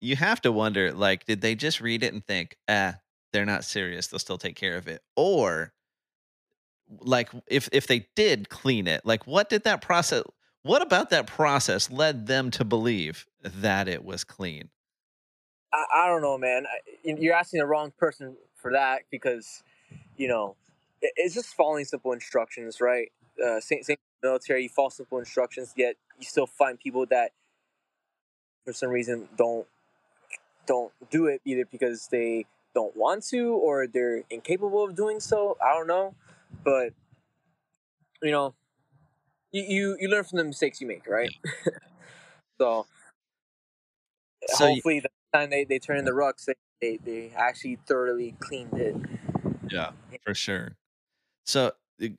you 0.00 0.16
have 0.16 0.40
to 0.42 0.52
wonder, 0.52 0.92
like, 0.92 1.24
did 1.26 1.40
they 1.40 1.54
just 1.54 1.80
read 1.80 2.02
it 2.02 2.12
and 2.12 2.26
think, 2.26 2.56
ah, 2.68 2.96
they're 3.32 3.46
not 3.46 3.64
serious, 3.64 4.08
they'll 4.08 4.18
still 4.18 4.38
take 4.38 4.56
care 4.56 4.76
of 4.76 4.88
it, 4.88 5.02
or 5.16 5.72
like 7.00 7.30
if 7.46 7.68
if 7.72 7.86
they 7.86 8.08
did 8.16 8.48
clean 8.48 8.88
it, 8.88 9.06
like, 9.06 9.26
what 9.26 9.48
did 9.48 9.64
that 9.64 9.80
process? 9.80 10.24
What 10.62 10.82
about 10.82 11.10
that 11.10 11.26
process 11.26 11.90
led 11.90 12.26
them 12.26 12.50
to 12.52 12.64
believe 12.64 13.26
that 13.42 13.88
it 13.88 14.04
was 14.04 14.24
clean? 14.24 14.68
I, 15.72 15.84
I 15.94 16.06
don't 16.06 16.22
know, 16.22 16.36
man. 16.36 16.66
I, 16.66 17.14
you're 17.18 17.34
asking 17.34 17.60
the 17.60 17.66
wrong 17.66 17.92
person 17.98 18.36
for 18.56 18.72
that 18.72 19.02
because, 19.10 19.62
you 20.16 20.28
know, 20.28 20.56
it, 21.00 21.12
it's 21.16 21.34
just 21.34 21.54
following 21.54 21.84
simple 21.84 22.12
instructions, 22.12 22.80
right? 22.80 23.10
Uh, 23.42 23.60
same, 23.60 23.82
same 23.82 23.96
military, 24.22 24.64
you 24.64 24.68
follow 24.68 24.90
simple 24.90 25.18
instructions, 25.18 25.72
yet 25.76 25.96
you 26.18 26.26
still 26.26 26.46
find 26.46 26.78
people 26.78 27.06
that, 27.06 27.32
for 28.64 28.72
some 28.72 28.90
reason, 28.90 29.28
don't 29.36 29.66
don't 30.66 30.92
do 31.10 31.26
it 31.26 31.40
either 31.44 31.64
because 31.64 32.08
they 32.12 32.44
don't 32.74 32.96
want 32.96 33.24
to 33.24 33.54
or 33.54 33.86
they're 33.86 34.22
incapable 34.30 34.84
of 34.84 34.94
doing 34.94 35.18
so. 35.18 35.56
I 35.60 35.72
don't 35.72 35.86
know, 35.86 36.14
but 36.62 36.92
you 38.22 38.30
know, 38.30 38.54
you 39.52 39.62
you, 39.62 39.96
you 40.00 40.08
learn 40.08 40.24
from 40.24 40.38
the 40.38 40.44
mistakes 40.44 40.80
you 40.80 40.86
make, 40.86 41.06
right? 41.06 41.30
Yeah. 41.44 41.72
so, 42.60 42.86
so, 44.46 44.66
hopefully, 44.66 44.96
you, 44.96 45.00
the 45.02 45.10
time 45.32 45.50
they, 45.50 45.64
they 45.64 45.78
turn 45.78 45.98
in 45.98 46.04
the 46.04 46.12
rucks, 46.12 46.44
they, 46.46 46.54
they 46.80 46.98
they 46.98 47.32
actually 47.36 47.78
thoroughly 47.86 48.34
cleaned 48.40 48.74
it. 48.74 48.96
Yeah, 49.70 49.90
for 50.24 50.34
sure. 50.34 50.76
So 51.46 51.72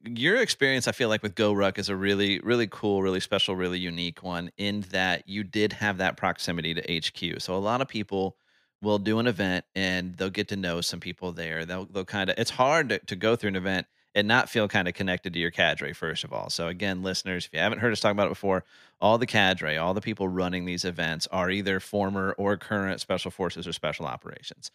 your 0.04 0.38
experience, 0.38 0.88
I 0.88 0.92
feel 0.92 1.10
like 1.10 1.24
with 1.24 1.36
GoRuck 1.36 1.80
is 1.80 1.90
a 1.90 1.96
really, 1.96 2.40
really 2.42 2.68
cool, 2.68 3.02
really 3.02 3.20
special, 3.20 3.56
really 3.56 3.80
unique 3.80 4.22
one 4.22 4.52
in 4.58 4.82
that 4.92 5.28
you 5.28 5.44
did 5.44 5.74
have 5.74 5.98
that 5.98 6.18
proximity 6.18 6.74
to 6.74 7.00
HQ. 7.00 7.42
So 7.42 7.56
a 7.56 7.58
lot 7.58 7.82
of 7.82 7.88
people 7.88 8.38
will 8.82 9.00
do 9.00 9.20
an 9.20 9.28
event 9.28 9.66
and 9.76 10.16
they'll 10.16 10.30
get 10.30 10.48
to 10.50 10.56
know 10.56 10.82
some 10.82 11.00
people 11.00 11.32
there. 11.32 11.66
They'll 11.66 11.86
they'll 11.86 12.06
kind 12.06 12.30
of 12.30 12.38
it's 12.38 12.52
hard 12.52 12.90
to, 12.90 13.00
to 13.00 13.16
go 13.16 13.36
through 13.36 13.50
an 13.50 13.56
event 13.56 13.88
and 14.14 14.28
not 14.28 14.50
feel 14.50 14.68
kind 14.68 14.88
of 14.88 14.94
connected 14.94 15.34
to 15.34 15.40
your 15.40 15.52
cadre 15.52 15.94
first 15.94 16.24
of 16.24 16.34
all. 16.34 16.50
So 16.50 16.68
again, 16.68 17.04
listeners, 17.04 17.46
if 17.46 17.54
you 17.54 17.60
haven't 17.60 17.80
heard 17.80 17.92
us 17.92 18.00
talk 18.00 18.12
about 18.12 18.28
it 18.28 18.32
before, 18.32 18.64
all 19.00 19.18
the 19.18 19.26
cadre, 19.26 19.78
all 19.78 19.94
the 19.94 20.02
people 20.02 20.28
running 20.28 20.66
these 20.66 20.86
events 20.86 21.28
are 21.32 21.50
either 21.50 21.80
former 21.80 22.34
or 22.38 22.58
current 22.58 23.02
special 23.02 23.32
forces 23.32 23.68
or 23.68 23.74
special 23.74 24.06
operations. 24.06 24.72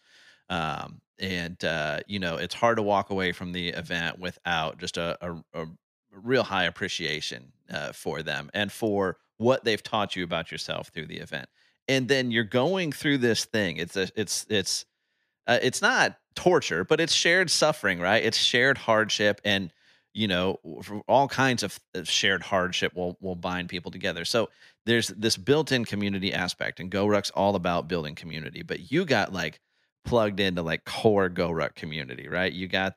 Um, 0.49 1.01
and 1.19 1.63
uh, 1.63 1.99
you 2.07 2.19
know, 2.19 2.37
it's 2.37 2.55
hard 2.55 2.77
to 2.77 2.83
walk 2.83 3.09
away 3.09 3.31
from 3.31 3.51
the 3.51 3.69
event 3.69 4.19
without 4.19 4.79
just 4.79 4.97
a, 4.97 5.17
a, 5.21 5.61
a 5.61 5.65
real 6.11 6.43
high 6.43 6.65
appreciation 6.65 7.51
uh, 7.69 7.91
for 7.91 8.23
them 8.23 8.49
and 8.53 8.71
for 8.71 9.17
what 9.37 9.63
they've 9.63 9.83
taught 9.83 10.15
you 10.15 10.23
about 10.23 10.51
yourself 10.51 10.87
through 10.87 11.05
the 11.05 11.17
event 11.17 11.47
and 11.87 12.07
then 12.07 12.31
you're 12.31 12.43
going 12.43 12.91
through 12.91 13.19
this 13.19 13.45
thing. 13.45 13.77
It's 13.77 13.95
a, 13.95 14.09
it's 14.15 14.45
it's 14.49 14.85
uh, 15.47 15.59
it's 15.61 15.81
not 15.81 16.17
torture, 16.35 16.83
but 16.83 16.99
it's 16.99 17.13
shared 17.13 17.49
suffering, 17.49 17.99
right? 17.99 18.23
It's 18.23 18.37
shared 18.37 18.77
hardship, 18.77 19.41
and 19.45 19.71
you 20.13 20.27
know, 20.27 20.57
all 21.07 21.27
kinds 21.27 21.63
of 21.63 21.79
shared 22.03 22.43
hardship 22.43 22.95
will 22.95 23.17
will 23.21 23.35
bind 23.35 23.69
people 23.69 23.91
together. 23.91 24.25
So 24.25 24.49
there's 24.85 25.09
this 25.09 25.37
built-in 25.37 25.85
community 25.85 26.33
aspect, 26.33 26.79
and 26.79 26.91
GoRuck's 26.91 27.31
all 27.31 27.55
about 27.55 27.87
building 27.87 28.15
community. 28.15 28.63
But 28.63 28.91
you 28.91 29.05
got 29.05 29.33
like 29.33 29.59
plugged 30.05 30.39
into 30.39 30.61
like 30.61 30.85
core 30.85 31.29
GoRuck 31.29 31.75
community, 31.75 32.27
right? 32.27 32.51
You 32.51 32.67
got 32.67 32.95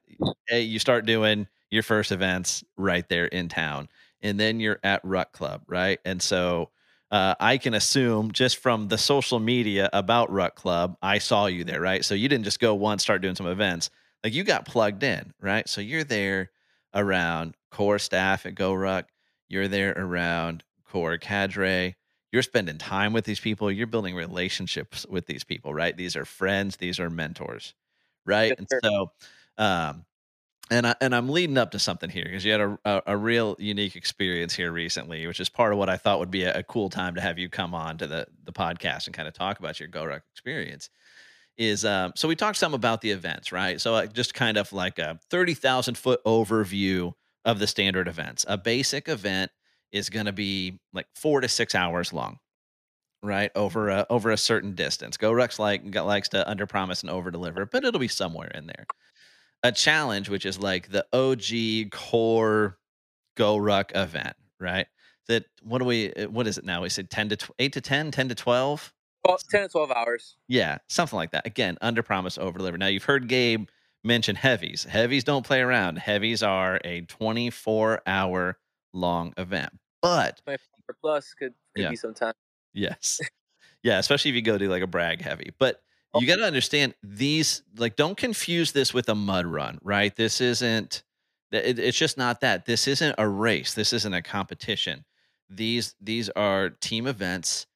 hey, 0.48 0.62
you 0.62 0.78
start 0.78 1.06
doing 1.06 1.46
your 1.70 1.82
first 1.82 2.12
events 2.12 2.64
right 2.76 3.08
there 3.08 3.26
in 3.26 3.48
town, 3.48 3.88
and 4.22 4.38
then 4.40 4.60
you're 4.60 4.80
at 4.82 5.04
Ruck 5.04 5.32
Club, 5.32 5.62
right? 5.66 5.98
And 6.04 6.20
so 6.22 6.70
uh, 7.10 7.34
I 7.40 7.58
can 7.58 7.74
assume 7.74 8.32
just 8.32 8.58
from 8.58 8.88
the 8.88 8.98
social 8.98 9.40
media 9.40 9.90
about 9.92 10.30
Ruck 10.30 10.54
Club, 10.54 10.96
I 11.02 11.18
saw 11.18 11.46
you 11.46 11.64
there, 11.64 11.80
right? 11.80 12.04
So 12.04 12.14
you 12.14 12.28
didn't 12.28 12.44
just 12.44 12.60
go 12.60 12.74
once, 12.74 13.02
start 13.02 13.22
doing 13.22 13.34
some 13.34 13.46
events. 13.46 13.90
Like 14.22 14.32
you 14.34 14.44
got 14.44 14.66
plugged 14.66 15.02
in, 15.02 15.32
right? 15.40 15.68
So 15.68 15.80
you're 15.80 16.04
there 16.04 16.50
around 16.94 17.56
core 17.70 17.98
staff 17.98 18.46
at 18.46 18.54
Go 18.54 18.72
Ruck. 18.74 19.08
You're 19.48 19.68
there 19.68 19.92
around 19.96 20.62
core 20.84 21.18
cadre. 21.18 21.96
You're 22.32 22.42
spending 22.42 22.78
time 22.78 23.12
with 23.12 23.24
these 23.24 23.40
people. 23.40 23.72
You're 23.72 23.86
building 23.88 24.14
relationships 24.14 25.04
with 25.08 25.26
these 25.26 25.42
people, 25.42 25.74
right? 25.74 25.96
These 25.96 26.16
are 26.16 26.24
friends. 26.24 26.76
These 26.76 27.00
are 27.00 27.10
mentors, 27.10 27.74
right? 28.26 28.54
and 28.56 28.68
so, 28.84 29.12
um, 29.58 30.04
and 30.70 30.86
I 30.86 30.94
and 31.00 31.14
I'm 31.14 31.28
leading 31.28 31.58
up 31.58 31.72
to 31.72 31.78
something 31.78 32.08
here 32.08 32.24
because 32.24 32.44
you 32.44 32.52
had 32.52 32.60
a, 32.60 32.78
a, 32.84 33.02
a 33.08 33.16
real 33.16 33.56
unique 33.58 33.96
experience 33.96 34.54
here 34.54 34.70
recently, 34.70 35.26
which 35.26 35.40
is 35.40 35.48
part 35.48 35.72
of 35.72 35.78
what 35.78 35.88
I 35.88 35.96
thought 35.96 36.20
would 36.20 36.30
be 36.30 36.44
a, 36.44 36.58
a, 36.58 36.62
cool 36.62 36.88
time 36.88 37.16
to 37.16 37.20
have 37.20 37.38
you 37.38 37.48
come 37.48 37.74
on 37.74 37.98
to 37.98 38.06
the 38.06 38.26
the 38.44 38.52
podcast 38.52 39.06
and 39.06 39.14
kind 39.14 39.26
of 39.26 39.34
talk 39.34 39.58
about 39.58 39.80
your 39.80 39.88
GoRuck 39.88 40.22
experience. 40.32 40.88
Is 41.58 41.84
um, 41.84 42.12
so 42.14 42.28
we 42.28 42.36
talked 42.36 42.56
some 42.56 42.72
about 42.72 43.00
the 43.00 43.10
events, 43.10 43.52
right? 43.52 43.80
So 43.80 43.96
uh, 43.96 44.06
just 44.06 44.32
kind 44.32 44.56
of 44.56 44.72
like 44.72 44.98
a 44.98 45.18
thirty 45.28 45.54
thousand 45.54 45.98
foot 45.98 46.20
overview 46.24 47.12
of 47.44 47.58
the 47.58 47.66
standard 47.66 48.06
events. 48.06 48.44
A 48.48 48.56
basic 48.56 49.08
event 49.08 49.50
is 49.92 50.08
going 50.08 50.26
to 50.26 50.32
be 50.32 50.78
like 50.92 51.06
four 51.16 51.40
to 51.40 51.48
six 51.48 51.74
hours 51.74 52.12
long, 52.12 52.38
right? 53.22 53.50
Over 53.56 53.88
a 53.88 54.06
over 54.08 54.30
a 54.30 54.36
certain 54.36 54.74
distance. 54.76 55.16
GoRuck's 55.16 55.58
like 55.58 55.94
likes 55.94 56.28
to 56.30 56.48
under 56.48 56.66
promise 56.66 57.02
and 57.02 57.10
over 57.10 57.30
deliver, 57.32 57.66
but 57.66 57.84
it'll 57.84 58.00
be 58.00 58.08
somewhere 58.08 58.52
in 58.54 58.66
there 58.66 58.86
a 59.62 59.72
challenge, 59.72 60.28
which 60.28 60.46
is 60.46 60.58
like 60.58 60.90
the 60.90 61.06
OG 61.12 61.90
core 61.90 62.78
Go 63.36 63.56
Ruck 63.56 63.92
event, 63.94 64.36
right? 64.58 64.86
That 65.28 65.44
what 65.62 65.78
do 65.78 65.84
we 65.84 66.12
uh, 66.12 66.28
what 66.28 66.46
is 66.46 66.58
it 66.58 66.64
now? 66.64 66.82
We 66.82 66.88
said 66.88 67.10
10 67.10 67.30
to 67.30 67.36
tw- 67.36 67.50
8 67.58 67.72
to 67.74 67.80
10, 67.80 68.10
10 68.10 68.28
to 68.28 68.34
12? 68.34 68.92
Well, 69.24 69.38
10 69.50 69.62
to 69.62 69.68
12 69.68 69.90
hours. 69.90 70.36
Yeah, 70.48 70.78
something 70.88 71.16
like 71.16 71.32
that. 71.32 71.46
Again, 71.46 71.78
under 71.80 72.02
promise, 72.02 72.38
over 72.38 72.58
deliver. 72.58 72.78
Now 72.78 72.86
you've 72.86 73.04
heard 73.04 73.28
Gabe 73.28 73.68
mention 74.02 74.34
heavies. 74.34 74.84
Heavies 74.84 75.24
don't 75.24 75.44
play 75.44 75.60
around. 75.60 75.98
Heavies 75.98 76.42
are 76.42 76.80
a 76.84 77.02
24 77.02 78.02
hour 78.06 78.58
long 78.92 79.34
event. 79.36 79.72
But 80.02 80.40
plus 81.00 81.34
could, 81.34 81.54
could 81.74 81.82
yeah. 81.82 81.90
be 81.90 81.96
some 81.96 82.14
time. 82.14 82.34
Yes. 82.72 83.20
yeah, 83.82 83.98
especially 83.98 84.30
if 84.30 84.34
you 84.34 84.42
go 84.42 84.58
do 84.58 84.68
like 84.68 84.82
a 84.82 84.86
brag 84.86 85.20
heavy. 85.20 85.52
But 85.58 85.82
you 86.16 86.26
got 86.26 86.36
to 86.36 86.44
understand 86.44 86.94
these 87.02 87.62
like 87.76 87.96
don't 87.96 88.16
confuse 88.16 88.72
this 88.72 88.92
with 88.92 89.08
a 89.08 89.14
mud 89.14 89.46
run 89.46 89.78
right? 89.82 90.14
This 90.16 90.40
isn't 90.40 91.02
it, 91.52 91.78
it's 91.78 91.98
just 91.98 92.16
not 92.16 92.40
that. 92.40 92.64
This 92.66 92.86
isn't 92.86 93.14
a 93.18 93.28
race. 93.28 93.74
This 93.74 93.92
isn't 93.92 94.14
a 94.14 94.22
competition. 94.22 95.04
These 95.48 95.94
these 96.00 96.28
are 96.30 96.70
team 96.70 97.06
events 97.06 97.66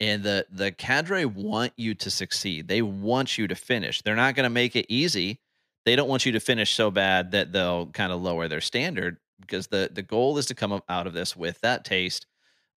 and 0.00 0.22
the 0.22 0.46
the 0.50 0.72
cadre 0.72 1.24
want 1.24 1.72
you 1.76 1.94
to 1.94 2.10
succeed. 2.10 2.68
They 2.68 2.82
want 2.82 3.38
you 3.38 3.46
to 3.48 3.54
finish. 3.54 4.02
They're 4.02 4.16
not 4.16 4.34
going 4.34 4.44
to 4.44 4.50
make 4.50 4.76
it 4.76 4.86
easy. 4.88 5.40
They 5.84 5.96
don't 5.96 6.08
want 6.08 6.26
you 6.26 6.32
to 6.32 6.40
finish 6.40 6.74
so 6.74 6.90
bad 6.90 7.32
that 7.32 7.52
they'll 7.52 7.86
kind 7.86 8.12
of 8.12 8.20
lower 8.20 8.48
their 8.48 8.60
standard 8.60 9.18
because 9.40 9.68
the 9.68 9.90
the 9.92 10.02
goal 10.02 10.38
is 10.38 10.46
to 10.46 10.54
come 10.54 10.80
out 10.88 11.06
of 11.06 11.12
this 11.12 11.36
with 11.36 11.60
that 11.62 11.84
taste 11.84 12.26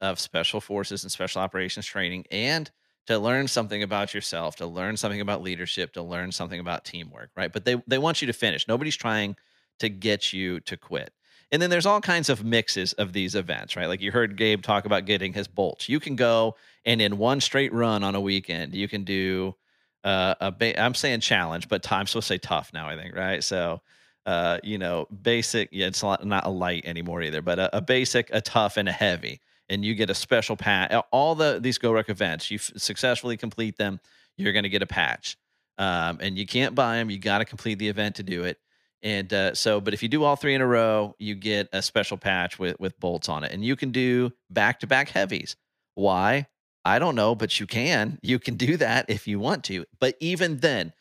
of 0.02 0.20
special 0.20 0.62
forces 0.62 1.04
and 1.04 1.12
special 1.12 1.42
operations 1.42 1.86
training 1.86 2.26
and 2.32 2.72
to 3.08 3.20
learn 3.20 3.48
something 3.48 3.84
about 3.84 4.14
yourself, 4.14 4.56
to 4.58 4.66
learn 4.66 4.98
something 4.98 5.22
about 5.22 5.42
leadership, 5.42 5.94
to 5.94 6.02
learn 6.02 6.32
something 6.32 6.60
about 6.60 6.86
teamwork, 6.86 7.30
right? 7.36 7.52
But 7.52 7.66
they 7.66 7.82
they 7.88 7.98
want 7.98 8.22
you 8.22 8.28
to 8.28 8.34
finish. 8.34 8.68
Nobody's 8.68 8.96
trying 8.96 9.36
to 9.80 9.90
get 9.90 10.34
you 10.34 10.60
to 10.62 10.78
quit. 10.78 11.12
And 11.52 11.62
then 11.62 11.70
there's 11.70 11.86
all 11.86 12.02
kinds 12.02 12.30
of 12.30 12.44
mixes 12.44 12.94
of 12.94 13.14
these 13.14 13.36
events, 13.36 13.76
right? 13.76 13.86
Like 13.86 14.02
you 14.02 14.12
heard 14.12 14.36
Gabe 14.36 14.64
talk 14.64 14.86
about 14.86 15.06
getting 15.06 15.34
his 15.34 15.48
bolts. 15.48 15.88
You 15.88 16.00
can 16.00 16.16
go 16.16 16.56
and 16.86 17.02
in 17.02 17.18
one 17.18 17.40
straight 17.40 17.72
run 17.72 18.04
on 18.04 18.16
a 18.16 18.22
weekend, 18.22 18.74
you 18.74 18.88
can 18.88 19.04
do 19.04 19.56
uh, 20.04 20.36
a 20.42 20.52
ba- 20.52 20.80
I'm 20.82 20.96
saying 20.96 21.20
challenge, 21.20 21.70
but 21.70 21.90
I'm 21.92 22.08
supposed 22.08 22.28
to 22.28 22.34
say 22.34 22.38
tough 22.38 22.72
now, 22.74 22.90
I 22.90 22.96
think, 22.96 23.16
right? 23.16 23.44
So 23.44 23.82
uh, 24.26 24.58
you 24.64 24.78
know, 24.78 25.08
basic, 25.22 25.70
yeah, 25.72 25.88
it's 25.88 26.02
not, 26.02 26.26
not 26.26 26.46
a 26.46 26.50
light 26.50 26.86
anymore 26.86 27.22
either, 27.22 27.42
but 27.42 27.60
a, 27.60 27.78
a 27.78 27.82
basic, 27.82 28.30
a 28.34 28.42
tough, 28.42 28.78
and 28.78 28.90
a 28.90 28.92
heavy 28.92 29.40
and 29.70 29.84
you 29.84 29.96
get 29.96 30.10
a 30.10 30.14
special 30.14 30.56
patch. 30.56 30.94
All 31.12 31.36
the 31.36 31.60
these 31.62 31.78
GoRuck 31.78 32.10
events, 32.10 32.52
you 32.52 32.56
f- 32.56 32.72
successfully 32.78 33.38
complete 33.38 33.78
them, 33.78 34.00
you're 34.38 34.54
going 34.54 34.64
to 34.64 34.70
get 34.70 34.82
a 34.82 34.88
patch. 34.88 35.38
Um, 35.78 36.20
and 36.22 36.38
you 36.38 36.46
can't 36.46 36.74
buy 36.74 36.98
them. 36.98 37.10
You 37.10 37.20
got 37.20 37.40
to 37.40 37.46
complete 37.46 37.80
the 37.80 37.90
event 37.90 38.16
to 38.16 38.24
do 38.24 38.46
it. 38.46 38.58
And 39.04 39.32
uh, 39.34 39.54
so, 39.54 39.82
but 39.82 39.94
if 39.94 40.02
you 40.02 40.10
do 40.10 40.24
all 40.24 40.36
three 40.36 40.56
in 40.56 40.62
a 40.62 40.68
row, 40.68 41.16
you 41.20 41.36
get 41.36 41.70
a 41.74 41.82
special 41.82 42.18
patch 42.18 42.58
with 42.58 42.80
with 42.80 43.00
bolts 43.00 43.30
on 43.30 43.44
it, 43.44 43.52
and 43.52 43.64
you 43.64 43.76
can 43.76 43.92
do 43.92 44.32
back 44.50 44.80
to 44.80 44.88
back 44.88 45.10
heavies. 45.10 45.56
Why? 45.96 46.48
I 46.84 47.00
don't 47.00 47.16
know, 47.16 47.36
but 47.36 47.60
you 47.60 47.68
can. 47.68 48.20
You 48.22 48.40
can 48.40 48.56
do 48.56 48.78
that 48.78 49.10
if 49.10 49.28
you 49.28 49.40
want 49.40 49.64
to. 49.66 49.86
But 50.00 50.16
even 50.20 50.58
then, 50.58 50.94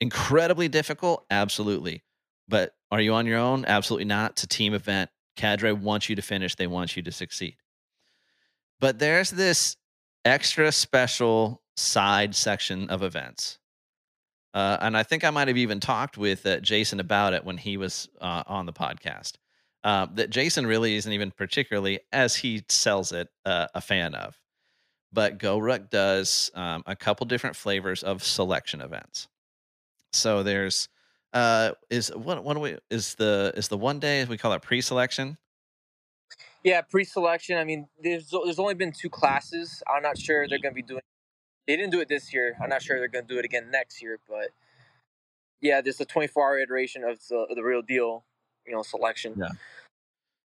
incredibly 0.00 0.68
difficult, 0.68 1.24
absolutely. 1.30 2.02
But 2.48 2.74
are 2.90 3.00
you 3.00 3.14
on 3.14 3.26
your 3.26 3.38
own? 3.38 3.64
Absolutely 3.64 4.06
not. 4.06 4.32
It's 4.32 4.42
a 4.42 4.48
team 4.48 4.74
event. 4.74 5.08
Cadre 5.36 5.72
wants 5.72 6.08
you 6.08 6.16
to 6.16 6.22
finish, 6.22 6.54
they 6.54 6.66
want 6.66 6.96
you 6.96 7.02
to 7.02 7.12
succeed. 7.12 7.56
But 8.80 8.98
there's 8.98 9.30
this 9.30 9.76
extra 10.24 10.72
special 10.72 11.62
side 11.76 12.34
section 12.34 12.90
of 12.90 13.02
events. 13.02 13.58
Uh, 14.54 14.76
and 14.80 14.96
I 14.96 15.02
think 15.02 15.24
I 15.24 15.30
might 15.30 15.48
have 15.48 15.56
even 15.56 15.80
talked 15.80 16.18
with 16.18 16.44
uh, 16.44 16.60
Jason 16.60 17.00
about 17.00 17.32
it 17.32 17.44
when 17.44 17.56
he 17.56 17.76
was 17.76 18.08
uh, 18.20 18.42
on 18.46 18.66
the 18.66 18.72
podcast. 18.72 19.34
Uh, 19.84 20.06
that 20.14 20.30
Jason 20.30 20.66
really 20.66 20.94
isn't 20.94 21.12
even 21.12 21.30
particularly, 21.32 22.00
as 22.12 22.36
he 22.36 22.62
sells 22.68 23.10
it, 23.12 23.28
uh, 23.44 23.66
a 23.74 23.80
fan 23.80 24.14
of. 24.14 24.38
But 25.12 25.38
GoRuck 25.38 25.90
does 25.90 26.50
um, 26.54 26.82
a 26.86 26.94
couple 26.94 27.26
different 27.26 27.56
flavors 27.56 28.02
of 28.02 28.22
selection 28.22 28.80
events. 28.80 29.28
So 30.12 30.42
there's 30.42 30.88
uh, 31.32 31.72
is 31.90 32.08
what 32.08 32.44
what 32.44 32.54
do 32.54 32.60
we 32.60 32.76
is 32.90 33.14
the 33.14 33.52
is 33.56 33.68
the 33.68 33.78
one 33.78 33.98
day 33.98 34.24
we 34.24 34.36
call 34.36 34.52
it 34.52 34.62
pre-selection? 34.62 35.38
Yeah, 36.64 36.82
pre-selection. 36.82 37.58
I 37.58 37.64
mean, 37.64 37.88
there's 38.02 38.30
there's 38.30 38.58
only 38.58 38.74
been 38.74 38.92
two 38.92 39.10
classes. 39.10 39.82
I'm 39.92 40.02
not 40.02 40.18
sure 40.18 40.46
they're 40.48 40.58
going 40.58 40.74
to 40.74 40.82
be 40.82 40.82
doing. 40.82 41.02
They 41.66 41.76
didn't 41.76 41.90
do 41.92 42.00
it 42.00 42.08
this 42.08 42.32
year. 42.32 42.56
I'm 42.62 42.68
not 42.68 42.82
sure 42.82 42.98
they're 42.98 43.08
going 43.08 43.26
to 43.26 43.34
do 43.34 43.38
it 43.38 43.44
again 43.44 43.70
next 43.70 44.02
year. 44.02 44.18
But 44.28 44.48
yeah, 45.60 45.80
there's 45.80 46.00
a 46.00 46.06
24-hour 46.06 46.58
iteration 46.58 47.04
of 47.04 47.20
the, 47.28 47.46
the 47.54 47.62
real 47.62 47.82
deal, 47.82 48.24
you 48.66 48.72
know, 48.72 48.82
selection. 48.82 49.34
Yeah. 49.36 49.48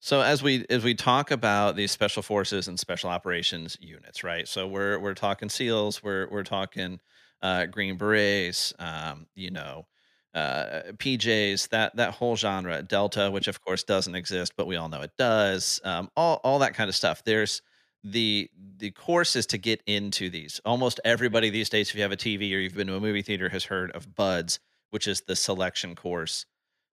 So 0.01 0.21
as 0.21 0.43
we 0.43 0.67
as 0.69 0.83
we 0.83 0.95
talk 0.95 1.31
about 1.31 1.77
these 1.77 1.93
special 1.93 2.25
forces 2.25 2.67
and 2.67 2.79
special 2.79 3.09
operations 3.09 3.79
units, 3.81 4.25
right? 4.25 4.49
So 4.49 4.67
we're 4.67 4.99
we're 4.99 5.15
talking 5.15 5.49
SEALs, 5.49 6.03
we're 6.03 6.29
we're 6.29 6.43
talking 6.43 6.99
uh, 7.41 7.67
Green 7.67 7.97
Berets, 7.97 8.75
um, 8.81 9.27
you 9.37 9.53
know, 9.53 9.87
uh, 10.35 10.83
PJs, 10.97 11.69
that 11.69 11.97
that 11.97 12.15
whole 12.15 12.37
genre, 12.37 12.83
Delta, 12.83 13.31
which 13.31 13.49
of 13.49 13.61
course 13.61 13.85
doesn't 13.85 14.15
exist, 14.15 14.55
but 14.57 14.67
we 14.67 14.77
all 14.77 14.89
know 14.89 15.03
it 15.03 15.13
does. 15.19 15.81
Um, 15.85 16.11
all 16.17 16.41
all 16.43 16.59
that 16.61 16.75
kind 16.75 16.89
of 16.89 16.95
stuff. 16.95 17.23
There's 17.25 17.61
the 18.05 18.49
the 18.79 18.91
courses 18.93 19.47
to 19.47 19.59
get 19.59 19.83
into 19.87 20.31
these. 20.31 20.61
Almost 20.65 21.01
everybody 21.05 21.51
these 21.51 21.69
days, 21.69 21.91
if 21.91 21.97
you 21.97 22.03
have 22.03 22.13
a 22.13 22.17
TV 22.17 22.55
or 22.55 22.59
you've 22.59 22.75
been 22.75 22.87
to 22.87 22.97
a 22.97 23.01
movie 23.01 23.23
theater, 23.23 23.49
has 23.51 23.65
heard 23.65 23.91
of 23.93 24.15
BUD/S, 24.15 24.59
which 24.91 25.07
is 25.07 25.23
the 25.23 25.37
selection 25.37 25.95
course 25.95 26.47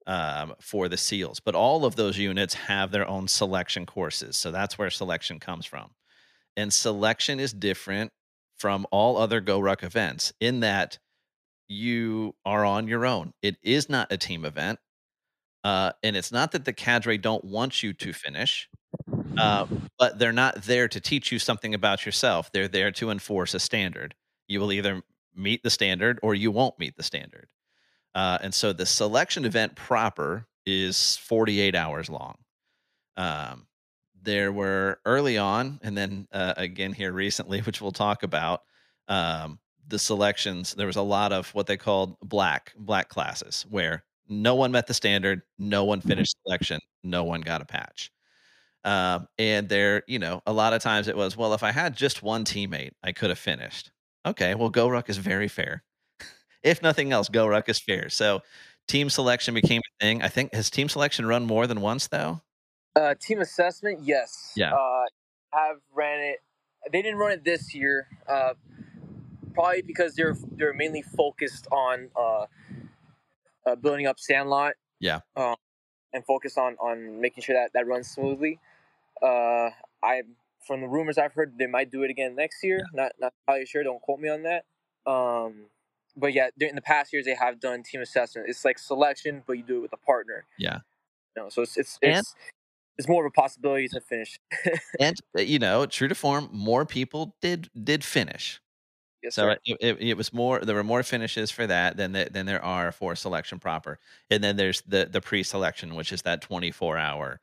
um, 0.05 0.53
for 0.59 0.89
the 0.89 0.97
SEALs. 0.97 1.39
But 1.39 1.55
all 1.55 1.85
of 1.85 1.95
those 1.95 2.17
units 2.17 2.53
have 2.53 2.91
their 2.91 3.07
own 3.07 3.27
selection 3.27 3.85
courses, 3.85 4.35
so 4.35 4.51
that's 4.51 4.77
where 4.77 4.89
selection 4.89 5.39
comes 5.39 5.65
from. 5.65 5.91
And 6.57 6.73
selection 6.73 7.39
is 7.39 7.53
different 7.53 8.11
from 8.57 8.85
all 8.91 9.17
other 9.17 9.39
Go 9.39 9.61
Ruck 9.61 9.83
events 9.83 10.33
in 10.41 10.59
that 10.59 10.99
you 11.69 12.35
are 12.45 12.65
on 12.65 12.87
your 12.87 13.05
own. 13.05 13.33
It 13.41 13.55
is 13.63 13.89
not 13.89 14.11
a 14.11 14.17
team 14.17 14.43
event. 14.43 14.79
Uh, 15.63 15.91
and 16.03 16.15
it's 16.15 16.31
not 16.31 16.51
that 16.51 16.65
the 16.65 16.73
cadre 16.73 17.17
don't 17.17 17.43
want 17.43 17.83
you 17.83 17.93
to 17.93 18.13
finish, 18.13 18.69
uh, 19.37 19.67
but 19.97 20.17
they're 20.17 20.31
not 20.31 20.63
there 20.63 20.87
to 20.87 20.99
teach 20.99 21.31
you 21.31 21.39
something 21.39 21.73
about 21.73 22.05
yourself. 22.05 22.51
They're 22.51 22.67
there 22.67 22.91
to 22.93 23.11
enforce 23.11 23.53
a 23.53 23.59
standard. 23.59 24.15
You 24.47 24.61
will 24.61 24.71
either 24.71 25.01
meet 25.35 25.61
the 25.63 25.69
standard 25.69 26.19
or 26.23 26.33
you 26.33 26.49
won't 26.49 26.79
meet 26.79 26.95
the 26.95 27.03
standard. 27.03 27.47
Uh, 28.15 28.37
and 28.41 28.53
so 28.53 28.73
the 28.73 28.85
selection 28.85 29.45
event 29.45 29.75
proper 29.75 30.47
is 30.65 31.17
48 31.17 31.75
hours 31.75 32.09
long. 32.09 32.35
Um, 33.17 33.67
there 34.21 34.51
were 34.51 34.99
early 35.05 35.37
on, 35.37 35.79
and 35.83 35.97
then 35.97 36.27
uh, 36.31 36.53
again 36.57 36.93
here 36.93 37.11
recently, 37.11 37.59
which 37.63 37.81
we'll 37.81 37.91
talk 37.91 38.23
about. 38.23 38.63
Um, 39.07 39.59
the 39.89 39.99
selections, 39.99 40.73
there 40.75 40.87
was 40.87 40.95
a 40.95 41.01
lot 41.01 41.31
of 41.33 41.53
what 41.55 41.67
they 41.67 41.77
called 41.77 42.17
black 42.21 42.73
black 42.77 43.09
classes 43.09 43.65
where 43.69 44.03
no 44.27 44.55
one 44.55 44.71
met 44.71 44.87
the 44.87 44.93
standard, 44.93 45.41
no 45.57 45.83
one 45.83 46.01
finished 46.01 46.35
selection, 46.45 46.79
no 47.03 47.23
one 47.23 47.41
got 47.41 47.61
a 47.61 47.65
patch. 47.65 48.11
Um, 48.85 49.27
and 49.37 49.67
there, 49.67 50.03
you 50.07 50.19
know, 50.19 50.41
a 50.45 50.53
lot 50.53 50.73
of 50.73 50.81
times 50.81 51.07
it 51.07 51.17
was, 51.17 51.35
well, 51.35 51.53
if 51.53 51.63
I 51.63 51.71
had 51.71 51.97
just 51.97 52.23
one 52.23 52.45
teammate, 52.45 52.91
I 53.03 53.11
could 53.11 53.29
have 53.29 53.39
finished. 53.39 53.91
Okay, 54.25 54.55
well, 54.55 54.69
Go 54.69 54.87
Ruck 54.87 55.09
is 55.09 55.17
very 55.17 55.47
fair. 55.47 55.83
if 56.63 56.81
nothing 56.81 57.11
else, 57.11 57.27
Go 57.27 57.47
Ruck 57.47 57.67
is 57.67 57.79
fair. 57.79 58.09
So 58.09 58.41
team 58.87 59.09
selection 59.09 59.53
became 59.53 59.81
a 59.81 60.03
thing. 60.03 60.21
I 60.21 60.27
think 60.27 60.53
has 60.53 60.69
team 60.69 60.89
selection 60.89 61.25
run 61.25 61.45
more 61.45 61.67
than 61.67 61.81
once 61.81 62.07
though? 62.07 62.41
Uh, 62.95 63.15
team 63.19 63.41
assessment, 63.41 63.99
yes. 64.03 64.53
Yeah. 64.55 64.73
Uh, 64.73 65.05
have 65.51 65.77
ran 65.93 66.19
it. 66.19 66.39
They 66.91 67.01
didn't 67.01 67.17
run 67.17 67.31
it 67.31 67.43
this 67.43 67.73
year. 67.73 68.07
Uh, 68.27 68.53
probably 69.53 69.81
because 69.81 70.15
they're 70.15 70.37
they're 70.51 70.73
mainly 70.73 71.01
focused 71.01 71.67
on 71.71 72.09
uh, 72.15 72.45
uh, 73.65 73.75
building 73.75 74.07
up 74.07 74.19
Sandlot. 74.19 74.73
Yeah. 74.99 75.19
Um, 75.35 75.55
and 76.13 76.25
focus 76.25 76.57
on 76.57 76.75
on 76.75 77.21
making 77.21 77.43
sure 77.43 77.55
that 77.55 77.71
that 77.73 77.87
runs 77.87 78.09
smoothly. 78.09 78.59
Uh, 79.21 79.69
I 80.03 80.23
from 80.65 80.81
the 80.81 80.87
rumors 80.87 81.17
I've 81.17 81.33
heard 81.33 81.57
they 81.57 81.67
might 81.67 81.91
do 81.91 82.03
it 82.03 82.09
again 82.09 82.35
next 82.35 82.63
year. 82.63 82.77
Yeah. 82.77 83.03
Not 83.03 83.11
not 83.19 83.33
probably 83.45 83.65
sure. 83.65 83.83
Don't 83.83 84.01
quote 84.01 84.19
me 84.19 84.29
on 84.29 84.43
that. 84.43 84.65
Um, 85.09 85.65
but 86.17 86.33
yeah, 86.33 86.49
in 86.59 86.75
the 86.75 86.81
past 86.81 87.13
years 87.13 87.25
they 87.25 87.35
have 87.35 87.59
done 87.59 87.83
team 87.83 88.01
assessment. 88.01 88.49
It's 88.49 88.65
like 88.65 88.79
selection, 88.79 89.43
but 89.45 89.53
you 89.53 89.63
do 89.63 89.77
it 89.77 89.81
with 89.81 89.93
a 89.93 89.97
partner. 89.97 90.45
Yeah. 90.57 90.79
You 91.35 91.43
know, 91.43 91.49
so 91.49 91.61
it's 91.61 91.77
it's 91.77 91.99
and, 92.01 92.19
it's, 92.19 92.35
it's 92.97 93.07
more 93.07 93.25
of 93.25 93.29
a 93.29 93.33
possibility 93.33 93.87
to 93.89 94.01
finish. 94.01 94.39
and 94.99 95.17
uh, 95.37 95.41
you 95.41 95.59
know, 95.59 95.85
true 95.85 96.07
to 96.07 96.15
form, 96.15 96.49
more 96.51 96.85
people 96.85 97.35
did 97.41 97.69
did 97.81 98.03
finish. 98.03 98.59
Yes, 99.21 99.35
so 99.35 99.49
it, 99.49 99.59
it, 99.81 99.97
it, 99.99 100.17
was 100.17 100.31
more. 100.31 100.59
There 100.59 100.75
were 100.75 100.83
more 100.83 101.03
finishes 101.03 101.51
for 101.51 101.67
that 101.67 101.97
than 101.97 102.13
the, 102.13 102.29
than 102.31 102.45
there 102.45 102.63
are 102.63 102.91
for 102.91 103.15
selection 103.15 103.59
proper. 103.59 103.99
And 104.29 104.41
then 104.41 104.55
there's 104.55 104.81
the 104.83 105.09
the 105.11 105.19
pre-selection, 105.19 105.95
which 105.95 106.13
is 106.13 106.21
that 106.21 106.41
24 106.41 106.97
hour 106.97 107.41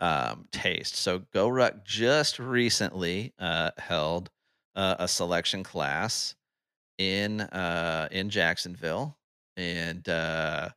um, 0.00 0.48
taste. 0.50 0.96
So 0.96 1.22
Go 1.32 1.48
Ruck 1.48 1.84
just 1.84 2.38
recently 2.38 3.34
uh, 3.38 3.72
held 3.76 4.30
uh, 4.74 4.96
a 4.98 5.08
selection 5.08 5.62
class 5.62 6.34
in 6.98 7.42
uh, 7.42 8.08
in 8.10 8.30
Jacksonville, 8.30 9.18
and 9.56 10.08
uh, 10.08 10.70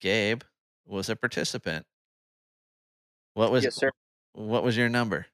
Gabe 0.00 0.42
was 0.86 1.08
a 1.08 1.16
participant. 1.16 1.84
What 3.34 3.52
was 3.52 3.64
yes, 3.64 3.76
sir. 3.76 3.90
What 4.32 4.62
was 4.62 4.76
your 4.76 4.88
number? 4.88 5.26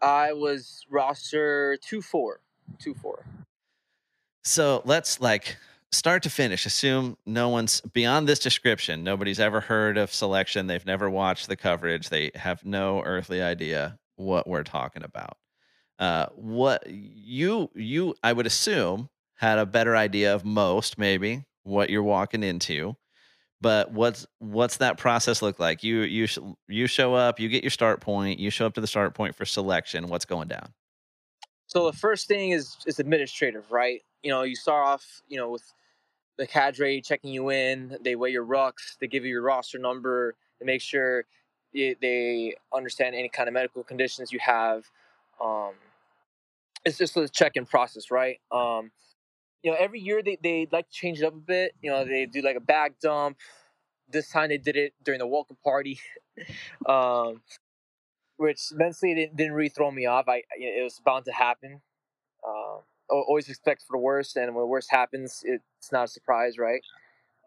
I 0.00 0.32
was 0.32 0.84
roster 0.90 1.76
two 1.82 2.02
four 2.02 2.40
two 2.78 2.94
four. 2.94 3.24
So 4.44 4.82
let's 4.84 5.20
like 5.20 5.56
start 5.90 6.22
to 6.24 6.30
finish. 6.30 6.66
Assume 6.66 7.16
no 7.24 7.48
one's 7.48 7.80
beyond 7.80 8.28
this 8.28 8.38
description. 8.38 9.02
Nobody's 9.02 9.40
ever 9.40 9.60
heard 9.60 9.96
of 9.96 10.12
selection. 10.12 10.66
They've 10.66 10.84
never 10.84 11.08
watched 11.08 11.48
the 11.48 11.56
coverage. 11.56 12.10
They 12.10 12.30
have 12.34 12.64
no 12.64 13.02
earthly 13.02 13.40
idea 13.40 13.98
what 14.16 14.46
we're 14.46 14.64
talking 14.64 15.02
about. 15.02 15.38
Uh, 15.98 16.26
what 16.34 16.84
you 16.88 17.70
you 17.74 18.14
I 18.22 18.32
would 18.32 18.46
assume 18.46 19.08
had 19.36 19.58
a 19.58 19.66
better 19.66 19.96
idea 19.96 20.34
of 20.34 20.44
most 20.44 20.98
maybe 20.98 21.44
what 21.62 21.88
you're 21.90 22.02
walking 22.02 22.42
into. 22.42 22.96
But 23.60 23.92
what's 23.92 24.26
what's 24.40 24.76
that 24.78 24.98
process 24.98 25.40
look 25.40 25.58
like? 25.58 25.82
You 25.82 26.00
you 26.00 26.26
you 26.68 26.86
show 26.86 27.14
up, 27.14 27.40
you 27.40 27.48
get 27.48 27.62
your 27.64 27.70
start 27.70 28.00
point, 28.02 28.38
you 28.40 28.50
show 28.50 28.66
up 28.66 28.74
to 28.74 28.80
the 28.82 28.86
start 28.86 29.14
point 29.14 29.34
for 29.34 29.46
selection. 29.46 30.08
What's 30.08 30.26
going 30.26 30.48
down? 30.48 30.74
So 31.66 31.86
the 31.90 31.96
first 31.96 32.28
thing 32.28 32.50
is 32.50 32.76
is 32.86 32.98
administrative, 32.98 33.70
right? 33.70 34.02
You 34.22 34.30
know, 34.30 34.42
you 34.42 34.56
start 34.56 34.86
off, 34.86 35.22
you 35.28 35.38
know, 35.38 35.50
with 35.50 35.62
the 36.38 36.46
cadre 36.46 37.00
checking 37.00 37.32
you 37.32 37.50
in. 37.50 37.96
They 38.02 38.16
weigh 38.16 38.30
your 38.30 38.44
rucks. 38.44 38.98
They 39.00 39.06
give 39.06 39.24
you 39.24 39.30
your 39.30 39.42
roster 39.42 39.78
number. 39.78 40.34
They 40.60 40.66
make 40.66 40.82
sure 40.82 41.24
they 41.72 42.54
understand 42.72 43.14
any 43.14 43.28
kind 43.28 43.48
of 43.48 43.54
medical 43.54 43.82
conditions 43.82 44.32
you 44.32 44.38
have. 44.40 44.84
Um, 45.42 45.72
it's 46.84 46.98
just 46.98 47.16
a 47.16 47.28
check-in 47.28 47.66
process, 47.66 48.10
right? 48.10 48.38
Um, 48.52 48.92
you 49.62 49.70
know, 49.70 49.76
every 49.78 50.00
year 50.00 50.22
they 50.22 50.38
they 50.42 50.68
like 50.70 50.88
to 50.88 50.94
change 50.94 51.20
it 51.20 51.24
up 51.24 51.34
a 51.34 51.38
bit. 51.38 51.72
You 51.82 51.90
know, 51.90 52.04
they 52.04 52.26
do 52.26 52.42
like 52.42 52.56
a 52.56 52.60
bag 52.60 52.94
dump. 53.00 53.38
This 54.10 54.28
time 54.30 54.50
they 54.50 54.58
did 54.58 54.76
it 54.76 54.92
during 55.02 55.18
the 55.18 55.26
welcome 55.26 55.56
party. 55.64 55.98
um, 56.86 57.40
which 58.44 58.60
mentally 58.72 59.14
didn't, 59.14 59.36
didn't 59.36 59.54
really 59.54 59.70
throw 59.70 59.90
me 59.90 60.06
off. 60.06 60.28
I 60.28 60.42
it 60.58 60.84
was 60.84 61.00
bound 61.04 61.24
to 61.24 61.32
happen. 61.32 61.80
Uh, 62.46 62.80
always 63.08 63.48
expect 63.48 63.82
for 63.86 63.96
the 63.96 64.02
worst, 64.02 64.36
and 64.36 64.54
when 64.54 64.62
the 64.62 64.66
worst 64.66 64.90
happens, 64.90 65.42
it's 65.44 65.90
not 65.90 66.04
a 66.04 66.08
surprise, 66.08 66.58
right? 66.58 66.82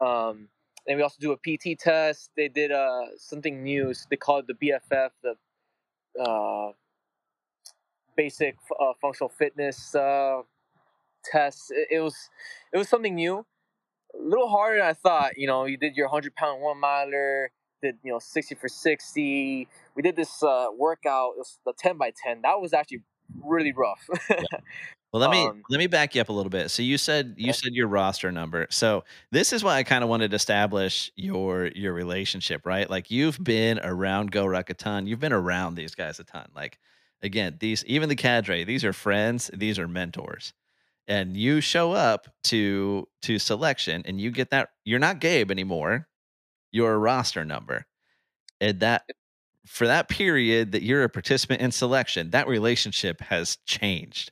Um, 0.02 0.50
and 0.88 0.98
we 0.98 1.04
also 1.04 1.18
do 1.20 1.34
a 1.34 1.38
PT 1.38 1.80
test. 1.80 2.32
They 2.36 2.48
did 2.48 2.72
uh, 2.72 3.18
something 3.18 3.64
new. 3.64 3.94
So 3.94 4.06
they 4.10 4.16
call 4.16 4.40
it 4.40 4.48
the 4.48 4.54
BFF, 4.54 5.10
the 5.22 6.22
uh, 6.22 6.72
basic 8.16 8.56
uh, 8.80 8.94
functional 9.02 9.30
fitness 9.30 9.94
uh, 9.94 10.42
test. 11.26 11.72
It, 11.72 11.88
it, 11.92 12.00
was 12.00 12.16
it 12.74 12.78
was 12.78 12.90
something 12.90 13.16
new, 13.16 13.46
a 14.16 14.24
little 14.24 14.50
harder 14.50 14.80
than 14.80 14.88
I 14.88 14.94
thought. 14.94 15.38
You 15.38 15.48
know, 15.48 15.66
you 15.66 15.78
did 15.78 15.96
your 15.96 16.08
hundred 16.08 16.36
pound 16.36 16.62
one 16.62 16.80
miler, 16.80 17.52
did 17.82 17.98
you 18.04 18.12
know 18.12 18.20
60 18.20 18.56
for 18.56 18.68
60 18.68 19.68
we 19.96 20.02
did 20.02 20.16
this 20.16 20.42
uh, 20.44 20.68
workout 20.78 21.34
it 21.36 21.40
was 21.40 21.60
the 21.66 21.74
10 21.78 21.98
by 21.98 22.12
10 22.24 22.42
that 22.44 22.60
was 22.60 22.74
actually 22.74 23.02
really 23.44 23.74
rough. 23.74 24.08
Yeah. 24.30 24.42
well 25.14 25.22
let 25.22 25.30
me 25.30 25.46
um, 25.46 25.64
let 25.70 25.78
me 25.78 25.88
back 25.88 26.16
you 26.16 26.22
up 26.22 26.30
a 26.30 26.34
little 26.34 26.50
bit. 26.50 26.70
So 26.70 26.82
you 26.84 26.98
said 26.98 27.36
you 27.38 27.54
said 27.54 27.74
your 27.74 27.88
roster 27.88 28.32
number. 28.32 28.68
So 28.70 29.04
this 29.32 29.54
is 29.54 29.64
why 29.64 29.78
i 29.78 29.84
kind 29.84 30.04
of 30.04 30.10
wanted 30.10 30.32
to 30.32 30.36
establish 30.36 31.12
your 31.16 31.68
your 31.68 31.94
relationship 31.94 32.66
right? 32.66 32.90
Like 32.90 33.12
you've 33.12 33.42
been 33.44 33.80
around 33.80 34.32
go 34.32 34.46
ruck 34.46 34.70
a 34.70 34.74
ton. 34.74 35.08
You've 35.08 35.20
been 35.20 35.34
around 35.34 35.76
these 35.76 35.96
guys 35.96 36.20
a 36.20 36.24
ton. 36.24 36.48
Like 36.56 36.78
again 37.22 37.58
these 37.60 37.84
even 37.86 38.10
the 38.10 38.16
cadre 38.16 38.64
these 38.64 38.84
are 38.84 38.94
friends 38.94 39.50
these 39.54 39.80
are 39.80 39.88
mentors. 39.88 40.54
And 41.10 41.38
you 41.38 41.62
show 41.62 41.94
up 41.94 42.28
to 42.46 43.08
to 43.24 43.40
selection 43.40 44.04
and 44.06 44.20
you 44.20 44.32
get 44.32 44.50
that 44.50 44.70
you're 44.84 45.00
not 45.00 45.20
gabe 45.20 45.52
anymore 45.52 46.08
your 46.78 46.98
roster 47.00 47.44
number. 47.44 47.86
And 48.62 48.80
that 48.80 49.04
for 49.66 49.86
that 49.88 50.08
period 50.08 50.72
that 50.72 50.84
you're 50.84 51.04
a 51.04 51.10
participant 51.10 51.62
in 51.62 51.72
selection, 51.72 52.32
that 52.32 52.48
relationship 52.48 53.20
has 53.22 53.58
changed. 53.66 54.32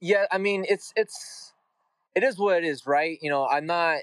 Yeah, 0.00 0.26
I 0.30 0.38
mean, 0.38 0.66
it's 0.68 0.92
it's 0.96 1.52
it 2.14 2.22
is 2.22 2.38
what 2.38 2.58
it 2.58 2.64
is, 2.64 2.86
right? 2.86 3.18
You 3.22 3.30
know, 3.30 3.46
I'm 3.46 3.66
not 3.66 4.00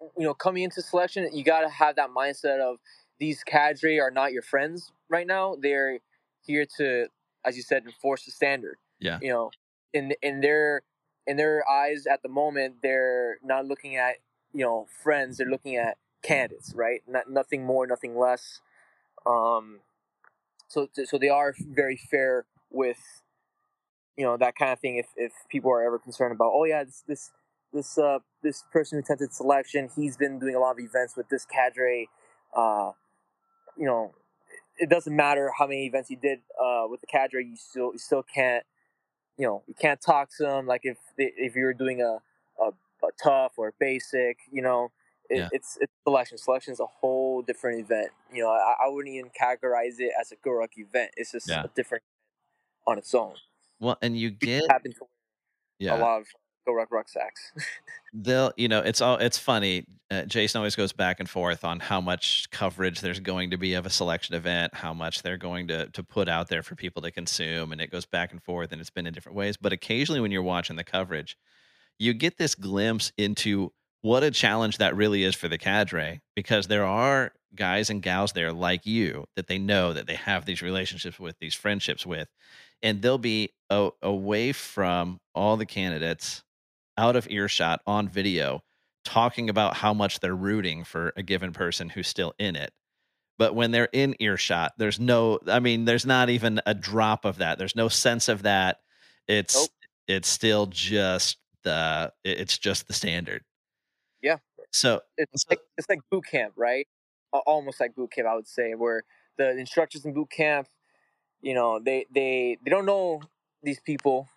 you 0.00 0.24
know, 0.24 0.34
coming 0.34 0.62
into 0.62 0.82
selection, 0.82 1.28
you 1.32 1.44
got 1.44 1.60
to 1.60 1.68
have 1.68 1.96
that 1.96 2.10
mindset 2.10 2.60
of 2.60 2.76
these 3.18 3.42
cadre 3.44 3.98
are 3.98 4.10
not 4.10 4.32
your 4.32 4.42
friends 4.42 4.92
right 5.08 5.26
now. 5.26 5.56
They're 5.60 5.98
here 6.42 6.66
to, 6.78 7.06
as 7.44 7.56
you 7.56 7.62
said, 7.62 7.84
enforce 7.84 8.24
the 8.24 8.30
standard. 8.30 8.76
Yeah. 9.00 9.18
You 9.20 9.30
know, 9.30 9.50
in 9.92 10.12
in 10.22 10.40
their 10.40 10.82
in 11.26 11.36
their 11.36 11.68
eyes 11.68 12.06
at 12.06 12.22
the 12.22 12.28
moment, 12.28 12.76
they're 12.82 13.38
not 13.42 13.66
looking 13.66 13.96
at 13.96 14.16
you 14.56 14.64
know 14.64 14.86
friends. 15.02 15.36
They're 15.36 15.46
looking 15.46 15.76
at 15.76 15.98
candidates, 16.22 16.72
right? 16.74 17.02
Not 17.06 17.30
nothing 17.30 17.64
more, 17.64 17.86
nothing 17.86 18.16
less. 18.18 18.60
Um, 19.26 19.80
so 20.68 20.88
so 21.04 21.18
they 21.18 21.28
are 21.28 21.54
very 21.60 21.96
fair 21.96 22.46
with 22.70 23.22
you 24.16 24.24
know 24.24 24.36
that 24.38 24.56
kind 24.56 24.72
of 24.72 24.80
thing. 24.80 24.96
If 24.96 25.08
if 25.16 25.32
people 25.50 25.70
are 25.70 25.82
ever 25.82 25.98
concerned 25.98 26.32
about, 26.32 26.52
oh 26.54 26.64
yeah, 26.64 26.84
this 26.84 27.04
this 27.06 27.32
this 27.72 27.98
uh 27.98 28.20
this 28.42 28.64
person 28.72 28.96
who 28.98 29.00
attended 29.04 29.34
selection, 29.34 29.90
he's 29.94 30.16
been 30.16 30.38
doing 30.38 30.54
a 30.54 30.58
lot 30.58 30.72
of 30.72 30.78
events 30.78 31.16
with 31.16 31.28
this 31.28 31.44
cadre. 31.44 32.08
Uh, 32.56 32.92
you 33.76 33.84
know, 33.84 34.14
it 34.78 34.88
doesn't 34.88 35.14
matter 35.14 35.52
how 35.58 35.66
many 35.66 35.86
events 35.86 36.08
he 36.08 36.16
did 36.16 36.38
uh, 36.58 36.84
with 36.88 37.02
the 37.02 37.06
cadre. 37.06 37.44
You 37.44 37.56
still 37.56 37.92
you 37.92 37.98
still 37.98 38.22
can't 38.22 38.64
you 39.38 39.46
know 39.46 39.62
you 39.66 39.74
can't 39.74 40.00
talk 40.00 40.30
to 40.38 40.44
them 40.44 40.66
like 40.66 40.82
if 40.84 40.96
they, 41.18 41.32
if 41.36 41.54
you're 41.54 41.74
doing 41.74 42.00
a, 42.00 42.18
a, 42.62 42.68
a 42.68 42.72
tough 43.22 43.52
or 43.56 43.68
a 43.68 43.72
basic. 43.78 44.38
You 44.50 44.62
know, 44.62 44.90
it, 45.30 45.38
Yeah. 45.38 45.48
it's 45.52 45.78
it's 45.80 45.92
selection. 46.04 46.38
Selection 46.38 46.72
is 46.72 46.80
a 46.80 46.86
whole 46.86 47.42
different 47.42 47.80
event. 47.80 48.08
You 48.32 48.42
know, 48.44 48.50
I, 48.50 48.74
I 48.84 48.88
wouldn't 48.88 49.14
even 49.14 49.30
categorize 49.30 49.98
it 49.98 50.12
as 50.20 50.32
a 50.32 50.36
GoRuck 50.36 50.76
event. 50.76 51.10
It's 51.16 51.32
just 51.32 51.48
Yeah. 51.48 51.64
a 51.64 51.68
different 51.68 52.02
on 52.86 52.98
its 52.98 53.14
own. 53.14 53.34
Well, 53.80 53.98
and 54.02 54.16
you 54.16 54.28
You 54.28 54.34
get 54.34 54.70
happen 54.70 54.92
to 54.92 55.06
yeah. 55.78 55.96
a 55.96 55.98
lot 55.98 56.20
of 56.20 56.26
GoRuck 56.68 56.90
rucksacks. 56.90 57.52
they'll 58.12 58.52
you 58.56 58.66
know 58.68 58.80
it's 58.80 59.00
all 59.00 59.16
it's 59.18 59.38
funny 59.38 59.84
uh, 60.10 60.22
jason 60.22 60.58
always 60.58 60.74
goes 60.74 60.92
back 60.92 61.20
and 61.20 61.28
forth 61.28 61.64
on 61.64 61.78
how 61.78 62.00
much 62.00 62.48
coverage 62.50 63.00
there's 63.02 63.20
going 63.20 63.50
to 63.50 63.56
be 63.58 63.74
of 63.74 63.84
a 63.86 63.90
selection 63.90 64.34
event 64.34 64.74
how 64.74 64.92
much 64.94 65.22
they're 65.22 65.36
going 65.36 65.68
to 65.68 65.86
to 65.90 66.02
put 66.02 66.28
out 66.28 66.48
there 66.48 66.62
for 66.64 66.74
people 66.74 67.02
to 67.02 67.10
consume 67.12 67.70
and 67.72 67.80
it 67.80 67.90
goes 67.90 68.04
back 68.06 68.32
and 68.32 68.42
forth 68.42 68.72
and 68.72 68.80
it's 68.80 68.90
been 68.90 69.06
in 69.06 69.12
different 69.12 69.36
ways 69.36 69.56
but 69.56 69.72
occasionally 69.72 70.20
when 70.20 70.30
you're 70.32 70.42
watching 70.42 70.74
the 70.76 70.82
coverage 70.84 71.36
you 71.98 72.14
get 72.14 72.38
this 72.38 72.54
glimpse 72.54 73.12
into 73.16 73.72
what 74.02 74.22
a 74.22 74.30
challenge 74.30 74.78
that 74.78 74.96
really 74.96 75.24
is 75.24 75.34
for 75.34 75.48
the 75.48 75.58
cadre 75.58 76.20
because 76.34 76.68
there 76.68 76.84
are 76.84 77.32
guys 77.54 77.90
and 77.90 78.02
gals 78.02 78.32
there 78.32 78.52
like 78.52 78.86
you 78.86 79.24
that 79.34 79.46
they 79.46 79.58
know 79.58 79.92
that 79.92 80.06
they 80.06 80.14
have 80.14 80.44
these 80.44 80.62
relationships 80.62 81.18
with 81.18 81.36
these 81.40 81.54
friendships 81.54 82.04
with 82.06 82.28
and 82.82 83.00
they'll 83.02 83.18
be 83.18 83.50
a, 83.70 83.90
away 84.02 84.52
from 84.52 85.18
all 85.34 85.56
the 85.56 85.66
candidates 85.66 86.42
out 86.98 87.16
of 87.16 87.26
earshot 87.30 87.80
on 87.86 88.08
video 88.08 88.62
talking 89.04 89.48
about 89.48 89.76
how 89.76 89.94
much 89.94 90.20
they're 90.20 90.34
rooting 90.34 90.84
for 90.84 91.12
a 91.16 91.22
given 91.22 91.52
person 91.52 91.88
who's 91.88 92.08
still 92.08 92.34
in 92.38 92.56
it. 92.56 92.72
But 93.38 93.54
when 93.54 93.70
they're 93.70 93.88
in 93.92 94.14
earshot 94.20 94.72
there's 94.78 95.00
no 95.00 95.38
i 95.48 95.60
mean 95.60 95.84
there's 95.84 96.06
not 96.06 96.30
even 96.30 96.60
a 96.66 96.74
drop 96.74 97.24
of 97.24 97.38
that. 97.38 97.58
There's 97.58 97.76
no 97.76 97.88
sense 97.88 98.28
of 98.28 98.42
that. 98.42 98.78
It's 99.26 99.54
Nope. 99.54 99.70
it's 100.08 100.28
still 100.28 100.66
just 100.66 101.38
it- 102.24 102.40
it's 102.40 102.58
just 102.58 102.86
the 102.88 102.92
standard 102.94 103.42
Yeah. 104.22 104.38
so 104.72 105.00
it's 105.16 105.44
like 105.50 105.60
it's 105.78 105.88
like 105.88 106.00
boot 106.10 106.24
camp, 106.30 106.54
right? 106.56 106.86
Almost 107.46 107.80
like 107.80 107.94
boot 107.94 108.10
camp, 108.12 108.28
I 108.28 108.34
would 108.34 108.48
say, 108.48 108.74
where 108.74 109.02
the 109.36 109.50
instructors 109.50 110.04
in 110.06 110.12
boot 110.14 110.30
camp, 110.30 110.68
you 111.42 111.54
know, 111.54 111.78
they 111.78 112.06
they 112.10 112.56
they 112.62 112.70
don't 112.70 112.86
know 112.86 113.20
these 113.62 113.80
people, 113.80 114.28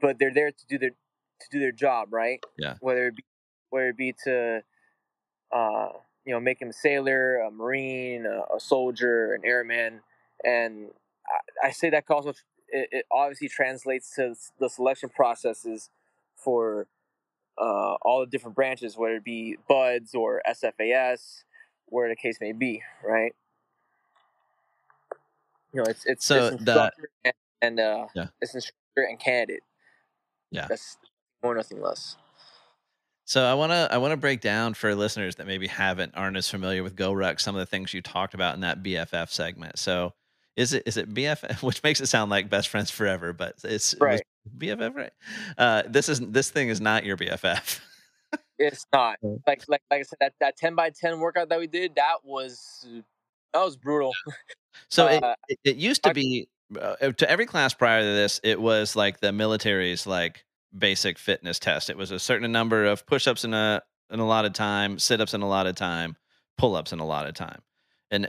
but 0.00 0.18
they're 0.18 0.34
there 0.34 0.50
to 0.50 0.66
do 0.68 0.78
their 0.78 0.90
to 0.90 1.46
do 1.50 1.58
their 1.60 1.72
job, 1.72 2.12
right? 2.12 2.40
Yeah. 2.58 2.74
Whether 2.80 3.08
it 3.08 3.16
be 3.16 3.24
whether 3.70 3.88
it 3.90 3.96
be 3.96 4.12
to, 4.24 4.62
uh, 5.52 5.88
you 6.24 6.32
know, 6.32 6.40
make 6.40 6.60
him 6.60 6.70
a 6.70 6.72
sailor, 6.72 7.38
a 7.38 7.50
marine, 7.50 8.26
a, 8.26 8.56
a 8.56 8.60
soldier, 8.60 9.34
an 9.34 9.42
airman, 9.44 10.00
and 10.44 10.90
I, 11.62 11.68
I 11.68 11.70
say 11.70 11.90
that 11.90 12.04
also 12.10 12.30
it, 12.68 12.88
it 12.92 13.06
obviously 13.12 13.48
translates 13.48 14.14
to 14.16 14.34
the 14.58 14.68
selection 14.68 15.08
processes 15.08 15.90
for 16.42 16.86
uh, 17.58 17.94
all 18.02 18.20
the 18.20 18.26
different 18.26 18.54
branches, 18.56 18.96
whether 18.96 19.16
it 19.16 19.24
be 19.24 19.56
BUD/S 19.68 20.14
or 20.14 20.40
SFAS, 20.48 21.44
where 21.86 22.08
the 22.08 22.16
case 22.16 22.38
may 22.40 22.52
be, 22.52 22.82
right? 23.04 23.34
You 25.72 25.82
know, 25.82 25.88
it's 25.88 26.04
it's, 26.06 26.24
So 26.24 26.46
it's 26.46 26.64
the- 26.64 26.70
instructor 26.72 27.10
and, 27.24 27.34
and 27.62 27.80
uh, 27.80 28.06
Yeah. 28.14 28.26
it's 28.40 28.54
instructor 28.54 29.02
and 29.08 29.18
candidate. 29.18 29.62
Yeah. 30.50 30.66
that's 30.68 30.96
more 31.44 31.54
nothing 31.54 31.80
less. 31.80 32.16
So 33.24 33.44
I 33.44 33.54
want 33.54 33.70
to 33.70 33.88
I 33.92 33.98
want 33.98 34.10
to 34.10 34.16
break 34.16 34.40
down 34.40 34.74
for 34.74 34.92
listeners 34.96 35.36
that 35.36 35.46
maybe 35.46 35.68
haven't 35.68 36.14
aren't 36.16 36.36
as 36.36 36.48
familiar 36.50 36.82
with 36.82 36.96
GoRuck 36.96 37.40
some 37.40 37.54
of 37.54 37.60
the 37.60 37.66
things 37.66 37.94
you 37.94 38.02
talked 38.02 38.34
about 38.34 38.54
in 38.56 38.62
that 38.62 38.82
BFF 38.82 39.30
segment. 39.30 39.78
So 39.78 40.12
is 40.56 40.72
it 40.72 40.82
is 40.86 40.96
it 40.96 41.14
BFF 41.14 41.62
which 41.62 41.82
makes 41.84 42.00
it 42.00 42.06
sound 42.06 42.30
like 42.32 42.50
best 42.50 42.68
friends 42.68 42.90
forever, 42.90 43.32
but 43.32 43.54
it's 43.62 43.92
it 43.92 44.00
Right. 44.00 44.22
BFF 44.58 44.94
right? 44.94 45.12
Uh, 45.58 45.82
this 45.86 46.08
is 46.08 46.20
this 46.20 46.50
thing 46.50 46.68
is 46.68 46.80
not 46.80 47.04
your 47.04 47.16
BFF. 47.16 47.80
It's 48.58 48.86
not 48.92 49.18
like 49.46 49.64
like 49.68 49.82
like 49.90 50.00
I 50.00 50.02
said 50.02 50.18
that 50.20 50.34
that 50.40 50.56
ten 50.56 50.74
by 50.74 50.90
ten 50.90 51.18
workout 51.20 51.48
that 51.50 51.58
we 51.58 51.66
did 51.66 51.94
that 51.96 52.18
was 52.24 52.86
that 53.52 53.64
was 53.64 53.76
brutal. 53.76 54.12
So 54.88 55.08
it, 55.08 55.22
Uh, 55.22 55.34
it, 55.48 55.58
it 55.64 55.76
used 55.76 56.04
to 56.04 56.14
be 56.14 56.48
uh, 56.80 56.94
to 57.10 57.28
every 57.28 57.46
class 57.46 57.74
prior 57.74 58.02
to 58.02 58.06
this, 58.06 58.40
it 58.44 58.60
was 58.60 58.94
like 58.94 59.18
the 59.20 59.32
military's 59.32 60.06
like 60.06 60.44
basic 60.76 61.18
fitness 61.18 61.58
test. 61.58 61.90
It 61.90 61.96
was 61.96 62.10
a 62.12 62.18
certain 62.18 62.50
number 62.52 62.84
of 62.84 63.04
push-ups 63.06 63.44
in 63.44 63.54
a 63.54 63.82
in 64.10 64.20
a 64.20 64.26
lot 64.26 64.44
of 64.44 64.52
time, 64.52 64.98
sit-ups 64.98 65.34
in 65.34 65.42
a 65.42 65.48
lot 65.48 65.66
of 65.66 65.74
time, 65.74 66.16
pull-ups 66.58 66.92
in 66.92 67.00
a 67.00 67.06
lot 67.06 67.26
of 67.26 67.34
time, 67.34 67.62
and 68.10 68.26
uh, 68.26 68.28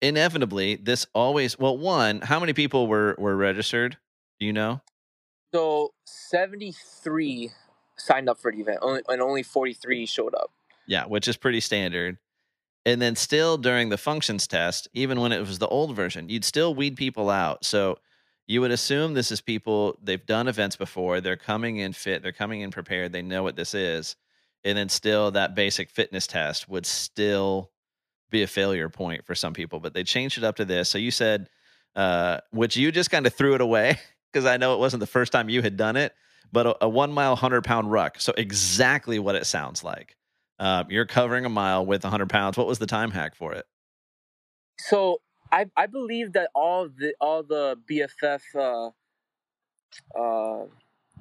inevitably 0.00 0.76
this 0.76 1.06
always. 1.12 1.58
Well, 1.58 1.76
one, 1.76 2.20
how 2.20 2.38
many 2.40 2.52
people 2.52 2.86
were 2.86 3.16
were 3.18 3.36
registered? 3.36 3.96
Do 4.38 4.46
you 4.46 4.52
know? 4.52 4.80
So 5.52 5.92
seventy 6.04 6.72
three 6.72 7.50
signed 7.96 8.28
up 8.28 8.40
for 8.40 8.52
the 8.52 8.60
event, 8.60 8.78
and 9.08 9.20
only 9.20 9.42
forty 9.42 9.74
three 9.74 10.06
showed 10.06 10.34
up. 10.34 10.50
Yeah, 10.86 11.06
which 11.06 11.28
is 11.28 11.36
pretty 11.36 11.60
standard. 11.60 12.18
And 12.86 13.00
then 13.00 13.14
still 13.14 13.58
during 13.58 13.90
the 13.90 13.98
functions 13.98 14.46
test, 14.46 14.88
even 14.94 15.20
when 15.20 15.32
it 15.32 15.40
was 15.40 15.58
the 15.58 15.68
old 15.68 15.94
version, 15.94 16.28
you'd 16.28 16.44
still 16.44 16.74
weed 16.74 16.96
people 16.96 17.28
out. 17.28 17.64
So 17.64 17.98
you 18.46 18.60
would 18.62 18.70
assume 18.70 19.14
this 19.14 19.30
is 19.30 19.40
people 19.40 19.98
they've 20.02 20.24
done 20.24 20.48
events 20.48 20.76
before, 20.76 21.20
they're 21.20 21.36
coming 21.36 21.76
in 21.76 21.92
fit, 21.92 22.22
they're 22.22 22.32
coming 22.32 22.62
in 22.62 22.70
prepared, 22.70 23.12
they 23.12 23.22
know 23.22 23.42
what 23.42 23.54
this 23.54 23.74
is. 23.74 24.16
And 24.64 24.76
then 24.76 24.88
still 24.88 25.30
that 25.32 25.54
basic 25.54 25.90
fitness 25.90 26.26
test 26.26 26.68
would 26.68 26.86
still 26.86 27.70
be 28.30 28.42
a 28.42 28.46
failure 28.46 28.88
point 28.88 29.26
for 29.26 29.34
some 29.34 29.52
people, 29.52 29.78
but 29.78 29.92
they 29.92 30.02
changed 30.02 30.38
it 30.38 30.44
up 30.44 30.56
to 30.56 30.64
this. 30.64 30.88
So 30.88 30.98
you 30.98 31.10
said 31.10 31.48
uh 31.96 32.40
which 32.50 32.76
you 32.76 32.90
just 32.92 33.10
kind 33.10 33.26
of 33.26 33.34
threw 33.34 33.54
it 33.54 33.60
away 33.60 33.98
because 34.32 34.46
I 34.46 34.56
know 34.56 34.74
it 34.74 34.78
wasn't 34.78 35.00
the 35.00 35.06
first 35.06 35.32
time 35.32 35.48
you 35.48 35.62
had 35.62 35.76
done 35.76 35.96
it, 35.96 36.14
but 36.52 36.66
a, 36.66 36.84
a 36.84 36.88
1 36.88 37.12
mile 37.12 37.32
100 37.32 37.64
pound 37.64 37.90
ruck. 37.90 38.20
So 38.20 38.32
exactly 38.36 39.18
what 39.18 39.34
it 39.34 39.46
sounds 39.46 39.84
like. 39.84 40.16
Um, 40.58 40.86
you're 40.90 41.06
covering 41.06 41.46
a 41.46 41.48
mile 41.48 41.86
with 41.86 42.04
100 42.04 42.28
pounds. 42.28 42.56
What 42.56 42.66
was 42.66 42.78
the 42.78 42.86
time 42.86 43.10
hack 43.10 43.34
for 43.34 43.54
it? 43.54 43.66
So 44.78 45.20
I 45.52 45.66
I 45.76 45.86
believe 45.86 46.32
that 46.34 46.50
all 46.54 46.88
the 46.88 47.14
all 47.20 47.42
the 47.42 47.76
BFF 47.90 48.94
uh, 50.16 50.18
uh, 50.18 50.66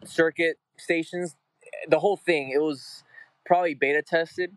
circuit 0.05 0.57
stations, 0.78 1.36
the 1.88 1.99
whole 1.99 2.18
thing, 2.18 2.51
it 2.53 2.62
was 2.62 3.03
probably 3.45 3.74
beta 3.74 4.01
tested. 4.01 4.55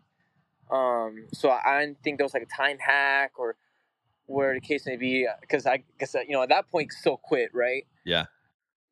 Um, 0.71 1.27
so 1.33 1.49
I 1.49 1.81
didn't 1.81 2.01
think 2.03 2.17
there 2.17 2.25
was 2.25 2.33
like 2.33 2.43
a 2.43 2.57
time 2.57 2.77
hack 2.79 3.33
or 3.37 3.55
where 4.25 4.53
the 4.53 4.61
case 4.61 4.85
may 4.85 4.95
be, 4.95 5.27
because 5.41 5.65
I 5.65 5.83
guess 5.99 6.13
you 6.13 6.33
know 6.33 6.43
at 6.43 6.49
that 6.49 6.69
point 6.69 6.91
still 6.93 7.17
quit, 7.17 7.49
right? 7.53 7.85
Yeah. 8.05 8.25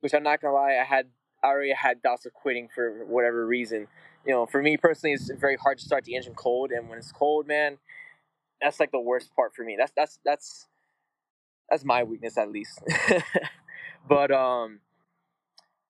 Which 0.01 0.13
I'm 0.13 0.23
not 0.23 0.41
gonna 0.41 0.53
lie, 0.53 0.77
I 0.81 0.83
had 0.83 1.07
I 1.43 1.47
already 1.47 1.73
had 1.73 2.01
doubts 2.01 2.25
of 2.25 2.33
quitting 2.33 2.69
for 2.73 3.05
whatever 3.05 3.45
reason. 3.45 3.87
You 4.25 4.33
know, 4.33 4.45
for 4.45 4.61
me 4.61 4.77
personally, 4.77 5.13
it's 5.13 5.31
very 5.39 5.55
hard 5.55 5.79
to 5.79 5.85
start 5.85 6.03
the 6.05 6.15
engine 6.15 6.35
cold, 6.35 6.71
and 6.71 6.89
when 6.89 6.99
it's 6.99 7.11
cold, 7.11 7.47
man, 7.47 7.77
that's 8.61 8.79
like 8.79 8.91
the 8.91 8.99
worst 8.99 9.35
part 9.35 9.55
for 9.55 9.63
me. 9.63 9.75
That's 9.77 9.91
that's 9.95 10.19
that's 10.23 10.67
that's 11.69 11.83
my 11.85 12.03
weakness 12.03 12.37
at 12.37 12.51
least. 12.51 12.81
but 14.07 14.31
um, 14.31 14.79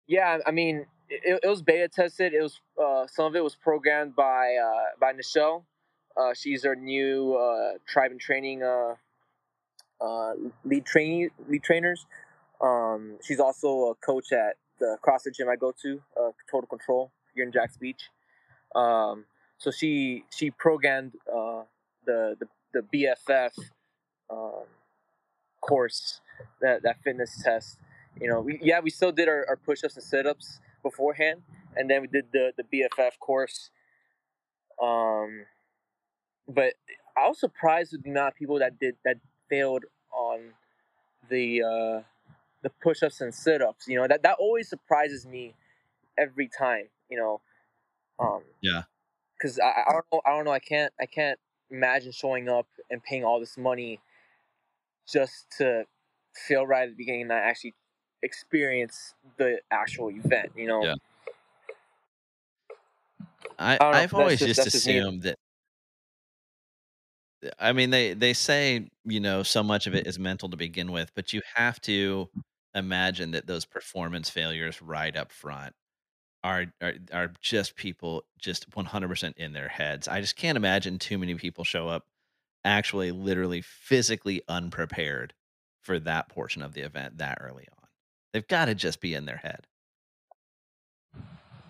yeah, 0.08 0.40
I 0.46 0.52
mean, 0.52 0.86
it, 1.10 1.40
it 1.44 1.48
was 1.48 1.62
beta 1.62 1.88
tested. 1.88 2.34
It 2.34 2.42
was 2.42 2.60
uh, 2.82 3.08
some 3.08 3.26
of 3.26 3.36
it 3.36 3.44
was 3.44 3.56
programmed 3.56 4.16
by 4.16 4.56
uh, 4.56 4.98
by 5.00 5.14
Nichelle. 5.14 5.64
Uh, 6.18 6.34
she's 6.34 6.66
our 6.66 6.76
new 6.76 7.36
uh, 7.36 7.78
tribe 7.88 8.12
and 8.12 8.20
training 8.20 8.64
uh, 8.64 8.96
uh, 10.02 10.34
lead 10.64 10.86
trainee 10.86 11.30
lead 11.48 11.64
trainers. 11.64 12.06
Um, 12.62 13.18
she's 13.24 13.40
also 13.40 13.92
a 13.92 13.96
coach 13.96 14.32
at 14.32 14.56
the 14.80 14.98
CrossFit 15.06 15.36
gym 15.36 15.50
I 15.50 15.56
go 15.56 15.74
to, 15.82 16.02
uh, 16.20 16.32
Total 16.50 16.68
Control 16.68 17.12
here 17.34 17.46
in 17.46 17.52
Jax 17.52 17.78
Beach. 17.78 18.10
Um, 18.76 19.26
so 19.58 19.72
she 19.72 20.26
she 20.30 20.52
programmed 20.52 21.14
uh, 21.32 21.64
the, 22.06 22.36
the 22.40 22.48
the 22.74 22.82
BFF 22.82 23.52
um, 24.30 24.66
course 25.62 26.22
that 26.62 26.84
that 26.84 27.02
fitness 27.04 27.42
test. 27.44 27.78
You 28.20 28.30
know, 28.30 28.42
we, 28.42 28.60
yeah, 28.62 28.80
we 28.80 28.90
still 28.90 29.12
did 29.12 29.28
our, 29.28 29.46
our 29.48 29.58
push 29.58 29.84
ups 29.84 29.96
and 29.96 30.04
sit 30.04 30.26
ups 30.26 30.60
beforehand, 30.84 31.42
and 31.76 31.90
then 31.90 32.02
we 32.02 32.08
did 32.08 32.26
the 32.32 32.52
the 32.58 32.64
BFF 32.64 33.20
course. 33.20 33.72
Um, 34.82 35.46
but 36.48 36.74
I 37.18 37.28
was 37.28 37.40
surprised 37.40 37.94
with 37.94 38.04
the 38.04 38.12
amount 38.12 38.30
of 38.30 38.36
people 38.36 38.60
that 38.60 38.80
did 38.80 38.96
that 39.06 39.18
failed 39.50 39.86
on 40.12 40.52
the 41.30 41.64
uh, 41.64 42.02
the 42.66 42.72
push 42.82 43.04
ups 43.04 43.22
and 43.22 43.34
sit 43.34 43.62
ups. 43.62 43.88
You 43.88 43.98
know 43.98 44.08
that 44.08 44.24
that 44.24 44.38
always 44.40 44.68
surprises 44.68 45.26
me 45.26 45.54
every 46.18 46.50
time. 46.50 46.86
You 47.10 47.18
know, 47.18 47.42
um, 48.20 48.42
yeah, 48.60 48.84
because 49.38 49.60
I, 49.60 49.84
I 49.88 49.94
don't 49.94 50.06
know 50.12 50.22
I 50.26 50.32
don't 50.32 50.46
know 50.46 50.52
I 50.52 50.60
can't 50.60 50.92
I 51.00 51.06
can't 51.06 51.40
imagine 51.70 52.12
showing 52.12 52.50
up 52.50 52.68
and 52.90 53.04
paying 53.04 53.24
all 53.24 53.40
this 53.40 53.56
money 53.56 54.00
just 55.08 55.46
to 55.60 55.86
feel 56.48 56.66
right 56.66 56.84
at 56.84 56.90
the 56.90 56.96
beginning 56.96 57.22
and 57.22 57.30
not 57.30 57.44
actually 57.44 57.76
experience 58.24 59.14
the 59.38 59.60
actual 59.70 60.10
event. 60.10 60.52
You 60.56 60.68
know. 60.68 60.84
Yeah. 60.84 60.96
I, 63.58 63.78
I 63.78 64.02
i've 64.02 64.14
always 64.14 64.40
just 64.40 64.56
just 64.56 64.76
assumed 64.76 65.22
that 65.22 65.38
I 67.60 67.74
mean 67.74 67.92
they 67.92 68.14
they 68.14 68.34
say, 68.34 68.90
you 69.06 69.20
know, 69.20 69.44
so 69.44 69.62
much 69.62 69.86
of 69.86 69.94
it 69.94 70.08
is 70.08 70.18
mental 70.18 70.50
to 70.50 70.58
begin 70.58 70.92
with, 70.92 71.12
but 71.16 71.32
you 71.32 71.42
have 71.54 71.80
to 71.82 72.28
imagine 72.76 73.32
that 73.32 73.48
those 73.48 73.66
performance 73.66 74.30
failures 74.30 74.82
right 74.82 75.16
up 75.16 75.32
front 75.32 75.74
are 76.44 76.66
are, 76.82 76.94
are 77.12 77.34
just 77.42 77.76
people 77.76 78.24
just 78.40 78.70
100% 78.70 79.38
in 79.38 79.54
their 79.54 79.70
heads. 79.70 80.08
I 80.08 80.22
just 80.22 80.36
can't 80.36 80.58
imagine 80.58 81.00
too 81.00 81.18
many 81.18 81.36
people 81.36 81.64
show 81.64 81.88
up 81.88 82.04
actually 82.64 83.12
literally 83.12 83.62
physically 83.62 84.42
unprepared 84.48 85.34
for 85.82 86.00
that 86.00 86.30
portion 86.30 86.62
of 86.62 86.74
the 86.74 86.82
event 86.82 87.18
that 87.18 87.38
early 87.42 87.68
on. 87.82 87.88
They've 88.34 88.48
got 88.48 88.66
to 88.66 88.76
just 88.76 89.00
be 89.00 89.14
in 89.14 89.26
their 89.26 89.38
head. 89.38 89.68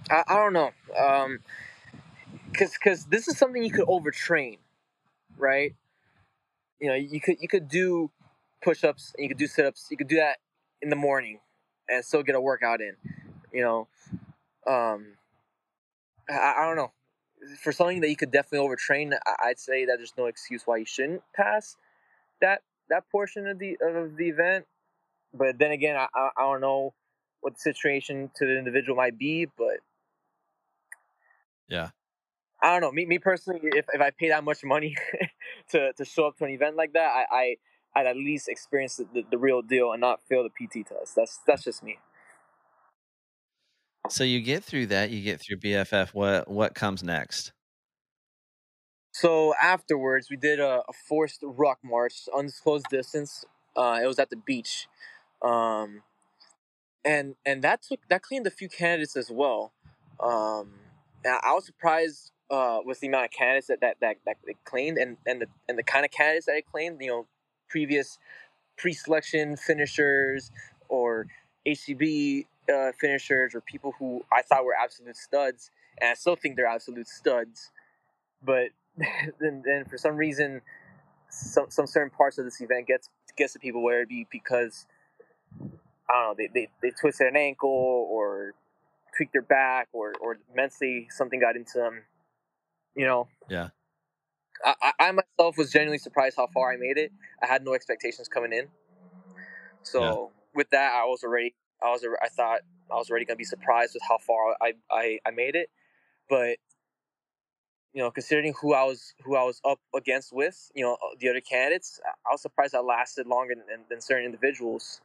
I, 0.10 0.24
I 0.28 0.36
don't 0.36 0.53
know. 0.53 0.72
Um, 0.97 1.39
cause, 2.58 2.78
cause 2.78 3.06
this 3.06 3.28
is 3.28 3.38
something 3.38 3.64
you 3.64 3.72
could 3.72 3.88
overtrain, 3.88 4.58
right? 5.38 5.76
You 6.80 6.89
know, 6.89 6.95
you 6.95 7.20
could, 7.20 7.38
you 7.39 7.47
could 7.47 7.68
do 7.70 8.10
push-ups 8.66 9.14
you 9.18 9.28
could 9.28 9.38
do 9.38 9.47
sit-ups. 9.47 9.88
You 9.91 9.97
could 9.97 10.08
do 10.08 10.16
that 10.16 10.38
in 10.86 10.92
the 10.92 10.96
morning 10.96 11.40
and 11.90 12.06
still 12.06 12.24
get 12.24 12.36
a 12.36 12.42
workout 12.42 12.80
in, 12.80 12.96
you 13.52 13.64
know? 13.64 13.88
Um, 14.68 15.16
I, 16.30 16.54
I 16.60 16.66
don't 16.68 16.78
know. 16.78 16.92
For 17.62 17.72
something 17.74 18.02
that 18.02 18.10
you 18.10 18.16
could 18.16 18.32
definitely 18.32 18.68
overtrain, 18.68 19.14
I, 19.26 19.50
I'd 19.50 19.60
say 19.60 19.86
that 19.86 19.98
there's 19.98 20.14
no 20.18 20.28
excuse 20.28 20.64
why 20.66 20.78
you 20.78 20.86
shouldn't 20.86 21.24
pass 21.36 21.76
that, 22.42 22.62
that 22.90 23.10
portion 23.12 23.48
of 23.48 23.60
the, 23.60 23.78
of 23.82 24.16
the 24.16 24.30
event. 24.30 24.66
But 25.34 25.58
then 25.60 25.72
again, 25.72 25.98
I, 25.98 26.08
I, 26.16 26.30
I 26.38 26.42
don't 26.44 26.62
know 26.62 26.94
what 27.42 27.56
the 27.56 27.60
situation 27.60 28.32
to 28.36 28.46
the 28.46 28.58
individual 28.58 28.96
might 28.96 29.18
be, 29.18 29.48
but 29.58 29.80
Yeah. 31.68 31.90
I 32.62 32.72
don't 32.72 32.82
know. 32.82 32.92
Me, 32.92 33.06
me 33.06 33.20
personally, 33.20 33.60
if, 33.64 33.86
if 33.94 34.02
I 34.02 34.12
pay 34.12 34.30
that 34.30 34.44
much 34.44 34.64
money 34.64 34.96
to, 35.72 35.94
to 35.94 36.06
show 36.06 36.28
up 36.28 36.38
to 36.38 36.46
an 36.46 36.52
event 36.52 36.76
like 36.76 36.94
that, 36.94 37.12
I, 37.14 37.26
I 37.32 37.56
I'd 37.96 38.06
at 38.06 38.18
least 38.18 38.50
experience 38.50 38.98
the, 38.98 39.08
the, 39.14 39.24
the 39.32 39.38
real 39.38 39.62
deal 39.62 39.91
and 39.91 40.02
not 40.02 40.20
fail 40.28 40.43
the 40.43 40.50
PT 40.50 40.88
test. 40.88 41.16
That's 41.16 41.39
that's 41.48 41.64
just 41.64 41.84
me. 41.84 42.00
So 44.10 44.24
you 44.24 44.41
get 44.41 44.64
through 44.64 44.88
that, 44.88 45.10
you 45.10 45.22
get 45.22 45.41
through 45.41 45.58
BFF. 45.58 46.14
What 46.14 46.50
what 46.50 46.76
comes 46.76 47.04
next? 47.04 47.54
So 49.12 49.54
afterwards, 49.62 50.30
we 50.30 50.36
did 50.36 50.60
a, 50.60 50.84
a 50.89 50.93
forced 51.08 51.39
ruck 51.41 51.80
march, 51.84 52.28
undisclosed 52.36 52.88
distance. 52.89 53.46
Uh, 53.76 54.00
it 54.04 54.08
was 54.08 54.20
at 54.20 54.30
the 54.30 54.36
beach, 54.36 54.88
um, 55.41 56.04
and 57.06 57.36
and 57.46 57.62
that 57.64 57.82
took 57.82 58.02
that 58.10 58.22
cleaned 58.22 58.46
a 58.46 58.52
few 58.52 58.68
candidates 58.68 59.16
as 59.16 59.32
well. 59.32 59.72
Um, 60.20 60.74
I 61.26 61.54
was 61.54 61.66
surprised 61.66 62.32
uh, 62.50 62.80
with 62.86 63.00
the 63.00 63.08
amount 63.08 63.26
of 63.26 63.32
candidates 63.32 63.68
that 63.68 63.82
that, 63.82 63.98
that, 64.02 64.18
that 64.26 64.36
it 64.46 64.58
claimed 64.66 64.98
and, 64.98 65.18
and 65.26 65.41
the 65.41 65.48
and 65.68 65.78
the 65.78 65.84
kind 65.84 66.06
of 66.06 66.12
candidates 66.12 66.46
that 66.46 66.58
it 66.58 66.66
claimed. 66.66 66.98
You 67.02 67.08
know, 67.08 67.28
previous 67.70 68.18
pre-selection 68.78 69.55
finishers 69.55 70.51
or 70.89 71.28
HCB 71.68 72.45
uh, 72.74 72.91
finishers 72.99 73.55
or 73.55 73.61
people 73.61 73.93
who 73.99 74.24
I 74.32 74.41
thought 74.41 74.66
were 74.66 74.76
absolute 74.76 75.18
studs, 75.18 75.72
and 75.99 76.09
I 76.09 76.13
still 76.13 76.36
think 76.36 76.55
they're 76.55 76.68
absolute 76.68 77.07
studs. 77.07 77.72
But 78.43 78.70
then, 79.39 79.63
then 79.66 79.86
for 79.89 79.97
some 79.97 80.16
reason, 80.16 80.61
some 81.30 81.66
some 81.70 81.88
certain 81.88 82.11
parts 82.11 82.38
of 82.38 82.45
this 82.45 82.61
event 82.61 82.88
gets 82.88 83.09
gets 83.38 83.53
to 83.53 83.59
people, 83.59 83.84
where 83.84 84.01
it 84.01 84.09
be 84.09 84.28
because 84.32 84.86
I 86.09 86.13
don't 86.13 86.24
know 86.24 86.36
they, 86.38 86.49
they, 86.53 86.70
they 86.82 86.91
twisted 86.91 87.28
an 87.28 87.36
ankle 87.36 87.70
or 88.09 88.53
tweaked 89.18 89.34
their 89.34 89.41
back 89.41 89.88
or 89.93 90.13
or 90.22 90.38
mentally 90.55 91.07
something 91.09 91.39
got 91.39 91.55
into 91.55 91.78
them. 91.78 92.03
You 92.95 93.05
know, 93.05 93.28
Yeah. 93.49 93.70
I, 94.64 94.93
I 94.99 95.12
myself 95.12 95.58
was 95.58 95.72
genuinely 95.72 95.97
surprised 95.99 96.38
how 96.38 96.47
far 96.53 96.72
I 96.74 96.78
made 96.78 96.97
it. 96.97 97.12
I 97.41 97.47
had 97.47 97.64
no 97.64 97.74
expectations 97.74 98.28
coming 98.28 98.53
in. 98.53 98.70
So 99.84 100.32
with 100.53 100.70
that, 100.72 100.93
I 100.93 101.06
was 101.06 101.24
already 101.24 101.56
I 101.84 101.91
was 101.91 102.06
I 102.24 102.30
thought 102.30 102.62
I 102.91 102.95
was 102.95 103.10
already 103.10 103.26
gonna 103.26 103.38
be 103.38 103.43
surprised 103.43 103.93
with 103.93 104.03
how 104.08 104.18
far 104.18 104.56
I, 104.62 104.74
I, 104.91 105.20
I 105.26 105.32
made 105.32 105.56
it. 105.56 105.70
But 106.30 106.58
you 107.93 108.01
know, 108.03 108.12
considering 108.12 108.53
who 108.62 108.74
I 108.74 108.84
was 108.84 109.14
who 109.24 109.36
I 109.36 109.43
was 109.43 109.62
up 109.66 109.80
against 109.95 110.34
with, 110.34 110.72
you 110.76 110.84
know, 110.84 110.97
the 111.20 111.30
other 111.30 111.41
candidates, 111.41 111.99
I 112.06 112.34
was 112.34 112.41
surprised 112.41 112.76
I 112.76 112.82
lasted 112.82 113.28
longer 113.28 113.56
than, 113.56 113.82
than 113.89 114.01
certain 114.01 114.26
individuals, 114.26 115.01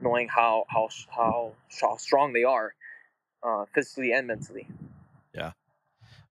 knowing 0.00 0.28
how 0.28 0.64
how 0.68 0.88
how, 1.14 1.54
strong 1.98 2.32
they 2.32 2.44
are, 2.44 2.74
uh, 3.42 3.64
physically 3.74 4.12
and 4.12 4.26
mentally. 4.26 4.68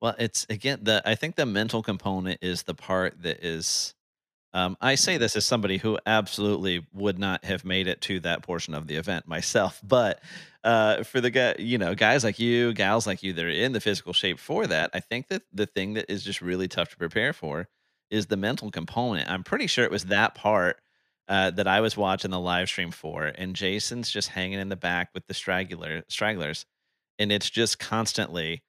Well, 0.01 0.15
it's 0.19 0.47
again 0.49 0.81
the 0.83 1.03
I 1.05 1.15
think 1.15 1.37
the 1.37 1.47
mental 1.47 1.83
component 1.83 2.39
is 2.43 2.63
the 2.63 2.75
part 2.75 3.23
that 3.23 3.45
is 3.45 3.95
um, 4.55 4.77
I 4.81 4.97
say 4.97 5.19
this 5.19 5.37
as 5.37 5.47
somebody 5.47 5.79
who 5.79 5.99
absolutely 6.07 6.87
would 6.95 7.19
not 7.19 7.45
have 7.45 7.65
made 7.65 7.89
it 7.89 8.01
to 8.03 8.21
that 8.21 8.43
portion 8.43 8.75
of 8.75 8.87
the 8.87 8.97
event 8.97 9.29
myself, 9.29 9.81
but 9.89 10.23
uh, 10.65 11.05
for 11.05 11.21
the 11.21 11.31
guy, 11.31 11.57
you 11.59 11.79
know, 11.79 11.95
guys 11.95 12.25
like 12.25 12.39
you, 12.39 12.73
gals 12.75 13.07
like 13.07 13.23
you 13.23 13.33
that 13.35 13.45
are 13.45 13.49
in 13.51 13.73
the 13.73 13.81
physical 13.81 14.13
shape 14.13 14.39
for 14.39 14.67
that, 14.67 14.91
I 14.95 15.01
think 15.01 15.29
that 15.29 15.43
the 15.53 15.67
thing 15.67 15.95
that 15.95 16.07
is 16.11 16.25
just 16.25 16.43
really 16.43 16.69
tough 16.69 16.91
to 16.91 16.97
prepare 16.99 17.33
for 17.33 17.69
is 18.11 18.27
the 18.27 18.37
mental 18.37 18.71
component. 18.71 19.31
I'm 19.31 19.45
pretty 19.45 19.67
sure 19.69 19.85
it 19.85 19.91
was 19.91 20.07
that 20.07 20.35
part 20.35 20.81
uh, 21.29 21.51
that 21.53 21.69
I 21.69 21.81
was 21.81 21.97
watching 21.97 22.31
the 22.31 22.41
live 22.41 22.69
stream 22.69 22.91
for, 22.91 23.27
and 23.27 23.55
Jason's 23.57 24.11
just 24.11 24.31
hanging 24.31 24.61
in 24.61 24.71
the 24.71 24.77
back 24.77 25.11
with 25.15 25.27
the 25.27 25.35
straggler 25.35 26.03
stragglers, 26.09 26.67
and 27.19 27.33
it's 27.33 27.51
just 27.51 27.79
constantly. 27.79 28.63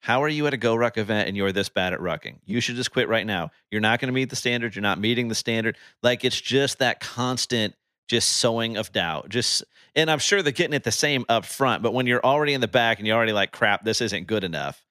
How 0.00 0.22
are 0.22 0.28
you 0.28 0.46
at 0.46 0.54
a 0.54 0.56
Go 0.56 0.76
Ruck 0.76 0.98
event 0.98 1.28
and 1.28 1.36
you're 1.36 1.52
this 1.52 1.68
bad 1.68 1.92
at 1.92 2.00
rucking? 2.00 2.38
You 2.44 2.60
should 2.60 2.76
just 2.76 2.92
quit 2.92 3.08
right 3.08 3.26
now. 3.26 3.50
You're 3.70 3.80
not 3.80 3.98
going 3.98 4.08
to 4.08 4.14
meet 4.14 4.30
the 4.30 4.36
standard. 4.36 4.76
You're 4.76 4.82
not 4.82 5.00
meeting 5.00 5.28
the 5.28 5.34
standard. 5.34 5.76
Like 6.02 6.24
it's 6.24 6.40
just 6.40 6.78
that 6.78 7.00
constant, 7.00 7.74
just 8.06 8.34
sowing 8.34 8.76
of 8.76 8.92
doubt. 8.92 9.28
Just, 9.28 9.64
and 9.96 10.10
I'm 10.10 10.20
sure 10.20 10.42
they're 10.42 10.52
getting 10.52 10.74
it 10.74 10.84
the 10.84 10.92
same 10.92 11.24
up 11.28 11.44
front. 11.44 11.82
But 11.82 11.92
when 11.92 12.06
you're 12.06 12.24
already 12.24 12.54
in 12.54 12.60
the 12.60 12.68
back 12.68 12.98
and 12.98 13.06
you're 13.06 13.16
already 13.16 13.32
like, 13.32 13.50
crap, 13.50 13.84
this 13.84 14.00
isn't 14.00 14.28
good 14.28 14.44
enough, 14.44 14.84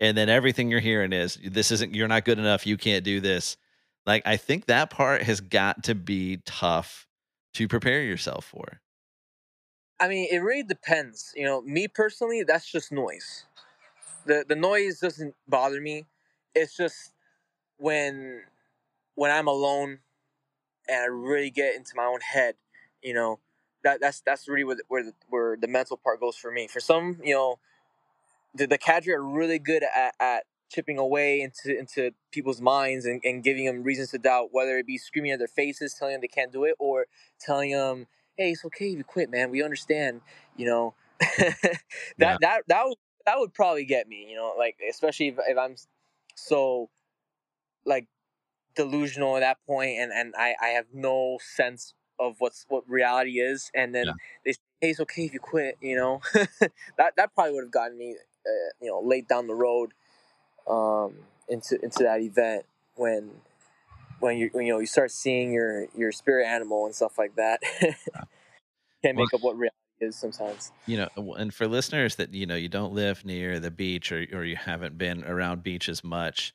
and 0.00 0.16
then 0.16 0.28
everything 0.28 0.70
you're 0.70 0.80
hearing 0.80 1.12
is, 1.12 1.38
this 1.44 1.70
isn't, 1.70 1.94
you're 1.94 2.08
not 2.08 2.24
good 2.24 2.38
enough. 2.38 2.66
You 2.66 2.76
can't 2.76 3.04
do 3.04 3.20
this. 3.20 3.56
Like 4.06 4.22
I 4.26 4.36
think 4.36 4.66
that 4.66 4.90
part 4.90 5.22
has 5.22 5.40
got 5.40 5.84
to 5.84 5.94
be 5.94 6.38
tough 6.46 7.06
to 7.54 7.68
prepare 7.68 8.02
yourself 8.02 8.44
for. 8.46 8.80
I 10.00 10.08
mean, 10.08 10.28
it 10.30 10.38
really 10.38 10.64
depends. 10.64 11.32
You 11.36 11.44
know, 11.44 11.62
me 11.62 11.86
personally, 11.88 12.42
that's 12.42 12.70
just 12.70 12.90
noise. 12.92 13.44
The 14.26 14.44
The 14.48 14.56
noise 14.56 15.00
doesn't 15.00 15.34
bother 15.48 15.80
me. 15.80 16.06
It's 16.54 16.76
just 16.76 17.12
when 17.78 18.42
when 19.16 19.30
I'm 19.30 19.48
alone 19.48 20.00
and 20.88 21.02
I 21.02 21.06
really 21.06 21.50
get 21.50 21.76
into 21.76 21.92
my 21.96 22.04
own 22.04 22.20
head. 22.20 22.56
You 23.02 23.14
know, 23.14 23.40
that 23.84 24.00
that's 24.00 24.22
that's 24.22 24.48
really 24.48 24.64
where 24.64 24.76
the, 24.76 24.82
where 24.88 25.04
the, 25.04 25.12
where 25.28 25.56
the 25.56 25.68
mental 25.68 25.96
part 25.96 26.20
goes 26.20 26.36
for 26.36 26.50
me. 26.52 26.68
For 26.68 26.80
some, 26.80 27.18
you 27.24 27.34
know, 27.34 27.58
the 28.54 28.66
the 28.66 28.78
cadre 28.78 29.12
are 29.14 29.22
really 29.22 29.58
good 29.58 29.82
at, 29.82 30.14
at 30.20 30.44
chipping 30.70 30.98
away 30.98 31.40
into 31.40 31.76
into 31.78 32.12
people's 32.32 32.60
minds 32.60 33.04
and, 33.06 33.20
and 33.24 33.42
giving 33.42 33.66
them 33.66 33.82
reasons 33.82 34.10
to 34.10 34.18
doubt, 34.18 34.48
whether 34.52 34.78
it 34.78 34.86
be 34.86 34.98
screaming 34.98 35.32
at 35.32 35.38
their 35.38 35.48
faces, 35.48 35.94
telling 35.94 36.14
them 36.14 36.20
they 36.20 36.28
can't 36.28 36.52
do 36.52 36.64
it, 36.64 36.74
or 36.78 37.06
telling 37.40 37.70
them, 37.72 38.06
"Hey, 38.36 38.52
it's 38.52 38.64
okay 38.66 38.90
if 38.90 38.98
you 38.98 39.04
quit, 39.04 39.30
man. 39.30 39.50
We 39.50 39.62
understand." 39.62 40.20
You 40.56 40.66
know, 40.66 40.94
that 41.20 41.78
Yeah. 42.18 42.36
that 42.40 42.62
that 42.68 42.82
would 42.86 42.98
that 43.26 43.38
would 43.38 43.54
probably 43.54 43.84
get 43.84 44.08
me. 44.08 44.26
You 44.28 44.36
know, 44.36 44.54
like 44.58 44.76
especially 44.88 45.28
if, 45.28 45.36
if 45.46 45.58
I'm 45.58 45.76
so 46.34 46.90
like 47.84 48.06
delusional 48.76 49.36
at 49.36 49.40
that 49.40 49.58
point 49.66 49.98
and 49.98 50.12
and 50.12 50.34
I 50.38 50.54
I 50.60 50.68
have 50.68 50.86
no 50.92 51.38
sense 51.56 51.94
of 52.20 52.36
what's 52.38 52.66
what 52.68 52.88
reality 52.88 53.40
is, 53.40 53.70
and 53.74 53.94
then 53.94 54.06
Yeah. 54.06 54.12
they 54.44 54.52
say, 54.52 54.58
"Hey, 54.80 54.90
it's 54.90 55.00
okay 55.00 55.24
if 55.24 55.34
you 55.34 55.40
quit." 55.40 55.78
You 55.80 55.96
know, 55.96 56.20
that 56.98 57.14
that 57.16 57.34
probably 57.34 57.54
would 57.54 57.64
have 57.64 57.72
gotten 57.72 57.98
me, 57.98 58.16
uh, 58.46 58.70
you 58.80 58.88
know, 58.90 59.00
late 59.00 59.28
down 59.28 59.46
the 59.48 59.54
road, 59.54 59.92
um, 60.68 61.14
into 61.48 61.78
into 61.82 62.02
that 62.04 62.20
event 62.20 62.66
when 62.96 63.30
when 64.20 64.38
you 64.38 64.50
when, 64.52 64.66
you 64.66 64.72
know 64.72 64.80
you 64.80 64.86
start 64.86 65.10
seeing 65.12 65.52
your 65.52 65.86
your 65.96 66.12
spirit 66.12 66.46
animal 66.46 66.86
and 66.86 66.94
stuff 66.94 67.18
like 67.18 67.36
that. 67.36 67.60
Can't 69.02 69.16
Well, 69.16 69.26
make 69.26 69.34
up 69.34 69.40
what 69.40 69.56
reality 69.56 69.76
is 70.04 70.16
sometimes. 70.18 70.72
you 70.86 70.96
know, 70.98 71.34
and 71.34 71.52
for 71.54 71.66
listeners 71.66 72.16
that 72.16 72.34
you 72.34 72.46
know 72.46 72.54
you 72.56 72.68
don't 72.68 72.92
live 72.92 73.24
near 73.24 73.58
the 73.60 73.70
beach 73.70 74.12
or 74.12 74.26
or 74.32 74.44
you 74.44 74.56
haven't 74.56 74.98
been 74.98 75.24
around 75.24 75.62
beaches 75.62 76.04
much, 76.04 76.54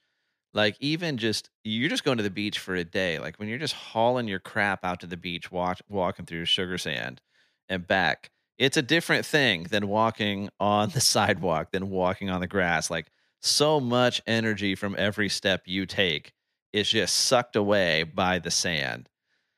Like, 0.53 0.77
even 0.81 1.17
just 1.17 1.49
you're 1.63 1.89
just 1.89 2.03
going 2.05 2.17
to 2.17 2.23
the 2.23 2.29
beach 2.31 2.59
for 2.59 2.75
a 2.75 2.83
day, 2.85 3.19
like, 3.19 3.37
when 3.39 3.49
you're 3.49 3.59
just 3.59 3.75
hauling 3.75 4.27
your 4.27 4.39
crap 4.39 4.85
out 4.85 4.99
to 5.01 5.07
the 5.07 5.17
beach, 5.17 5.51
walk 5.51 5.79
walking 5.89 6.25
through 6.25 6.45
sugar 6.45 6.77
sand 6.79 7.21
and 7.69 7.87
back, 7.87 8.31
it's 8.59 8.77
a 8.77 8.81
different 8.83 9.25
thing 9.25 9.63
than 9.65 9.87
walking 9.89 10.49
on 10.59 10.89
the 10.91 11.01
sidewalk, 11.13 11.71
than 11.71 11.89
walking 11.89 12.29
on 12.31 12.41
the 12.41 12.47
grass, 12.47 12.89
like, 12.91 13.11
so 13.41 13.79
much 13.81 14.21
energy 14.27 14.75
from 14.75 14.95
every 14.99 15.29
step 15.29 15.63
you 15.65 15.85
take 15.87 16.33
is 16.73 16.89
just 16.89 17.15
sucked 17.15 17.55
away 17.55 18.03
by 18.03 18.39
the 18.39 18.51
sand. 18.51 19.09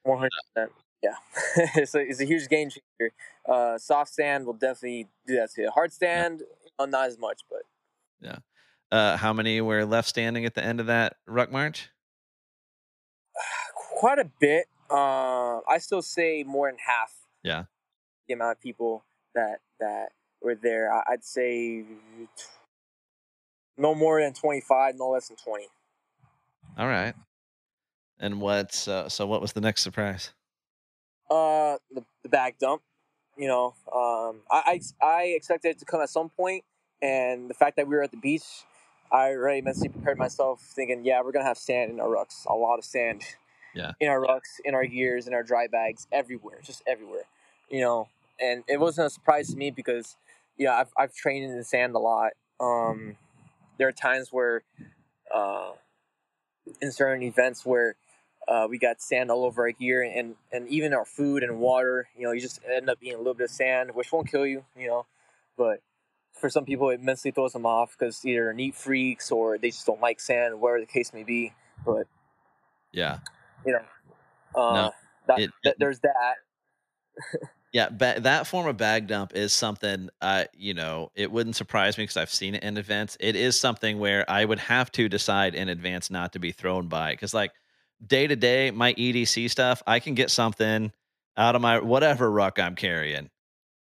100%. 0.04 0.72
Yeah. 1.04 1.16
it's, 1.76 1.96
a, 1.96 2.00
it's 2.00 2.22
a 2.22 2.26
huge 2.26 2.48
game 2.48 2.70
changer. 2.70 3.14
Uh, 3.48 3.78
soft 3.78 4.14
sand 4.14 4.46
will 4.46 4.54
definitely 4.54 5.08
do 5.28 5.36
that 5.36 5.52
to 5.52 5.62
you. 5.64 5.72
Hard 5.72 5.92
Yeah, 6.02 6.24
sand, 6.24 6.44
uh, 6.78 6.86
not 6.86 7.08
as 7.08 7.18
much, 7.18 7.42
but 7.50 7.62
yeah. 8.22 8.38
Uh, 8.92 9.18
how 9.18 9.32
many 9.34 9.62
were 9.62 9.86
left 9.86 10.10
standing 10.10 10.46
at 10.46 10.54
the 10.54 10.64
end 10.64 10.80
of 10.80 10.86
that 10.88 11.16
ruck 11.26 11.52
march? 11.52 11.90
quite 14.00 14.20
a 14.20 14.30
bit. 14.40 14.68
Uh, 14.90 15.60
I 15.68 15.78
still 15.80 16.02
say 16.02 16.44
more 16.44 16.70
than 16.70 16.78
half 16.86 17.14
Yeah. 17.44 17.64
the 18.28 18.34
amount 18.34 18.58
of 18.58 18.62
people 18.62 19.06
that 19.34 19.60
that 19.80 20.10
were 20.42 20.56
there. 20.56 20.92
I'd 21.08 21.24
say 21.24 21.86
no 23.78 23.96
more 23.96 24.22
than 24.22 24.34
25, 24.34 24.96
no 24.98 25.10
less 25.10 25.30
than 25.30 25.38
20. 25.38 25.68
Alright. 26.80 27.16
And 28.20 28.42
what's, 28.42 28.88
uh 28.88 29.10
so 29.10 29.26
what 29.26 29.42
was 29.42 29.54
the 29.54 29.62
next 29.62 29.82
surprise? 29.82 30.32
Uh, 31.32 31.78
the, 31.96 32.04
the 32.24 32.30
bag 32.30 32.56
dump. 32.60 32.82
You 33.38 33.48
know, 33.48 33.74
um, 33.94 34.42
I, 34.52 34.82
I 35.02 35.06
I 35.06 35.24
expected 35.38 35.70
it 35.70 35.80
to 35.80 35.86
come 35.86 36.02
at 36.02 36.10
some 36.10 36.30
point, 36.30 36.66
and 37.02 37.50
the 37.50 37.54
fact 37.54 37.78
that 37.78 37.88
we 37.88 37.96
were 37.96 38.04
at 38.04 38.12
the 38.12 38.18
beach, 38.18 38.44
I 39.12 39.30
already 39.32 39.62
mentally 39.62 39.88
prepared 39.88 40.18
myself, 40.18 40.60
thinking, 40.62 41.06
yeah, 41.06 41.22
we're 41.24 41.32
gonna 41.32 41.46
have 41.46 41.58
sand 41.58 41.90
in 41.92 42.02
our 42.02 42.10
rucks, 42.10 42.46
a 42.46 42.54
lot 42.54 42.78
of 42.80 42.84
sand 42.86 43.24
Yeah. 43.74 43.94
in 44.02 44.10
our 44.10 44.20
rucks, 44.20 44.60
in 44.66 44.76
our 44.76 44.86
gears, 44.86 45.28
in 45.28 45.34
our 45.34 45.44
dry 45.44 45.68
bags, 45.68 46.06
everywhere, 46.12 46.60
just 46.62 46.84
everywhere. 46.86 47.24
You 47.70 47.80
know, 47.82 48.10
and 48.40 48.66
it 48.68 48.82
wasn't 48.82 49.08
a 49.08 49.10
surprise 49.10 49.50
to 49.52 49.56
me 49.58 49.72
because, 49.72 50.18
yeah, 50.58 50.74
I've 50.76 50.92
I've 50.98 51.14
trained 51.14 51.46
in 51.46 51.58
the 51.58 51.64
sand 51.64 51.96
a 51.96 52.00
lot. 52.00 52.34
Um, 52.60 53.16
there 53.78 53.88
are 53.88 53.94
times 53.94 54.34
where, 54.34 54.64
uh, 55.34 55.72
in 56.82 56.92
certain 56.92 57.24
events 57.24 57.66
where 57.66 57.96
uh, 58.52 58.68
we 58.70 58.78
got 58.78 59.02
sand 59.02 59.32
all 59.32 59.46
over 59.46 59.64
our 59.64 59.72
gear 59.72 60.04
and, 60.04 60.36
and 60.52 60.68
even 60.68 60.94
our 60.94 61.06
food 61.06 61.42
and 61.42 61.60
water. 61.60 62.10
You 62.18 62.26
know, 62.26 62.32
you 62.34 62.42
just 62.42 62.60
end 62.70 62.90
up 62.90 62.98
eating 63.02 63.16
a 63.16 63.18
little 63.20 63.34
bit 63.34 63.46
of 63.46 63.52
sand, 63.52 63.96
which 63.96 64.12
won't 64.12 64.30
kill 64.30 64.46
you, 64.46 64.66
you 64.78 64.88
know. 64.88 65.06
But 65.58 65.80
for 66.34 66.50
some 66.50 66.66
people, 66.66 66.90
it 66.90 67.02
mentally 67.02 67.32
throws 67.32 67.54
them 67.54 67.66
off 67.66 67.96
because 67.98 68.26
either 68.26 68.44
they're 68.44 68.54
neat 68.54 68.76
freaks 68.76 69.32
or 69.32 69.58
they 69.58 69.70
just 69.70 69.86
don't 69.86 70.02
like 70.02 70.20
sand, 70.20 70.60
whatever 70.60 70.82
the 70.82 70.86
case 70.86 71.14
may 71.14 71.24
be. 71.24 71.54
But, 71.86 72.08
Yeah. 72.92 73.20
you 73.66 73.72
know, 73.72 74.62
uh, 74.62 74.74
No, 74.74 74.92
that, 75.28 75.40
it 75.40 75.52
that 75.64 75.70
it 75.72 75.78
there's 75.80 76.00
that. 76.02 76.36
Yeah, 77.74 77.88
ba 77.88 78.16
that 78.20 78.48
form 78.48 78.68
of 78.68 78.76
bag 78.76 79.08
dump 79.08 79.32
is 79.34 79.54
something, 79.54 80.10
uh, 80.20 80.44
you 80.54 80.74
know, 80.74 81.10
it 81.16 81.32
wouldn't 81.32 81.56
surprise 81.56 81.98
me 81.98 82.04
because 82.04 82.18
I've 82.18 82.34
seen 82.34 82.56
it 82.56 82.64
in 82.64 82.76
events. 82.76 83.16
It 83.22 83.38
is 83.38 83.58
something 83.58 83.98
where 83.98 84.30
I 84.30 84.44
would 84.44 84.60
have 84.60 84.92
to 84.94 85.08
decide 85.08 85.56
in 85.56 85.70
advance 85.70 86.10
not 86.12 86.34
to 86.34 86.40
be 86.40 86.52
thrown 86.52 86.90
by 86.90 87.14
because, 87.14 87.34
like, 87.34 87.52
day 88.06 88.28
to 88.28 88.36
day, 88.36 88.72
my 88.72 88.94
EDC 88.94 89.50
stuff, 89.50 89.84
I 89.86 90.00
can 90.00 90.14
get 90.14 90.32
something 90.32 90.92
out 91.38 91.56
of 91.56 91.62
my 91.62 91.80
whatever 91.80 92.30
ruck 92.32 92.60
I'm 92.60 92.76
carrying. 92.76 93.30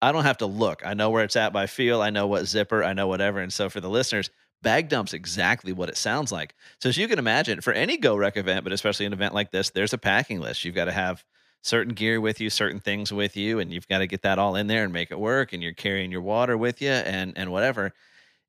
I 0.01 0.11
don't 0.11 0.23
have 0.23 0.37
to 0.37 0.45
look. 0.45 0.85
I 0.85 0.93
know 0.93 1.09
where 1.09 1.23
it's 1.23 1.35
at 1.35 1.53
by 1.53 1.67
feel. 1.67 2.01
I 2.01 2.09
know 2.09 2.27
what 2.27 2.45
zipper, 2.45 2.83
I 2.83 2.93
know 2.93 3.07
whatever. 3.07 3.39
And 3.39 3.51
so 3.51 3.69
for 3.69 3.81
the 3.81 3.89
listeners, 3.89 4.29
bag 4.61 4.89
dump's 4.89 5.13
exactly 5.13 5.73
what 5.73 5.89
it 5.89 5.97
sounds 5.97 6.31
like. 6.31 6.53
So 6.81 6.89
as 6.89 6.97
you 6.97 7.07
can 7.07 7.19
imagine, 7.19 7.61
for 7.61 7.73
any 7.73 7.97
Go 7.97 8.15
Ruck 8.15 8.37
event, 8.37 8.63
but 8.63 8.73
especially 8.73 9.05
an 9.05 9.13
event 9.13 9.33
like 9.33 9.51
this, 9.51 9.71
there's 9.71 9.93
a 9.93 9.97
packing 9.97 10.39
list. 10.39 10.63
You've 10.65 10.75
got 10.75 10.85
to 10.85 10.91
have 10.91 11.23
certain 11.63 11.93
gear 11.93 12.21
with 12.21 12.39
you, 12.39 12.49
certain 12.49 12.79
things 12.79 13.11
with 13.11 13.35
you, 13.35 13.59
and 13.59 13.73
you've 13.73 13.87
got 13.87 13.99
to 13.99 14.07
get 14.07 14.21
that 14.21 14.39
all 14.39 14.55
in 14.55 14.67
there 14.67 14.83
and 14.83 14.93
make 14.93 15.11
it 15.11 15.19
work. 15.19 15.53
And 15.53 15.63
you're 15.63 15.73
carrying 15.73 16.11
your 16.11 16.21
water 16.21 16.57
with 16.57 16.81
you 16.81 16.91
and 16.91 17.33
and 17.35 17.51
whatever. 17.51 17.93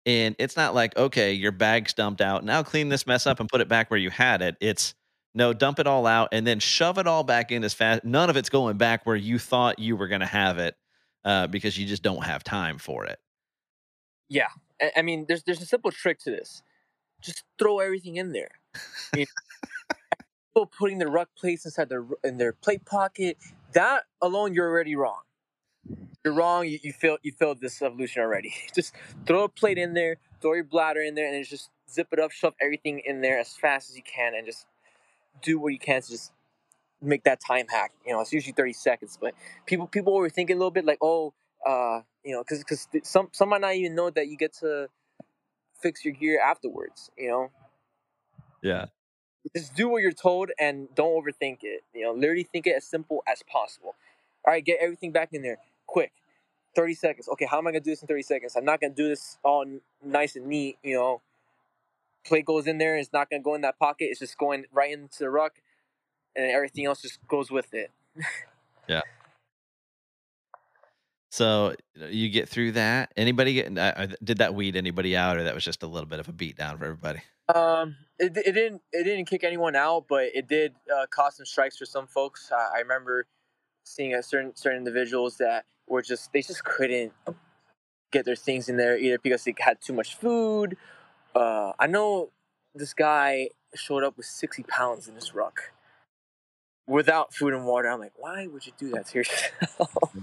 And 0.07 0.37
it's 0.39 0.57
not 0.57 0.75
like, 0.75 0.97
okay, 0.97 1.33
your 1.33 1.53
bag's 1.53 1.93
dumped 1.95 2.21
out. 2.21 2.45
Now 2.45 2.63
clean 2.63 2.89
this 2.89 3.07
mess 3.07 3.27
up 3.27 3.41
and 3.41 3.49
put 3.49 3.61
it 3.61 3.69
back 3.69 3.91
where 3.91 4.01
you 4.01 4.11
had 4.11 4.43
it. 4.43 4.57
It's 4.61 4.95
no, 5.39 5.53
dump 5.53 5.79
it 5.79 5.87
all 5.87 6.05
out 6.05 6.31
and 6.33 6.45
then 6.45 6.59
shove 6.59 6.99
it 6.99 7.07
all 7.07 7.23
back 7.23 7.53
in 7.53 7.63
as 7.63 7.73
fast. 7.73 8.05
None 8.05 8.29
of 8.29 8.37
it's 8.37 8.51
going 8.51 8.77
back 8.77 9.07
where 9.07 9.15
you 9.15 9.39
thought 9.39 9.79
you 9.79 9.97
were 9.97 10.09
going 10.09 10.21
to 10.21 10.27
have 10.27 10.59
it 10.59 10.75
uh, 11.25 11.47
because 11.47 11.79
you 11.79 11.87
just 11.87 12.03
don't 12.03 12.25
have 12.25 12.43
time 12.43 12.77
for 12.77 13.07
it. 13.07 13.21
Yeah. 14.29 14.49
I, 14.97 15.03
mean, 15.03 15.27
there's 15.29 15.45
there's 15.45 15.63
a 15.63 15.67
simple 15.67 15.93
trick 15.93 16.19
to 16.25 16.31
this. 16.33 16.65
Just 17.23 17.45
throw 17.57 17.79
everything 17.79 18.17
in 18.17 18.33
there. 18.33 18.51
I 18.75 19.19
mean, 19.19 19.27
people 20.49 20.67
putting 20.67 20.99
the 20.99 21.07
ruck 21.07 21.29
plates 21.39 21.65
inside 21.65 21.89
their 21.89 22.05
in 22.25 22.37
their 22.37 22.53
plate 22.53 22.85
pocket. 22.85 23.37
That 23.75 24.05
alone, 24.21 24.55
you're 24.55 24.69
already 24.69 24.97
wrong. 24.97 25.21
You're 26.25 26.35
wrong. 26.35 26.67
You, 26.67 26.81
you. 26.83 26.93
You 27.23 27.33
failed 27.33 27.61
this 27.61 27.81
evolution 27.81 28.23
already. 28.23 28.55
Just 28.75 28.93
throw 29.25 29.45
a 29.45 29.49
plate 29.49 29.79
in 29.79 29.95
there, 29.95 30.17
throw 30.41 30.55
your 30.55 30.65
bladder 30.65 31.01
in 31.01 31.15
there, 31.15 31.33
and 31.33 31.45
just 31.47 31.71
zip 31.91 32.09
it 32.13 32.19
up, 32.19 32.33
shove 32.33 32.55
everything 32.61 33.03
in 33.05 33.21
there 33.21 33.39
as 33.39 33.55
fast 33.55 33.91
as 33.91 33.97
you 33.97 34.03
can, 34.03 34.35
and 34.35 34.45
just 34.45 34.67
do 35.43 35.59
what 35.59 35.73
you 35.73 35.79
can 35.79 36.03
to 36.03 36.09
just 36.11 36.33
make 37.03 37.25
that 37.25 37.41
time 37.47 37.67
hack. 37.69 37.93
You 38.07 38.13
know, 38.15 38.21
it's 38.21 38.33
usually 38.33 38.53
thirty 38.55 38.73
seconds, 38.73 39.19
but 39.21 39.35
people 39.67 39.87
people 39.87 40.15
were 40.15 40.31
thinking 40.31 40.57
a 40.57 40.59
little 40.59 40.71
bit, 40.71 40.85
like 40.85 40.99
oh, 41.03 41.35
uh, 41.67 42.03
you 42.25 42.33
know, 42.35 42.43
because 42.43 42.61
because 42.61 42.89
some 43.05 43.29
some 43.33 43.51
might 43.51 43.61
not 43.61 43.75
even 43.75 43.95
know 43.95 44.11
that 44.11 44.29
you 44.29 44.37
get 44.37 44.55
to 44.61 44.89
fix 45.83 46.05
your 46.05 46.15
gear 46.15 46.41
afterwards. 46.41 47.11
You 47.19 47.29
know, 47.31 47.51
Yeah. 48.63 48.87
just 49.57 49.75
do 49.75 49.89
what 49.89 50.03
you're 50.03 50.13
told 50.13 50.51
and 50.59 50.89
don't 50.95 51.13
overthink 51.13 51.59
it. 51.63 51.83
You 51.95 52.05
know, 52.05 52.13
literally 52.13 52.45
think 52.45 52.67
it 52.67 52.75
as 52.77 52.85
simple 52.85 53.23
as 53.29 53.43
possible. 53.45 53.95
All 54.47 54.53
right, 54.53 54.65
get 54.65 54.79
everything 54.81 55.13
back 55.13 55.31
in 55.33 55.43
there 55.43 55.59
quick. 55.87 56.13
30 56.77 56.95
seconds. 56.95 57.29
Okay, 57.29 57.47
how 57.47 57.59
am 57.59 57.67
I 57.67 57.73
gonna 57.73 57.81
do 57.81 57.91
this 57.91 58.03
in 58.03 58.09
30 58.09 58.23
seconds? 58.23 58.57
I'm 58.57 58.65
not 58.65 58.81
gonna 58.81 58.95
do 58.95 59.09
this 59.09 59.39
all 59.45 59.65
nice 60.05 60.37
and 60.37 60.47
neat. 60.47 60.79
You 60.83 60.95
know, 60.97 61.23
plate 62.29 62.45
goes 62.45 62.67
in 62.67 62.79
there. 62.79 62.97
It's 62.97 63.13
not 63.13 63.31
gonna 63.31 63.43
go 63.43 63.55
in 63.55 63.63
that 63.63 63.79
pocket. 63.79 64.09
It's 64.11 64.21
just 64.21 64.39
going 64.39 64.67
right 64.73 64.93
into 64.93 65.19
the 65.21 65.31
ruck, 65.31 65.61
and 66.37 66.51
everything 66.51 66.87
else 66.87 67.03
just 67.03 67.19
goes 67.27 67.51
with 67.51 67.75
it. 67.75 67.91
Yeah. 68.89 69.03
So 71.31 71.75
you 71.95 72.31
get 72.31 72.49
through 72.49 72.73
that. 72.73 73.13
Anybody 73.17 73.53
get? 73.53 73.77
Uh, 73.77 74.09
did 74.25 74.39
that 74.39 74.55
weed 74.55 74.77
anybody 74.77 75.15
out, 75.15 75.37
or 75.37 75.45
that 75.45 75.55
was 75.55 75.63
just 75.63 75.83
a 75.83 75.87
little 75.87 76.09
bit 76.09 76.21
of 76.21 76.29
a 76.29 76.33
beat 76.33 76.57
down 76.57 76.79
for 76.79 76.85
everybody? 76.85 77.21
Um, 77.55 77.97
it, 78.19 78.37
it 78.37 78.53
didn't 78.53 78.83
it 78.93 79.05
didn't 79.05 79.27
kick 79.27 79.45
anyone 79.45 79.77
out, 79.77 80.07
but 80.09 80.25
it 80.35 80.49
did 80.49 80.75
uh, 80.95 81.07
cause 81.11 81.37
some 81.37 81.47
strikes 81.47 81.77
for 81.77 81.85
some 81.85 82.07
folks. 82.07 82.51
I, 82.51 82.77
I 82.77 82.79
remember 82.81 83.27
seeing 83.85 84.15
a 84.15 84.23
certain 84.23 84.57
certain 84.57 84.79
individuals 84.79 85.37
that 85.37 85.65
were 85.87 86.03
just 86.03 86.33
they 86.33 86.43
just 86.43 86.65
couldn't 86.65 87.13
get 88.11 88.25
their 88.25 88.37
things 88.37 88.69
in 88.69 88.77
there 88.77 88.99
either 88.99 89.19
because 89.19 89.45
they 89.45 89.55
had 89.59 89.81
too 89.81 89.93
much 89.93 90.17
food. 90.17 90.77
Uh, 91.35 91.73
I 91.79 91.87
know 91.87 92.31
this 92.75 92.95
guy 92.95 93.51
showed 93.75 94.05
up 94.05 94.17
with 94.17 94.27
sixty 94.27 94.63
pounds 94.63 95.09
in 95.09 95.15
his 95.15 95.35
ruck 95.35 95.73
without 96.87 97.35
food 97.35 97.55
and 97.55 97.67
water. 97.67 97.89
I'm 97.89 98.01
like, 98.01 98.13
why 98.17 98.47
would 98.47 98.67
you 98.67 98.73
do 98.79 98.91
that 98.91 99.07
to 99.09 99.19
yourself? 99.19 100.15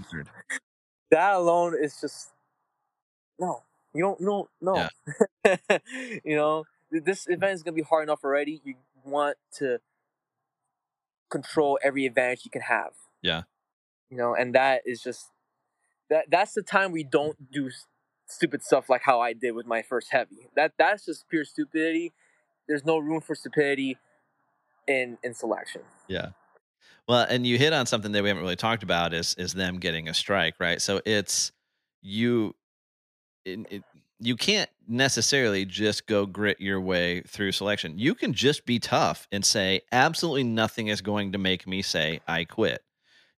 That 1.10 1.34
alone 1.34 1.76
is 1.80 2.00
just 2.00 2.30
no. 3.38 3.62
You 3.94 4.02
don't. 4.02 4.20
You 4.20 4.26
don't. 4.26 4.48
No. 4.60 4.88
Yeah. 5.44 5.78
you 6.24 6.36
know, 6.36 6.64
this 6.90 7.26
event 7.28 7.52
is 7.52 7.62
gonna 7.62 7.74
be 7.74 7.82
hard 7.82 8.04
enough 8.04 8.24
already. 8.24 8.60
You 8.64 8.74
want 9.04 9.36
to 9.58 9.78
control 11.30 11.78
every 11.82 12.06
advantage 12.06 12.44
you 12.44 12.50
can 12.50 12.62
have. 12.62 12.92
Yeah. 13.22 13.42
You 14.10 14.16
know, 14.16 14.34
and 14.34 14.54
that 14.54 14.82
is 14.84 15.02
just 15.02 15.30
that. 16.10 16.26
That's 16.30 16.54
the 16.54 16.62
time 16.62 16.92
we 16.92 17.04
don't 17.04 17.50
do 17.50 17.70
stupid 18.26 18.62
stuff 18.62 18.88
like 18.88 19.02
how 19.02 19.20
I 19.20 19.32
did 19.32 19.52
with 19.52 19.66
my 19.66 19.82
first 19.82 20.08
heavy. 20.10 20.48
That 20.56 20.72
that's 20.78 21.04
just 21.04 21.28
pure 21.28 21.44
stupidity. 21.44 22.12
There's 22.68 22.84
no 22.84 22.98
room 22.98 23.20
for 23.20 23.34
stupidity 23.34 23.98
in 24.86 25.18
in 25.22 25.34
selection. 25.34 25.82
Yeah. 26.08 26.30
Well, 27.08 27.26
and 27.28 27.46
you 27.46 27.56
hit 27.56 27.72
on 27.72 27.86
something 27.86 28.12
that 28.12 28.22
we 28.22 28.28
haven't 28.28 28.42
really 28.42 28.56
talked 28.56 28.82
about 28.82 29.14
is 29.14 29.34
is 29.38 29.52
them 29.52 29.78
getting 29.78 30.08
a 30.08 30.14
strike, 30.14 30.54
right? 30.58 30.80
So 30.80 31.00
it's 31.04 31.52
you 32.02 32.54
it, 33.44 33.60
it, 33.70 33.82
you 34.18 34.36
can't 34.36 34.70
necessarily 34.88 35.64
just 35.64 36.06
go 36.06 36.26
grit 36.26 36.60
your 36.60 36.80
way 36.80 37.20
through 37.22 37.52
selection. 37.52 37.98
You 37.98 38.14
can 38.14 38.32
just 38.32 38.64
be 38.64 38.78
tough 38.78 39.28
and 39.30 39.44
say 39.44 39.82
absolutely 39.92 40.44
nothing 40.44 40.88
is 40.88 41.00
going 41.00 41.32
to 41.32 41.38
make 41.38 41.66
me 41.66 41.82
say 41.82 42.20
I 42.26 42.44
quit. 42.44 42.82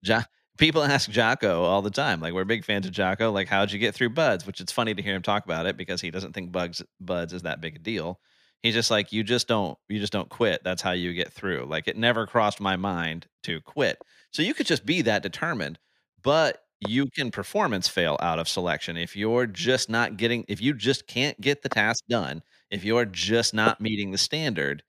Ja- 0.02 0.22
people 0.58 0.82
ask 0.82 1.10
Jocko 1.10 1.62
all 1.62 1.82
the 1.82 1.90
time, 1.90 2.20
like 2.20 2.32
we're 2.34 2.44
big 2.44 2.64
fans 2.64 2.86
of 2.86 2.92
Jocko. 2.92 3.30
Like, 3.32 3.48
how'd 3.48 3.72
you 3.72 3.78
get 3.78 3.94
through 3.94 4.10
BUD/S? 4.10 4.46
Which 4.46 4.60
it's 4.60 4.72
funny 4.72 4.94
to 4.94 5.02
hear 5.02 5.14
him 5.14 5.22
talk 5.22 5.44
about 5.44 5.66
it 5.66 5.76
because 5.76 6.00
he 6.00 6.10
doesn't 6.10 6.32
think 6.32 6.52
Bugs 6.52 6.82
BUD/S 7.00 7.32
is 7.34 7.42
that 7.42 7.60
big 7.60 7.76
a 7.76 7.78
deal. 7.78 8.20
He's 8.62 8.74
just 8.74 8.90
like, 8.90 9.12
you 9.12 9.22
just 9.22 9.48
don't, 9.48 9.78
you 9.88 10.00
just 10.00 10.12
don't 10.12 10.28
quit. 10.30 10.62
That's 10.64 10.82
how 10.82 10.92
you 10.92 11.12
get 11.14 11.32
through. 11.32 11.66
Like, 11.68 11.86
it 11.88 11.96
never 11.96 12.26
crossed 12.26 12.60
my 12.60 12.76
mind 12.76 13.26
to 13.44 13.60
quit. 13.62 13.98
So 14.32 14.42
you 14.42 14.54
could 14.54 14.66
just 14.66 14.86
be 14.86 15.02
that 15.02 15.22
determined, 15.22 15.78
but 16.22 16.62
you 16.86 17.06
can 17.14 17.30
performance 17.30 17.88
fail 17.88 18.16
out 18.20 18.38
of 18.38 18.48
selection 18.48 18.96
if 18.96 19.14
you're 19.16 19.46
just 19.46 19.88
not 19.90 20.16
getting, 20.16 20.44
if 20.48 20.60
you 20.60 20.74
just 20.74 21.06
can't 21.06 21.40
get 21.40 21.62
the 21.62 21.68
task 21.68 22.02
done. 22.08 22.42
if 22.70 22.84
you're 22.84 23.04
just 23.04 23.54
not 23.54 23.80
meeting 23.80 24.10
the 24.10 24.18
standard. 24.18 24.82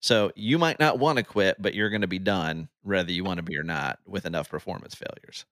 So 0.00 0.30
you 0.36 0.58
might 0.58 0.78
not 0.78 0.98
want 0.98 1.18
to 1.18 1.24
quit, 1.24 1.60
but 1.60 1.74
you're 1.74 1.90
going 1.90 2.02
to 2.02 2.06
be 2.06 2.18
done 2.18 2.68
whether 2.82 3.10
you 3.10 3.24
want 3.24 3.38
to 3.38 3.42
be 3.42 3.58
or 3.58 3.64
not 3.64 3.98
with 4.06 4.26
enough 4.26 4.48
performance 4.48 4.94
failures. 4.94 5.44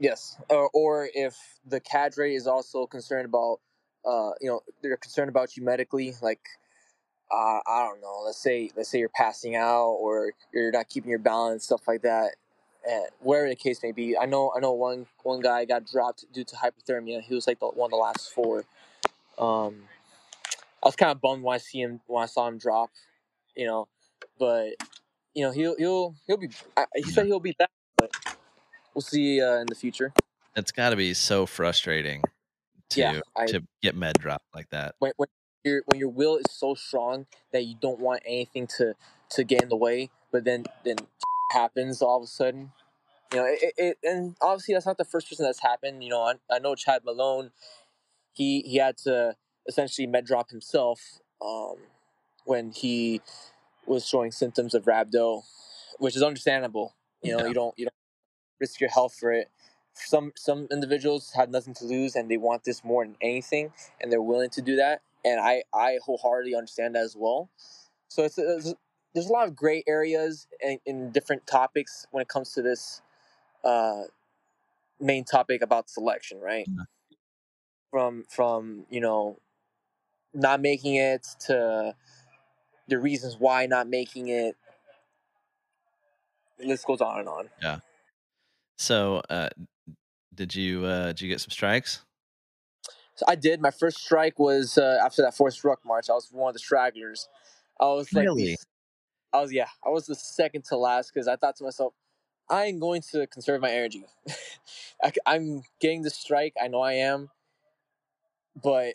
Yes, 0.00 0.36
or, 0.48 0.70
or 0.72 1.08
if 1.12 1.36
the 1.66 1.80
cadre 1.80 2.34
is 2.34 2.46
also 2.46 2.86
concerned 2.86 3.24
about, 3.24 3.58
uh, 4.04 4.30
you 4.40 4.48
know, 4.48 4.60
they're 4.82 4.96
concerned 4.96 5.28
about 5.28 5.56
you 5.56 5.64
medically, 5.64 6.14
like, 6.22 6.40
uh, 7.32 7.60
I 7.66 7.84
don't 7.84 8.00
know, 8.00 8.22
let's 8.24 8.38
say 8.38 8.70
let's 8.76 8.88
say 8.88 8.98
you're 8.98 9.10
passing 9.10 9.54
out 9.54 9.90
or 9.90 10.32
you're 10.52 10.70
not 10.70 10.88
keeping 10.88 11.10
your 11.10 11.18
balance, 11.18 11.64
stuff 11.64 11.86
like 11.86 12.02
that, 12.02 12.36
and 12.88 13.04
wherever 13.20 13.48
the 13.48 13.56
case 13.56 13.82
may 13.82 13.92
be. 13.92 14.16
I 14.16 14.24
know 14.24 14.52
I 14.56 14.60
know 14.60 14.72
one 14.72 15.06
one 15.24 15.40
guy 15.40 15.64
got 15.66 15.84
dropped 15.84 16.24
due 16.32 16.44
to 16.44 16.56
hypothermia. 16.56 17.20
He 17.20 17.34
was 17.34 17.46
like 17.46 17.60
the 17.60 17.66
one 17.66 17.88
of 17.88 17.90
the 17.90 17.96
last 17.96 18.32
four. 18.32 18.64
Um, 19.38 19.82
I 20.82 20.88
was 20.88 20.96
kind 20.96 21.12
of 21.12 21.20
bummed 21.20 21.42
when 21.42 21.54
I 21.54 21.58
see 21.58 21.80
him 21.80 22.00
when 22.06 22.22
I 22.22 22.26
saw 22.26 22.46
him 22.48 22.58
drop, 22.58 22.90
you 23.56 23.66
know, 23.66 23.88
but 24.38 24.70
you 25.34 25.42
know 25.44 25.50
he'll 25.50 25.76
he'll 25.76 26.14
he'll 26.26 26.36
be. 26.36 26.50
I, 26.76 26.86
he 26.94 27.04
said 27.04 27.26
he'll 27.26 27.40
be 27.40 27.54
back, 27.58 27.70
but 27.96 28.10
we'll 28.94 29.02
see 29.02 29.40
uh, 29.42 29.56
in 29.58 29.66
the 29.66 29.74
future. 29.74 30.12
It's 30.56 30.72
got 30.72 30.90
to 30.90 30.96
be 30.96 31.14
so 31.14 31.46
frustrating 31.46 32.22
to 32.90 33.00
Yeah, 33.00 33.20
I- 33.36 33.46
to 33.46 33.62
get 33.82 33.94
med 33.96 34.18
drop 34.18 34.42
like 34.54 34.70
that. 34.70 34.94
when, 34.98 35.12
when 35.16 35.28
your 35.64 35.82
when 35.86 35.98
your 36.00 36.08
will 36.10 36.36
is 36.36 36.46
so 36.50 36.74
strong 36.74 37.26
that 37.52 37.64
you 37.64 37.76
don't 37.80 38.00
want 38.00 38.22
anything 38.26 38.66
to 38.78 38.94
to 39.30 39.44
get 39.44 39.62
in 39.62 39.68
the 39.68 39.76
way, 39.76 40.10
but 40.32 40.44
then 40.44 40.64
then 40.84 40.96
happens 41.52 42.02
all 42.02 42.18
of 42.18 42.24
a 42.24 42.26
sudden. 42.28 42.72
You 43.32 43.38
know, 43.40 43.46
it, 43.46 43.74
it 43.76 43.98
and 44.04 44.36
obviously 44.40 44.74
that's 44.74 44.86
not 44.86 44.98
the 44.98 45.04
first 45.04 45.28
person 45.28 45.44
that's 45.44 45.60
happened. 45.62 46.02
You 46.04 46.10
know, 46.10 46.22
I, 46.22 46.34
I 46.50 46.58
know 46.60 46.74
Chad 46.74 47.04
Malone. 47.04 47.50
He 48.32 48.62
he 48.62 48.76
had 48.78 48.96
to 48.98 49.36
essentially 49.68 50.06
med 50.06 50.26
drop 50.26 50.50
himself 50.50 51.20
um, 51.44 51.76
when 52.44 52.72
he 52.72 53.20
was 53.86 54.06
showing 54.06 54.32
symptoms 54.32 54.74
of 54.74 54.84
rhabdo, 54.84 55.42
which 55.98 56.16
is 56.16 56.22
understandable. 56.22 56.94
You 57.22 57.32
know, 57.36 57.42
Yeah. 57.42 57.48
you 57.48 57.54
don't 57.54 57.74
you 57.78 57.84
don't 57.86 57.94
risk 58.60 58.80
your 58.80 58.90
health 58.90 59.14
for 59.18 59.32
it. 59.32 59.50
Some 59.94 60.32
some 60.36 60.68
individuals 60.70 61.32
have 61.34 61.50
nothing 61.50 61.74
to 61.74 61.84
lose 61.84 62.16
and 62.16 62.30
they 62.30 62.36
want 62.38 62.64
this 62.64 62.84
more 62.84 63.04
than 63.04 63.16
anything, 63.20 63.72
and 64.00 64.12
they're 64.12 64.22
willing 64.22 64.50
to 64.50 64.62
do 64.62 64.76
that. 64.76 65.02
And 65.24 65.40
I 65.40 65.64
I 65.74 65.98
wholeheartedly 66.04 66.54
understand 66.54 66.94
that 66.96 67.04
as 67.04 67.16
well. 67.16 67.50
So 68.08 68.24
it's, 68.24 68.38
it's 68.38 68.74
there's 69.14 69.28
a 69.28 69.32
lot 69.32 69.48
of 69.48 69.56
gray 69.56 69.82
areas 69.88 70.46
in, 70.60 70.78
in 70.86 71.12
different 71.12 71.46
topics 71.46 72.06
when 72.10 72.22
it 72.22 72.28
comes 72.28 72.52
to 72.54 72.62
this 72.62 73.02
uh, 73.64 74.02
main 75.00 75.24
topic 75.24 75.62
about 75.62 75.90
selection, 75.90 76.40
right? 76.40 76.66
Yeah. 76.68 76.84
From 77.90 78.24
from 78.28 78.86
you 78.90 79.00
know 79.00 79.38
not 80.34 80.60
making 80.60 80.96
it 80.96 81.26
to 81.46 81.94
the 82.88 82.98
reasons 82.98 83.36
why 83.38 83.66
not 83.66 83.88
making 83.88 84.28
it. 84.28 84.56
The 86.58 86.66
list 86.66 86.86
goes 86.86 87.00
on 87.00 87.20
and 87.20 87.28
on. 87.28 87.48
Yeah. 87.62 87.78
So, 88.76 89.22
uh, 89.30 89.48
did 90.34 90.54
you 90.54 90.84
uh, 90.84 91.08
did 91.08 91.22
you 91.22 91.28
get 91.28 91.40
some 91.40 91.50
strikes? 91.50 92.02
So 93.14 93.24
I 93.26 93.34
did. 93.34 93.60
My 93.60 93.72
first 93.72 93.98
strike 93.98 94.38
was 94.38 94.78
uh, 94.78 94.98
after 95.04 95.22
that 95.22 95.36
Forced 95.36 95.64
Ruck 95.64 95.80
march. 95.84 96.08
I 96.08 96.12
was 96.12 96.28
one 96.30 96.50
of 96.50 96.54
the 96.54 96.60
stragglers. 96.60 97.28
I 97.80 97.86
was 97.86 98.12
like, 98.12 98.24
Really? 98.24 98.56
I 99.32 99.40
was 99.40 99.52
yeah. 99.52 99.68
I 99.84 99.90
was 99.90 100.06
the 100.06 100.14
second 100.14 100.64
to 100.66 100.76
last 100.76 101.12
because 101.12 101.28
I 101.28 101.36
thought 101.36 101.56
to 101.56 101.64
myself, 101.64 101.94
I 102.48 102.66
am 102.66 102.78
going 102.78 103.02
to 103.12 103.26
conserve 103.26 103.60
my 103.60 103.70
energy. 103.70 104.04
I, 105.02 105.12
am 105.26 105.62
getting 105.80 106.02
the 106.02 106.10
strike. 106.10 106.54
I 106.60 106.68
know 106.68 106.80
I 106.80 106.94
am, 106.94 107.30
but 108.60 108.94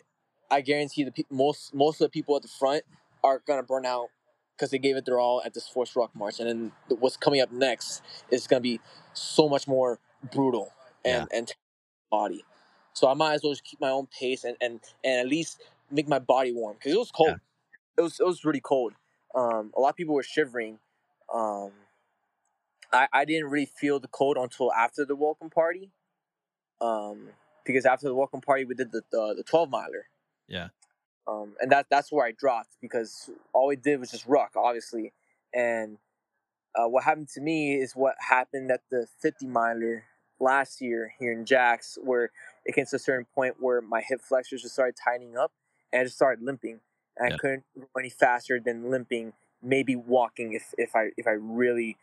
I 0.54 0.60
guarantee 0.60 1.04
the 1.04 1.12
pe- 1.12 1.24
most 1.30 1.74
most 1.74 2.00
of 2.00 2.06
the 2.06 2.10
people 2.10 2.36
at 2.36 2.42
the 2.42 2.48
front 2.48 2.84
are 3.24 3.42
gonna 3.46 3.64
burn 3.64 3.84
out 3.84 4.08
because 4.56 4.70
they 4.70 4.78
gave 4.78 4.96
it 4.96 5.04
their 5.04 5.18
all 5.18 5.42
at 5.44 5.52
this 5.52 5.66
forced 5.68 5.96
Ruck 5.96 6.14
march, 6.14 6.38
and 6.38 6.48
then 6.48 6.72
what's 7.00 7.16
coming 7.16 7.40
up 7.40 7.50
next 7.50 8.02
is 8.30 8.46
gonna 8.46 8.60
be 8.60 8.80
so 9.14 9.48
much 9.48 9.66
more 9.66 9.98
brutal 10.32 10.72
and 11.04 11.26
and 11.32 11.52
body. 12.10 12.44
So 12.92 13.08
I 13.08 13.14
might 13.14 13.34
as 13.34 13.42
well 13.42 13.52
just 13.52 13.64
keep 13.64 13.80
my 13.80 13.90
own 13.90 14.06
pace 14.06 14.44
and 14.44 14.56
and, 14.60 14.80
and 15.04 15.20
at 15.20 15.28
least 15.28 15.60
make 15.90 16.08
my 16.08 16.20
body 16.20 16.52
warm 16.52 16.74
because 16.74 16.92
it 16.92 16.98
was 16.98 17.10
cold. 17.10 17.40
It 17.96 18.02
was 18.02 18.20
it 18.20 18.26
was 18.26 18.44
really 18.44 18.60
cold. 18.60 18.94
Um, 19.34 19.72
a 19.76 19.80
lot 19.80 19.90
of 19.90 19.96
people 19.96 20.14
were 20.14 20.22
shivering. 20.22 20.78
Um, 21.32 21.72
I, 22.92 23.08
I 23.12 23.24
didn't 23.24 23.50
really 23.50 23.66
feel 23.66 24.00
the 24.00 24.08
cold 24.08 24.36
until 24.36 24.72
after 24.72 25.04
the 25.04 25.16
welcome 25.16 25.50
party. 25.50 25.90
Um, 26.80 27.30
because 27.64 27.86
after 27.86 28.08
the 28.08 28.14
welcome 28.14 28.40
party, 28.40 28.64
we 28.64 28.74
did 28.74 28.92
the 28.92 29.02
the, 29.10 29.34
the 29.36 29.42
twelve 29.42 29.70
miler. 29.70 30.08
Yeah. 30.48 30.68
Um, 31.26 31.54
and 31.60 31.70
that 31.72 31.86
that's 31.90 32.12
where 32.12 32.26
I 32.26 32.32
dropped 32.32 32.76
because 32.80 33.30
all 33.52 33.68
we 33.68 33.76
did 33.76 34.00
was 34.00 34.10
just 34.10 34.26
ruck, 34.26 34.52
obviously. 34.56 35.12
And 35.54 35.98
uh, 36.74 36.88
what 36.88 37.04
happened 37.04 37.28
to 37.34 37.40
me 37.40 37.74
is 37.76 37.94
what 37.94 38.14
happened 38.18 38.70
at 38.70 38.82
the 38.90 39.06
fifty 39.20 39.46
miler 39.46 40.04
last 40.40 40.80
year 40.80 41.14
here 41.18 41.32
in 41.32 41.46
Jax, 41.46 41.96
where 42.02 42.30
it 42.66 42.74
came 42.74 42.84
to 42.86 42.96
a 42.96 42.98
certain 42.98 43.26
point 43.34 43.56
where 43.60 43.80
my 43.80 44.02
hip 44.02 44.20
flexors 44.20 44.62
just 44.62 44.74
started 44.74 44.96
tightening 45.02 45.36
up, 45.36 45.52
and 45.92 46.00
I 46.00 46.04
just 46.04 46.16
started 46.16 46.44
limping. 46.44 46.80
And 47.16 47.30
Yeah. 47.30 47.34
I 47.34 47.38
couldn't 47.38 47.64
go 47.78 47.86
any 47.98 48.10
faster 48.10 48.60
than 48.60 48.90
limping, 48.90 49.32
maybe 49.62 49.96
walking 49.96 50.52
if, 50.52 50.74
if 50.76 50.94
I 50.94 51.10
if 51.16 51.26
I 51.26 51.32
really 51.32 51.96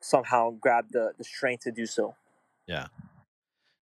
somehow 0.00 0.50
grabbed 0.52 0.92
the, 0.92 1.12
the 1.18 1.24
strength 1.24 1.64
to 1.64 1.72
do 1.72 1.84
so. 1.84 2.14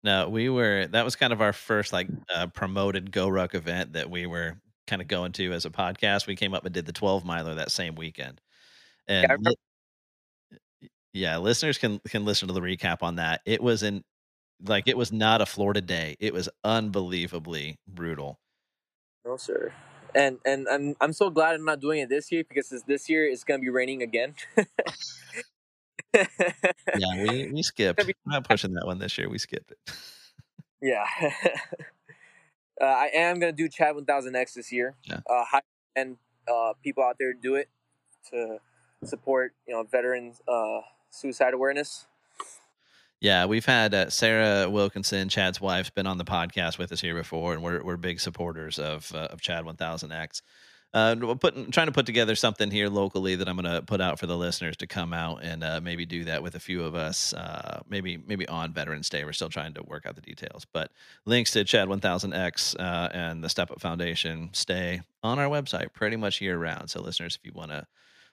No, 0.05 0.29
we 0.29 0.49
were. 0.49 0.85
That 0.85 1.03
was 1.03 1.15
kind 1.15 1.33
of 1.33 1.41
our 1.41 1.51
first 1.51 1.91
like 1.91 2.07
uh, 2.33 2.45
promoted 2.47 3.11
Go 3.11 3.27
Ruck 3.27 3.55
event 3.55 3.93
that 3.93 4.07
we 4.07 4.27
were 4.27 4.53
kind 4.85 5.01
of 5.01 5.07
going 5.07 5.31
to 5.31 5.51
as 5.51 5.65
a 5.65 5.71
podcast. 5.71 6.27
We 6.27 6.35
came 6.35 6.53
up 6.53 6.63
and 6.63 6.71
did 6.71 6.85
the 6.85 6.93
12 6.93 7.25
miler 7.25 7.55
that 7.55 7.71
same 7.71 7.95
weekend, 7.95 8.39
and 9.07 9.23
remember- 9.23 9.49
li- 9.49 10.89
yeah, 11.11 11.37
listeners 11.39 11.79
can 11.79 11.97
can 12.07 12.23
listen 12.23 12.47
to 12.49 12.53
the 12.53 12.61
recap 12.61 13.01
on 13.01 13.15
that. 13.15 13.41
It 13.47 13.63
was 13.63 13.81
in 13.81 14.03
like 14.63 14.87
it 14.87 14.95
was 14.95 15.11
not 15.11 15.41
a 15.41 15.45
Florida 15.47 15.81
day. 15.81 16.17
It 16.19 16.35
was 16.35 16.49
unbelievably 16.63 17.79
brutal. 17.87 18.39
No, 19.25 19.37
sir. 19.37 19.73
And 20.13 20.37
and 20.45 20.67
I'm 20.69 20.95
I'm 21.01 21.13
so 21.13 21.31
glad 21.31 21.55
I'm 21.55 21.65
not 21.65 21.79
doing 21.79 21.99
it 22.01 22.09
this 22.09 22.31
year 22.31 22.43
because 22.47 22.69
this, 22.69 22.83
this 22.83 23.09
year 23.09 23.25
it's 23.25 23.43
gonna 23.43 23.57
be 23.57 23.71
raining 23.71 24.03
again. 24.03 24.35
Yeah, 26.97 27.23
we 27.23 27.51
we 27.51 27.63
skipped. 27.63 28.03
We're 28.03 28.13
not 28.25 28.47
pushing 28.47 28.73
that 28.73 28.85
one 28.85 28.99
this 28.99 29.17
year. 29.17 29.29
We 29.29 29.37
skipped 29.37 29.71
it. 29.71 29.79
yeah. 30.81 31.05
uh, 32.81 32.85
I 32.85 33.09
am 33.13 33.39
gonna 33.39 33.51
do 33.51 33.67
Chad 33.67 33.95
1000X 33.95 34.53
this 34.53 34.71
year. 34.71 34.95
Yeah. 35.03 35.19
Uh, 35.29 35.43
high 35.45 35.61
and 35.95 36.17
uh, 36.51 36.73
people 36.83 37.03
out 37.03 37.17
there 37.19 37.33
do 37.33 37.55
it 37.55 37.69
to 38.29 38.57
support 39.03 39.53
you 39.67 39.73
know 39.73 39.83
veterans 39.83 40.41
uh, 40.47 40.81
suicide 41.09 41.53
awareness. 41.53 42.05
Yeah, 43.21 43.45
we've 43.45 43.65
had 43.65 43.93
uh, 43.93 44.09
Sarah 44.09 44.69
Wilkinson, 44.69 45.29
Chad's 45.29 45.59
wife's 45.59 45.89
been 45.89 46.05
on 46.05 46.17
the 46.17 46.25
podcast 46.25 46.77
with 46.77 46.91
us 46.91 47.01
here 47.01 47.15
before, 47.15 47.53
and 47.53 47.63
we're 47.63 47.83
we're 47.83 47.97
big 47.97 48.19
supporters 48.19 48.77
of 48.77 49.11
uh, 49.15 49.29
of 49.31 49.41
Chad 49.41 49.65
1000X. 49.65 50.41
Uh, 50.95 51.35
putting 51.35 51.69
trying 51.71 51.87
to 51.87 51.91
put 51.91 52.05
together 52.05 52.35
something 52.35 52.71
here 52.71 52.87
locally 52.87 53.35
that 53.35 53.49
I'm 53.49 53.57
going 53.57 53.69
to 53.69 53.81
put 53.81 53.99
out 53.99 54.17
for 54.17 54.27
the 54.27 54.37
listeners 54.37 54.77
to 54.77 54.87
come 54.87 55.11
out 55.11 55.43
and 55.43 55.61
uh, 55.61 55.81
maybe 55.83 56.05
do 56.05 56.23
that 56.23 56.41
with 56.41 56.55
a 56.55 56.59
few 56.59 56.85
of 56.85 56.95
us. 56.95 57.33
Uh, 57.33 57.81
maybe 57.89 58.15
maybe 58.15 58.47
on 58.47 58.71
Veterans 58.71 59.09
Day. 59.09 59.25
We're 59.25 59.33
still 59.33 59.49
trying 59.49 59.73
to 59.73 59.83
work 59.83 60.05
out 60.05 60.15
the 60.15 60.21
details, 60.21 60.65
but 60.71 60.91
links 61.25 61.51
to 61.51 61.65
Chad 61.65 61.89
1000X 61.89 62.79
uh, 62.79 63.09
and 63.11 63.43
the 63.43 63.49
Step 63.49 63.71
Up 63.71 63.81
Foundation 63.81 64.51
stay 64.53 65.01
on 65.21 65.37
our 65.37 65.49
website 65.49 65.91
pretty 65.91 66.15
much 66.15 66.39
year 66.39 66.57
round. 66.57 66.89
So 66.89 67.01
listeners, 67.01 67.35
if 67.35 67.45
you 67.45 67.51
want 67.53 67.71
to 67.71 67.85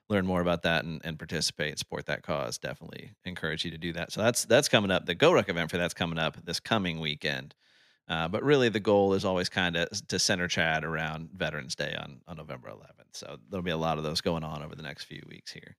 learn 0.08 0.24
more 0.24 0.40
about 0.40 0.62
that 0.62 0.84
and, 0.84 1.00
and 1.04 1.18
participate 1.18 1.70
and 1.70 1.78
support 1.80 2.06
that 2.06 2.22
cause, 2.22 2.58
definitely 2.58 3.10
encourage 3.24 3.64
you 3.64 3.72
to 3.72 3.78
do 3.78 3.92
that. 3.94 4.12
So 4.12 4.22
that's 4.22 4.44
that's 4.44 4.68
coming 4.68 4.92
up. 4.92 5.06
The 5.06 5.16
Go 5.16 5.32
Ruck 5.32 5.48
event 5.48 5.68
for 5.68 5.78
that's 5.78 5.94
coming 5.94 6.18
up 6.20 6.36
this 6.44 6.60
coming 6.60 7.00
weekend. 7.00 7.56
Uh, 8.08 8.28
but 8.28 8.42
really, 8.42 8.68
the 8.68 8.80
goal 8.80 9.14
is 9.14 9.24
always 9.24 9.48
kind 9.48 9.76
of 9.76 9.88
to 10.08 10.18
center 10.18 10.48
Chad 10.48 10.84
around 10.84 11.30
Veterans 11.34 11.74
Day 11.74 11.94
on 11.98 12.20
on 12.26 12.36
November 12.36 12.68
11th. 12.68 13.14
So 13.14 13.38
there'll 13.48 13.62
be 13.62 13.70
a 13.70 13.76
lot 13.76 13.98
of 13.98 14.04
those 14.04 14.20
going 14.20 14.44
on 14.44 14.62
over 14.62 14.74
the 14.74 14.82
next 14.82 15.04
few 15.04 15.22
weeks 15.28 15.52
here. 15.52 15.76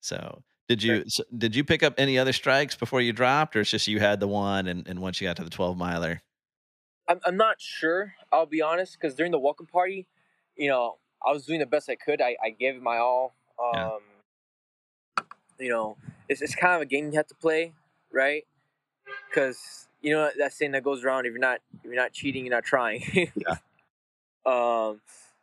So 0.00 0.42
did 0.68 0.82
you 0.82 1.04
so 1.08 1.24
did 1.36 1.56
you 1.56 1.64
pick 1.64 1.82
up 1.82 1.94
any 1.98 2.18
other 2.18 2.32
strikes 2.32 2.76
before 2.76 3.00
you 3.00 3.12
dropped, 3.12 3.56
or 3.56 3.62
it's 3.62 3.70
just 3.70 3.88
you 3.88 3.98
had 4.00 4.20
the 4.20 4.28
one 4.28 4.68
and, 4.68 4.86
and 4.86 5.00
once 5.00 5.20
you 5.20 5.26
got 5.26 5.36
to 5.36 5.44
the 5.44 5.50
12 5.50 5.76
miler? 5.76 6.22
I'm 7.08 7.20
I'm 7.24 7.36
not 7.36 7.60
sure. 7.60 8.14
I'll 8.32 8.46
be 8.46 8.62
honest 8.62 8.96
because 9.00 9.16
during 9.16 9.32
the 9.32 9.38
welcome 9.38 9.66
party, 9.66 10.06
you 10.56 10.68
know, 10.68 10.98
I 11.26 11.32
was 11.32 11.44
doing 11.44 11.58
the 11.58 11.66
best 11.66 11.90
I 11.90 11.96
could. 11.96 12.20
I, 12.20 12.36
I 12.42 12.50
gave 12.50 12.76
it 12.76 12.82
my 12.82 12.98
all. 12.98 13.34
Um, 13.58 13.74
Yeah. 13.74 15.24
You 15.58 15.68
know, 15.68 15.96
it's 16.28 16.40
it's 16.40 16.54
kind 16.54 16.76
of 16.76 16.82
a 16.82 16.86
game 16.86 17.06
you 17.10 17.16
have 17.16 17.26
to 17.26 17.34
play, 17.34 17.74
right? 18.12 18.44
Because 19.28 19.88
you 20.02 20.12
know 20.12 20.30
that 20.38 20.52
saying 20.52 20.72
that 20.72 20.82
goes 20.84 21.04
around: 21.04 21.26
if 21.26 21.32
you're 21.32 21.40
not 21.40 21.60
if 21.78 21.84
you're 21.84 21.94
not 21.94 22.12
cheating, 22.12 22.44
you're 22.44 22.54
not 22.54 22.64
trying. 22.64 23.02
Yeah. 23.34 23.56
Um. 24.46 25.00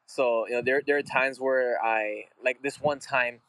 So 0.08 0.48
you 0.48 0.54
know, 0.56 0.62
there 0.62 0.82
there 0.86 0.98
are 0.98 1.04
times 1.04 1.40
where 1.40 1.82
I 1.84 2.26
like 2.44 2.62
this 2.62 2.82
one 2.82 3.00
time. 3.00 3.42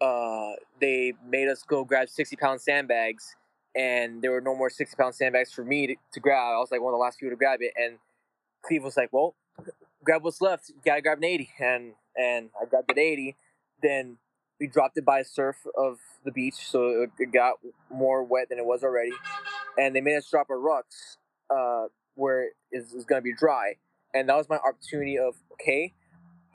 Uh, 0.00 0.52
they 0.80 1.14
made 1.26 1.48
us 1.48 1.62
go 1.62 1.84
grab 1.84 2.08
sixty 2.08 2.36
pound 2.36 2.60
sandbags, 2.60 3.34
and 3.74 4.22
there 4.22 4.30
were 4.30 4.40
no 4.40 4.54
more 4.54 4.70
sixty 4.70 4.96
pound 4.96 5.14
sandbags 5.14 5.52
for 5.52 5.64
me 5.64 5.86
to, 5.88 5.94
to 6.12 6.20
grab. 6.20 6.54
I 6.54 6.58
was 6.58 6.70
like 6.70 6.80
one 6.80 6.92
of 6.92 6.98
the 6.98 7.02
last 7.02 7.18
people 7.18 7.30
to 7.30 7.36
grab 7.36 7.60
it, 7.62 7.72
and 7.76 7.98
Cleve 8.62 8.84
was 8.84 8.96
like, 8.96 9.12
"Well, 9.12 9.34
grab 10.04 10.22
what's 10.22 10.40
left. 10.40 10.68
You 10.68 10.76
gotta 10.84 11.02
grab 11.02 11.18
an 11.18 11.24
80. 11.24 11.50
and 11.58 11.92
and 12.16 12.50
I 12.60 12.66
grabbed 12.66 12.90
an 12.90 12.98
eighty. 12.98 13.36
Then 13.82 14.18
we 14.60 14.66
dropped 14.66 14.96
it 14.96 15.04
by 15.04 15.20
a 15.20 15.24
surf 15.24 15.56
of 15.76 15.98
the 16.24 16.30
beach, 16.30 16.54
so 16.54 17.06
it 17.18 17.32
got 17.32 17.54
more 17.90 18.22
wet 18.22 18.48
than 18.48 18.58
it 18.58 18.64
was 18.64 18.84
already. 18.84 19.12
And 19.78 19.94
they 19.94 20.00
made 20.00 20.16
us 20.16 20.28
drop 20.30 20.48
a 20.50 20.54
rucks 20.54 21.16
uh, 21.50 21.88
where 22.14 22.50
it's, 22.70 22.92
it's 22.94 23.04
gonna 23.04 23.22
be 23.22 23.34
dry, 23.34 23.74
and 24.12 24.28
that 24.28 24.36
was 24.36 24.48
my 24.48 24.56
opportunity 24.56 25.18
of 25.18 25.36
okay. 25.52 25.92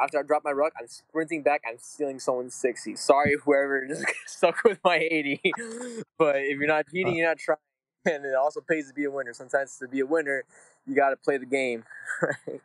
After 0.01 0.17
I 0.17 0.23
drop 0.23 0.43
my 0.45 0.51
ruck, 0.51 0.71
I'm 0.79 0.87
sprinting 0.87 1.43
back. 1.43 1.61
I'm 1.67 1.77
stealing 1.77 2.19
someone's 2.19 2.55
60. 2.55 2.95
Sorry, 2.95 3.35
whoever 3.43 3.85
just 3.89 4.05
stuck 4.27 4.63
with 4.63 4.79
my 4.83 4.95
80. 4.95 5.41
but 6.17 6.37
if 6.37 6.57
you're 6.57 6.67
not 6.67 6.85
cheating, 6.89 7.15
you're 7.15 7.27
not 7.27 7.37
trying. 7.37 7.57
And 8.05 8.25
it 8.25 8.33
also 8.33 8.61
pays 8.61 8.87
to 8.87 8.93
be 8.93 9.03
a 9.03 9.11
winner. 9.11 9.33
Sometimes 9.33 9.77
to 9.79 9.87
be 9.87 9.99
a 9.99 10.05
winner, 10.05 10.45
you 10.87 10.95
got 10.95 11.09
to 11.09 11.17
play 11.17 11.37
the 11.37 11.45
game. 11.45 11.83
Right? 12.21 12.61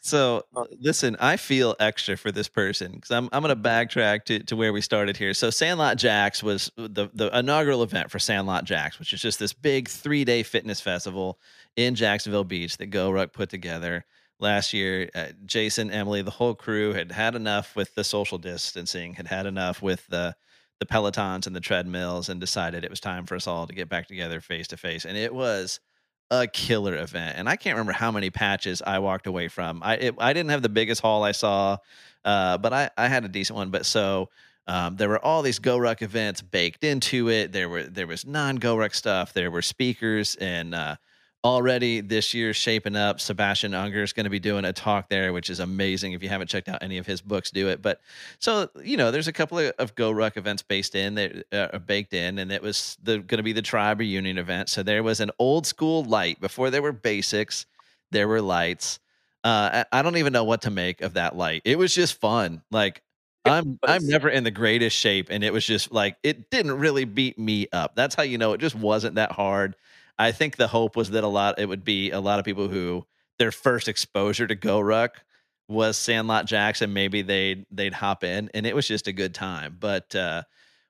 So 0.00 0.44
listen, 0.80 1.16
I 1.20 1.36
feel 1.36 1.76
extra 1.78 2.16
for 2.16 2.32
this 2.32 2.48
person 2.48 2.92
because 2.92 3.10
I'm 3.10 3.28
I'm 3.32 3.42
gonna 3.42 3.56
backtrack 3.56 4.24
to, 4.24 4.38
to 4.44 4.56
where 4.56 4.72
we 4.72 4.80
started 4.80 5.16
here. 5.16 5.34
So 5.34 5.50
Sandlot 5.50 5.96
Jax 5.98 6.42
was 6.42 6.70
the 6.76 7.10
the 7.12 7.36
inaugural 7.36 7.82
event 7.82 8.10
for 8.10 8.18
Sandlot 8.18 8.64
Jax, 8.64 8.98
which 8.98 9.12
is 9.12 9.20
just 9.20 9.38
this 9.38 9.52
big 9.52 9.88
three 9.88 10.24
day 10.24 10.42
fitness 10.42 10.80
festival 10.80 11.38
in 11.76 11.94
Jacksonville 11.94 12.44
Beach 12.44 12.78
that 12.78 12.90
GoRuck 12.90 13.32
put 13.32 13.50
together 13.50 14.04
last 14.40 14.72
year. 14.72 15.10
Uh, 15.14 15.26
Jason, 15.44 15.90
Emily, 15.90 16.22
the 16.22 16.30
whole 16.30 16.54
crew 16.54 16.92
had 16.94 17.12
had 17.12 17.34
enough 17.34 17.76
with 17.76 17.94
the 17.94 18.04
social 18.04 18.38
distancing, 18.38 19.14
had 19.14 19.28
had 19.28 19.46
enough 19.46 19.82
with 19.82 20.06
the 20.08 20.34
the 20.80 20.86
pelotons 20.86 21.46
and 21.46 21.54
the 21.54 21.60
treadmills, 21.60 22.28
and 22.28 22.40
decided 22.40 22.82
it 22.84 22.90
was 22.90 23.00
time 23.00 23.26
for 23.26 23.36
us 23.36 23.46
all 23.46 23.66
to 23.66 23.74
get 23.74 23.88
back 23.88 24.08
together 24.08 24.40
face 24.40 24.68
to 24.68 24.76
face. 24.76 25.04
And 25.04 25.16
it 25.16 25.34
was 25.34 25.80
a 26.32 26.46
killer 26.46 26.96
event, 26.96 27.36
and 27.36 27.46
I 27.46 27.56
can't 27.56 27.76
remember 27.76 27.92
how 27.92 28.10
many 28.10 28.30
patches 28.30 28.80
I 28.80 28.98
walked 29.00 29.26
away 29.26 29.48
from. 29.48 29.82
I 29.82 29.96
it, 29.96 30.14
I 30.18 30.32
didn't 30.32 30.50
have 30.50 30.62
the 30.62 30.70
biggest 30.70 31.02
haul 31.02 31.22
I 31.22 31.32
saw, 31.32 31.76
uh, 32.24 32.56
but 32.58 32.72
I 32.72 32.90
I 32.96 33.08
had 33.08 33.24
a 33.24 33.28
decent 33.28 33.58
one. 33.58 33.70
But 33.70 33.84
so 33.84 34.30
um, 34.66 34.96
there 34.96 35.10
were 35.10 35.22
all 35.22 35.42
these 35.42 35.60
GoRuck 35.60 36.00
events 36.00 36.40
baked 36.40 36.84
into 36.84 37.28
it. 37.28 37.52
There 37.52 37.68
were 37.68 37.82
there 37.82 38.06
was 38.06 38.26
non 38.26 38.58
GoRuck 38.58 38.94
stuff. 38.94 39.34
There 39.34 39.50
were 39.50 39.60
speakers 39.60 40.34
and 40.36 40.74
uh, 40.74 40.96
already 41.44 42.00
this 42.00 42.34
year 42.34 42.54
shaping 42.54 42.96
up. 42.96 43.20
Sebastian 43.20 43.72
Junger 43.72 44.02
is 44.02 44.12
going 44.12 44.24
to 44.24 44.30
be 44.30 44.38
doing 44.38 44.64
a 44.64 44.72
talk 44.72 45.08
there, 45.08 45.32
which 45.32 45.50
is 45.50 45.60
amazing. 45.60 46.12
If 46.12 46.22
you 46.22 46.28
haven't 46.28 46.48
checked 46.48 46.68
out 46.68 46.82
any 46.82 46.98
of 46.98 47.06
his 47.06 47.20
books, 47.20 47.50
do 47.50 47.68
it. 47.68 47.82
But 47.82 48.00
so 48.38 48.68
you 48.82 48.96
know, 48.96 49.10
there's 49.10 49.28
a 49.28 49.32
couple 49.32 49.58
of, 49.58 49.72
of 49.78 49.94
GoRuck 49.94 50.36
events 50.36 50.62
based 50.62 50.94
in 50.94 51.14
that 51.16 51.44
uh, 51.52 51.68
are 51.72 51.78
baked 51.78 52.14
in, 52.14 52.38
and 52.38 52.52
it 52.52 52.62
was 52.62 52.96
the 53.02 53.18
going 53.18 53.38
to 53.38 53.42
be 53.42 53.52
the 53.52 53.62
tribe 53.62 54.00
reunion 54.00 54.38
event. 54.38 54.68
So 54.68 54.82
there 54.82 55.02
was 55.02 55.20
an 55.20 55.30
old 55.38 55.66
school 55.66 56.04
light 56.04 56.40
before 56.40 56.70
there 56.70 56.82
were 56.82 56.92
basics. 56.92 57.66
There 58.10 58.28
were 58.28 58.42
lights. 58.42 58.98
Uh, 59.44 59.84
I 59.90 60.02
don't 60.02 60.16
even 60.18 60.32
know 60.32 60.44
what 60.44 60.62
to 60.62 60.70
make 60.70 61.00
of 61.00 61.14
that 61.14 61.34
light. 61.36 61.62
It 61.64 61.76
was 61.78 61.94
just 61.94 62.20
fun. 62.20 62.62
Like 62.70 63.02
I'm 63.44 63.78
I'm 63.86 64.06
never 64.06 64.28
in 64.28 64.44
the 64.44 64.50
greatest 64.52 64.96
shape, 64.96 65.28
and 65.30 65.42
it 65.42 65.52
was 65.52 65.66
just 65.66 65.90
like 65.92 66.16
it 66.22 66.50
didn't 66.50 66.78
really 66.78 67.04
beat 67.04 67.38
me 67.38 67.66
up. 67.72 67.96
That's 67.96 68.14
how 68.14 68.22
you 68.22 68.38
know 68.38 68.52
it 68.52 68.58
just 68.58 68.76
wasn't 68.76 69.16
that 69.16 69.32
hard. 69.32 69.74
I 70.18 70.32
think 70.32 70.56
the 70.56 70.68
hope 70.68 70.96
was 70.96 71.10
that 71.10 71.24
a 71.24 71.28
lot 71.28 71.58
it 71.58 71.68
would 71.68 71.84
be 71.84 72.10
a 72.10 72.20
lot 72.20 72.38
of 72.38 72.44
people 72.44 72.68
who 72.68 73.04
their 73.38 73.52
first 73.52 73.88
exposure 73.88 74.46
to 74.46 74.56
GoRuck 74.56 75.10
was 75.68 75.96
Sandlot 75.96 76.46
Jackson. 76.46 76.92
Maybe 76.92 77.22
they'd 77.22 77.66
they'd 77.70 77.94
hop 77.94 78.24
in, 78.24 78.50
and 78.54 78.66
it 78.66 78.74
was 78.74 78.86
just 78.86 79.08
a 79.08 79.12
good 79.12 79.34
time. 79.34 79.76
But 79.80 80.14
uh, 80.14 80.42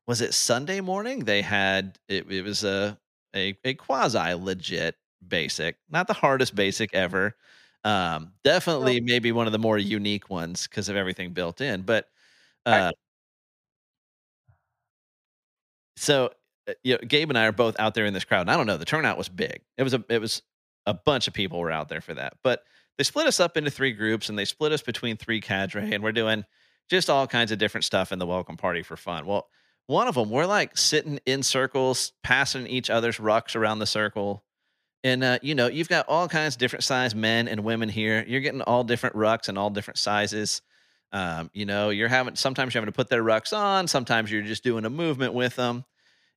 was 0.06 0.20
it 0.20 0.34
Sunday 0.34 0.80
morning? 0.80 1.20
They 1.20 1.42
had 1.42 1.98
it. 2.08 2.30
It 2.30 2.42
was 2.44 2.64
a 2.64 2.98
a, 3.34 3.56
a 3.64 3.74
quasi 3.74 4.34
legit 4.34 4.96
basic, 5.26 5.76
not 5.90 6.06
the 6.08 6.14
hardest 6.14 6.54
basic 6.54 6.94
ever. 6.94 7.36
Um, 7.84 8.32
definitely, 8.44 9.00
maybe 9.00 9.32
one 9.32 9.46
of 9.46 9.52
the 9.52 9.58
more 9.58 9.78
unique 9.78 10.30
ones 10.30 10.66
because 10.68 10.88
of 10.88 10.96
everything 10.96 11.32
built 11.32 11.60
in. 11.60 11.82
But 11.82 12.08
uh, 12.66 12.92
so 15.96 16.26
uh, 16.26 16.28
you 16.82 16.94
know, 16.94 17.00
Gabe 17.06 17.30
and 17.30 17.38
I 17.38 17.46
are 17.46 17.52
both 17.52 17.76
out 17.78 17.94
there 17.94 18.06
in 18.06 18.14
this 18.14 18.24
crowd. 18.24 18.42
And 18.42 18.50
I 18.50 18.56
don't 18.56 18.66
know, 18.66 18.76
the 18.76 18.84
turnout 18.84 19.18
was 19.18 19.28
big. 19.28 19.60
It 19.76 19.82
was 19.82 19.94
a 19.94 20.04
it 20.08 20.20
was 20.20 20.42
a 20.86 20.94
bunch 20.94 21.28
of 21.28 21.34
people 21.34 21.58
were 21.58 21.70
out 21.70 21.88
there 21.88 22.00
for 22.00 22.14
that. 22.14 22.34
But 22.42 22.62
they 22.98 23.04
split 23.04 23.26
us 23.26 23.40
up 23.40 23.56
into 23.56 23.70
three 23.70 23.92
groups 23.92 24.28
and 24.28 24.38
they 24.38 24.44
split 24.44 24.72
us 24.72 24.82
between 24.82 25.16
three 25.16 25.40
cadre 25.40 25.92
and 25.92 26.02
we're 26.02 26.12
doing 26.12 26.44
just 26.88 27.08
all 27.08 27.26
kinds 27.26 27.52
of 27.52 27.58
different 27.58 27.84
stuff 27.84 28.12
in 28.12 28.18
the 28.18 28.26
welcome 28.26 28.56
party 28.56 28.82
for 28.82 28.96
fun. 28.96 29.26
Well, 29.26 29.48
one 29.86 30.08
of 30.08 30.14
them 30.14 30.30
we're 30.30 30.46
like 30.46 30.76
sitting 30.76 31.18
in 31.26 31.42
circles, 31.42 32.12
passing 32.22 32.66
each 32.66 32.90
other's 32.90 33.18
rucks 33.18 33.56
around 33.56 33.78
the 33.78 33.86
circle. 33.86 34.44
And 35.04 35.24
uh, 35.24 35.38
you 35.42 35.54
know, 35.54 35.66
you've 35.66 35.88
got 35.88 36.06
all 36.08 36.28
kinds 36.28 36.54
of 36.54 36.58
different 36.58 36.84
size 36.84 37.14
men 37.14 37.48
and 37.48 37.64
women 37.64 37.88
here. 37.88 38.24
You're 38.26 38.40
getting 38.40 38.62
all 38.62 38.84
different 38.84 39.16
rucks 39.16 39.48
and 39.48 39.58
all 39.58 39.70
different 39.70 39.98
sizes. 39.98 40.62
Um, 41.12 41.50
you 41.52 41.66
know, 41.66 41.90
you're 41.90 42.08
having 42.08 42.36
sometimes 42.36 42.72
you're 42.72 42.80
having 42.80 42.92
to 42.92 42.96
put 42.96 43.08
their 43.08 43.22
rucks 43.22 43.56
on, 43.56 43.88
sometimes 43.88 44.30
you're 44.30 44.42
just 44.42 44.64
doing 44.64 44.84
a 44.84 44.90
movement 44.90 45.34
with 45.34 45.56
them 45.56 45.84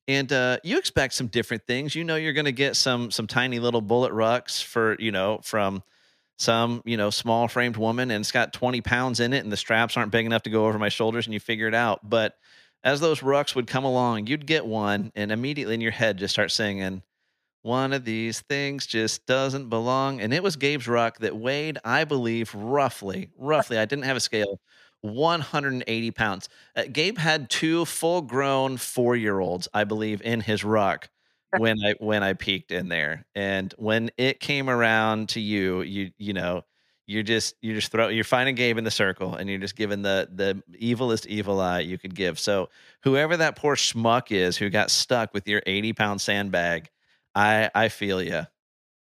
and 0.07 0.31
uh, 0.31 0.57
you 0.63 0.77
expect 0.77 1.13
some 1.13 1.27
different 1.27 1.65
things. 1.65 1.95
You 1.95 2.03
know, 2.03 2.15
you're 2.15 2.33
going 2.33 2.45
to 2.45 2.51
get 2.51 2.75
some 2.75 3.11
some 3.11 3.27
tiny 3.27 3.59
little 3.59 3.81
bullet 3.81 4.11
rucks 4.13 4.63
for 4.63 4.95
you 4.99 5.11
know 5.11 5.39
from 5.43 5.83
some 6.37 6.81
you 6.85 6.97
know 6.97 7.09
small 7.09 7.47
framed 7.47 7.77
woman, 7.77 8.11
and 8.11 8.21
it's 8.21 8.31
got 8.31 8.53
20 8.53 8.81
pounds 8.81 9.19
in 9.19 9.33
it, 9.33 9.43
and 9.43 9.51
the 9.51 9.57
straps 9.57 9.97
aren't 9.97 10.11
big 10.11 10.25
enough 10.25 10.43
to 10.43 10.49
go 10.49 10.65
over 10.67 10.77
my 10.79 10.89
shoulders, 10.89 11.27
and 11.27 11.33
you 11.33 11.39
figure 11.39 11.67
it 11.67 11.75
out. 11.75 12.07
But 12.07 12.37
as 12.83 12.99
those 12.99 13.21
rucks 13.21 13.55
would 13.55 13.67
come 13.67 13.83
along, 13.83 14.27
you'd 14.27 14.45
get 14.45 14.65
one, 14.65 15.11
and 15.15 15.31
immediately 15.31 15.73
in 15.73 15.81
your 15.81 15.91
head 15.91 16.17
just 16.17 16.33
start 16.33 16.51
singing. 16.51 17.01
One 17.63 17.93
of 17.93 18.05
these 18.05 18.41
things 18.41 18.85
just 18.85 19.25
doesn't 19.25 19.69
belong. 19.69 20.21
And 20.21 20.31
it 20.31 20.43
was 20.43 20.55
Gabe's 20.55 20.87
ruck 20.87 21.17
that 21.19 21.35
weighed, 21.35 21.79
I 21.83 22.03
believe, 22.03 22.53
roughly, 22.53 23.31
roughly, 23.37 23.79
I 23.79 23.85
didn't 23.85 24.05
have 24.05 24.17
a 24.17 24.19
scale, 24.19 24.59
180 25.05 26.11
pounds. 26.11 26.49
Uh, 26.75 26.83
Gabe 26.91 27.17
had 27.17 27.49
two 27.49 27.85
full 27.85 28.21
grown 28.21 28.77
four 28.77 29.15
year 29.15 29.39
olds, 29.39 29.67
I 29.73 29.83
believe, 29.85 30.21
in 30.23 30.41
his 30.41 30.63
ruck 30.63 31.09
when 31.51 31.77
I 31.83 31.95
when 31.99 32.23
I 32.23 32.33
peeked 32.33 32.71
in 32.71 32.89
there. 32.89 33.25
And 33.35 33.73
when 33.77 34.09
it 34.17 34.39
came 34.39 34.69
around 34.69 35.29
to 35.29 35.39
you, 35.39 35.81
you 35.81 36.11
you 36.17 36.33
know, 36.33 36.63
you're 37.07 37.23
just 37.23 37.55
you 37.61 37.73
just 37.73 37.91
throw 37.91 38.07
you're 38.09 38.23
finding 38.23 38.55
Gabe 38.55 38.77
in 38.77 38.83
the 38.83 38.91
circle 38.91 39.35
and 39.35 39.49
you're 39.49 39.59
just 39.59 39.75
giving 39.75 40.01
the 40.01 40.27
the 40.33 40.61
evilest 40.81 41.27
evil 41.27 41.59
eye 41.61 41.79
you 41.81 41.97
could 41.97 42.15
give. 42.15 42.39
So 42.39 42.69
whoever 43.03 43.37
that 43.37 43.55
poor 43.55 43.75
schmuck 43.75 44.31
is 44.31 44.57
who 44.57 44.69
got 44.69 44.91
stuck 44.91 45.33
with 45.33 45.47
your 45.47 45.61
80 45.65 45.93
pound 45.93 46.21
sandbag, 46.21 46.89
I 47.35 47.69
I 47.75 47.89
feel 47.89 48.21
you. 48.21 48.43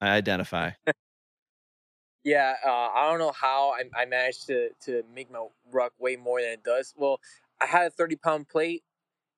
I 0.01 0.09
identify. 0.09 0.71
Yeah, 2.27 2.55
uh, 2.65 2.69
I 2.93 3.09
don't 3.09 3.19
know 3.19 3.31
how 3.31 3.71
I, 3.71 4.01
I 4.01 4.05
managed 4.05 4.47
to 4.47 4.71
to 4.85 5.03
make 5.15 5.31
my 5.31 5.45
ruck 5.71 5.93
weigh 5.97 6.17
more 6.17 6.41
than 6.41 6.51
it 6.51 6.63
does. 6.65 6.93
Well, 6.97 7.21
I 7.61 7.67
had 7.67 7.87
a 7.87 7.89
thirty 7.89 8.17
pound 8.17 8.49
plate, 8.49 8.83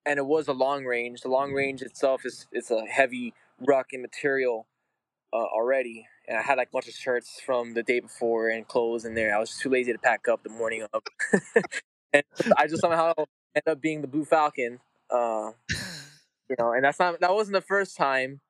and 0.05 0.19
it 0.19 0.25
was 0.25 0.47
a 0.47 0.53
long 0.53 0.85
range. 0.85 1.21
The 1.21 1.29
long 1.29 1.53
range 1.53 1.83
itself 1.83 2.25
is 2.25 2.47
it's 2.51 2.71
a 2.71 2.85
heavy 2.85 3.33
ruck 3.59 3.93
and 3.93 4.01
material 4.01 4.67
uh, 5.33 5.37
already, 5.37 6.07
and 6.27 6.37
I 6.37 6.41
had 6.43 6.57
like 6.57 6.69
a 6.69 6.71
bunch 6.71 6.87
of 6.87 6.95
shirts 6.95 7.39
from 7.45 7.73
the 7.75 7.83
day 7.83 7.99
before 7.99 8.49
and 8.49 8.67
clothes 8.67 9.05
in 9.05 9.15
there. 9.15 9.35
I 9.35 9.39
was 9.39 9.57
too 9.57 9.69
lazy 9.69 9.93
to 9.93 9.99
pack 9.99 10.27
up 10.27 10.43
the 10.43 10.49
morning 10.49 10.87
of, 10.93 11.03
and 12.13 12.23
I 12.57 12.67
just 12.67 12.81
somehow 12.81 13.13
ended 13.55 13.67
up 13.67 13.81
being 13.81 14.01
the 14.01 14.07
Blue 14.07 14.25
Falcon. 14.25 14.79
Uh, 15.11 15.51
you 16.49 16.55
know, 16.59 16.73
and 16.73 16.83
that's 16.83 16.99
not 16.99 17.19
that 17.21 17.33
wasn't 17.33 17.55
the 17.55 17.61
first 17.61 17.97
time. 17.97 18.41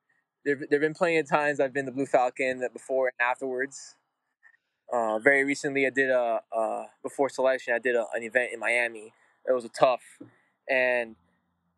There 0.46 0.60
there've 0.70 0.82
been 0.82 0.94
plenty 0.96 1.18
of 1.18 1.30
times 1.30 1.60
I've 1.60 1.74
been 1.74 1.86
the 1.86 1.92
Blue 1.92 2.08
Falcon 2.08 2.68
before 2.74 3.08
and 3.10 3.28
afterwards. 3.30 3.96
Uh, 4.92 5.20
very 5.20 5.44
recently, 5.44 5.86
I 5.86 5.92
did 5.92 6.10
a 6.10 6.42
uh, 6.56 6.86
before 7.04 7.30
selection. 7.30 7.74
I 7.74 7.80
did 7.80 7.96
a, 7.96 8.06
an 8.14 8.24
event 8.24 8.52
in 8.54 8.60
Miami. 8.60 9.14
It 9.48 9.54
was 9.54 9.66
a 9.66 9.70
tough, 9.70 10.02
and 10.70 11.16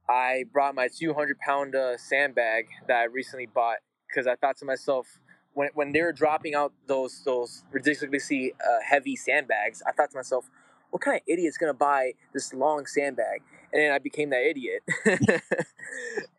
I 0.09 0.45
brought 0.51 0.76
my 0.76 0.88
200 0.88 1.38
pound 1.39 1.76
uh, 1.76 1.97
sandbag 1.97 2.68
that 2.88 2.97
I 2.97 3.03
recently 3.05 3.45
bought 3.45 3.78
because 4.07 4.28
I 4.28 4.36
thought 4.36 4.57
to 4.57 4.66
myself 4.66 5.20
when 5.53 5.70
when 5.74 5.91
they 5.91 6.01
were 6.01 6.14
dropping 6.14 6.55
out 6.55 6.74
those 6.88 7.24
those 7.24 7.64
ridiculously 7.72 8.53
uh, 8.53 8.80
heavy 8.88 9.16
sandbags, 9.16 9.82
I 9.86 9.91
thought 9.91 10.12
to 10.12 10.18
myself, 10.18 10.49
what 10.89 11.01
kind 11.01 11.18
of 11.18 11.24
idiot's 11.28 11.57
gonna 11.57 11.74
buy 11.74 12.14
this 12.34 12.53
long 12.53 12.86
sandbag? 12.86 13.41
And 13.74 13.82
then 13.82 13.91
I 13.91 13.99
became 13.99 14.30
that 14.32 14.43
idiot. 14.43 14.84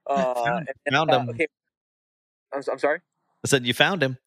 uh, 0.06 0.34
found, 0.44 0.68
found 0.90 1.10
him. 1.10 1.28
Okay. 1.30 1.46
I'm, 2.52 2.62
I'm 2.70 2.78
sorry. 2.78 3.00
I 3.44 3.48
said 3.48 3.66
you 3.66 3.74
found 3.74 4.02
him. 4.02 4.18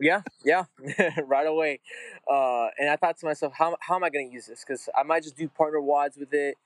Yeah, 0.00 0.22
yeah, 0.44 0.64
right 1.26 1.46
away. 1.46 1.80
Uh, 2.30 2.68
and 2.78 2.88
I 2.88 2.96
thought 2.96 3.18
to 3.18 3.26
myself, 3.26 3.52
how, 3.56 3.76
how 3.80 3.96
am 3.96 4.04
I 4.04 4.10
going 4.10 4.28
to 4.28 4.34
use 4.34 4.46
this? 4.46 4.64
Because 4.66 4.88
I 4.98 5.02
might 5.02 5.22
just 5.22 5.36
do 5.36 5.48
partner 5.48 5.80
WODs 5.80 6.18
with 6.18 6.32
it. 6.32 6.56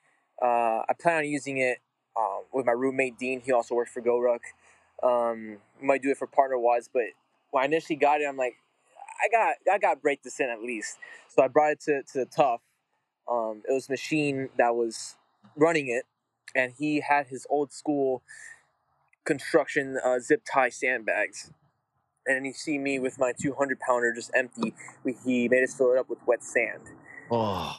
Uh, 0.40 0.82
I 0.88 0.92
plan 1.00 1.18
on 1.18 1.24
using 1.26 1.58
it 1.58 1.78
um, 2.16 2.42
with 2.52 2.64
my 2.64 2.72
roommate 2.72 3.18
Dean. 3.18 3.40
He 3.44 3.52
also 3.52 3.74
works 3.74 3.92
for 3.92 4.00
GoRuck. 4.00 4.40
Um, 5.02 5.58
might 5.82 6.02
do 6.02 6.10
it 6.10 6.16
for 6.16 6.28
partner 6.28 6.56
WODs, 6.56 6.88
but 6.92 7.02
when 7.50 7.62
I 7.62 7.66
initially 7.66 7.96
got 7.96 8.20
it, 8.20 8.24
I'm 8.28 8.36
like, 8.36 8.54
I 9.22 9.28
got 9.30 9.54
I 9.72 9.78
got 9.78 10.02
break 10.02 10.22
this 10.22 10.40
in 10.40 10.48
at 10.48 10.62
least. 10.62 10.98
So 11.28 11.42
I 11.42 11.48
brought 11.48 11.72
it 11.72 11.80
to 11.82 12.02
to 12.12 12.18
the 12.20 12.26
tough. 12.26 12.60
Um, 13.30 13.62
it 13.68 13.72
was 13.72 13.88
machine 13.88 14.50
that 14.58 14.74
was 14.74 15.16
running 15.56 15.88
it, 15.88 16.04
and 16.54 16.72
he 16.78 17.00
had 17.00 17.28
his 17.28 17.46
old 17.50 17.72
school 17.72 18.22
construction 19.24 19.98
uh, 20.04 20.18
zip 20.18 20.42
tie 20.50 20.68
sandbags 20.68 21.50
and 22.26 22.46
you 22.46 22.52
see 22.52 22.78
me 22.78 22.98
with 22.98 23.18
my 23.18 23.32
200 23.40 23.78
pounder 23.80 24.12
just 24.12 24.30
empty. 24.34 24.74
We, 25.04 25.16
he 25.24 25.48
made 25.48 25.62
us 25.62 25.74
fill 25.74 25.92
it 25.92 25.98
up 25.98 26.08
with 26.08 26.18
wet 26.26 26.42
sand. 26.42 26.82
Oh, 27.30 27.76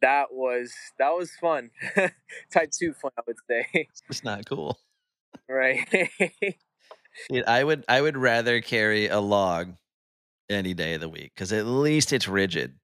That 0.00 0.32
was 0.32 0.72
that 0.98 1.10
was 1.10 1.30
fun. 1.40 1.70
Type 2.52 2.70
two 2.70 2.92
fun, 2.94 3.12
I 3.18 3.22
would 3.26 3.36
say. 3.48 3.66
it's 4.08 4.24
not 4.24 4.46
cool. 4.46 4.78
right. 5.48 5.86
Dude, 7.30 7.44
I 7.46 7.64
would 7.64 7.84
I 7.88 8.00
would 8.00 8.16
rather 8.16 8.60
carry 8.60 9.08
a 9.08 9.20
log 9.20 9.74
any 10.48 10.72
day 10.74 10.94
of 10.94 11.00
the 11.00 11.08
week 11.08 11.32
because 11.34 11.52
at 11.52 11.66
least 11.66 12.12
it's 12.12 12.28
rigid. 12.28 12.74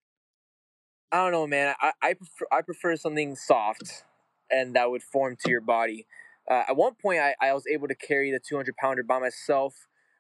I 1.12 1.18
don't 1.18 1.32
know, 1.32 1.46
man. 1.46 1.74
I, 1.80 1.92
I 2.02 2.14
prefer 2.14 2.46
I 2.52 2.62
prefer 2.62 2.96
something 2.96 3.36
soft 3.36 4.04
and 4.50 4.74
that 4.74 4.90
would 4.90 5.02
form 5.02 5.36
to 5.44 5.50
your 5.50 5.60
body. 5.60 6.06
Uh, 6.50 6.64
at 6.68 6.76
one 6.76 6.94
point, 7.00 7.20
I, 7.20 7.34
I 7.40 7.52
was 7.54 7.64
able 7.66 7.88
to 7.88 7.94
carry 7.94 8.30
the 8.30 8.38
200 8.38 8.76
pounder 8.76 9.02
by 9.02 9.18
myself 9.18 9.74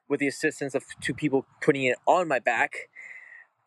with 0.08 0.20
the 0.20 0.26
assistance 0.26 0.74
of 0.74 0.84
two 1.00 1.14
people 1.14 1.46
putting 1.60 1.84
it 1.84 1.96
on 2.06 2.28
my 2.28 2.38
back, 2.38 2.88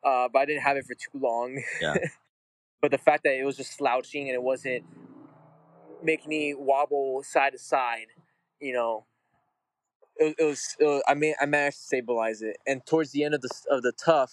uh, 0.03 0.27
but 0.31 0.39
I 0.39 0.45
didn't 0.45 0.63
have 0.63 0.77
it 0.77 0.85
for 0.85 0.93
too 0.93 1.19
long. 1.19 1.61
Yeah. 1.81 1.95
but 2.81 2.91
the 2.91 2.97
fact 2.97 3.23
that 3.23 3.33
it 3.33 3.43
was 3.43 3.57
just 3.57 3.75
slouching 3.75 4.27
and 4.27 4.35
it 4.35 4.43
wasn't 4.43 4.83
making 6.03 6.29
me 6.29 6.53
wobble 6.53 7.23
side 7.23 7.53
to 7.53 7.59
side, 7.59 8.07
you 8.59 8.73
know, 8.73 9.05
it, 10.17 10.35
it, 10.39 10.43
was, 10.43 10.75
it 10.79 10.85
was. 10.85 11.03
I 11.07 11.13
mean, 11.13 11.35
I 11.39 11.45
managed 11.45 11.77
to 11.77 11.83
stabilize 11.83 12.41
it. 12.41 12.57
And 12.65 12.85
towards 12.85 13.11
the 13.11 13.23
end 13.23 13.33
of 13.33 13.41
the 13.41 13.49
of 13.69 13.83
the 13.83 13.91
tough, 13.91 14.31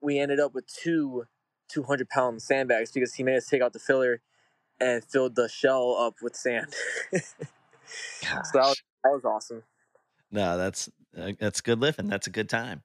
we 0.00 0.18
ended 0.18 0.40
up 0.40 0.54
with 0.54 0.66
two 0.66 1.24
200 1.68 2.08
pound 2.08 2.42
sandbags 2.42 2.92
because 2.92 3.14
he 3.14 3.22
made 3.22 3.36
us 3.36 3.46
take 3.46 3.62
out 3.62 3.72
the 3.72 3.78
filler 3.78 4.20
and 4.80 5.04
filled 5.04 5.34
the 5.34 5.48
shell 5.48 5.96
up 5.98 6.14
with 6.22 6.36
sand. 6.36 6.74
so 7.12 7.18
that 8.22 8.44
was, 8.54 8.82
that 9.02 9.10
was 9.10 9.24
awesome. 9.24 9.62
No, 10.30 10.58
that's 10.58 10.90
that's 11.38 11.60
good 11.60 11.80
living. 11.80 12.08
That's 12.08 12.26
a 12.26 12.30
good 12.30 12.48
time. 12.48 12.82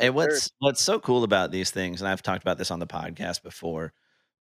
And 0.00 0.14
what's 0.14 0.50
what's 0.58 0.80
so 0.80 1.00
cool 1.00 1.24
about 1.24 1.50
these 1.50 1.70
things, 1.70 2.00
and 2.00 2.08
I've 2.08 2.22
talked 2.22 2.42
about 2.42 2.58
this 2.58 2.70
on 2.70 2.78
the 2.78 2.86
podcast 2.86 3.42
before, 3.42 3.92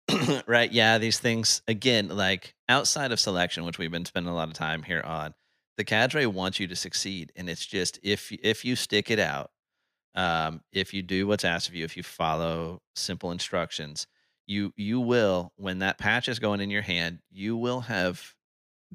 right? 0.46 0.70
Yeah, 0.72 0.98
these 0.98 1.18
things 1.18 1.62
again, 1.68 2.08
like 2.08 2.54
outside 2.68 3.12
of 3.12 3.20
selection, 3.20 3.64
which 3.64 3.78
we've 3.78 3.90
been 3.92 4.04
spending 4.06 4.32
a 4.32 4.36
lot 4.36 4.48
of 4.48 4.54
time 4.54 4.82
here 4.82 5.02
on, 5.02 5.34
the 5.76 5.84
cadre 5.84 6.26
wants 6.26 6.60
you 6.60 6.66
to 6.68 6.76
succeed, 6.76 7.32
and 7.36 7.48
it's 7.48 7.66
just 7.66 7.98
if 8.02 8.32
if 8.32 8.64
you 8.64 8.76
stick 8.76 9.10
it 9.10 9.18
out, 9.18 9.50
um, 10.14 10.62
if 10.72 10.94
you 10.94 11.02
do 11.02 11.26
what's 11.26 11.44
asked 11.44 11.68
of 11.68 11.74
you, 11.74 11.84
if 11.84 11.96
you 11.96 12.02
follow 12.02 12.82
simple 12.96 13.30
instructions, 13.32 14.06
you 14.46 14.72
you 14.76 15.00
will 15.00 15.52
when 15.56 15.80
that 15.80 15.98
patch 15.98 16.28
is 16.28 16.38
going 16.38 16.60
in 16.60 16.70
your 16.70 16.82
hand, 16.82 17.20
you 17.30 17.56
will 17.56 17.80
have 17.82 18.34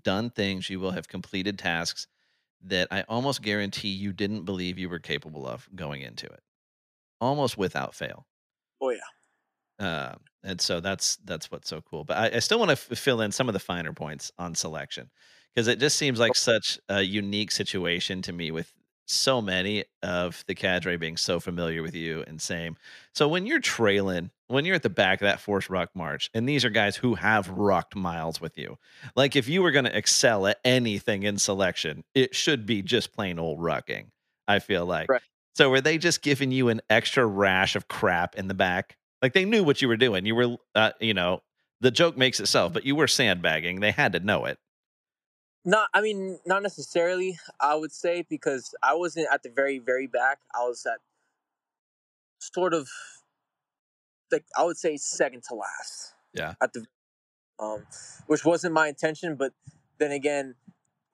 done 0.04 0.30
things, 0.30 0.70
you 0.70 0.80
will 0.80 0.92
have 0.92 1.08
completed 1.08 1.60
tasks 1.60 2.08
that 2.64 2.88
I 2.92 3.04
almost 3.10 3.42
guarantee 3.42 3.90
you 3.90 4.14
didn't 4.14 4.46
believe 4.46 4.78
you 4.78 4.90
were 4.90 5.00
capable 5.00 5.48
of 5.48 5.68
going 5.76 6.02
into 6.02 6.26
it, 6.26 6.42
almost 7.20 7.58
without 7.58 7.94
fail. 7.96 8.26
Oh 8.82 8.90
yeah. 8.90 9.00
Um, 9.80 10.20
and 10.44 10.62
so 10.62 10.80
that's 10.80 11.18
that's 11.18 11.52
what's 11.52 11.70
so 11.70 11.82
cool. 11.82 12.04
But 12.04 12.18
I, 12.18 12.38
I 12.38 12.40
still 12.40 12.60
want 12.60 12.70
to 12.70 12.74
f- 12.74 12.98
fill 12.98 13.22
in 13.22 13.32
some 13.32 13.50
of 13.50 13.54
the 13.54 13.60
finer 13.60 13.94
points 13.94 14.32
on 14.38 14.56
selection 14.56 15.10
because 15.54 15.68
it 15.68 15.80
just 15.80 15.98
seems 15.98 16.20
like 16.20 16.36
such 16.36 16.80
a 16.90 17.02
unique 17.02 17.52
situation 17.52 18.22
to 18.24 18.34
me 18.34 18.52
with 18.52 18.74
so 19.06 19.42
many 19.42 19.84
of 20.02 20.44
the 20.48 20.56
cadre 20.56 20.98
being 20.98 21.18
so 21.18 21.40
familiar 21.40 21.82
with 21.82 21.96
you 21.96 22.24
and 22.28 22.42
same. 22.42 22.78
So 23.14 23.28
when 23.28 23.46
you're 23.46 23.60
trailing, 23.60 24.32
when 24.54 24.66
you're 24.66 24.76
at 24.76 24.84
the 24.84 24.90
back 24.90 25.22
of 25.22 25.26
that 25.26 25.40
forced 25.40 25.70
ruck 25.70 25.90
march, 25.96 26.30
and 26.34 26.48
these 26.48 26.64
are 26.64 26.70
guys 26.70 26.96
who 26.96 27.16
have 27.16 27.50
rucked 27.50 27.96
miles 27.96 28.40
with 28.40 28.58
you, 28.58 28.78
like 29.16 29.36
if 29.36 29.48
you 29.48 29.62
were 29.62 29.72
going 29.72 29.86
to 29.86 29.98
excel 29.98 30.48
at 30.48 30.60
anything 30.64 31.24
in 31.24 31.38
selection, 31.38 32.04
it 32.14 32.36
should 32.36 32.66
be 32.66 32.82
just 32.82 33.14
plain 33.14 33.40
old 33.40 33.60
rucking. 33.60 34.06
I 34.48 34.60
feel 34.60 34.86
like. 34.86 35.10
Right. 35.10 35.22
So 35.56 35.70
were 35.70 35.82
they 35.82 35.98
just 35.98 36.22
giving 36.22 36.52
you 36.52 36.70
an 36.70 36.82
extra 36.90 37.26
rash 37.26 37.76
of 37.76 37.88
crap 37.88 38.36
in 38.36 38.48
the 38.48 38.54
back? 38.54 38.98
Like 39.22 39.34
they 39.34 39.46
knew 39.46 39.64
what 39.64 39.82
you 39.82 39.88
were 39.88 39.98
doing. 39.98 40.26
You 40.26 40.36
were, 40.36 40.58
uh, 40.76 40.92
you 41.00 41.14
know, 41.14 41.42
the 41.80 41.92
joke 41.92 42.18
makes 42.18 42.40
itself, 42.40 42.74
but 42.74 42.86
you 42.86 42.96
were 42.96 43.08
sandbagging. 43.08 43.80
They 43.80 43.92
had 43.92 44.14
to 44.14 44.20
know 44.20 44.46
it. 44.46 44.58
Not, 45.66 45.90
I 45.94 46.02
mean, 46.02 46.40
not 46.46 46.62
necessarily. 46.62 47.40
I 47.60 47.76
would 47.76 47.94
say 47.94 48.26
because 48.28 48.76
I 48.84 48.96
wasn't 48.96 49.28
at 49.32 49.44
the 49.44 49.50
very, 49.50 49.80
very 49.80 50.08
back. 50.08 50.40
I 50.54 50.64
was 50.64 50.86
at 50.86 51.00
sort 52.40 52.74
of 52.74 52.90
like 54.32 54.46
I 54.58 54.64
would 54.64 54.78
say 54.78 54.98
second 54.98 55.44
to 55.50 55.56
last. 55.56 56.14
Yeah. 56.34 56.54
At 56.62 56.74
the, 56.74 56.86
um, 57.60 57.86
which 58.28 58.44
wasn't 58.44 58.74
my 58.74 58.88
intention, 58.88 59.36
but 59.36 59.54
then 60.00 60.12
again, 60.12 60.56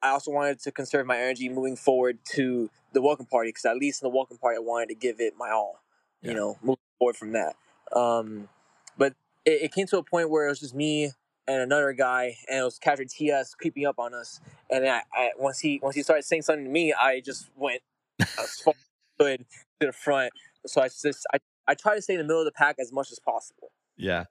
I 0.01 0.09
also 0.09 0.31
wanted 0.31 0.59
to 0.61 0.71
conserve 0.71 1.05
my 1.05 1.17
energy 1.17 1.49
moving 1.49 1.75
forward 1.75 2.19
to 2.31 2.69
the 2.93 3.01
welcome 3.01 3.25
party 3.25 3.49
because 3.49 3.65
at 3.65 3.77
least 3.77 4.01
in 4.01 4.09
the 4.09 4.15
welcome 4.15 4.37
party, 4.37 4.57
I 4.57 4.59
wanted 4.59 4.89
to 4.89 4.95
give 4.95 5.19
it 5.19 5.33
my 5.37 5.49
all. 5.49 5.81
Yeah. 6.21 6.31
You 6.31 6.37
know, 6.37 6.57
moving 6.61 6.77
forward 6.97 7.17
from 7.17 7.33
that. 7.33 7.55
Um, 7.93 8.49
but 8.97 9.13
it, 9.45 9.63
it 9.63 9.73
came 9.73 9.87
to 9.87 9.97
a 9.97 10.03
point 10.03 10.29
where 10.29 10.45
it 10.45 10.49
was 10.49 10.59
just 10.59 10.75
me 10.75 11.11
and 11.47 11.61
another 11.61 11.93
guy, 11.93 12.37
and 12.47 12.59
it 12.59 12.63
was 12.63 12.77
Cadre 12.77 13.07
TS 13.07 13.55
creeping 13.55 13.85
up 13.85 13.97
on 13.97 14.13
us. 14.13 14.39
And 14.69 14.87
I, 14.87 15.01
I 15.13 15.31
once 15.37 15.59
he 15.59 15.79
once 15.81 15.95
he 15.95 16.03
started 16.03 16.23
saying 16.23 16.43
something 16.43 16.65
to 16.65 16.71
me, 16.71 16.93
I 16.93 17.21
just 17.21 17.49
went 17.55 17.81
as 18.19 18.59
far 18.63 18.73
as 18.77 18.85
I 19.19 19.23
could 19.23 19.45
to 19.79 19.87
the 19.87 19.93
front. 19.93 20.31
So 20.65 20.81
I 20.81 20.89
just 20.89 21.25
I, 21.33 21.39
I 21.69 21.75
try 21.75 21.93
to 21.93 22.01
stay 22.01 22.15
in 22.15 22.17
the 22.17 22.23
middle 22.23 22.39
of 22.41 22.45
the 22.45 22.51
pack 22.51 22.77
as 22.79 22.91
much 22.91 23.11
as 23.11 23.19
possible. 23.19 23.71
Yeah. 23.95 24.23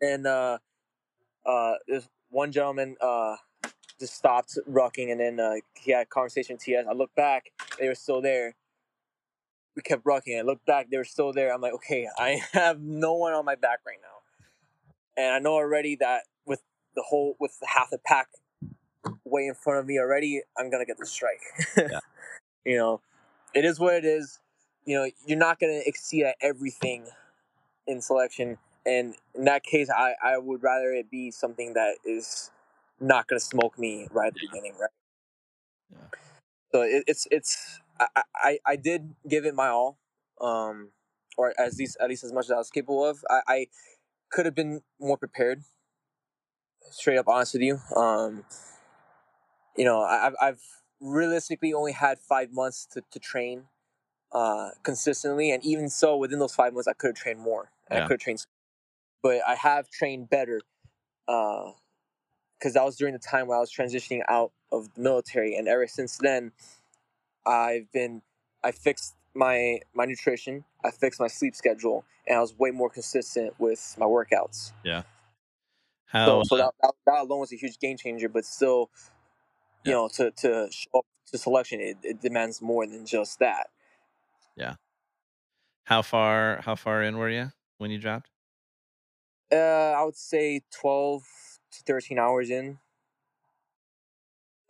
And 0.00 0.28
uh, 0.28 0.58
uh, 1.44 1.72
there's 1.88 2.08
one 2.30 2.52
gentleman 2.52 2.96
uh, 3.00 3.34
just 3.98 4.14
stopped 4.14 4.56
rucking, 4.70 5.10
and 5.10 5.18
then 5.18 5.40
uh, 5.40 5.54
he 5.74 5.90
had 5.90 6.02
a 6.02 6.06
conversation 6.06 6.54
with 6.54 6.62
TS. 6.62 6.86
I 6.88 6.92
looked 6.92 7.16
back, 7.16 7.46
they 7.80 7.88
were 7.88 7.96
still 7.96 8.22
there. 8.22 8.54
We 9.74 9.82
kept 9.82 10.04
rucking. 10.04 10.38
I 10.38 10.42
looked 10.42 10.66
back, 10.66 10.88
they 10.88 10.96
were 10.96 11.04
still 11.04 11.32
there. 11.32 11.52
I'm 11.52 11.60
like, 11.60 11.72
okay, 11.74 12.06
I 12.16 12.40
have 12.52 12.80
no 12.80 13.14
one 13.14 13.32
on 13.32 13.44
my 13.44 13.56
back 13.56 13.80
right 13.84 13.98
now, 14.00 15.22
and 15.22 15.34
I 15.34 15.40
know 15.40 15.54
already 15.54 15.96
that 15.96 16.22
with 16.46 16.62
the 16.94 17.02
whole 17.02 17.34
with 17.40 17.58
half 17.66 17.90
the 17.90 17.98
pack 17.98 18.28
way 19.24 19.48
in 19.48 19.54
front 19.54 19.80
of 19.80 19.86
me 19.86 19.98
already, 19.98 20.42
I'm 20.56 20.70
gonna 20.70 20.86
get 20.86 20.98
the 20.98 21.06
strike. 21.06 21.42
Yeah. 21.76 21.98
you 22.64 22.76
know, 22.76 23.00
it 23.52 23.64
is 23.64 23.80
what 23.80 23.94
it 23.94 24.04
is. 24.04 24.38
You 24.84 24.96
know, 24.98 25.10
you're 25.26 25.38
not 25.38 25.60
gonna 25.60 25.80
exceed 25.86 26.24
at 26.24 26.36
everything 26.40 27.06
in 27.86 28.00
selection, 28.00 28.58
and 28.86 29.14
in 29.34 29.44
that 29.44 29.62
case, 29.64 29.90
I 29.90 30.14
I 30.22 30.38
would 30.38 30.62
rather 30.62 30.92
it 30.92 31.10
be 31.10 31.30
something 31.30 31.74
that 31.74 31.96
is 32.04 32.50
not 33.00 33.28
gonna 33.28 33.40
smoke 33.40 33.78
me 33.78 34.08
right 34.12 34.28
at 34.28 34.34
the 34.34 34.48
beginning, 34.48 34.74
right? 34.80 34.90
Yeah. 35.90 35.98
So 36.72 36.82
it, 36.82 37.04
it's 37.06 37.26
it's 37.30 37.80
I, 38.00 38.22
I 38.36 38.58
I 38.66 38.76
did 38.76 39.14
give 39.28 39.46
it 39.46 39.54
my 39.54 39.68
all, 39.68 39.98
um, 40.40 40.90
or 41.36 41.54
at 41.58 41.74
least 41.74 41.96
at 42.00 42.08
least 42.08 42.24
as 42.24 42.32
much 42.32 42.46
as 42.46 42.50
I 42.52 42.56
was 42.58 42.70
capable 42.70 43.04
of. 43.04 43.24
I, 43.30 43.40
I 43.48 43.66
could 44.30 44.46
have 44.46 44.54
been 44.54 44.82
more 45.00 45.16
prepared. 45.16 45.62
Straight 46.90 47.18
up 47.18 47.28
honest 47.28 47.54
with 47.54 47.62
you, 47.62 47.80
um, 47.96 48.44
you 49.76 49.84
know, 49.84 50.00
I, 50.00 50.26
I've 50.26 50.34
I've 50.40 50.60
realistically 51.00 51.72
only 51.72 51.92
had 51.92 52.18
five 52.18 52.52
months 52.52 52.86
to, 52.92 53.02
to 53.10 53.18
train 53.18 53.64
uh, 54.34 54.70
consistently, 54.82 55.52
and 55.52 55.64
even 55.64 55.88
so, 55.88 56.16
within 56.18 56.40
those 56.40 56.54
five 56.54 56.74
months, 56.74 56.88
I 56.88 56.94
could 56.94 57.08
have 57.10 57.16
trained 57.16 57.40
more. 57.40 57.70
And 57.88 57.98
Yeah. 57.98 58.04
I 58.04 58.08
could 58.08 58.14
have 58.14 58.20
trained, 58.20 58.46
but 59.22 59.40
I 59.46 59.54
have 59.54 59.88
trained 59.90 60.30
better 60.30 60.60
because 61.26 62.74
that 62.74 62.84
was 62.84 62.96
during 62.96 63.14
the 63.14 63.20
time 63.20 63.46
when 63.46 63.56
I 63.56 63.60
was 63.60 63.72
transitioning 63.72 64.22
out 64.28 64.52
of 64.72 64.92
the 64.94 65.00
military, 65.02 65.56
and 65.56 65.68
ever 65.68 65.86
since 65.86 66.18
then, 66.18 66.52
I've 67.46 67.90
been 67.92 68.22
I 68.64 68.72
fixed 68.72 69.14
my 69.34 69.80
my 69.94 70.04
nutrition, 70.06 70.64
I 70.84 70.90
fixed 70.90 71.20
my 71.20 71.28
sleep 71.28 71.54
schedule, 71.54 72.04
and 72.26 72.38
I 72.38 72.40
was 72.40 72.58
way 72.58 72.70
more 72.70 72.90
consistent 72.90 73.54
with 73.58 73.94
my 73.98 74.06
workouts. 74.06 74.72
Yeah. 74.84 75.02
How 76.06 76.26
So, 76.26 76.42
so 76.44 76.56
that, 76.58 76.72
that 76.82 76.92
that 77.06 77.20
alone 77.22 77.40
was 77.40 77.52
a 77.52 77.56
huge 77.56 77.78
game 77.78 77.96
changer. 77.96 78.28
But 78.28 78.44
still, 78.44 78.90
you 79.84 79.92
Yeah. 79.92 79.96
know, 79.96 80.08
to 80.14 80.30
to 80.30 80.68
show 80.70 80.90
up 80.98 81.06
to 81.32 81.38
selection, 81.38 81.80
it, 81.80 81.98
it 82.02 82.20
demands 82.20 82.62
more 82.62 82.86
than 82.86 83.06
just 83.06 83.38
that. 83.40 83.68
How 85.84 86.02
far 86.02 86.60
how 86.62 86.74
far 86.74 87.02
in 87.02 87.16
were 87.16 87.30
you 87.30 87.52
when 87.78 87.90
you 87.90 87.98
dropped? 87.98 88.30
Uh, 89.52 89.92
I 89.96 90.02
would 90.02 90.16
say 90.16 90.62
twelve 90.70 91.22
to 91.72 91.82
thirteen 91.82 92.18
hours 92.18 92.50
in, 92.50 92.78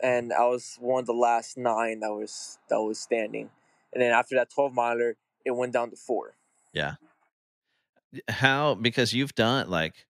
and 0.02 0.32
I 0.32 0.46
was 0.46 0.76
one 0.80 1.00
of 1.00 1.06
the 1.06 1.12
last 1.12 1.56
nine 1.56 2.00
that 2.00 2.12
was 2.12 2.58
that 2.68 2.80
was 2.80 2.98
standing. 2.98 3.50
And 3.92 4.02
then 4.02 4.12
after 4.12 4.34
that 4.34 4.50
twelve 4.50 4.74
miler, 4.74 5.16
it 5.44 5.52
went 5.52 5.72
down 5.72 5.90
to 5.90 5.96
four. 5.96 6.34
Yeah. 6.72 6.94
How 8.28 8.74
because 8.74 9.12
you've 9.12 9.34
done 9.34 9.70
like 9.70 10.06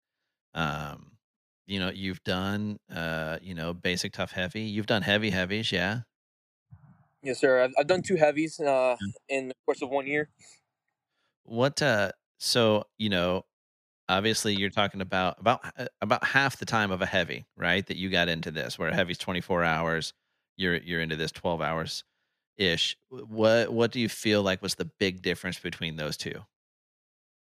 um 0.54 1.12
you 1.66 1.80
know, 1.80 1.90
you've 1.90 2.22
done 2.24 2.78
uh, 2.94 3.38
you 3.40 3.54
know, 3.54 3.72
basic 3.72 4.12
tough 4.12 4.32
heavy. 4.32 4.62
You've 4.62 4.86
done 4.86 5.00
heavy 5.00 5.30
heavies, 5.30 5.72
yeah. 5.72 6.00
Yes, 7.24 7.40
sir. 7.40 7.62
I've, 7.64 7.72
I've 7.78 7.86
done 7.86 8.02
two 8.02 8.16
heavies 8.16 8.60
uh, 8.60 8.96
in 9.28 9.48
the 9.48 9.54
course 9.66 9.82
of 9.82 9.90
one 9.90 10.06
year. 10.06 10.28
What 11.44 11.82
uh 11.82 12.12
so, 12.38 12.84
you 12.98 13.10
know, 13.10 13.44
obviously 14.08 14.54
you're 14.54 14.70
talking 14.70 15.00
about 15.00 15.38
about 15.40 15.60
uh, 15.78 15.86
about 16.00 16.24
half 16.24 16.58
the 16.58 16.66
time 16.66 16.90
of 16.90 17.02
a 17.02 17.06
heavy, 17.06 17.46
right? 17.56 17.86
That 17.86 17.96
you 17.96 18.10
got 18.10 18.28
into 18.28 18.50
this 18.50 18.78
where 18.78 18.88
a 18.88 18.94
heavy's 18.94 19.18
24 19.18 19.64
hours, 19.64 20.12
you're 20.56 20.76
you're 20.76 21.00
into 21.00 21.16
this 21.16 21.32
12 21.32 21.60
hours. 21.60 22.04
ish. 22.56 22.96
What 23.08 23.72
what 23.72 23.92
do 23.92 24.00
you 24.00 24.08
feel 24.08 24.42
like 24.42 24.62
was 24.62 24.76
the 24.76 24.90
big 24.98 25.22
difference 25.22 25.58
between 25.58 25.96
those 25.96 26.16
two? 26.16 26.42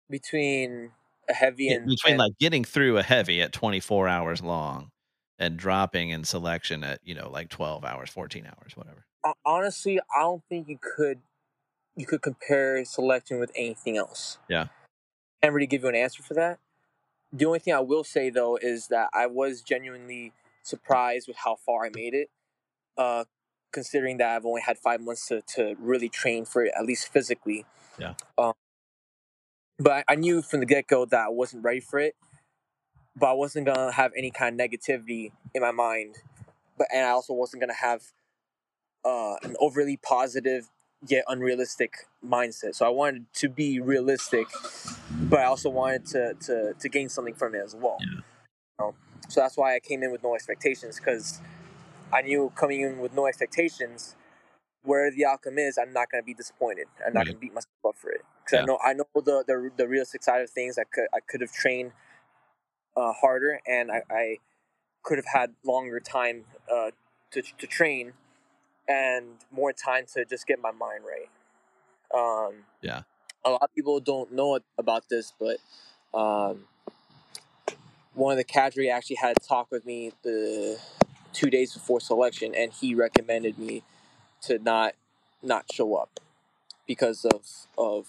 between 0.09 0.91
a 1.29 1.33
heavy 1.33 1.69
and, 1.69 1.87
between 1.87 2.13
and 2.13 2.19
like 2.19 2.33
getting 2.39 2.63
through 2.63 2.97
a 2.97 3.03
heavy 3.03 3.41
at 3.41 3.53
24 3.53 4.07
hours 4.07 4.41
long 4.41 4.89
and 5.37 5.57
dropping 5.57 6.09
in 6.09 6.23
selection 6.23 6.83
at, 6.83 6.99
you 7.03 7.13
know, 7.15 7.29
like 7.29 7.49
12 7.49 7.85
hours, 7.85 8.09
14 8.09 8.45
hours, 8.45 8.75
whatever. 8.75 9.05
Ho- 9.23 9.35
honestly, 9.45 9.99
I 10.15 10.21
don't 10.21 10.43
think 10.49 10.67
you 10.67 10.79
could 10.81 11.19
you 11.95 12.05
could 12.05 12.21
compare 12.21 12.83
selection 12.85 13.39
with 13.39 13.51
anything 13.55 13.97
else. 13.97 14.37
Yeah. 14.47 14.67
Can't 15.41 15.53
really 15.53 15.67
give 15.67 15.83
you 15.83 15.89
an 15.89 15.95
answer 15.95 16.23
for 16.23 16.33
that. 16.35 16.59
The 17.31 17.45
only 17.45 17.59
thing 17.59 17.73
I 17.73 17.79
will 17.79 18.03
say 18.03 18.29
though 18.29 18.57
is 18.57 18.87
that 18.87 19.09
I 19.13 19.27
was 19.27 19.61
genuinely 19.61 20.33
surprised 20.63 21.27
with 21.27 21.37
how 21.37 21.55
far 21.55 21.85
I 21.85 21.89
made 21.93 22.13
it. 22.13 22.29
Uh, 22.97 23.25
considering 23.71 24.17
that 24.17 24.35
I've 24.35 24.45
only 24.45 24.61
had 24.61 24.77
five 24.77 24.99
months 24.99 25.27
to, 25.27 25.41
to 25.55 25.75
really 25.79 26.09
train 26.09 26.45
for 26.45 26.65
it, 26.65 26.73
at 26.77 26.85
least 26.85 27.11
physically. 27.11 27.65
Yeah. 27.99 28.15
Um, 28.37 28.53
but 29.77 29.91
I, 29.91 30.03
I 30.09 30.15
knew 30.15 30.41
from 30.41 30.59
the 30.59 30.65
get 30.65 30.87
go 30.87 31.05
that 31.05 31.25
I 31.25 31.29
wasn't 31.29 31.63
ready 31.63 31.79
for 31.79 31.99
it. 31.99 32.15
But 33.15 33.31
I 33.31 33.33
wasn't 33.33 33.65
gonna 33.65 33.91
have 33.91 34.11
any 34.17 34.31
kind 34.31 34.59
of 34.59 34.69
negativity 34.69 35.31
in 35.53 35.61
my 35.61 35.71
mind. 35.71 36.15
But 36.77 36.87
and 36.93 37.05
I 37.05 37.09
also 37.09 37.33
wasn't 37.33 37.61
gonna 37.61 37.73
have 37.73 38.03
uh, 39.05 39.35
an 39.43 39.55
overly 39.59 39.97
positive 39.97 40.69
yet 41.07 41.25
unrealistic 41.27 41.93
mindset. 42.25 42.75
So 42.75 42.85
I 42.85 42.89
wanted 42.89 43.27
to 43.35 43.49
be 43.49 43.79
realistic, 43.79 44.47
but 45.29 45.39
I 45.39 45.45
also 45.45 45.69
wanted 45.69 46.05
to 46.07 46.33
to, 46.47 46.73
to 46.79 46.89
gain 46.89 47.09
something 47.09 47.35
from 47.35 47.55
it 47.55 47.61
as 47.63 47.75
well. 47.75 47.97
Yeah. 48.01 48.21
Know? 48.79 48.95
So 49.29 49.41
that's 49.41 49.57
why 49.57 49.75
I 49.75 49.79
came 49.79 50.03
in 50.03 50.11
with 50.11 50.23
no 50.23 50.35
expectations 50.35 50.97
because 50.97 51.41
I 52.13 52.21
knew 52.23 52.51
coming 52.55 52.81
in 52.81 52.99
with 52.99 53.13
no 53.13 53.27
expectations, 53.27 54.15
where 54.83 55.11
the 55.11 55.25
outcome 55.25 55.57
is, 55.59 55.77
I'm 55.77 55.93
not 55.93 56.11
going 56.11 56.23
to 56.23 56.25
be 56.25 56.33
disappointed. 56.33 56.87
I'm 57.05 57.13
not 57.13 57.21
Right. 57.21 57.27
going 57.27 57.37
to 57.37 57.41
beat 57.41 57.53
myself 57.53 57.73
up 57.87 57.97
for 57.97 58.11
it 58.11 58.23
because 58.45 58.57
Yeah. 58.57 58.63
I 58.63 58.65
know 58.65 58.79
I 58.83 58.93
know 58.93 59.05
the, 59.15 59.43
the 59.47 59.71
the 59.77 59.87
realistic 59.87 60.23
side 60.23 60.41
of 60.41 60.49
things. 60.49 60.77
I 60.77 60.85
could 60.85 61.07
I 61.13 61.19
could 61.21 61.41
have 61.41 61.51
trained 61.53 61.93
uh, 62.97 63.13
harder 63.13 63.61
and 63.67 63.91
I, 63.91 64.03
I 64.09 64.37
could 65.03 65.17
have 65.17 65.27
had 65.33 65.55
longer 65.65 65.99
time 65.99 66.45
uh, 66.71 66.91
to 67.31 67.41
to 67.41 67.67
train 67.67 68.13
and 68.89 69.25
more 69.51 69.71
time 69.71 70.05
to 70.15 70.25
just 70.25 70.47
get 70.47 70.61
my 70.61 70.71
mind 70.71 71.03
right. 71.05 71.29
Um, 72.13 72.65
Yeah. 72.81 73.03
A 73.45 73.51
lot 73.51 73.61
of 73.63 73.73
people 73.73 73.99
don't 74.01 74.33
know 74.33 74.59
about 74.77 75.05
this, 75.09 75.33
but 75.39 75.57
um, 76.13 76.65
one 78.13 78.33
of 78.33 78.37
the 78.37 78.43
cadre 78.43 78.89
actually 78.89 79.17
had 79.17 79.37
a 79.37 79.39
talk 79.39 79.71
with 79.71 79.85
me 79.85 80.11
the 80.23 80.79
two 81.33 81.49
days 81.49 81.73
before 81.73 82.01
selection, 82.01 82.53
and 82.55 82.73
he 82.73 82.95
recommended 82.95 83.57
me 83.57 83.83
to 84.41 84.59
not 84.59 84.95
not 85.41 85.71
show 85.71 85.95
up 85.95 86.19
because 86.87 87.25
of 87.25 87.45
of 87.77 88.07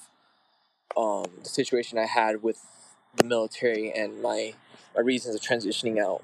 um, 0.97 1.31
the 1.43 1.49
situation 1.49 1.99
I 1.99 2.07
had 2.07 2.43
with 2.43 2.61
the 3.17 3.25
military 3.25 3.93
and 3.93 4.21
my 4.23 4.55
my 4.95 5.03
reasons 5.03 5.35
of 5.37 5.43
transitioning 5.43 5.99
out. 6.03 6.23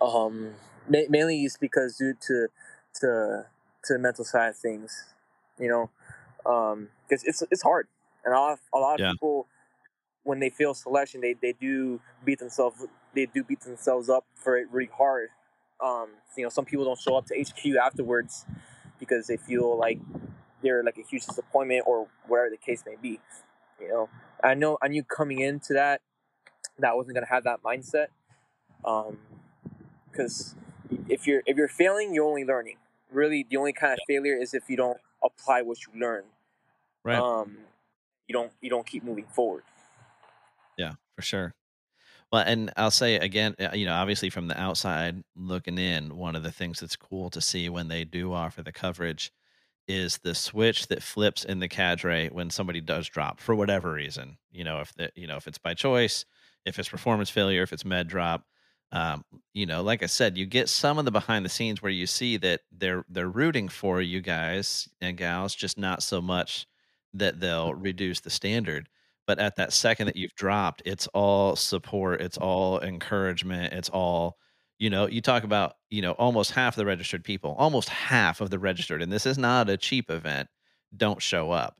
Um, 0.00 0.54
ma- 0.88 1.08
mainly 1.08 1.42
it's 1.44 1.56
because 1.56 1.96
due 1.96 2.14
to 2.26 2.48
to 3.00 3.46
to 3.84 3.94
the 3.94 3.98
mental 3.98 4.24
side 4.24 4.48
of 4.50 4.56
things, 4.56 5.14
you 5.58 5.68
know, 5.68 5.90
because 6.38 7.24
it's 7.24 7.42
it's 7.50 7.62
hard, 7.62 7.88
and 8.24 8.34
a 8.34 8.38
lot 8.38 8.52
of, 8.52 8.60
a 8.74 8.78
lot 8.78 9.00
of 9.00 9.00
Yeah. 9.00 9.12
people 9.12 9.46
when 10.24 10.40
they 10.40 10.50
fail 10.50 10.74
selection, 10.74 11.20
they, 11.20 11.34
they 11.34 11.52
do 11.52 12.00
beat 12.24 12.38
themselves 12.38 12.84
they 13.14 13.26
do 13.26 13.44
beat 13.44 13.60
themselves 13.60 14.08
up 14.10 14.24
for 14.34 14.56
it 14.56 14.68
really 14.70 14.90
hard. 14.96 15.30
Um, 15.80 16.08
you 16.36 16.42
know, 16.44 16.48
some 16.48 16.64
people 16.64 16.84
don't 16.84 16.98
show 17.00 17.16
up 17.16 17.26
to 17.26 17.34
HQ 17.38 17.76
afterwards 17.76 18.44
because 18.98 19.26
they 19.26 19.36
feel 19.36 19.78
like 19.78 19.98
they're 20.62 20.82
like 20.82 20.98
a 20.98 21.02
huge 21.02 21.26
disappointment 21.26 21.84
or 21.86 22.08
whatever 22.26 22.50
the 22.50 22.56
case 22.56 22.82
may 22.86 22.96
be. 23.00 23.20
You 23.80 23.88
know, 23.88 24.08
I 24.42 24.54
know 24.54 24.78
I 24.82 24.88
knew 24.88 25.04
coming 25.04 25.40
into 25.40 25.74
that 25.74 26.00
that 26.78 26.90
I 26.90 26.94
wasn't 26.94 27.14
gonna 27.16 27.26
have 27.28 27.44
that 27.44 27.62
mindset. 27.62 28.06
Um, 28.84 29.18
because 30.10 30.54
if 31.08 31.26
you're 31.26 31.42
if 31.46 31.56
you're 31.56 31.68
failing, 31.68 32.14
you're 32.14 32.26
only 32.26 32.44
learning. 32.44 32.76
Really, 33.14 33.46
the 33.48 33.56
only 33.56 33.72
kind 33.72 33.92
of 33.92 33.98
failure 34.06 34.36
is 34.36 34.54
if 34.54 34.68
you 34.68 34.76
don't 34.76 34.98
apply 35.22 35.62
what 35.62 35.78
you 35.86 36.00
learn. 36.00 36.24
Right. 37.04 37.18
Um, 37.18 37.56
you 38.26 38.32
don't 38.32 38.52
you 38.60 38.70
don't 38.70 38.86
keep 38.86 39.04
moving 39.04 39.26
forward. 39.26 39.62
Yeah, 40.76 40.94
for 41.14 41.22
sure. 41.22 41.54
Well, 42.32 42.42
and 42.44 42.72
I'll 42.76 42.90
say 42.90 43.16
again, 43.16 43.54
uh, 43.60 43.68
you 43.74 43.86
know, 43.86 43.94
obviously 43.94 44.30
from 44.30 44.48
the 44.48 44.60
outside 44.60 45.22
looking 45.36 45.78
in, 45.78 46.16
one 46.16 46.34
of 46.34 46.42
the 46.42 46.50
things 46.50 46.80
that's 46.80 46.96
cool 46.96 47.30
to 47.30 47.40
see 47.40 47.68
when 47.68 47.88
they 47.88 48.04
do 48.04 48.32
offer 48.32 48.62
the 48.62 48.72
coverage 48.72 49.32
is 49.86 50.18
the 50.18 50.34
switch 50.34 50.88
that 50.88 51.02
flips 51.02 51.44
in 51.44 51.60
the 51.60 51.68
cadre 51.68 52.28
when 52.30 52.50
somebody 52.50 52.80
does 52.80 53.08
drop 53.08 53.38
for 53.38 53.54
whatever 53.54 53.92
reason. 53.92 54.38
You 54.50 54.64
know, 54.64 54.80
if 54.80 54.92
the, 54.94 55.10
you 55.14 55.26
know 55.26 55.36
if 55.36 55.46
it's 55.46 55.58
by 55.58 55.74
choice, 55.74 56.24
if 56.64 56.78
it's 56.78 56.88
performance 56.88 57.30
failure, 57.30 57.62
if 57.62 57.72
it's 57.72 57.84
med 57.84 58.08
drop. 58.08 58.44
Um, 58.92 59.24
you 59.54 59.66
know, 59.66 59.82
like 59.82 60.02
I 60.02 60.06
said, 60.06 60.36
you 60.38 60.46
get 60.46 60.68
some 60.68 60.98
of 60.98 61.04
the 61.04 61.10
behind 61.10 61.44
the 61.44 61.48
scenes 61.48 61.82
where 61.82 61.90
you 61.92 62.06
see 62.06 62.36
that 62.38 62.60
they're 62.70 63.04
they're 63.08 63.28
rooting 63.28 63.68
for 63.68 64.00
you 64.00 64.20
guys 64.20 64.88
and 65.00 65.16
gals, 65.16 65.54
just 65.54 65.78
not 65.78 66.02
so 66.02 66.20
much 66.22 66.66
that 67.14 67.40
they'll 67.40 67.74
reduce 67.74 68.20
the 68.20 68.30
standard 68.30 68.88
but 69.26 69.38
at 69.38 69.56
that 69.56 69.72
second 69.72 70.06
that 70.06 70.16
you've 70.16 70.34
dropped 70.34 70.82
it's 70.84 71.06
all 71.14 71.56
support 71.56 72.20
it's 72.20 72.36
all 72.38 72.80
encouragement 72.80 73.72
it's 73.72 73.88
all 73.90 74.36
you 74.78 74.90
know 74.90 75.06
you 75.06 75.20
talk 75.20 75.44
about 75.44 75.74
you 75.90 76.02
know 76.02 76.12
almost 76.12 76.50
half 76.50 76.74
the 76.76 76.84
registered 76.84 77.22
people 77.24 77.54
almost 77.58 77.88
half 77.88 78.40
of 78.40 78.50
the 78.50 78.58
registered 78.58 79.00
and 79.00 79.12
this 79.12 79.26
is 79.26 79.38
not 79.38 79.70
a 79.70 79.76
cheap 79.76 80.10
event 80.10 80.48
don't 80.96 81.22
show 81.22 81.50
up 81.50 81.78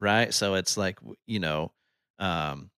right? 0.00 0.34
So 0.34 0.54
it's 0.54 0.76
like 0.76 0.98
you 1.26 1.40
know 1.40 1.72
um 2.18 2.70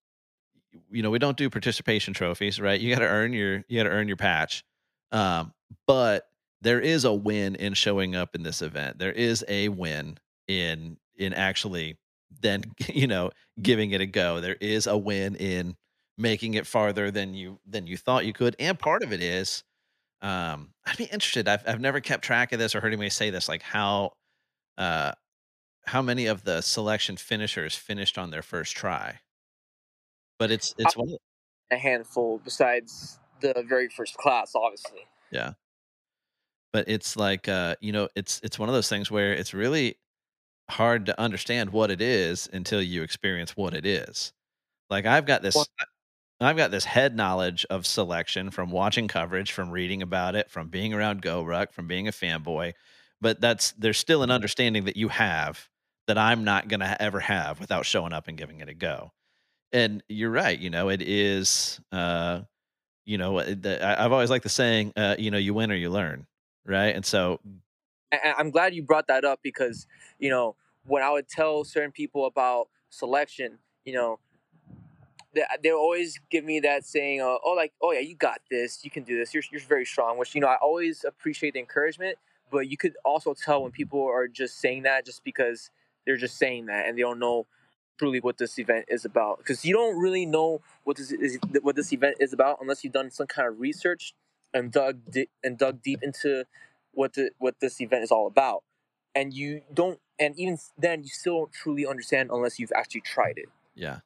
you 0.91 1.01
know 1.03 1.09
we 1.09 1.19
don't 1.19 1.37
do 1.37 1.49
participation 1.49 2.13
trophies 2.13 2.59
right? 2.59 2.79
You 2.79 2.93
got 2.93 3.01
to 3.01 3.07
earn 3.07 3.33
your 3.33 3.63
you 3.67 3.77
got 3.77 3.89
to 3.89 3.95
earn 3.95 4.07
your 4.07 4.17
patch. 4.17 4.63
Um 5.11 5.53
but 5.85 6.27
there 6.61 6.79
is 6.79 7.05
a 7.05 7.13
win 7.13 7.55
in 7.55 7.73
showing 7.73 8.15
up 8.15 8.35
in 8.35 8.43
this 8.43 8.61
event. 8.61 8.99
There 8.99 9.11
is 9.11 9.45
a 9.47 9.69
win 9.69 10.17
in 10.47 10.97
in 11.17 11.33
actually 11.33 11.97
then 12.41 12.63
you 12.87 13.07
know 13.07 13.31
giving 13.61 13.91
it 13.91 14.01
a 14.01 14.05
go. 14.05 14.41
There 14.41 14.57
is 14.59 14.87
a 14.87 14.97
win 14.97 15.35
in 15.35 15.75
making 16.17 16.55
it 16.55 16.65
farther 16.65 17.11
than 17.11 17.33
you 17.33 17.59
than 17.65 17.87
you 17.87 17.97
thought 17.97 18.25
you 18.25 18.33
could. 18.33 18.55
And 18.59 18.77
part 18.77 19.03
of 19.03 19.13
it 19.13 19.21
is 19.21 19.63
um 20.21 20.69
i'd 20.87 20.97
be 20.97 21.03
interested. 21.05 21.47
I've, 21.47 21.63
I've 21.67 21.79
never 21.79 21.99
kept 21.99 22.23
track 22.23 22.51
of 22.51 22.59
this 22.59 22.73
or 22.73 22.81
heard 22.81 22.87
anybody 22.87 23.09
say 23.09 23.29
this 23.29 23.47
like 23.47 23.61
how 23.61 24.13
uh 24.77 25.11
how 25.85 26.01
many 26.01 26.25
of 26.25 26.43
the 26.43 26.61
selection 26.61 27.17
finishers 27.17 27.75
finished 27.75 28.17
on 28.17 28.31
their 28.31 28.41
first 28.41 28.75
try 28.75 29.19
but 30.39 30.51
it's 30.51 30.73
it's 30.77 30.95
one 30.95 31.15
A 31.71 31.77
handful 31.77 32.39
besides 32.43 33.19
the 33.41 33.53
very 33.67 33.89
first 33.89 34.15
class, 34.17 34.53
obviously. 34.55 35.01
yeah. 35.31 35.53
But 36.73 36.85
it's 36.89 37.15
like 37.15 37.47
uh 37.47 37.75
you 37.81 37.91
know 37.91 38.09
it's 38.15 38.39
it's 38.43 38.59
one 38.59 38.69
of 38.69 38.73
those 38.75 38.89
things 38.89 39.09
where 39.09 39.33
it's 39.33 39.53
really 39.53 39.97
hard 40.69 41.05
to 41.05 41.19
understand 41.19 41.69
what 41.71 41.89
it 41.91 42.01
is 42.01 42.49
until 42.51 42.81
you 42.81 43.01
experience 43.03 43.55
what 43.55 43.73
it 43.73 43.85
is. 43.85 44.33
Like 44.89 45.05
i've 45.05 45.25
got 45.25 45.41
this 45.41 45.55
Well- 45.55 45.67
i've 46.39 46.57
got 46.57 46.71
this 46.71 46.85
head 46.85 47.15
knowledge 47.15 47.65
of 47.69 47.85
selection 47.85 48.51
from 48.51 48.69
watching 48.71 49.07
coverage 49.07 49.51
from 49.51 49.71
reading 49.71 50.01
about 50.01 50.35
it 50.35 50.51
from 50.51 50.69
being 50.69 50.93
around 50.93 51.21
GoRuck, 51.21 51.71
from 51.71 51.87
being 51.87 52.07
a 52.07 52.11
fanboy 52.11 52.73
but 53.19 53.41
that's 53.41 53.71
there's 53.71 53.97
still 53.97 54.21
an 54.23 54.29
understanding 54.29 54.85
that 54.85 54.95
you 54.95 55.07
have 55.07 55.67
that 56.05 56.17
i'm 56.17 56.43
not 56.43 56.67
going 56.67 56.79
to 56.81 57.01
ever 57.01 57.19
have 57.19 57.59
without 57.59 57.85
showing 57.87 58.13
up 58.13 58.27
and 58.27 58.37
giving 58.37 58.59
it 58.59 58.69
a 58.69 58.73
go 58.75 59.11
and 59.73 60.03
you're 60.07 60.29
right 60.31 60.59
you 60.59 60.69
know 60.69 60.89
it 60.89 61.01
is 61.01 61.79
uh 61.91 62.41
you 63.05 63.17
know 63.17 63.41
the, 63.43 63.83
I- 63.85 64.05
i've 64.05 64.11
always 64.11 64.29
liked 64.29 64.43
the 64.43 64.49
saying 64.49 64.93
uh 64.95 65.15
you 65.17 65.31
know 65.31 65.37
you 65.37 65.53
win 65.53 65.71
or 65.71 65.75
you 65.75 65.89
learn 65.89 66.25
right 66.65 66.95
and 66.95 67.05
so 67.05 67.39
And 68.11 68.33
I'm 68.37 68.51
glad 68.51 68.73
you 68.73 68.83
brought 68.83 69.07
that 69.07 69.25
up 69.25 69.39
because, 69.43 69.85
you 70.19 70.29
know, 70.29 70.55
when 70.85 71.03
I 71.03 71.11
would 71.11 71.27
tell 71.27 71.63
certain 71.65 71.91
people 71.91 72.25
about 72.25 72.69
selection, 72.89 73.59
you 73.83 73.93
know, 73.93 74.19
they 75.33 75.43
they 75.61 75.71
always 75.71 76.19
give 76.29 76.45
me 76.45 76.59
that 76.61 76.85
saying, 76.85 77.21
uh, 77.21 77.35
"Oh, 77.43 77.53
like, 77.55 77.73
oh 77.81 77.91
yeah, 77.91 77.99
you 77.99 78.15
got 78.15 78.39
this. 78.49 78.83
You 78.83 78.91
can 78.91 79.03
do 79.03 79.17
this. 79.17 79.33
You're 79.33 79.43
you're 79.51 79.61
very 79.61 79.85
strong." 79.85 80.17
Which 80.17 80.33
you 80.35 80.41
know, 80.41 80.47
I 80.47 80.55
always 80.55 81.03
appreciate 81.03 81.53
the 81.53 81.59
encouragement, 81.59 82.17
but 82.49 82.69
you 82.69 82.77
could 82.77 82.95
also 83.03 83.33
tell 83.33 83.63
when 83.63 83.71
people 83.71 84.03
are 84.05 84.27
just 84.27 84.59
saying 84.59 84.83
that 84.83 85.05
just 85.05 85.23
because 85.23 85.69
they're 86.05 86.17
just 86.17 86.37
saying 86.37 86.67
that 86.67 86.87
and 86.87 86.97
they 86.97 87.01
don't 87.01 87.19
know 87.19 87.45
truly 87.97 88.19
what 88.19 88.37
this 88.37 88.57
event 88.59 88.85
is 88.87 89.05
about. 89.05 89.39
Because 89.39 89.65
you 89.65 89.73
don't 89.73 89.99
really 89.99 90.25
know 90.25 90.61
what 90.83 90.97
this 90.97 91.11
is, 91.11 91.37
what 91.61 91.75
this 91.75 91.91
event 91.93 92.17
is 92.19 92.33
about 92.33 92.57
unless 92.61 92.83
you've 92.83 92.93
done 92.93 93.11
some 93.11 93.27
kind 93.27 93.47
of 93.47 93.59
research 93.59 94.13
and 94.53 94.71
dug 94.71 94.99
di- 95.11 95.29
and 95.43 95.57
dug 95.57 95.81
deep 95.81 96.01
into 96.03 96.45
what 96.93 97.13
the 97.13 97.31
what 97.37 97.55
this 97.59 97.81
event 97.81 98.03
is 98.03 98.11
all 98.11 98.27
about. 98.27 98.63
And 99.15 99.33
you 99.33 99.61
don't, 99.73 99.99
and 100.19 100.37
even 100.39 100.59
then, 100.77 101.01
you 101.03 101.09
still 101.09 101.39
don't 101.39 101.51
truly 101.53 101.87
understand 101.87 102.29
unless 102.31 102.59
you've 102.59 102.71
actually 102.75 103.01
tried 103.01 103.37
it 103.37 103.49
yeah 103.77 103.99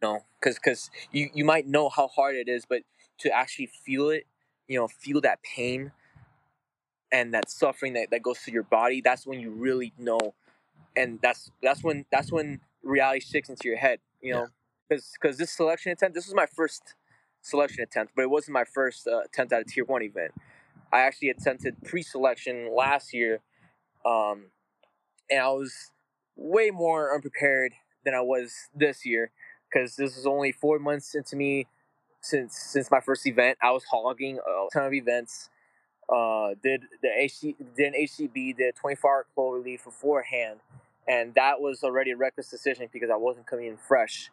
you 0.00 0.08
know 0.08 0.20
because 0.40 0.56
because 0.56 0.90
you 1.12 1.28
you 1.34 1.44
might 1.44 1.66
know 1.66 1.88
how 1.88 2.08
hard 2.08 2.34
it 2.34 2.48
is 2.48 2.64
but 2.68 2.82
to 3.18 3.30
actually 3.30 3.66
feel 3.66 4.08
it 4.08 4.26
you 4.66 4.78
know 4.78 4.88
feel 4.88 5.20
that 5.20 5.38
pain 5.42 5.92
and 7.10 7.32
that 7.32 7.50
suffering 7.50 7.94
that, 7.94 8.10
that 8.10 8.22
goes 8.22 8.38
through 8.38 8.54
your 8.54 8.62
body 8.62 9.00
that's 9.00 9.26
when 9.26 9.38
you 9.38 9.50
really 9.50 9.92
know 9.98 10.34
and 10.96 11.20
that's 11.22 11.50
that's 11.62 11.84
when 11.84 12.04
that's 12.10 12.32
when 12.32 12.60
reality 12.82 13.20
sticks 13.20 13.48
into 13.48 13.68
your 13.68 13.78
head. 13.78 14.00
You 14.20 14.32
know, 14.32 14.48
because 14.88 15.12
because 15.20 15.38
this 15.38 15.50
selection 15.50 15.92
attempt, 15.92 16.14
this 16.14 16.26
was 16.26 16.34
my 16.34 16.46
first 16.46 16.94
selection 17.42 17.82
attempt, 17.82 18.12
but 18.16 18.22
it 18.22 18.30
wasn't 18.30 18.54
my 18.54 18.64
first 18.64 19.06
uh, 19.06 19.20
attempt 19.20 19.52
at 19.52 19.60
a 19.60 19.64
tier 19.64 19.84
one 19.84 20.02
event. 20.02 20.32
I 20.92 21.00
actually 21.00 21.28
attempted 21.28 21.76
pre-selection 21.84 22.74
last 22.74 23.12
year, 23.12 23.40
um, 24.06 24.46
and 25.30 25.40
I 25.40 25.48
was 25.48 25.92
way 26.36 26.70
more 26.70 27.14
unprepared 27.14 27.72
than 28.04 28.14
I 28.14 28.20
was 28.20 28.52
this 28.74 29.04
year 29.04 29.30
because 29.68 29.96
this 29.96 30.16
was 30.16 30.26
only 30.26 30.52
four 30.52 30.78
months 30.78 31.14
into 31.14 31.36
me 31.36 31.66
since 32.20 32.56
since 32.56 32.90
my 32.90 33.00
first 33.00 33.26
event. 33.26 33.58
I 33.62 33.70
was 33.70 33.84
hogging 33.84 34.38
a 34.38 34.66
ton 34.72 34.86
of 34.86 34.94
events. 34.94 35.50
Uh, 36.08 36.54
did 36.62 36.84
the 37.02 37.08
HC, 37.08 37.54
did 37.76 37.92
an 37.92 37.94
HCB, 37.94 38.56
did 38.56 38.74
24 38.76 39.10
hour 39.10 39.26
clover 39.34 39.60
beforehand, 39.60 40.58
and 41.08 41.34
that 41.34 41.60
was 41.60 41.82
already 41.82 42.10
a 42.10 42.16
reckless 42.16 42.48
decision 42.50 42.88
because 42.92 43.08
I 43.10 43.16
wasn't 43.16 43.46
coming 43.46 43.66
in 43.66 43.76
fresh. 43.76 44.30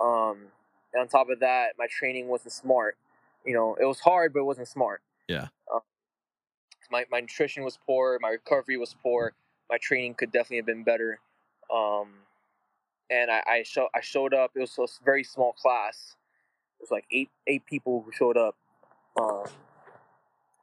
Um, 0.00 0.48
and 0.92 1.00
on 1.00 1.08
top 1.08 1.30
of 1.30 1.40
that, 1.40 1.70
my 1.78 1.86
training 1.90 2.28
wasn't 2.28 2.52
smart. 2.52 2.96
You 3.44 3.54
know, 3.54 3.76
it 3.80 3.86
was 3.86 4.00
hard, 4.00 4.34
but 4.34 4.40
it 4.40 4.44
wasn't 4.44 4.68
smart. 4.68 5.00
Yeah. 5.28 5.48
Uh, 5.74 5.80
my 6.90 7.04
my 7.10 7.20
nutrition 7.20 7.64
was 7.64 7.78
poor. 7.86 8.18
My 8.20 8.30
recovery 8.30 8.76
was 8.76 8.94
poor. 9.02 9.32
My 9.70 9.78
training 9.80 10.14
could 10.14 10.30
definitely 10.30 10.58
have 10.58 10.66
been 10.66 10.84
better. 10.84 11.20
Um, 11.72 12.08
and 13.08 13.30
I 13.30 13.42
I, 13.46 13.62
show, 13.62 13.88
I 13.94 14.00
showed 14.00 14.34
up. 14.34 14.52
It 14.54 14.60
was 14.60 14.78
a 14.78 15.04
very 15.04 15.24
small 15.24 15.52
class. 15.54 16.16
It 16.78 16.82
was 16.82 16.90
like 16.90 17.04
eight 17.10 17.30
eight 17.46 17.64
people 17.64 18.02
who 18.04 18.12
showed 18.12 18.36
up. 18.36 18.56
Um, 19.18 19.44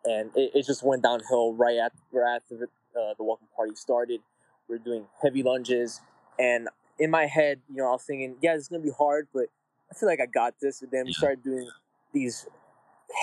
and 0.06 0.32
it, 0.36 0.52
it 0.54 0.66
just 0.66 0.84
went 0.84 1.02
downhill 1.02 1.54
right 1.54 1.78
at 1.78 1.94
right 2.12 2.36
after 2.36 2.58
the, 2.58 3.00
uh, 3.00 3.14
the 3.18 3.24
welcome 3.24 3.48
party 3.56 3.76
started. 3.76 4.20
We 4.68 4.76
are 4.76 4.80
doing 4.80 5.06
heavy 5.22 5.44
lunges, 5.44 6.02
and 6.39 6.68
in 6.99 7.11
my 7.11 7.26
head, 7.26 7.61
you 7.69 7.77
know, 7.77 7.88
I 7.88 7.91
was 7.91 8.03
thinking, 8.03 8.35
yeah, 8.41 8.56
it's 8.56 8.68
gonna 8.68 8.81
be 8.81 8.91
hard, 8.91 9.27
but 9.34 9.45
I 9.91 9.95
feel 9.95 10.10
like 10.10 10.19
I 10.19 10.26
got 10.26 10.56
this. 10.61 10.81
And 10.81 10.91
then 10.91 11.06
we 11.06 11.14
started 11.14 11.44
doing 11.44 11.69
these 12.14 12.48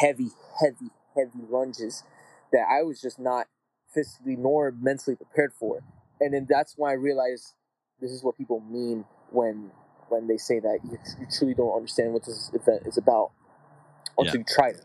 heavy, 0.00 0.30
heavy, 0.60 0.90
heavy 1.14 1.44
lunges 1.50 2.04
that 2.52 2.66
I 2.70 2.82
was 2.82 3.00
just 3.00 3.18
not 3.18 3.46
physically 3.92 4.36
nor 4.36 4.72
mentally 4.72 5.16
prepared 5.16 5.52
for. 5.52 5.82
And 6.20 6.32
then 6.32 6.46
that's 6.48 6.74
when 6.76 6.90
I 6.90 6.94
realized 6.94 7.52
this 8.00 8.10
is 8.10 8.22
what 8.22 8.36
people 8.36 8.60
mean 8.60 9.04
when 9.30 9.70
when 10.08 10.26
they 10.26 10.36
say 10.36 10.60
that 10.60 10.80
you, 10.84 10.98
you 11.18 11.26
truly 11.36 11.54
don't 11.54 11.74
understand 11.74 12.12
what 12.12 12.24
this 12.24 12.50
event 12.52 12.82
is 12.86 12.98
about 12.98 13.30
until 14.18 14.34
yeah. 14.34 14.38
you 14.38 14.44
try 14.44 14.68
it. 14.68 14.84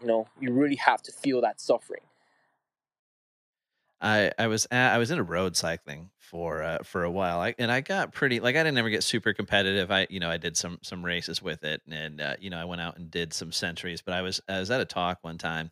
You 0.00 0.06
know, 0.06 0.28
you 0.40 0.52
really 0.52 0.76
have 0.76 1.02
to 1.02 1.12
feel 1.12 1.40
that 1.42 1.60
suffering. 1.60 2.00
I 4.00 4.32
I 4.38 4.46
was 4.46 4.66
at, 4.70 4.94
I 4.94 4.98
was 4.98 5.10
into 5.10 5.22
road 5.22 5.56
cycling 5.56 6.10
for 6.18 6.62
uh, 6.62 6.78
for 6.84 7.04
a 7.04 7.10
while. 7.10 7.40
I, 7.40 7.54
and 7.58 7.70
I 7.70 7.80
got 7.80 8.12
pretty 8.12 8.40
like 8.40 8.56
I 8.56 8.62
didn't 8.62 8.78
ever 8.78 8.90
get 8.90 9.04
super 9.04 9.32
competitive. 9.32 9.90
I 9.90 10.06
you 10.10 10.20
know 10.20 10.30
I 10.30 10.36
did 10.36 10.56
some 10.56 10.78
some 10.82 11.04
races 11.04 11.42
with 11.42 11.64
it, 11.64 11.82
and 11.90 12.20
uh, 12.20 12.36
you 12.40 12.50
know 12.50 12.58
I 12.58 12.64
went 12.64 12.80
out 12.80 12.96
and 12.96 13.10
did 13.10 13.32
some 13.32 13.52
centuries. 13.52 14.02
But 14.02 14.14
I 14.14 14.22
was 14.22 14.40
I 14.48 14.60
was 14.60 14.70
at 14.70 14.80
a 14.80 14.84
talk 14.84 15.18
one 15.22 15.38
time 15.38 15.70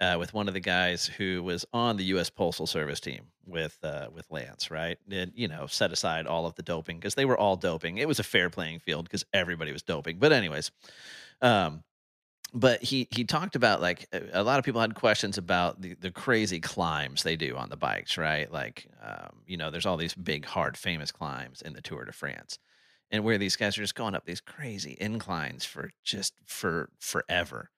uh, 0.00 0.16
with 0.18 0.34
one 0.34 0.48
of 0.48 0.54
the 0.54 0.60
guys 0.60 1.06
who 1.06 1.42
was 1.42 1.64
on 1.72 1.96
the 1.96 2.04
U.S. 2.04 2.30
Postal 2.30 2.66
Service 2.66 3.00
team 3.00 3.26
with 3.46 3.78
uh, 3.84 4.08
with 4.12 4.26
Lance, 4.30 4.70
right? 4.70 4.98
And 5.10 5.32
you 5.34 5.46
know 5.46 5.66
set 5.66 5.92
aside 5.92 6.26
all 6.26 6.46
of 6.46 6.54
the 6.56 6.62
doping 6.62 6.98
because 6.98 7.14
they 7.14 7.24
were 7.24 7.38
all 7.38 7.56
doping. 7.56 7.98
It 7.98 8.08
was 8.08 8.18
a 8.18 8.24
fair 8.24 8.50
playing 8.50 8.80
field 8.80 9.04
because 9.04 9.24
everybody 9.32 9.72
was 9.72 9.82
doping. 9.82 10.18
But 10.18 10.32
anyways, 10.32 10.70
um, 11.40 11.84
but 12.54 12.82
he 12.82 13.08
he 13.10 13.24
talked 13.24 13.56
about 13.56 13.80
like 13.80 14.06
a 14.32 14.42
lot 14.42 14.58
of 14.58 14.64
people 14.64 14.80
had 14.80 14.94
questions 14.94 15.38
about 15.38 15.80
the, 15.80 15.94
the 15.94 16.10
crazy 16.10 16.60
climbs 16.60 17.22
they 17.22 17.36
do 17.36 17.56
on 17.56 17.70
the 17.70 17.76
bikes 17.76 18.18
right? 18.18 18.50
Like 18.52 18.88
um, 19.02 19.40
you 19.46 19.56
know 19.56 19.70
there's 19.70 19.86
all 19.86 19.96
these 19.96 20.14
big 20.14 20.44
hard 20.44 20.76
famous 20.76 21.10
climbs 21.10 21.62
in 21.62 21.72
the 21.72 21.80
tour 21.80 22.04
de 22.04 22.12
france 22.12 22.58
and 23.10 23.24
where 23.24 23.38
these 23.38 23.56
guys 23.56 23.76
are 23.76 23.82
just 23.82 23.94
going 23.94 24.14
up 24.14 24.24
these 24.24 24.40
crazy 24.40 24.96
inclines 25.00 25.64
for 25.64 25.90
just 26.02 26.34
for 26.46 26.90
forever. 26.98 27.70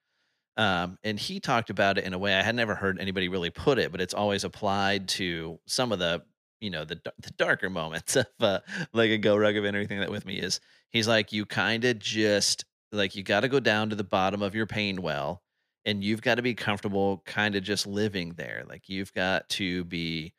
Um, 0.57 0.97
and 1.03 1.19
he 1.19 1.41
talked 1.41 1.69
about 1.69 1.97
it 1.97 2.05
in 2.05 2.13
a 2.13 2.17
way 2.17 2.33
i 2.33 2.41
had 2.41 2.55
never 2.55 2.75
heard 2.75 2.97
anybody 2.97 3.27
really 3.27 3.49
put 3.49 3.77
it 3.77 3.91
but 3.91 3.99
it's 3.99 4.13
always 4.13 4.45
applied 4.45 5.09
to 5.09 5.59
some 5.65 5.91
of 5.91 5.99
the 5.99 6.23
you 6.61 6.69
know 6.69 6.85
the 6.85 6.99
the 7.19 7.31
darker 7.31 7.69
moments 7.69 8.15
of 8.15 8.25
uh, 8.39 8.59
like 8.93 9.09
a 9.09 9.17
go 9.17 9.35
ruck 9.35 9.55
event 9.55 9.75
or 9.75 9.79
anything 9.79 9.99
that 9.99 10.09
with 10.09 10.25
me 10.25 10.35
is 10.35 10.61
he's 10.91 11.09
like 11.09 11.33
you 11.33 11.45
kind 11.45 11.83
of 11.83 11.99
just 11.99 12.63
like 12.95 13.15
you 13.15 13.23
got 13.23 13.41
to 13.41 13.47
go 13.47 13.59
down 13.59 13.89
to 13.89 13.95
the 13.95 14.03
bottom 14.03 14.41
of 14.41 14.55
your 14.55 14.65
pain 14.65 15.01
well 15.01 15.41
and 15.85 16.03
you've 16.03 16.21
got 16.21 16.35
to 16.35 16.41
be 16.41 16.53
comfortable 16.53 17.21
kind 17.25 17.55
of 17.55 17.63
just 17.63 17.85
living 17.85 18.33
there 18.37 18.63
like 18.67 18.89
you've 18.89 19.13
got 19.13 19.47
to 19.49 19.83
be 19.85 20.33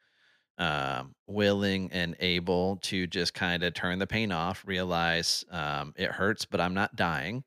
um, 0.58 1.14
willing 1.26 1.90
and 1.92 2.16
able 2.20 2.76
to 2.78 3.06
just 3.06 3.34
kind 3.34 3.62
of 3.62 3.74
turn 3.74 3.98
the 3.98 4.06
pain 4.06 4.32
off 4.32 4.64
realize 4.66 5.44
um, 5.50 5.92
it 5.96 6.10
hurts 6.10 6.44
but 6.44 6.60
i'm 6.60 6.74
not 6.74 6.96
dying 6.96 7.44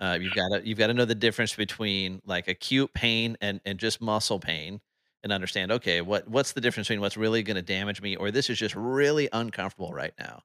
uh, 0.00 0.18
you've 0.20 0.34
got 0.34 0.48
to 0.50 0.66
you've 0.66 0.78
got 0.78 0.88
to 0.88 0.94
know 0.94 1.04
the 1.04 1.14
difference 1.14 1.54
between 1.54 2.20
like 2.24 2.48
acute 2.48 2.92
pain 2.94 3.36
and 3.40 3.60
and 3.64 3.78
just 3.78 4.00
muscle 4.00 4.38
pain 4.40 4.80
and 5.22 5.32
understand 5.32 5.72
okay 5.72 6.00
what 6.00 6.28
what's 6.28 6.52
the 6.52 6.60
difference 6.60 6.88
between 6.88 7.00
what's 7.00 7.16
really 7.16 7.42
going 7.42 7.56
to 7.56 7.62
damage 7.62 8.00
me 8.02 8.16
or 8.16 8.30
this 8.30 8.50
is 8.50 8.58
just 8.58 8.74
really 8.74 9.28
uncomfortable 9.32 9.92
right 9.92 10.14
now 10.18 10.42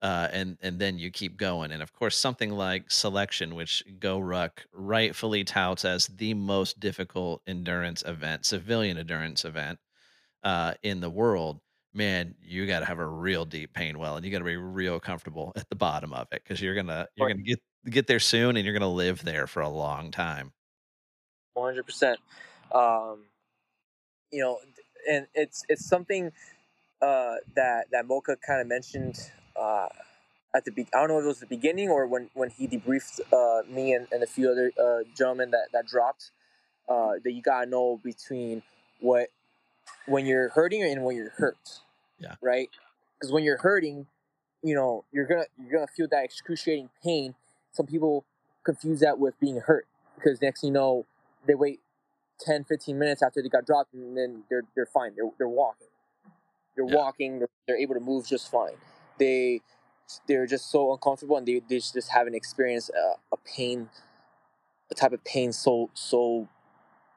uh, 0.00 0.28
and 0.32 0.56
and 0.62 0.78
then 0.78 0.98
you 0.98 1.10
keep 1.10 1.36
going. 1.36 1.72
And 1.72 1.82
of 1.82 1.92
course, 1.92 2.16
something 2.16 2.50
like 2.50 2.90
selection, 2.90 3.54
which 3.54 3.82
GoRuck 3.98 4.50
rightfully 4.72 5.44
touts 5.44 5.84
as 5.84 6.06
the 6.06 6.34
most 6.34 6.78
difficult 6.78 7.42
endurance 7.46 8.02
event, 8.06 8.46
civilian 8.46 8.98
endurance 8.98 9.44
event 9.44 9.78
uh, 10.44 10.74
in 10.82 11.00
the 11.00 11.10
world. 11.10 11.60
Man, 11.94 12.34
you 12.42 12.66
got 12.66 12.80
to 12.80 12.84
have 12.84 12.98
a 12.98 13.06
real 13.06 13.44
deep 13.44 13.72
pain 13.72 13.98
well, 13.98 14.16
and 14.16 14.24
you 14.24 14.30
got 14.30 14.38
to 14.38 14.44
be 14.44 14.56
real 14.56 15.00
comfortable 15.00 15.52
at 15.56 15.68
the 15.68 15.74
bottom 15.74 16.12
of 16.12 16.28
it 16.32 16.42
because 16.44 16.60
you're 16.60 16.74
gonna 16.74 17.08
you're 17.16 17.28
gonna 17.28 17.42
get 17.42 17.60
get 17.90 18.06
there 18.06 18.20
soon, 18.20 18.56
and 18.56 18.64
you're 18.64 18.74
gonna 18.74 18.92
live 18.92 19.24
there 19.24 19.46
for 19.46 19.62
a 19.62 19.68
long 19.68 20.10
time. 20.10 20.52
One 21.54 21.72
hundred 21.72 21.86
percent. 21.86 22.20
Um, 22.72 23.24
you 24.30 24.42
know, 24.42 24.58
and 25.10 25.26
it's 25.34 25.64
it's 25.68 25.88
something 25.88 26.30
uh, 27.00 27.36
that 27.56 27.86
that 27.90 28.06
Mocha 28.06 28.36
kind 28.46 28.60
of 28.60 28.66
mentioned 28.66 29.18
uh, 29.58 29.88
at 30.54 30.64
the 30.64 30.70
be- 30.70 30.88
I 30.94 30.98
don't 30.98 31.08
know 31.08 31.18
if 31.18 31.24
it 31.24 31.28
was 31.28 31.40
the 31.40 31.46
beginning 31.46 31.88
or 31.88 32.06
when 32.06 32.30
when 32.34 32.50
he 32.50 32.66
debriefed 32.66 33.20
uh, 33.32 33.62
me 33.70 33.92
and, 33.92 34.06
and 34.10 34.22
a 34.22 34.26
few 34.26 34.50
other 34.50 34.72
uh, 34.80 35.04
gentlemen 35.16 35.50
that 35.50 35.68
that 35.72 35.86
dropped 35.86 36.30
uh, 36.88 37.12
that 37.22 37.32
you 37.32 37.42
gotta 37.42 37.68
know 37.68 38.00
between 38.02 38.62
what 39.00 39.28
when 40.06 40.26
you're 40.26 40.50
hurting 40.50 40.82
and 40.82 41.04
when 41.04 41.16
you're 41.16 41.32
hurt. 41.36 41.80
Yeah. 42.18 42.34
Right. 42.42 42.70
Because 43.14 43.32
when 43.32 43.44
you're 43.44 43.58
hurting, 43.58 44.06
you 44.62 44.74
know 44.74 45.04
you're 45.12 45.26
gonna 45.26 45.46
you're 45.60 45.72
gonna 45.72 45.86
feel 45.94 46.08
that 46.10 46.24
excruciating 46.24 46.90
pain. 47.02 47.34
Some 47.72 47.86
people 47.86 48.24
confuse 48.64 49.00
that 49.00 49.18
with 49.18 49.38
being 49.38 49.60
hurt 49.60 49.86
because 50.14 50.40
next 50.40 50.62
you 50.62 50.70
know 50.70 51.06
they 51.46 51.54
wait 51.54 51.80
10, 52.40 52.64
15 52.64 52.98
minutes 52.98 53.22
after 53.22 53.42
they 53.42 53.48
got 53.48 53.66
dropped 53.66 53.92
and 53.94 54.16
then 54.16 54.44
they're 54.48 54.64
they're 54.74 54.86
fine. 54.86 55.12
They're 55.14 55.30
they're 55.36 55.48
walking. 55.48 55.88
They're 56.74 56.86
yeah. 56.88 56.96
walking. 56.96 57.38
They're, 57.40 57.48
they're 57.66 57.76
able 57.78 57.94
to 57.94 58.00
move 58.00 58.26
just 58.26 58.50
fine 58.50 58.76
they 59.18 59.60
they're 60.26 60.46
just 60.46 60.70
so 60.70 60.92
uncomfortable 60.92 61.36
and 61.36 61.46
they, 61.46 61.60
they 61.68 61.78
just 61.78 62.08
haven't 62.10 62.34
experienced 62.34 62.90
a, 62.90 62.98
uh, 62.98 63.14
a 63.32 63.36
pain 63.38 63.88
a 64.90 64.94
type 64.94 65.12
of 65.12 65.22
pain 65.24 65.52
so 65.52 65.90
so 65.94 66.48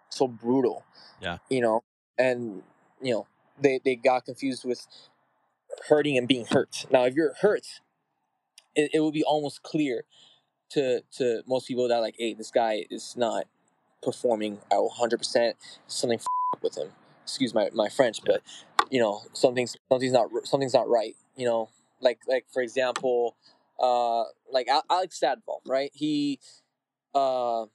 so 0.09 0.27
brutal. 0.27 0.83
Yeah. 1.21 1.37
You 1.49 1.61
know? 1.61 1.83
And 2.17 2.63
you 3.01 3.13
know 3.13 3.27
they 3.59 3.79
they 3.83 3.95
got 3.95 4.25
confused 4.25 4.65
with 4.65 4.85
hurting 5.87 6.17
and 6.17 6.27
being 6.27 6.45
hurt. 6.45 6.85
Now 6.91 7.05
if 7.05 7.15
you're 7.15 7.33
hurt 7.41 7.65
it, 8.75 8.91
it 8.93 8.99
will 8.99 9.11
be 9.11 9.23
almost 9.23 9.63
clear 9.63 10.03
to 10.71 11.01
to 11.17 11.43
most 11.47 11.67
people 11.67 11.87
that 11.87 11.99
like 11.99 12.15
hey 12.17 12.33
this 12.33 12.51
guy 12.51 12.85
is 12.89 13.15
not 13.17 13.45
performing 14.03 14.57
at 14.71 14.79
100% 14.79 15.53
something 15.87 16.19
with 16.61 16.77
him. 16.77 16.89
Excuse 17.23 17.53
my, 17.53 17.69
my 17.73 17.87
french 17.87 18.19
but 18.25 18.41
you 18.89 18.99
know 18.99 19.21
something's 19.33 19.77
something's 19.89 20.13
not 20.13 20.29
something's 20.43 20.73
not 20.73 20.89
right 20.89 21.15
you 21.35 21.45
know 21.45 21.69
like 22.01 22.19
like 22.27 22.45
for 22.53 22.61
example, 22.61 23.35
uh, 23.79 24.23
like 24.51 24.67
Alex 24.89 25.19
Stadvold, 25.19 25.61
right? 25.67 25.91
He 25.93 26.39
uh, 27.13 27.65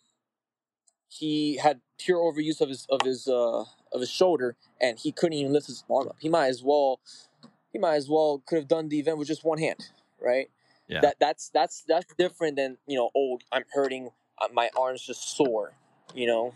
he 1.09 1.57
had 1.57 1.81
pure 1.99 2.19
overuse 2.19 2.61
of 2.61 2.69
his 2.69 2.87
of 2.91 3.03
his 3.03 3.29
uh, 3.29 3.61
of 3.93 4.01
his 4.01 4.11
shoulder, 4.11 4.57
and 4.81 4.99
he 4.99 5.13
couldn't 5.13 5.39
even 5.39 5.53
lift 5.53 5.67
his 5.67 5.85
arm 5.91 6.09
up. 6.09 6.17
He 6.19 6.29
might 6.29 6.49
as 6.49 6.63
well 6.63 7.01
he 7.73 7.79
might 7.79 7.97
as 7.97 8.09
well 8.09 8.43
could 8.47 8.57
have 8.57 8.69
done 8.69 8.89
the 8.89 8.99
event 8.99 9.19
with 9.19 9.29
just 9.29 9.45
one 9.45 9.59
hand, 9.59 9.91
right? 10.21 10.49
Yeah. 10.89 11.01
That 11.01 11.17
that's 11.21 11.51
that's 11.51 11.85
that's 11.87 12.15
different 12.19 12.57
than 12.57 12.79
you 12.87 12.97
know. 12.97 13.11
Oh, 13.17 13.39
I'm 13.53 13.65
hurting. 13.73 14.11
Uh, 14.41 14.49
my 14.53 14.71
arm's 14.77 15.03
just 15.03 15.37
sore. 15.37 15.73
You 16.15 16.27
know. 16.27 16.55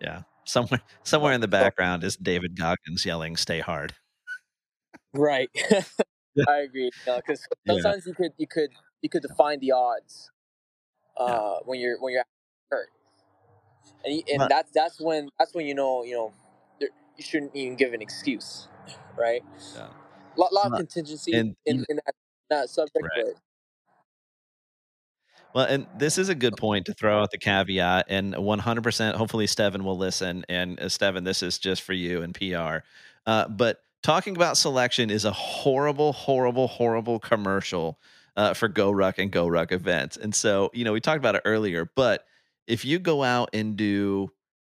Yeah. 0.00 0.22
Somewhere 0.44 0.80
somewhere 1.02 1.32
in 1.32 1.40
the 1.40 1.48
background 1.48 2.04
is 2.04 2.16
David 2.16 2.56
Goggins 2.56 3.04
yelling, 3.04 3.36
"Stay 3.36 3.60
hard." 3.60 3.94
Right. 5.12 5.50
I 6.48 6.58
agree. 6.58 6.90
Because 7.04 7.46
sometimes 7.66 8.04
yeah. 8.06 8.10
you 8.10 8.14
could 8.14 8.32
you 8.36 8.46
could 8.46 8.70
you 9.02 9.08
could 9.08 9.22
define 9.22 9.60
the 9.60 9.72
odds 9.72 10.30
uh, 11.16 11.26
yeah. 11.28 11.54
when 11.64 11.80
you're 11.80 12.00
when 12.00 12.14
you're 12.14 12.24
hurt, 12.70 12.88
and 14.04 14.22
and 14.28 14.38
but, 14.38 14.48
that's 14.48 14.70
that's 14.72 15.00
when 15.00 15.28
that's 15.38 15.54
when 15.54 15.66
you 15.66 15.74
know 15.74 16.04
you 16.04 16.14
know 16.14 16.32
you 16.80 17.24
shouldn't 17.24 17.54
even 17.54 17.76
give 17.76 17.92
an 17.92 18.02
excuse, 18.02 18.68
right? 19.16 19.42
Yeah. 19.74 19.88
A 20.36 20.40
lot, 20.40 20.52
lot 20.52 20.66
of 20.66 20.78
contingency 20.78 21.32
and 21.32 21.56
in, 21.64 21.84
in 21.88 21.96
that, 21.96 22.14
that 22.50 22.68
subject, 22.68 23.02
Right. 23.02 23.24
but 23.24 23.34
Well, 25.54 25.66
and 25.66 25.86
this 25.96 26.18
is 26.18 26.28
a 26.28 26.34
good 26.34 26.56
point 26.58 26.86
to 26.86 26.92
throw 26.92 27.22
out 27.22 27.30
the 27.30 27.38
caveat, 27.38 28.06
and 28.08 28.34
100%. 28.34 29.14
Hopefully, 29.14 29.46
Steven 29.46 29.84
will 29.84 29.96
listen. 29.96 30.44
And 30.48 30.78
uh, 30.78 30.90
Steven, 30.90 31.24
this 31.24 31.42
is 31.42 31.58
just 31.58 31.82
for 31.82 31.94
you 31.94 32.20
and 32.22 32.34
PR. 32.34 32.84
Uh, 33.26 33.48
but 33.48 33.80
talking 34.02 34.36
about 34.36 34.56
selection 34.56 35.10
is 35.10 35.24
a 35.24 35.32
horrible, 35.32 36.12
horrible, 36.12 36.68
horrible 36.68 37.18
commercial 37.18 37.98
uh, 38.36 38.54
for 38.54 38.68
Go 38.68 38.90
Ruck 38.90 39.18
and 39.18 39.30
Go 39.30 39.46
Ruck 39.48 39.72
events. 39.72 40.16
And 40.16 40.34
so, 40.34 40.70
you 40.74 40.84
know, 40.84 40.92
we 40.92 41.00
talked 41.00 41.18
about 41.18 41.34
it 41.34 41.42
earlier, 41.44 41.90
but 41.94 42.24
if 42.66 42.84
you 42.84 42.98
go 42.98 43.22
out 43.22 43.50
and 43.52 43.76
do, 43.76 44.30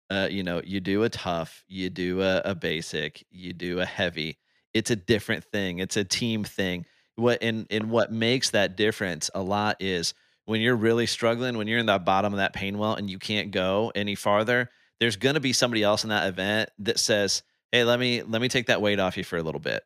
uh, 0.10 0.28
you 0.30 0.44
know, 0.44 0.62
you 0.64 0.80
do 0.80 1.04
a 1.04 1.10
tough, 1.10 1.64
you 1.68 1.90
do 1.90 2.22
a, 2.22 2.41
a 2.45 2.56
basic, 2.56 3.26
you 3.30 3.54
do 3.54 3.80
a 3.80 3.86
heavy, 3.86 4.38
it's 4.74 4.91
a 4.91 4.95
different 4.95 5.44
thing. 5.45 5.80
It's 5.80 5.98
a 5.98 6.04
team 6.04 6.44
thing. 6.44 6.86
What 7.16 7.44
and 7.44 7.68
and 7.70 7.91
what 7.91 8.12
makes 8.12 8.50
that 8.52 8.76
difference 8.76 9.30
a 9.36 9.41
lot 9.41 9.78
is 9.80 10.14
when 10.45 10.62
you're 10.62 10.76
really 10.76 11.06
struggling, 11.06 11.58
when 11.58 11.68
you're 11.68 11.80
in 11.80 11.86
the 11.86 12.00
bottom 12.00 12.34
of 12.34 12.38
that 12.38 12.54
pain 12.54 12.78
well 12.78 12.95
and 12.95 13.10
you 13.10 13.20
can't 13.20 13.52
go 13.52 13.91
any 13.94 14.16
farther, 14.16 14.70
there's 15.00 15.16
going 15.16 15.36
to 15.36 15.40
be 15.40 15.54
somebody 15.54 15.84
else 15.84 16.04
in 16.04 16.10
that 16.10 16.28
event 16.28 16.70
that 16.80 17.00
says, 17.00 17.44
"Hey, 17.74 17.84
let 17.84 18.00
me 18.00 18.22
let 18.24 18.41
me 18.41 18.48
take 18.48 18.68
that 18.68 18.82
weight 18.82 19.00
off 19.02 19.18
you 19.18 19.26
for 19.26 19.38
a 19.38 19.44
little 19.44 19.60
bit." 19.60 19.84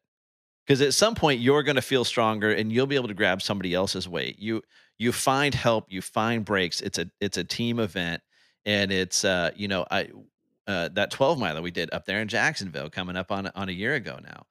Because 0.68 0.81
at 0.81 0.93
some 0.93 1.15
point 1.15 1.39
you're 1.39 1.64
going 1.64 1.77
to 1.77 1.81
feel 1.81 2.03
stronger 2.03 2.51
and 2.51 2.72
you'll 2.72 2.88
be 2.88 2.97
able 2.97 3.07
to 3.07 3.15
grab 3.15 3.41
somebody 3.41 3.73
else's 3.73 4.07
weight. 4.07 4.38
You 4.38 4.61
you 4.99 5.11
find 5.11 5.55
help, 5.55 5.85
you 5.89 6.03
find 6.03 6.45
breaks. 6.45 6.81
It's 6.81 6.99
a 6.99 7.09
it's 7.19 7.38
a 7.38 7.43
team 7.43 7.80
event, 7.80 8.22
and 8.65 8.91
it's 8.91 9.26
uh 9.26 9.51
you 9.55 9.68
know 9.68 9.85
I 9.89 10.09
uh, 10.68 10.89
that 10.89 11.11
12 11.11 11.39
mile 11.39 11.55
that 11.55 11.64
we 11.64 11.72
did 11.72 11.89
up 11.93 12.05
there 12.05 12.19
in 12.22 12.27
Jacksonville 12.27 12.89
coming 12.89 13.15
up 13.15 13.31
on 13.31 13.49
on 13.55 13.69
a 13.69 13.72
year 13.72 13.95
ago 13.95 14.19
now. 14.22 14.45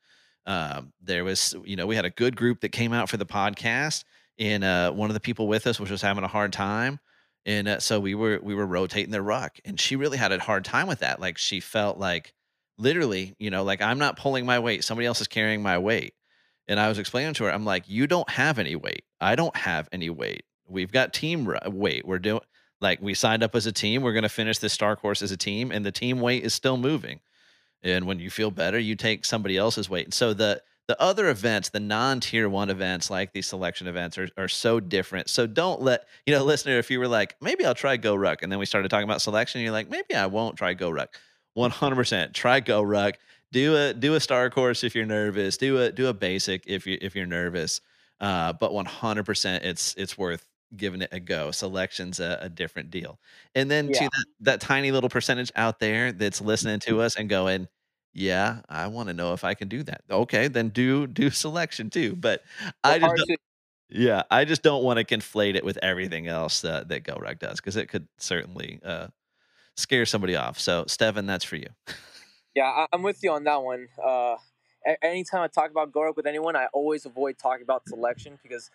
Um, 0.47 0.93
there 1.03 1.25
was 1.25 1.55
you 1.65 1.77
know 1.77 1.87
we 1.87 1.97
had 1.97 2.05
a 2.07 2.11
good 2.11 2.37
group 2.37 2.61
that 2.63 2.71
came 2.71 2.93
out 2.93 3.11
for 3.11 3.19
the 3.19 3.27
podcast 3.27 4.05
and 4.39 4.65
uh, 4.65 4.93
one 4.93 5.11
of 5.11 5.15
the 5.15 5.21
people 5.21 5.49
with 5.49 5.67
us 5.67 5.81
was 5.81 5.89
just 5.89 6.03
having 6.03 6.25
a 6.25 6.29
hard 6.29 6.53
time 6.53 7.01
and 7.47 7.69
uh, 7.69 7.81
so 7.81 7.99
we 7.99 8.15
were 8.15 8.39
we 8.43 8.55
were 8.55 8.67
rotating 8.67 9.11
the 9.11 9.23
ruck 9.23 9.59
and 9.65 9.81
she 9.81 9.97
really 9.97 10.19
had 10.19 10.33
a 10.33 10.39
hard 10.39 10.65
time 10.65 10.87
with 10.87 11.01
that 11.01 11.21
like 11.21 11.37
she 11.37 11.61
felt 11.61 11.99
like 11.99 12.33
literally 12.79 13.35
you 13.39 13.51
know 13.51 13.65
like 13.65 13.81
i'm 13.81 13.99
not 13.99 14.17
pulling 14.19 14.45
my 14.45 14.59
weight 14.59 14.85
somebody 14.85 15.07
else 15.07 15.21
is 15.21 15.29
carrying 15.29 15.63
my 15.63 15.79
weight. 15.79 16.15
And 16.69 16.81
i 16.81 16.89
was 16.89 16.99
explaining 16.99 17.35
to 17.35 17.45
her 17.45 17.53
i'm 17.53 17.65
like 17.65 17.89
you 17.89 18.07
don't 18.07 18.29
have 18.31 18.59
any 18.59 18.77
weight. 18.77 19.05
I 19.21 19.35
don't 19.35 19.57
have 19.57 19.89
any 19.93 20.11
weight. 20.11 20.45
We've 20.69 20.93
got 20.93 21.13
team 21.15 21.47
ru- 21.47 21.57
uh, 21.57 21.71
weight. 21.71 22.07
We're 22.07 22.19
doing 22.19 22.41
like 22.81 23.01
we 23.01 23.15
signed 23.15 23.43
up 23.43 23.55
as 23.55 23.67
a 23.67 23.73
team. 23.73 24.03
We're 24.03 24.13
going 24.13 24.25
to 24.25 24.29
finish 24.29 24.59
this 24.59 24.73
star 24.73 24.97
course 24.97 25.23
as 25.23 25.31
a 25.31 25.37
team 25.37 25.71
and 25.71 25.87
the 25.87 25.93
team 25.93 26.21
weight 26.21 26.45
is 26.45 26.55
still 26.55 26.77
moving. 26.77 27.21
And 27.83 28.07
when 28.07 28.19
you 28.19 28.31
feel 28.31 28.51
better 28.51 28.79
you 28.79 28.97
take 28.97 29.25
somebody 29.25 29.57
else's 29.57 29.89
weight. 29.89 30.07
And 30.07 30.15
so 30.15 30.35
the 30.35 30.63
the 30.89 31.01
other 31.01 31.29
events 31.29 31.71
the 31.71 31.81
non-tier 31.81 32.49
one 32.49 32.71
events 32.71 33.11
like 33.11 33.33
these 33.33 33.47
selection 33.47 33.87
events 33.87 34.19
are, 34.19 34.29
are 34.37 34.49
so 34.49 34.81
different. 34.81 35.31
So 35.31 35.47
don't 35.47 35.81
let 35.81 36.07
you 36.27 36.35
know 36.35 36.45
listener 36.53 36.79
if 36.79 36.91
you 36.91 36.99
were 36.99 37.09
like 37.09 37.37
maybe 37.41 37.65
i'll 37.65 37.75
try 37.75 37.97
go 37.97 38.15
ruck 38.15 38.43
and 38.43 38.51
then 38.51 38.59
we 38.59 38.67
started 38.67 38.89
talking 38.89 39.09
about 39.09 39.23
selection 39.23 39.61
you're 39.61 39.73
like 39.73 39.89
maybe 39.89 40.15
i 40.15 40.27
won't 40.27 40.57
try 40.57 40.75
go 40.75 40.91
ruck 40.91 41.17
100% 41.57 42.33
try 42.35 42.61
go 42.61 42.83
ruck. 42.83 43.17
Do 43.53 43.77
a 43.77 43.95
do 43.95 44.15
a 44.15 44.21
star 44.21 44.51
course 44.51 44.85
if 44.85 44.95
you're 44.95 45.07
nervous. 45.07 45.57
Do 45.57 45.79
a 45.81 45.93
do 45.93 46.09
a 46.09 46.15
basic 46.15 46.65
if 46.67 46.87
you 46.87 46.99
if 47.01 47.15
you're 47.15 47.27
nervous. 47.27 47.81
Uh, 48.21 48.53
but 48.55 48.73
100% 48.73 49.65
it's 49.65 49.95
it's 49.97 50.19
worth 50.19 50.47
giving 50.77 51.01
it 51.03 51.11
a 51.13 51.21
go. 51.21 51.51
Selection's 51.53 52.19
a, 52.21 52.39
a 52.43 52.49
different 52.49 52.91
deal. 52.91 53.19
And 53.55 53.71
then 53.71 53.89
to 53.89 54.05
that, 54.05 54.25
that 54.41 54.61
tiny 54.61 54.91
little 54.91 55.09
percentage 55.09 55.53
out 55.55 55.79
there 55.81 56.13
that's 56.13 56.41
listening 56.41 56.81
to 56.81 57.01
us 57.03 57.17
and 57.17 57.29
going 57.29 57.69
yeah 58.19 58.61
i 58.71 58.87
want 58.87 59.09
to 59.09 59.13
know 59.15 59.35
if 59.35 59.45
i 59.45 59.53
can 59.55 59.69
do 59.69 59.83
that. 59.85 60.03
Okay 60.11 60.49
then 60.49 60.71
do 60.71 61.07
do 61.07 61.31
selection 61.31 61.91
too. 61.91 62.17
But 62.17 62.43
i 62.85 62.99
just 62.99 63.15
don't- 63.17 63.27
to- 63.29 63.37
yeah 63.91 64.23
i 64.33 64.45
just 64.45 64.63
don't 64.63 64.83
want 64.83 64.99
to 64.99 65.05
conflate 65.05 65.55
it 65.55 65.65
with 65.65 65.79
everything 65.83 66.27
else 66.27 66.63
that 66.63 67.05
go 67.05 67.15
ruck 67.17 67.39
does 67.39 67.61
because 67.61 67.77
it 67.77 67.87
could 67.89 68.09
certainly 68.19 68.81
uh, 68.85 69.07
scare 69.77 70.07
somebody 70.07 70.35
off 70.35 70.59
so 70.59 70.85
Steven, 70.87 71.27
that's 71.27 71.45
for 71.45 71.57
you 71.57 71.69
Yeah, 72.57 72.87
I'm 72.91 73.03
with 73.03 73.23
you 73.23 73.33
on 73.33 73.45
that 73.45 73.63
one. 73.63 73.89
Uh, 74.03 74.37
anytime 75.03 75.43
I 75.43 75.49
talk 75.49 75.71
about 75.71 75.93
GoRuck 75.93 76.17
with 76.17 76.27
anyone, 76.27 76.57
I 76.57 76.69
always 76.73 77.05
avoid 77.05 77.37
talking 77.39 77.63
about 77.63 77.87
selection 77.87 78.39
because 78.43 78.71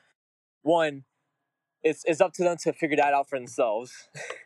one, 0.62 1.04
it's 1.84 2.04
it's 2.06 2.22
up 2.22 2.34
to 2.34 2.44
them 2.44 2.58
to 2.58 2.74
figure 2.74 2.98
that 2.98 3.16
out 3.16 3.28
for 3.28 3.40
themselves, 3.40 3.92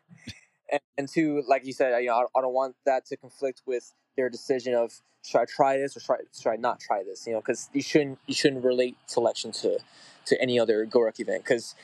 and, 0.71 0.79
and 0.97 1.09
two, 1.09 1.43
like 1.49 1.65
you 1.65 1.73
said, 1.73 1.99
you 1.99 2.07
know, 2.07 2.15
I, 2.33 2.39
I 2.39 2.41
don't 2.41 2.53
want 2.53 2.75
that 2.85 3.05
to 3.07 3.17
conflict 3.17 3.61
with 3.65 3.93
their 4.15 4.29
decision 4.29 4.73
of 4.73 4.93
should 5.21 5.39
I 5.39 5.45
try 5.45 5.77
this 5.77 5.97
or 5.97 5.99
should 5.99 6.13
I, 6.13 6.17
should 6.31 6.49
I 6.51 6.55
not 6.55 6.79
try 6.79 7.03
this? 7.03 7.27
You 7.27 7.33
know, 7.33 7.41
because 7.41 7.69
you 7.73 7.81
shouldn't 7.81 8.19
you 8.27 8.33
shouldn't 8.33 8.63
relate 8.63 8.95
selection 9.07 9.51
to 9.53 9.79
to 10.27 10.41
any 10.41 10.57
other 10.59 10.85
GoRuck 10.85 11.19
event 11.19 11.43
because 11.43 11.75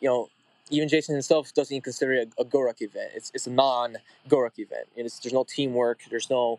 you 0.00 0.08
know. 0.08 0.28
Even 0.70 0.88
Jason 0.88 1.14
himself 1.14 1.52
doesn't 1.54 1.74
even 1.74 1.82
consider 1.82 2.12
it 2.14 2.32
a, 2.38 2.42
a 2.42 2.44
GoRuck 2.44 2.80
event. 2.82 3.12
It's, 3.14 3.30
it's 3.34 3.46
a 3.46 3.50
non 3.50 3.96
GoRuck 4.28 4.58
event. 4.58 4.86
There's 4.96 5.32
no 5.32 5.44
teamwork. 5.44 6.00
There's 6.10 6.30
no 6.30 6.58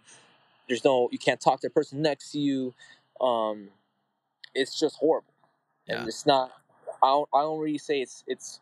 there's 0.67 0.85
no 0.85 1.09
you 1.11 1.19
can't 1.19 1.41
talk 1.41 1.59
to 1.61 1.67
the 1.67 1.71
person 1.73 2.01
next 2.01 2.31
to 2.31 2.39
you 2.39 2.73
um 3.21 3.69
it's 4.55 4.79
just 4.79 4.95
horrible 4.97 5.33
Yeah. 5.87 5.99
and 5.99 6.07
it's 6.07 6.25
not 6.25 6.51
i 7.03 7.07
don't 7.07 7.29
i 7.33 7.41
don't 7.41 7.59
really 7.59 7.77
say 7.77 8.01
it's 8.01 8.23
it's 8.27 8.59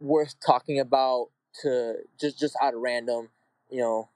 worth 0.00 0.34
talking 0.44 0.80
about 0.80 1.28
to 1.62 1.96
just 2.20 2.38
just 2.38 2.56
out 2.62 2.74
of 2.74 2.80
random 2.80 3.28
you 3.70 3.80
know 3.80 4.08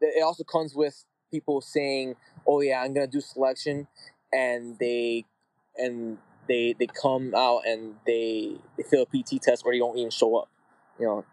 it 0.00 0.14
it 0.18 0.22
also 0.22 0.44
comes 0.44 0.74
with 0.74 1.04
people 1.30 1.60
saying 1.60 2.16
oh 2.46 2.60
yeah 2.60 2.82
i'm 2.82 2.94
gonna 2.94 3.06
do 3.06 3.20
selection 3.20 3.86
and 4.32 4.78
they 4.78 5.24
and 5.76 6.18
they 6.48 6.74
they 6.78 6.86
come 6.86 7.34
out 7.34 7.62
and 7.66 7.94
they 8.06 8.56
they 8.76 8.82
fail 8.82 9.02
a 9.02 9.06
pt 9.06 9.42
test 9.42 9.62
or 9.64 9.72
they 9.72 9.78
don't 9.78 9.96
even 9.98 10.10
show 10.10 10.36
up 10.36 10.48
you 10.98 11.06
know? 11.06 11.24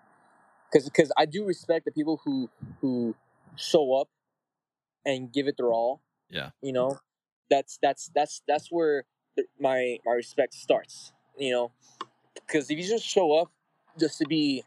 Because 0.72 0.86
because 0.90 1.12
i 1.18 1.26
do 1.26 1.46
respect 1.46 1.86
the 1.86 1.92
people 1.92 2.22
who 2.26 2.50
who 2.82 3.16
show 3.56 3.94
up 3.94 4.10
and 5.06 5.32
give 5.32 5.48
it 5.48 5.56
their 5.58 5.72
all 5.72 6.02
Yeah. 6.30 6.50
you 6.62 6.74
know? 6.74 7.00
That's 7.50 7.78
that's 7.82 8.10
that's 8.14 8.42
that's 8.48 8.70
where 8.72 9.06
the, 9.38 9.46
my 9.60 10.00
my 10.06 10.14
respect 10.14 10.54
starts 10.54 11.12
you 11.38 11.52
know? 11.52 11.72
Because 12.34 12.70
if 12.70 12.78
you 12.78 12.88
just 12.88 13.06
show 13.06 13.34
up 13.34 13.52
just 14.00 14.18
to 14.20 14.26
be 14.28 14.64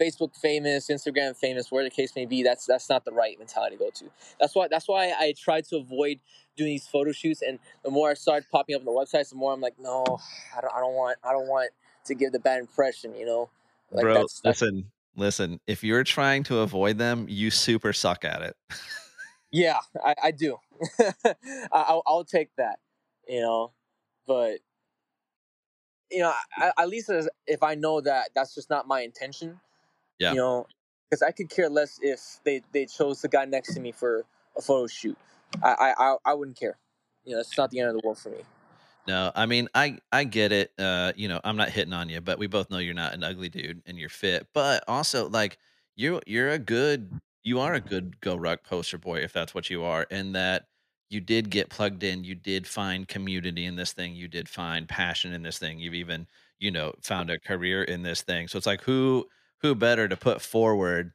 facebook 0.00 0.34
famous 0.36 0.88
instagram 0.88 1.36
famous 1.36 1.70
whatever 1.70 1.88
the 1.88 1.94
case 1.94 2.14
may 2.16 2.26
be 2.26 2.42
that's 2.42 2.66
that's 2.66 2.88
not 2.88 3.04
the 3.04 3.12
right 3.12 3.38
mentality 3.38 3.76
to 3.76 3.84
go 3.84 3.90
to. 3.90 4.04
That's 4.40 4.54
why 4.54 4.68
that's 4.68 4.88
why 4.88 5.12
i 5.18 5.34
try 5.38 5.60
to 5.60 5.76
avoid 5.76 6.18
doing 6.56 6.70
these 6.70 6.86
photo 6.86 7.12
shoots 7.12 7.42
and 7.42 7.58
the 7.84 7.90
more 7.90 8.10
i 8.10 8.14
start 8.14 8.44
popping 8.50 8.74
up 8.74 8.80
on 8.80 8.86
the 8.86 8.90
websites 8.90 9.30
the 9.30 9.36
more 9.36 9.52
i'm 9.52 9.60
like 9.60 9.78
no 9.78 10.04
i 10.56 10.60
don't, 10.60 10.74
I 10.74 10.80
don't 10.80 10.94
want 10.94 11.18
i 11.24 11.32
don't 11.32 11.48
want 11.48 11.70
to 12.06 12.14
give 12.14 12.32
the 12.32 12.40
bad 12.40 12.60
impression 12.60 13.14
you 13.14 13.26
know? 13.26 13.50
Like 13.90 14.02
bro 14.02 14.14
that's, 14.14 14.40
that's 14.40 14.62
listen 14.62 14.90
listen 15.16 15.60
if 15.66 15.84
you're 15.84 16.04
trying 16.04 16.42
to 16.44 16.58
avoid 16.58 16.98
them 16.98 17.26
you 17.28 17.50
super 17.50 17.92
suck 17.92 18.24
at 18.24 18.42
it. 18.42 18.56
Yeah, 19.54 19.78
I, 20.04 20.14
I 20.20 20.30
do. 20.32 20.56
I, 21.24 21.34
I'll, 21.70 22.02
I'll 22.08 22.24
take 22.24 22.50
that, 22.56 22.80
you 23.28 23.40
know, 23.40 23.72
but 24.26 24.58
you 26.10 26.18
know, 26.18 26.32
I, 26.56 26.72
at 26.76 26.88
least 26.88 27.08
as, 27.08 27.28
if 27.46 27.62
I 27.62 27.76
know 27.76 28.00
that 28.00 28.30
that's 28.34 28.52
just 28.52 28.68
not 28.68 28.88
my 28.88 29.02
intention, 29.02 29.60
Yeah. 30.18 30.30
you 30.30 30.36
know, 30.36 30.66
because 31.10 31.22
I 31.22 31.32
could 31.32 31.50
care 31.50 31.68
less 31.68 31.98
if 32.02 32.40
they, 32.44 32.62
they 32.72 32.86
chose 32.86 33.22
the 33.22 33.28
guy 33.28 33.44
next 33.44 33.74
to 33.74 33.80
me 33.80 33.92
for 33.92 34.24
a 34.56 34.62
photo 34.62 34.86
shoot. 34.86 35.18
I, 35.62 35.72
I, 35.72 35.94
I, 35.98 36.16
I 36.24 36.34
wouldn't 36.34 36.58
care. 36.58 36.76
You 37.24 37.34
know, 37.34 37.40
it's 37.40 37.56
not 37.56 37.70
the 37.70 37.80
end 37.80 37.88
of 37.88 37.94
the 37.94 38.00
world 38.04 38.18
for 38.18 38.30
me. 38.30 38.38
No, 39.06 39.30
I 39.34 39.44
mean, 39.46 39.68
I 39.74 39.98
I 40.12 40.24
get 40.24 40.50
it. 40.50 40.72
Uh, 40.78 41.12
you 41.14 41.28
know, 41.28 41.40
I'm 41.44 41.56
not 41.56 41.68
hitting 41.68 41.92
on 41.92 42.08
you, 42.08 42.20
but 42.22 42.38
we 42.38 42.46
both 42.46 42.70
know 42.70 42.78
you're 42.78 42.94
not 42.94 43.12
an 43.12 43.22
ugly 43.22 43.50
dude 43.50 43.82
and 43.86 43.98
you're 43.98 44.08
fit. 44.08 44.46
But 44.54 44.82
also, 44.88 45.28
like, 45.28 45.58
you 45.94 46.20
you're 46.26 46.50
a 46.50 46.58
good, 46.58 47.10
you 47.42 47.60
are 47.60 47.74
a 47.74 47.80
good 47.80 48.18
go 48.20 48.34
ruck 48.34 48.64
poster 48.64 48.96
boy 48.96 49.18
if 49.18 49.32
that's 49.32 49.54
what 49.54 49.68
you 49.68 49.84
are, 49.84 50.06
and 50.10 50.34
that 50.34 50.68
you 51.10 51.20
did 51.20 51.50
get 51.50 51.68
plugged 51.68 52.02
in. 52.02 52.24
You 52.24 52.34
did 52.34 52.66
find 52.66 53.06
community 53.06 53.66
in 53.66 53.76
this 53.76 53.92
thing. 53.92 54.14
You 54.14 54.26
did 54.26 54.48
find 54.48 54.88
passion 54.88 55.34
in 55.34 55.42
this 55.42 55.58
thing. 55.58 55.78
You've 55.78 55.94
even, 55.94 56.26
you 56.58 56.70
know, 56.70 56.94
found 57.02 57.30
a 57.30 57.38
career 57.38 57.84
in 57.84 58.02
this 58.02 58.22
thing. 58.22 58.48
So 58.48 58.56
it's 58.56 58.66
like, 58.66 58.80
who 58.80 59.28
who 59.64 59.74
better 59.74 60.08
to 60.08 60.16
put 60.18 60.42
forward, 60.42 61.12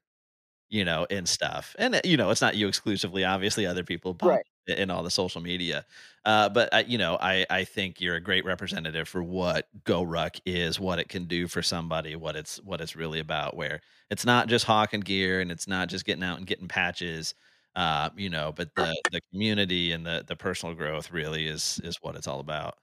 you 0.70 0.86
know, 0.86 1.06
in 1.06 1.26
stuff? 1.26 1.76
And 1.80 1.96
uh, 1.96 2.02
you 2.04 2.18
know, 2.18 2.30
it's 2.32 2.42
not 2.42 2.56
you 2.56 2.68
exclusively. 2.68 3.26
Obviously, 3.26 3.66
other 3.66 3.84
people 3.84 4.22
Right. 4.22 4.44
in 4.68 4.92
all 4.92 5.04
the 5.04 5.12
social 5.12 5.42
media. 5.42 5.86
Uh, 6.26 6.50
but 6.50 6.74
I, 6.74 6.82
you 6.82 6.98
know, 6.98 7.18
I 7.22 7.46
I 7.50 7.64
think 7.66 8.02
you're 8.02 8.16
a 8.16 8.22
great 8.22 8.46
representative 8.46 9.08
for 9.08 9.24
what 9.24 9.70
Go 9.84 10.04
Ruck 10.04 10.38
is, 10.46 10.80
what 10.80 11.00
it 11.00 11.10
can 11.10 11.26
do 11.26 11.48
for 11.48 11.62
somebody, 11.64 12.16
what 12.16 12.36
it's 12.36 12.58
what 12.64 12.82
it's 12.82 12.96
really 12.96 13.20
about. 13.20 13.56
Where 13.58 13.82
it's 14.12 14.26
not 14.26 14.48
just 14.50 14.66
hawking 14.66 15.02
gear 15.02 15.42
and 15.42 15.52
it's 15.52 15.68
not 15.68 15.90
just 15.90 16.06
getting 16.06 16.24
out 16.24 16.38
and 16.38 16.48
getting 16.48 16.68
patches, 16.68 17.36
uh, 17.76 18.10
you 18.18 18.30
know, 18.30 18.52
but 18.54 18.76
the 18.76 18.98
the 19.12 19.22
community 19.32 19.92
and 19.92 20.06
the 20.06 20.24
the 20.28 20.36
personal 20.36 20.76
growth 20.76 21.12
really 21.12 21.48
is 21.48 21.80
is 21.84 21.98
what 22.02 22.16
it's 22.16 22.28
all 22.28 22.40
about. 22.40 22.78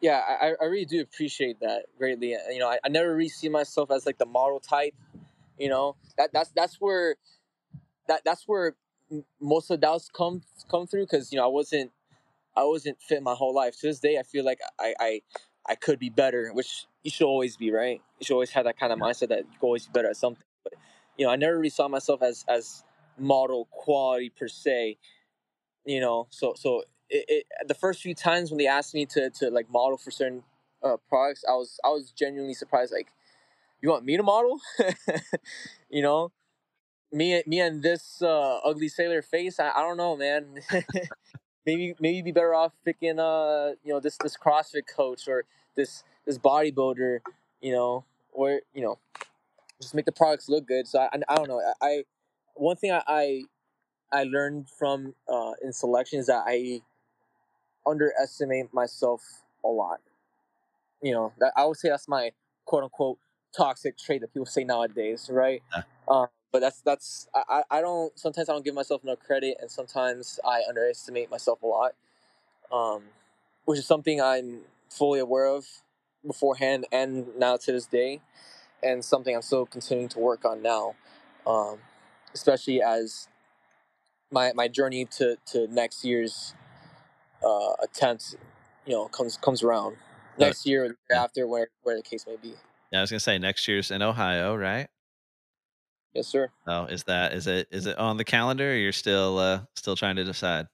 Yeah, 0.00 0.20
I, 0.26 0.54
I 0.60 0.64
really 0.66 0.86
do 0.86 1.00
appreciate 1.02 1.60
that 1.60 1.86
greatly. 1.98 2.34
Uh, 2.34 2.38
you 2.50 2.58
know, 2.58 2.68
I, 2.68 2.78
I 2.84 2.88
never 2.88 3.14
really 3.14 3.28
see 3.28 3.48
myself 3.48 3.90
as 3.90 4.06
like 4.06 4.18
the 4.18 4.26
model 4.26 4.60
type. 4.60 4.94
You 5.58 5.68
know, 5.68 5.96
that 6.16 6.32
that's 6.32 6.50
that's 6.50 6.80
where 6.80 7.16
that 8.08 8.22
that's 8.24 8.44
where 8.48 8.76
most 9.40 9.70
of 9.70 9.80
the 9.80 9.86
doubts 9.86 10.10
come 10.12 10.42
come 10.70 10.86
through 10.86 11.04
because 11.04 11.32
you 11.32 11.38
know 11.38 11.44
I 11.44 11.48
wasn't 11.48 11.92
I 12.56 12.64
wasn't 12.64 13.00
fit 13.00 13.22
my 13.22 13.34
whole 13.34 13.54
life. 13.54 13.78
To 13.80 13.86
this 13.88 14.00
day, 14.00 14.18
I 14.18 14.22
feel 14.22 14.44
like 14.44 14.60
I 14.78 14.94
I, 15.00 15.22
I 15.68 15.74
could 15.76 15.98
be 15.98 16.10
better, 16.10 16.50
which 16.52 16.86
you 17.02 17.10
should 17.10 17.26
always 17.26 17.56
be, 17.56 17.70
right? 17.70 18.00
You 18.20 18.24
should 18.24 18.34
always 18.34 18.50
have 18.50 18.64
that 18.64 18.78
kind 18.78 18.92
of 18.92 18.98
mindset 18.98 19.28
that 19.28 19.40
you 19.40 19.58
can 19.58 19.62
always 19.62 19.86
be 19.86 19.92
better 19.92 20.08
at 20.10 20.16
something. 20.16 20.44
But 20.64 20.74
you 21.18 21.26
know, 21.26 21.32
I 21.32 21.36
never 21.36 21.56
really 21.56 21.70
saw 21.70 21.88
myself 21.88 22.22
as 22.22 22.44
as 22.48 22.84
model 23.18 23.66
quality 23.70 24.30
per 24.30 24.48
se. 24.48 24.98
You 25.84 26.00
know, 26.00 26.26
so 26.30 26.54
so 26.56 26.84
it, 27.10 27.24
it 27.28 27.46
the 27.68 27.74
first 27.74 28.00
few 28.02 28.14
times 28.14 28.50
when 28.50 28.58
they 28.58 28.66
asked 28.66 28.94
me 28.94 29.06
to 29.06 29.30
to 29.30 29.50
like 29.50 29.70
model 29.70 29.98
for 29.98 30.10
certain 30.10 30.42
uh, 30.82 30.96
products, 31.08 31.44
I 31.48 31.52
was 31.52 31.78
I 31.84 31.88
was 31.88 32.10
genuinely 32.10 32.54
surprised. 32.54 32.92
Like, 32.92 33.08
you 33.82 33.90
want 33.90 34.04
me 34.04 34.16
to 34.16 34.22
model? 34.22 34.60
you 35.90 36.02
know, 36.02 36.32
me 37.12 37.42
me 37.46 37.60
and 37.60 37.82
this 37.82 38.22
uh, 38.22 38.58
ugly 38.64 38.88
sailor 38.88 39.22
face. 39.22 39.58
I, 39.60 39.70
I 39.70 39.80
don't 39.82 39.96
know, 39.96 40.16
man. 40.16 40.60
maybe 41.66 41.94
maybe 42.00 42.22
be 42.22 42.32
better 42.32 42.54
off 42.54 42.72
picking 42.84 43.18
uh 43.18 43.72
you 43.84 43.92
know 43.92 44.00
this 44.00 44.16
this 44.18 44.36
CrossFit 44.36 44.86
coach 44.94 45.28
or 45.28 45.44
this 45.76 46.04
this 46.26 46.38
bodybuilder. 46.38 47.20
You 47.60 47.72
know, 47.72 48.04
or 48.32 48.60
you 48.72 48.82
know, 48.82 48.98
just 49.82 49.94
make 49.94 50.06
the 50.06 50.12
products 50.12 50.48
look 50.48 50.66
good. 50.66 50.86
So 50.86 51.00
I 51.00 51.08
I, 51.12 51.20
I 51.28 51.36
don't 51.36 51.48
know. 51.48 51.60
I, 51.60 51.86
I 51.86 52.04
one 52.54 52.76
thing 52.76 52.92
I, 52.92 53.02
I 53.06 53.42
I 54.12 54.24
learned 54.24 54.68
from 54.78 55.14
uh, 55.28 55.52
in 55.62 55.72
selection 55.72 56.18
is 56.18 56.26
that 56.26 56.44
I 56.46 56.82
underestimate 57.90 58.72
myself 58.74 59.22
a 59.64 59.68
lot. 59.68 60.00
You 61.02 61.12
know, 61.12 61.32
that 61.40 61.52
I 61.56 61.64
would 61.66 61.76
say 61.76 61.88
that's 61.90 62.08
my 62.08 62.32
quote 62.66 62.84
unquote 62.84 63.18
toxic 63.56 63.98
trait 63.98 64.22
that 64.22 64.32
people 64.32 64.46
say 64.46 64.64
nowadays, 64.64 65.28
right? 65.32 65.62
Yeah. 65.76 65.82
Um, 66.08 66.28
but 66.52 66.60
that's 66.60 66.80
that's 66.82 67.28
I, 67.34 67.62
I 67.70 67.80
don't 67.80 68.18
sometimes 68.18 68.48
I 68.48 68.52
don't 68.52 68.64
give 68.64 68.74
myself 68.74 69.04
enough 69.04 69.20
credit 69.20 69.56
and 69.60 69.70
sometimes 69.70 70.40
I 70.44 70.62
underestimate 70.68 71.30
myself 71.30 71.62
a 71.62 71.66
lot. 71.66 71.92
Um, 72.72 73.02
which 73.66 73.78
is 73.78 73.86
something 73.86 74.20
I'm 74.20 74.60
fully 74.90 75.20
aware 75.20 75.46
of 75.46 75.66
beforehand 76.26 76.86
and 76.92 77.26
now 77.38 77.56
to 77.58 77.72
this 77.72 77.86
day 77.86 78.20
and 78.82 79.04
something 79.04 79.34
I'm 79.34 79.42
still 79.42 79.66
continuing 79.66 80.08
to 80.10 80.18
work 80.18 80.44
on 80.44 80.62
now. 80.62 80.94
Um, 81.46 81.78
especially 82.34 82.82
as 82.82 83.28
my 84.32 84.52
my 84.54 84.68
journey 84.68 85.06
to, 85.18 85.36
to 85.46 85.66
next 85.68 86.04
year's 86.04 86.54
uh, 87.44 87.74
attempt, 87.82 88.36
you 88.86 88.94
know, 88.94 89.08
comes 89.08 89.36
comes 89.38 89.62
around 89.62 89.96
next 90.38 90.66
year 90.66 90.84
or 90.86 91.16
after, 91.16 91.46
where 91.46 91.68
where 91.82 91.96
the 91.96 92.02
case 92.02 92.26
may 92.26 92.36
be. 92.36 92.54
Yeah, 92.92 93.00
I 93.00 93.02
was 93.02 93.10
gonna 93.10 93.20
say 93.20 93.38
next 93.38 93.68
year's 93.68 93.90
in 93.90 94.02
Ohio, 94.02 94.56
right? 94.56 94.88
Yes, 96.14 96.28
sir. 96.28 96.50
Oh, 96.66 96.84
is 96.86 97.04
that 97.04 97.32
is 97.34 97.46
it 97.46 97.68
is 97.70 97.86
it 97.86 97.98
on 97.98 98.16
the 98.18 98.24
calendar? 98.24 98.72
or 98.72 98.76
You're 98.76 98.92
still 98.92 99.38
uh 99.38 99.60
still 99.76 99.96
trying 99.96 100.16
to 100.16 100.24
decide. 100.24 100.66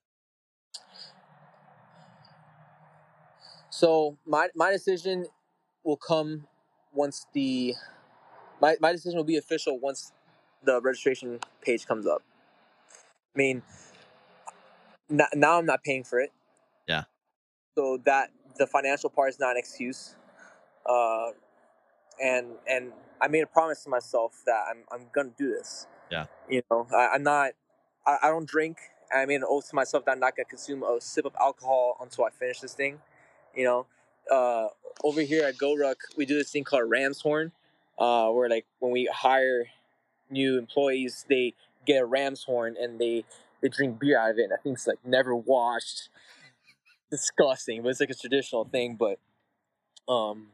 So 3.70 4.18
my 4.26 4.48
my 4.54 4.72
decision 4.72 5.26
will 5.84 5.96
come 5.98 6.46
once 6.94 7.26
the 7.34 7.74
my 8.60 8.76
my 8.80 8.92
decision 8.92 9.16
will 9.18 9.24
be 9.24 9.36
official 9.36 9.78
once 9.80 10.12
the 10.64 10.80
registration 10.82 11.40
page 11.62 11.86
comes 11.86 12.06
up. 12.06 12.22
I 13.34 13.38
mean, 13.38 13.62
n- 15.10 15.20
now 15.34 15.58
I'm 15.58 15.66
not 15.66 15.84
paying 15.84 16.04
for 16.04 16.20
it. 16.20 16.32
So 17.76 17.98
that 18.04 18.30
the 18.58 18.66
financial 18.66 19.10
part 19.10 19.28
is 19.28 19.38
not 19.38 19.52
an 19.52 19.58
excuse. 19.58 20.16
Uh, 20.84 21.30
and 22.22 22.46
and 22.68 22.92
I 23.20 23.28
made 23.28 23.42
a 23.42 23.46
promise 23.46 23.84
to 23.84 23.90
myself 23.90 24.42
that 24.46 24.64
I'm 24.70 24.78
I'm 24.90 25.06
gonna 25.12 25.30
do 25.36 25.50
this. 25.50 25.86
Yeah. 26.10 26.26
You 26.48 26.62
know, 26.70 26.86
I, 26.94 27.08
I'm 27.14 27.22
not. 27.22 27.52
I, 28.06 28.16
I 28.24 28.28
don't 28.28 28.48
drink. 28.48 28.78
I 29.14 29.24
made 29.26 29.36
an 29.36 29.44
oath 29.48 29.68
to 29.70 29.74
myself 29.74 30.04
that 30.06 30.12
I'm 30.12 30.20
not 30.20 30.36
gonna 30.36 30.46
consume 30.46 30.82
a 30.82 31.00
sip 31.00 31.26
of 31.26 31.34
alcohol 31.40 31.96
until 32.00 32.24
I 32.24 32.30
finish 32.30 32.60
this 32.60 32.74
thing. 32.74 32.98
You 33.54 33.64
know, 33.64 33.86
uh, 34.30 34.68
over 35.04 35.20
here 35.20 35.44
at 35.44 35.56
GoRuck, 35.56 35.96
we 36.16 36.26
do 36.26 36.36
this 36.36 36.50
thing 36.50 36.64
called 36.64 36.88
Ram's 36.88 37.20
Horn, 37.20 37.52
uh, 37.98 38.28
where 38.30 38.48
like 38.48 38.66
when 38.78 38.92
we 38.92 39.08
hire 39.12 39.66
new 40.30 40.58
employees, 40.58 41.24
they 41.28 41.54
get 41.86 42.02
a 42.02 42.06
Ram's 42.06 42.44
Horn 42.44 42.76
and 42.80 42.98
they 42.98 43.24
they 43.60 43.68
drink 43.68 43.98
beer 43.98 44.18
out 44.18 44.30
of 44.30 44.38
it. 44.38 44.44
And 44.44 44.52
I 44.52 44.56
think 44.56 44.76
it's 44.76 44.86
like 44.86 44.98
never 45.04 45.34
washed, 45.34 46.08
disgusting, 47.10 47.82
but 47.82 47.90
it's 47.90 48.00
like 48.00 48.10
a 48.10 48.14
traditional 48.14 48.64
thing. 48.64 48.96
But 48.96 49.18
um, 50.12 50.48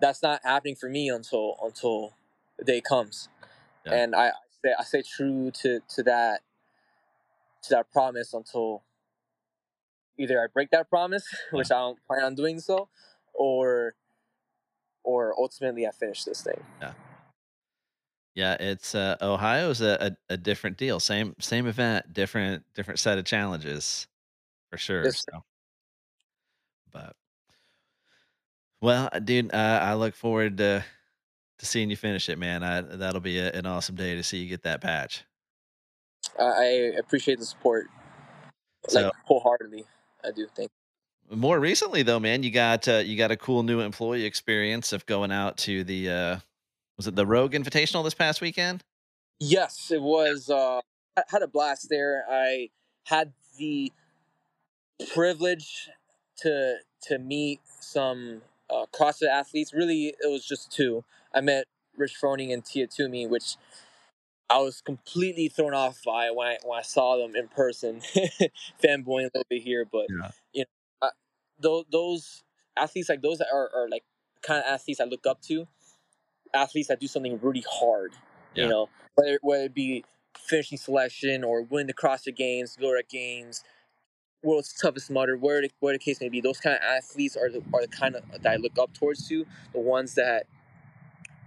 that's 0.00 0.22
not 0.22 0.40
happening 0.44 0.76
for 0.76 0.88
me 0.88 1.08
until 1.08 1.56
until 1.62 2.14
the 2.58 2.64
day 2.64 2.80
comes, 2.80 3.28
Yeah. 3.86 3.94
and 3.94 4.14
I, 4.14 4.28
I 4.28 4.32
stay 4.58 4.72
I 4.78 4.84
stay 4.84 5.02
true 5.02 5.50
to 5.62 5.80
to 5.96 6.02
that 6.04 6.40
to 7.62 7.70
that 7.70 7.90
promise 7.92 8.32
until 8.32 8.82
either 10.18 10.40
I 10.42 10.46
break 10.46 10.70
that 10.70 10.88
promise, 10.88 11.26
which 11.52 11.70
I 11.70 11.78
don't 11.78 11.98
plan 12.06 12.22
on 12.24 12.34
doing 12.34 12.60
so, 12.60 12.88
or 13.34 13.94
or 15.04 15.34
ultimately 15.38 15.86
I 15.86 15.90
finish 15.90 16.24
this 16.24 16.42
thing. 16.42 16.62
Yeah. 16.80 16.92
Yeah, 18.34 18.54
it's 18.60 18.94
uh 18.94 19.16
Ohio's 19.20 19.80
a, 19.80 20.16
a, 20.28 20.34
a 20.34 20.36
different 20.36 20.76
deal. 20.76 21.00
Same 21.00 21.34
same 21.40 21.66
event, 21.66 22.12
different 22.12 22.62
different 22.74 23.00
set 23.00 23.18
of 23.18 23.24
challenges 23.24 24.06
for 24.70 24.78
sure. 24.78 25.04
Yes. 25.04 25.24
So, 25.30 25.42
but 26.92 27.14
well, 28.80 29.08
uh, 29.12 29.18
dude, 29.18 29.52
uh, 29.52 29.80
I 29.82 29.94
look 29.94 30.14
forward 30.14 30.58
to 30.58 30.84
to 31.58 31.66
seeing 31.66 31.90
you 31.90 31.96
finish 31.96 32.28
it, 32.28 32.38
man. 32.38 32.62
I, 32.62 32.82
that'll 32.82 33.20
be 33.20 33.38
a, 33.38 33.50
an 33.50 33.66
awesome 33.66 33.96
day 33.96 34.14
to 34.14 34.22
see 34.22 34.38
you 34.38 34.48
get 34.48 34.62
that 34.62 34.80
patch. 34.80 35.24
I, 36.38 36.92
appreciate 36.98 37.38
the 37.40 37.44
support, 37.46 37.88
So 38.88 39.02
like 39.02 39.12
wholeheartedly. 39.24 39.84
I 40.24 40.30
do 40.30 40.46
think. 40.54 40.70
more 41.30 41.58
recently, 41.58 42.02
though, 42.02 42.20
man, 42.20 42.42
you 42.42 42.50
got 42.50 42.86
uh, 42.86 42.98
you 42.98 43.16
got 43.16 43.30
a 43.30 43.36
cool 43.36 43.62
new 43.62 43.80
employee 43.80 44.24
experience 44.24 44.92
of 44.92 45.06
going 45.06 45.32
out 45.32 45.56
to 45.58 45.84
the 45.84 46.10
uh, 46.10 46.36
was 46.96 47.06
it 47.06 47.16
the 47.16 47.26
Rogue 47.26 47.52
Invitational 47.52 48.04
this 48.04 48.14
past 48.14 48.40
weekend? 48.40 48.84
Yes, 49.40 49.90
it 49.90 50.02
was. 50.02 50.50
Uh, 50.50 50.80
I 51.16 51.22
had 51.28 51.42
a 51.42 51.48
blast 51.48 51.88
there. 51.88 52.24
I 52.30 52.68
had 53.06 53.32
the 53.58 53.92
privilege 55.12 55.88
to 56.38 56.76
to 57.02 57.18
meet 57.18 57.60
some 57.80 58.42
uh, 58.70 58.86
CrossFit 58.92 59.28
athletes. 59.28 59.72
Really, 59.72 60.08
it 60.08 60.30
was 60.30 60.44
just 60.46 60.70
two. 60.72 61.04
I 61.34 61.40
met 61.40 61.66
Rich 61.96 62.14
Froning 62.20 62.52
and 62.52 62.64
Tia 62.64 62.86
Toomey, 62.86 63.26
which 63.26 63.56
I 64.50 64.58
was 64.58 64.80
completely 64.80 65.48
thrown 65.48 65.74
off 65.74 66.00
by 66.04 66.30
when 66.30 66.48
I 66.48 66.58
when 66.64 66.78
I 66.78 66.82
saw 66.82 67.16
them 67.16 67.36
in 67.36 67.48
person. 67.48 68.00
Fanboying 68.82 69.26
a 69.26 69.30
little 69.34 69.46
bit 69.48 69.62
here, 69.62 69.84
but 69.90 70.06
Yeah. 70.08 70.30
you 70.52 70.64
know, 71.02 71.08
uh, 71.08 71.10
those 71.60 71.84
those 71.90 72.42
athletes 72.76 73.08
like 73.08 73.22
those 73.22 73.40
are, 73.40 73.70
are 73.74 73.88
like 73.88 74.04
kind 74.42 74.58
of 74.60 74.64
athletes 74.66 75.00
I 75.00 75.04
look 75.04 75.26
up 75.26 75.40
to. 75.42 75.66
Athletes 76.54 76.88
that 76.88 76.98
do 77.00 77.06
something 77.06 77.38
really 77.42 77.64
hard. 77.70 78.12
Yeah. 78.54 78.64
You 78.64 78.70
know, 78.70 78.88
whether 79.14 79.38
whether 79.42 79.64
it 79.64 79.74
be 79.74 80.04
finishing 80.36 80.78
selection 80.78 81.44
or 81.44 81.62
win 81.62 81.86
the 81.86 81.94
CrossFit 81.94 82.36
Games, 82.36 82.76
GoRuck 82.80 83.08
Games, 83.10 83.62
world's 84.42 84.72
toughest 84.72 85.10
mudder, 85.10 85.36
where 85.36 85.62
the, 85.62 85.70
where 85.80 85.92
the 85.92 85.98
case 85.98 86.20
may 86.20 86.28
be. 86.28 86.40
Those 86.40 86.60
kind 86.60 86.76
of 86.76 86.82
athletes 86.82 87.36
are 87.36 87.50
the 87.50 87.62
are 87.74 87.82
the 87.82 87.88
kind 87.88 88.16
of 88.16 88.22
that 88.42 88.50
I 88.52 88.56
look 88.56 88.78
up 88.78 88.94
towards 88.94 89.28
to. 89.28 89.46
The 89.72 89.80
ones 89.80 90.14
that 90.14 90.46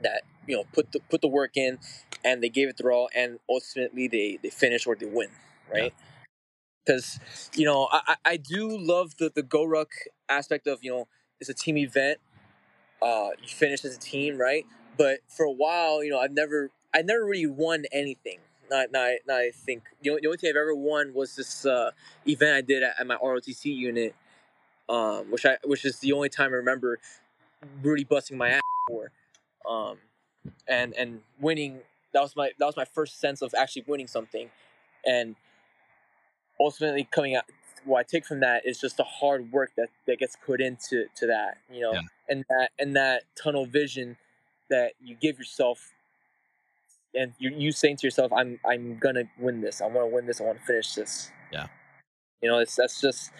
that 0.02 0.24
you 0.48 0.56
know 0.56 0.64
put 0.74 0.92
the 0.92 1.00
put 1.10 1.22
the 1.22 1.28
work 1.28 1.58
in, 1.58 1.80
and 2.24 2.44
they 2.44 2.50
gave 2.50 2.68
it 2.70 2.78
their 2.78 2.92
all, 2.92 3.10
and 3.16 3.40
ultimately 3.50 4.08
they 4.08 4.40
they 4.42 4.50
finish 4.50 4.86
or 4.88 4.96
they 4.96 5.06
win, 5.06 5.30
right? 5.72 5.94
Because 6.86 7.20
you 7.56 7.66
know 7.66 7.88
I, 7.92 8.02
I 8.08 8.16
I 8.26 8.38
do 8.38 8.70
love 8.78 9.18
the 9.18 9.32
the 9.34 9.44
Go 9.44 9.64
Ruck 9.66 9.92
aspect 10.30 10.68
of 10.68 10.80
you 10.84 10.92
know 10.92 11.08
it's 11.40 11.50
a 11.50 11.54
team 11.54 11.78
event. 11.78 12.20
Uh, 13.02 13.30
you 13.42 13.50
finish 13.50 13.86
as 13.86 13.96
a 13.96 14.00
team, 14.00 14.38
right? 14.38 14.66
But 14.98 15.20
for 15.28 15.46
a 15.46 15.52
while, 15.52 16.04
you 16.04 16.12
know, 16.12 16.20
I've 16.20 16.34
never 16.34 16.72
I 16.94 17.02
never 17.02 17.26
really 17.26 17.48
won 17.48 17.86
anything. 17.92 18.40
Not, 18.72 18.92
not, 18.94 19.12
not 19.28 19.38
I 19.42 19.52
think 19.52 19.84
the 20.02 20.12
only, 20.12 20.22
the 20.22 20.28
only 20.30 20.38
thing 20.38 20.50
I've 20.52 20.56
ever 20.58 20.76
won 20.76 21.14
was 21.14 21.36
this 21.36 21.66
uh, 21.66 21.92
event 22.28 22.56
I 22.56 22.62
did 22.62 22.84
at, 22.84 22.96
at 23.00 23.08
my 23.08 23.18
ROTC 23.18 23.66
unit, 23.66 24.16
um, 24.90 25.30
which 25.32 25.46
I 25.46 25.58
which 25.66 25.86
is 25.86 26.00
the 26.00 26.14
only 26.14 26.30
time 26.30 26.52
I 26.54 26.58
remember 26.58 27.00
really 27.84 28.06
busting 28.06 28.38
my 28.38 28.50
ass 28.52 28.62
for, 28.88 29.12
um, 29.70 29.98
and 30.68 30.94
and 30.96 31.22
winning. 31.40 31.80
That 32.14 32.22
was 32.22 32.36
my 32.36 32.52
that 32.60 32.66
was 32.66 32.78
my 32.78 32.86
first 32.86 33.20
sense 33.20 33.42
of 33.42 33.54
actually 33.58 33.84
winning 33.88 34.08
something, 34.08 34.50
and 35.06 35.36
ultimately 36.60 37.08
coming 37.12 37.36
out. 37.36 37.46
What 37.84 38.00
I 38.00 38.04
take 38.04 38.26
from 38.26 38.42
that 38.42 38.66
is 38.66 38.80
just 38.80 38.98
the 38.98 39.04
hard 39.04 39.52
work 39.52 39.72
that, 39.76 39.90
that 40.06 40.20
gets 40.20 40.38
put 40.46 40.62
into 40.62 41.08
to 41.16 41.28
that, 41.28 41.58
you 41.72 41.82
know, 41.82 41.94
Yeah. 41.94 42.02
and 42.30 42.46
that 42.50 42.72
and 42.80 42.96
that 42.96 43.24
tunnel 43.36 43.66
vision 43.66 44.18
that 44.70 44.94
you 45.04 45.16
give 45.16 45.40
yourself 45.40 45.92
and 47.14 47.34
you 47.40 47.52
you 47.52 47.72
saying 47.72 47.98
to 47.98 48.08
yourself, 48.08 48.32
"I'm 48.34 48.60
I'm 48.66 48.98
gonna 48.98 49.26
win 49.40 49.62
this. 49.62 49.82
I 49.82 49.86
want 49.88 50.10
to 50.10 50.16
win 50.16 50.26
this. 50.26 50.42
I 50.42 50.46
want 50.46 50.60
to 50.60 50.66
finish 50.66 50.94
this." 50.94 51.32
Yeah. 51.52 51.68
You 52.42 52.50
know, 52.50 52.60
it's 52.60 52.76
that's 52.76 53.00
just 53.00 53.32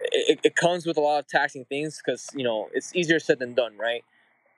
it, 0.00 0.40
it 0.44 0.56
comes 0.56 0.86
with 0.86 0.96
a 0.96 1.00
lot 1.00 1.18
of 1.18 1.26
taxing 1.26 1.64
things 1.64 2.00
because 2.04 2.28
you 2.34 2.44
know 2.44 2.68
it's 2.72 2.94
easier 2.94 3.18
said 3.18 3.38
than 3.38 3.54
done, 3.54 3.76
right? 3.78 4.04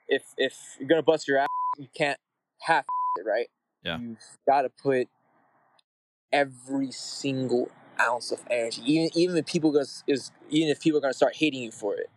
If 0.08 0.22
if 0.36 0.76
you're 0.78 0.88
gonna 0.88 1.02
bust 1.02 1.28
your 1.28 1.38
ass, 1.38 1.48
you 1.78 1.88
can't 1.96 2.18
half 2.60 2.84
it, 3.18 3.26
right? 3.26 3.48
Yeah. 3.82 3.98
You've 3.98 4.18
got 4.46 4.62
to 4.62 4.68
put 4.68 5.08
every 6.32 6.90
single 6.90 7.70
ounce 8.00 8.32
of 8.32 8.40
energy. 8.50 8.82
Even 8.84 9.10
even 9.14 9.36
if 9.36 9.46
people 9.46 9.76
is, 9.76 10.04
is 10.06 10.32
even 10.50 10.70
if 10.70 10.80
people 10.80 10.98
are 10.98 11.02
gonna 11.02 11.14
start 11.14 11.36
hating 11.36 11.62
you 11.62 11.70
for 11.70 11.94
it, 11.94 12.10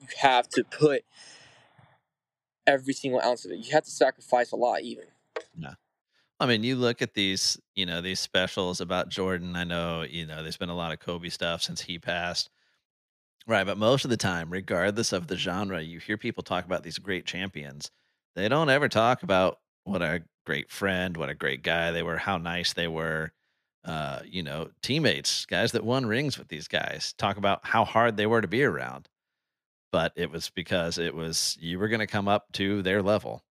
you 0.00 0.08
have 0.20 0.48
to 0.50 0.64
put 0.64 1.04
every 2.66 2.92
single 2.92 3.20
ounce 3.20 3.44
of 3.44 3.52
it. 3.52 3.58
You 3.58 3.72
have 3.72 3.84
to 3.84 3.90
sacrifice 3.90 4.52
a 4.52 4.56
lot, 4.56 4.82
even. 4.82 5.04
Yeah. 5.56 5.74
I 6.40 6.46
mean, 6.46 6.62
you 6.62 6.76
look 6.76 7.02
at 7.02 7.14
these, 7.14 7.58
you 7.74 7.86
know, 7.86 8.00
these 8.00 8.20
specials 8.20 8.80
about 8.80 9.08
Jordan. 9.08 9.56
I 9.56 9.64
know, 9.64 10.02
you 10.02 10.26
know, 10.26 10.42
there's 10.42 10.56
been 10.56 10.68
a 10.68 10.76
lot 10.76 10.92
of 10.92 11.00
Kobe 11.00 11.28
stuff 11.30 11.62
since 11.62 11.80
he 11.80 11.98
passed. 11.98 12.50
Right. 13.46 13.64
But 13.66 13.78
most 13.78 14.04
of 14.04 14.10
the 14.10 14.16
time, 14.16 14.50
regardless 14.50 15.12
of 15.12 15.26
the 15.26 15.36
genre, 15.36 15.80
you 15.80 15.98
hear 16.00 16.18
people 16.18 16.42
talk 16.42 16.64
about 16.64 16.82
these 16.82 16.98
great 16.98 17.26
champions. 17.26 17.90
They 18.36 18.48
don't 18.48 18.70
ever 18.70 18.88
talk 18.88 19.22
about 19.22 19.58
what 19.84 20.02
a 20.02 20.22
great 20.46 20.70
friend, 20.70 21.16
what 21.16 21.30
a 21.30 21.34
great 21.34 21.62
guy 21.62 21.90
they 21.90 22.02
were, 22.02 22.18
how 22.18 22.38
nice 22.38 22.72
they 22.72 22.88
were. 22.88 23.32
Uh, 23.84 24.20
you 24.26 24.42
know, 24.42 24.68
teammates, 24.82 25.46
guys 25.46 25.72
that 25.72 25.84
won 25.84 26.04
rings 26.04 26.36
with 26.38 26.48
these 26.48 26.68
guys, 26.68 27.14
talk 27.16 27.38
about 27.38 27.60
how 27.64 27.84
hard 27.84 28.16
they 28.16 28.26
were 28.26 28.42
to 28.42 28.48
be 28.48 28.62
around. 28.62 29.08
But 29.92 30.12
it 30.16 30.30
was 30.30 30.50
because 30.50 30.98
it 30.98 31.14
was 31.14 31.56
you 31.60 31.78
were 31.78 31.88
going 31.88 32.00
to 32.00 32.06
come 32.06 32.28
up 32.28 32.52
to 32.54 32.82
their 32.82 33.02
level. 33.02 33.44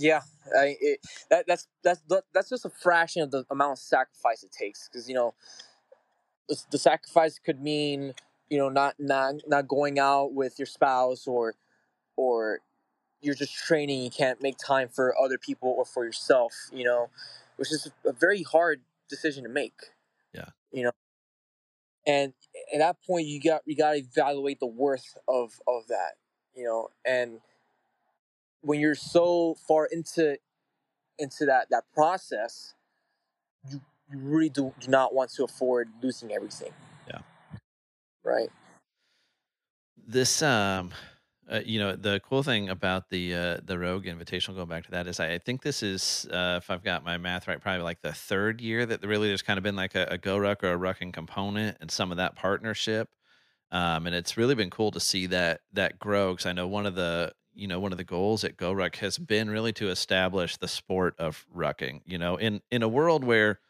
Yeah, 0.00 0.20
I, 0.56 0.76
it, 0.80 1.00
that 1.30 1.46
that's 1.46 1.68
that's 1.84 2.00
that's 2.32 2.48
just 2.48 2.64
a 2.64 2.70
fraction 2.70 3.22
of 3.22 3.30
the 3.30 3.44
amount 3.50 3.72
of 3.72 3.78
sacrifice 3.78 4.42
it 4.42 4.50
takes 4.52 4.88
because 4.88 5.08
you 5.08 5.14
know 5.14 5.34
the 6.70 6.78
sacrifice 6.78 7.38
could 7.38 7.60
mean 7.60 8.14
you 8.48 8.58
know 8.58 8.68
not 8.68 8.94
not 8.98 9.34
not 9.46 9.68
going 9.68 9.98
out 9.98 10.32
with 10.32 10.58
your 10.58 10.66
spouse 10.66 11.26
or 11.26 11.54
or 12.16 12.60
you're 13.20 13.34
just 13.34 13.54
training 13.54 14.02
you 14.02 14.10
can't 14.10 14.42
make 14.42 14.56
time 14.58 14.88
for 14.88 15.14
other 15.22 15.38
people 15.38 15.72
or 15.76 15.84
for 15.84 16.04
yourself 16.04 16.52
you 16.72 16.82
know 16.82 17.08
which 17.60 17.70
is 17.72 17.92
a 18.06 18.12
very 18.12 18.42
hard 18.42 18.80
decision 19.10 19.42
to 19.44 19.50
make. 19.50 19.74
Yeah. 20.32 20.46
You 20.72 20.84
know? 20.84 20.92
And 22.06 22.32
at 22.72 22.78
that 22.78 22.96
point 23.06 23.26
you 23.26 23.38
got 23.38 23.60
you 23.66 23.76
got 23.76 23.92
to 23.92 23.98
evaluate 23.98 24.60
the 24.60 24.66
worth 24.66 25.18
of 25.28 25.60
of 25.68 25.86
that 25.88 26.12
you 26.56 26.64
know 26.64 26.88
and 27.04 27.40
when 28.62 28.80
you're 28.80 28.94
so 28.94 29.56
far 29.66 29.86
into 29.86 30.38
into 31.18 31.46
that 31.46 31.68
that 31.70 31.84
process, 31.94 32.74
you 33.68 33.80
you 34.10 34.18
really 34.18 34.48
do, 34.48 34.74
do 34.80 34.88
not 34.88 35.14
want 35.14 35.30
to 35.30 35.44
afford 35.44 35.88
losing 36.02 36.32
everything. 36.32 36.72
Yeah. 37.06 37.20
Right. 38.24 38.50
This 40.06 40.42
um 40.42 40.92
uh, 41.50 41.60
you 41.64 41.80
know 41.80 41.96
the 41.96 42.20
cool 42.20 42.42
thing 42.42 42.68
about 42.68 43.10
the 43.10 43.34
uh, 43.34 43.56
the 43.64 43.76
Rogue 43.78 44.04
Invitational, 44.04 44.54
going 44.54 44.68
back 44.68 44.84
to 44.84 44.90
that, 44.92 45.06
is 45.06 45.18
I, 45.18 45.32
I 45.32 45.38
think 45.38 45.62
this 45.62 45.82
is, 45.82 46.26
uh, 46.30 46.60
if 46.62 46.70
I've 46.70 46.84
got 46.84 47.04
my 47.04 47.18
math 47.18 47.48
right, 47.48 47.60
probably 47.60 47.82
like 47.82 48.02
the 48.02 48.12
third 48.12 48.60
year 48.60 48.86
that 48.86 49.04
really 49.04 49.28
there's 49.28 49.42
kind 49.42 49.58
of 49.58 49.64
been 49.64 49.74
like 49.76 49.96
a, 49.96 50.04
a 50.04 50.18
GoRuck 50.18 50.62
or 50.62 50.72
a 50.72 50.78
Rucking 50.78 51.12
component 51.12 51.76
and 51.80 51.90
some 51.90 52.12
of 52.12 52.18
that 52.18 52.36
partnership, 52.36 53.08
um, 53.72 54.06
and 54.06 54.14
it's 54.14 54.36
really 54.36 54.54
been 54.54 54.70
cool 54.70 54.92
to 54.92 55.00
see 55.00 55.26
that 55.26 55.62
that 55.72 55.98
grow. 55.98 56.32
Because 56.32 56.46
I 56.46 56.52
know 56.52 56.68
one 56.68 56.86
of 56.86 56.94
the 56.94 57.32
you 57.60 57.68
know 57.68 57.78
one 57.78 57.92
of 57.92 57.98
the 57.98 58.04
goals 58.04 58.42
at 58.42 58.56
GoRuck 58.56 58.96
has 58.96 59.18
been 59.18 59.50
really 59.50 59.72
to 59.74 59.90
establish 59.90 60.56
the 60.56 60.66
sport 60.66 61.14
of 61.18 61.46
rucking. 61.54 62.00
You 62.06 62.18
know, 62.18 62.36
in 62.36 62.62
in 62.70 62.82
a 62.82 62.88
world 62.88 63.22
where 63.22 63.60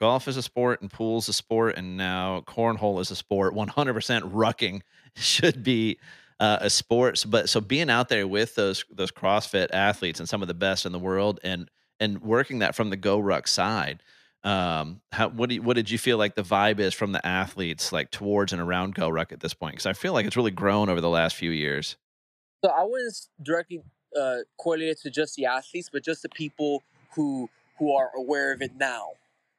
golf 0.00 0.26
is 0.26 0.36
a 0.36 0.42
sport 0.42 0.80
and 0.80 0.90
pool's 0.90 1.28
a 1.28 1.32
sport 1.32 1.76
and 1.76 1.96
now 1.96 2.40
cornhole 2.46 3.00
is 3.00 3.10
a 3.10 3.16
sport, 3.16 3.54
100% 3.54 4.32
rucking 4.32 4.80
should 5.16 5.62
be 5.62 5.98
uh, 6.40 6.58
a 6.62 6.70
sport. 6.70 7.24
But 7.28 7.48
so 7.48 7.60
being 7.60 7.90
out 7.90 8.08
there 8.08 8.26
with 8.26 8.54
those 8.54 8.84
those 8.90 9.12
CrossFit 9.12 9.68
athletes 9.72 10.20
and 10.20 10.28
some 10.28 10.42
of 10.42 10.48
the 10.48 10.54
best 10.54 10.86
in 10.86 10.92
the 10.92 10.98
world 10.98 11.38
and 11.44 11.70
and 12.00 12.22
working 12.22 12.60
that 12.60 12.74
from 12.74 12.90
the 12.90 12.96
GoRuck 12.96 13.46
side. 13.46 14.02
Um, 14.42 15.00
how 15.10 15.28
what 15.28 15.48
do 15.48 15.54
you, 15.54 15.62
what 15.62 15.74
did 15.74 15.90
you 15.90 15.96
feel 15.96 16.18
like 16.18 16.34
the 16.34 16.42
vibe 16.42 16.78
is 16.78 16.92
from 16.92 17.12
the 17.12 17.26
athletes 17.26 17.92
like 17.92 18.10
towards 18.10 18.52
and 18.52 18.60
around 18.60 18.94
GoRuck 18.94 19.32
at 19.32 19.40
this 19.40 19.54
point? 19.54 19.74
Because 19.74 19.86
I 19.86 19.94
feel 19.94 20.12
like 20.12 20.26
it's 20.26 20.36
really 20.36 20.50
grown 20.50 20.88
over 20.88 21.00
the 21.00 21.08
last 21.08 21.36
few 21.36 21.50
years. 21.50 21.96
So 22.64 22.70
I 22.70 22.82
wouldn't 22.82 23.14
directly 23.42 23.82
uh, 24.18 24.36
correlate 24.56 24.88
it 24.88 25.00
to 25.02 25.10
just 25.10 25.36
the 25.36 25.44
athletes, 25.44 25.90
but 25.92 26.02
just 26.02 26.22
the 26.22 26.30
people 26.30 26.82
who 27.14 27.50
who 27.78 27.94
are 27.94 28.10
aware 28.16 28.54
of 28.54 28.62
it 28.62 28.70
now. 28.74 29.08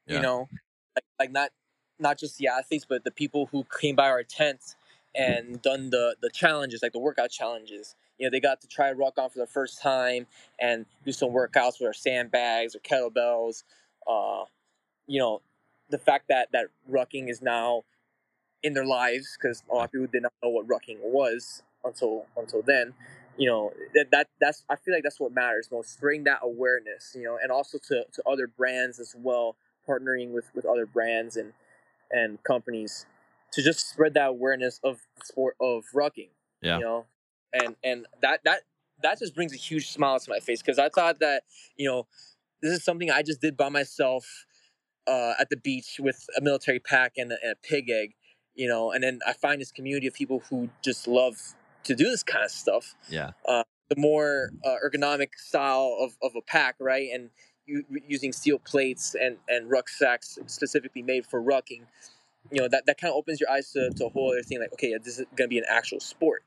Yeah. 0.07 0.15
You 0.15 0.22
know, 0.23 0.49
like, 0.95 1.06
like 1.19 1.32
not 1.32 1.52
not 1.99 2.18
just 2.18 2.40
the 2.40 2.48
athletes, 2.48 2.84
but 2.90 3.03
the 3.03 3.11
people 3.11 3.45
who 3.52 3.64
came 3.80 3.95
by 3.95 4.10
our 4.10 4.23
tent 4.23 4.76
and 5.14 5.61
done 5.61 5.91
the 5.91 6.15
the 6.19 6.32
challenges, 6.32 6.82
like 6.82 6.94
the 6.94 6.99
workout 6.99 7.30
challenges. 7.30 7.94
You 8.18 8.26
know, 8.26 8.32
they 8.32 8.40
got 8.40 8.60
to 8.61 8.68
try 8.68 8.91
rock 8.91 9.19
on 9.19 9.30
for 9.30 9.38
the 9.38 9.45
first 9.45 9.80
time 9.84 10.26
and 10.60 10.88
do 11.06 11.11
some 11.11 11.30
workouts 11.30 11.80
with 11.80 11.86
our 11.86 11.94
sandbags 11.94 12.76
or 12.76 12.80
kettlebells. 12.80 13.65
Uh, 14.07 14.45
you 15.06 15.19
know, 15.19 15.44
the 15.91 15.99
fact 15.99 16.30
that 16.30 16.52
that 16.53 16.69
rucking 16.90 17.30
is 17.30 17.40
now 17.40 17.84
in 18.64 18.73
their 18.73 18.84
lives 18.84 19.38
because 19.40 19.61
a 19.69 19.76
lot 19.76 19.84
of 19.84 19.91
people 19.91 20.07
did 20.07 20.23
not 20.23 20.34
know 20.41 20.49
what 20.49 20.68
rucking 20.68 20.98
was 21.03 21.61
until 21.85 22.25
until 22.35 22.61
then 22.61 22.93
you 23.37 23.47
know 23.47 23.71
that, 23.93 24.07
that 24.11 24.27
that's 24.39 24.63
i 24.69 24.75
feel 24.75 24.93
like 24.93 25.03
that's 25.03 25.19
what 25.19 25.31
matters 25.31 25.69
most 25.71 25.99
bring 25.99 26.23
that 26.23 26.39
awareness 26.41 27.13
you 27.15 27.23
know 27.23 27.37
and 27.41 27.51
also 27.51 27.77
to, 27.77 28.03
to 28.13 28.23
other 28.27 28.47
brands 28.47 28.99
as 28.99 29.15
well 29.17 29.55
partnering 29.87 30.31
with 30.31 30.45
with 30.55 30.65
other 30.65 30.85
brands 30.85 31.35
and 31.37 31.53
and 32.11 32.43
companies 32.43 33.05
to 33.51 33.61
just 33.61 33.89
spread 33.89 34.13
that 34.13 34.27
awareness 34.27 34.79
of 34.83 34.99
sport 35.23 35.55
of 35.61 35.83
rucking 35.93 36.29
yeah. 36.65 36.77
you 36.77 36.83
know? 36.83 37.05
And 37.53 37.75
and 37.83 38.05
that 38.21 38.41
that 38.43 38.61
that 39.01 39.19
just 39.19 39.35
brings 39.35 39.53
a 39.53 39.57
huge 39.57 39.89
smile 39.89 40.19
to 40.19 40.29
my 40.29 40.39
face 40.39 40.61
because 40.61 40.79
i 40.79 40.89
thought 40.89 41.19
that 41.19 41.43
you 41.77 41.87
know 41.87 42.07
this 42.61 42.73
is 42.73 42.83
something 42.83 43.09
i 43.09 43.21
just 43.21 43.39
did 43.39 43.55
by 43.55 43.69
myself 43.69 44.45
uh, 45.07 45.35
at 45.39 45.51
the 45.51 45.57
beach 45.57 45.97
with 45.99 46.25
a 46.35 46.41
military 46.41 46.79
pack 46.79 47.13
and 47.15 47.31
a, 47.31 47.37
and 47.43 47.51
a 47.51 47.55
pig 47.67 47.89
egg 47.89 48.15
you 48.55 48.67
know? 48.67 48.91
And 48.91 49.03
then 49.03 49.19
i 49.25 49.33
find 49.33 49.61
this 49.61 49.71
community 49.71 50.07
of 50.07 50.13
people 50.13 50.41
who 50.49 50.69
just 50.83 51.07
love 51.07 51.35
to 51.85 51.95
do 51.95 52.05
this 52.05 52.23
kind 52.23 52.43
of 52.43 52.51
stuff. 52.51 52.95
Yeah. 53.09 53.31
Uh, 53.47 53.63
the 53.89 53.95
more 53.95 54.51
uh, 54.65 54.75
ergonomic 54.83 55.29
style 55.37 55.97
of, 56.01 56.17
of 56.21 56.35
a 56.35 56.41
pack, 56.41 56.75
right? 56.79 57.09
And 57.13 57.29
you, 57.65 57.83
using 58.07 58.31
steel 58.31 58.59
plates 58.59 59.15
and, 59.19 59.37
and 59.47 59.69
rucksacks 59.69 60.37
specifically 60.47 61.01
made 61.01 61.25
for 61.25 61.41
rucking, 61.41 61.83
you 62.51 62.61
know, 62.61 62.67
that, 62.67 62.85
that 62.87 62.99
kind 62.99 63.11
of 63.11 63.17
opens 63.17 63.39
your 63.39 63.49
eyes 63.49 63.71
to, 63.71 63.91
to 63.91 64.05
a 64.05 64.09
whole 64.09 64.31
other 64.31 64.41
thing 64.43 64.59
like, 64.59 64.73
okay, 64.73 64.95
this 65.03 65.19
is 65.19 65.25
going 65.35 65.47
to 65.47 65.53
be 65.53 65.57
an 65.57 65.65
actual 65.69 65.99
sport, 65.99 66.43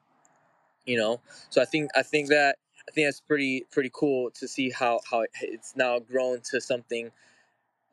you 0.85 0.97
know? 0.97 1.21
So 1.51 1.63
I 1.63 1.65
think, 1.65 1.91
I 1.97 2.03
think 2.03 2.29
that, 2.29 2.57
I 2.89 2.91
think 2.93 3.07
that's 3.07 3.21
pretty, 3.21 3.67
pretty 3.71 3.91
cool 3.93 4.31
to 4.33 4.49
see 4.49 4.71
how, 4.71 5.01
how 5.11 5.25
it's 5.43 5.75
now 5.77 5.99
grown 5.99 6.41
to 6.51 6.61
something 6.61 7.11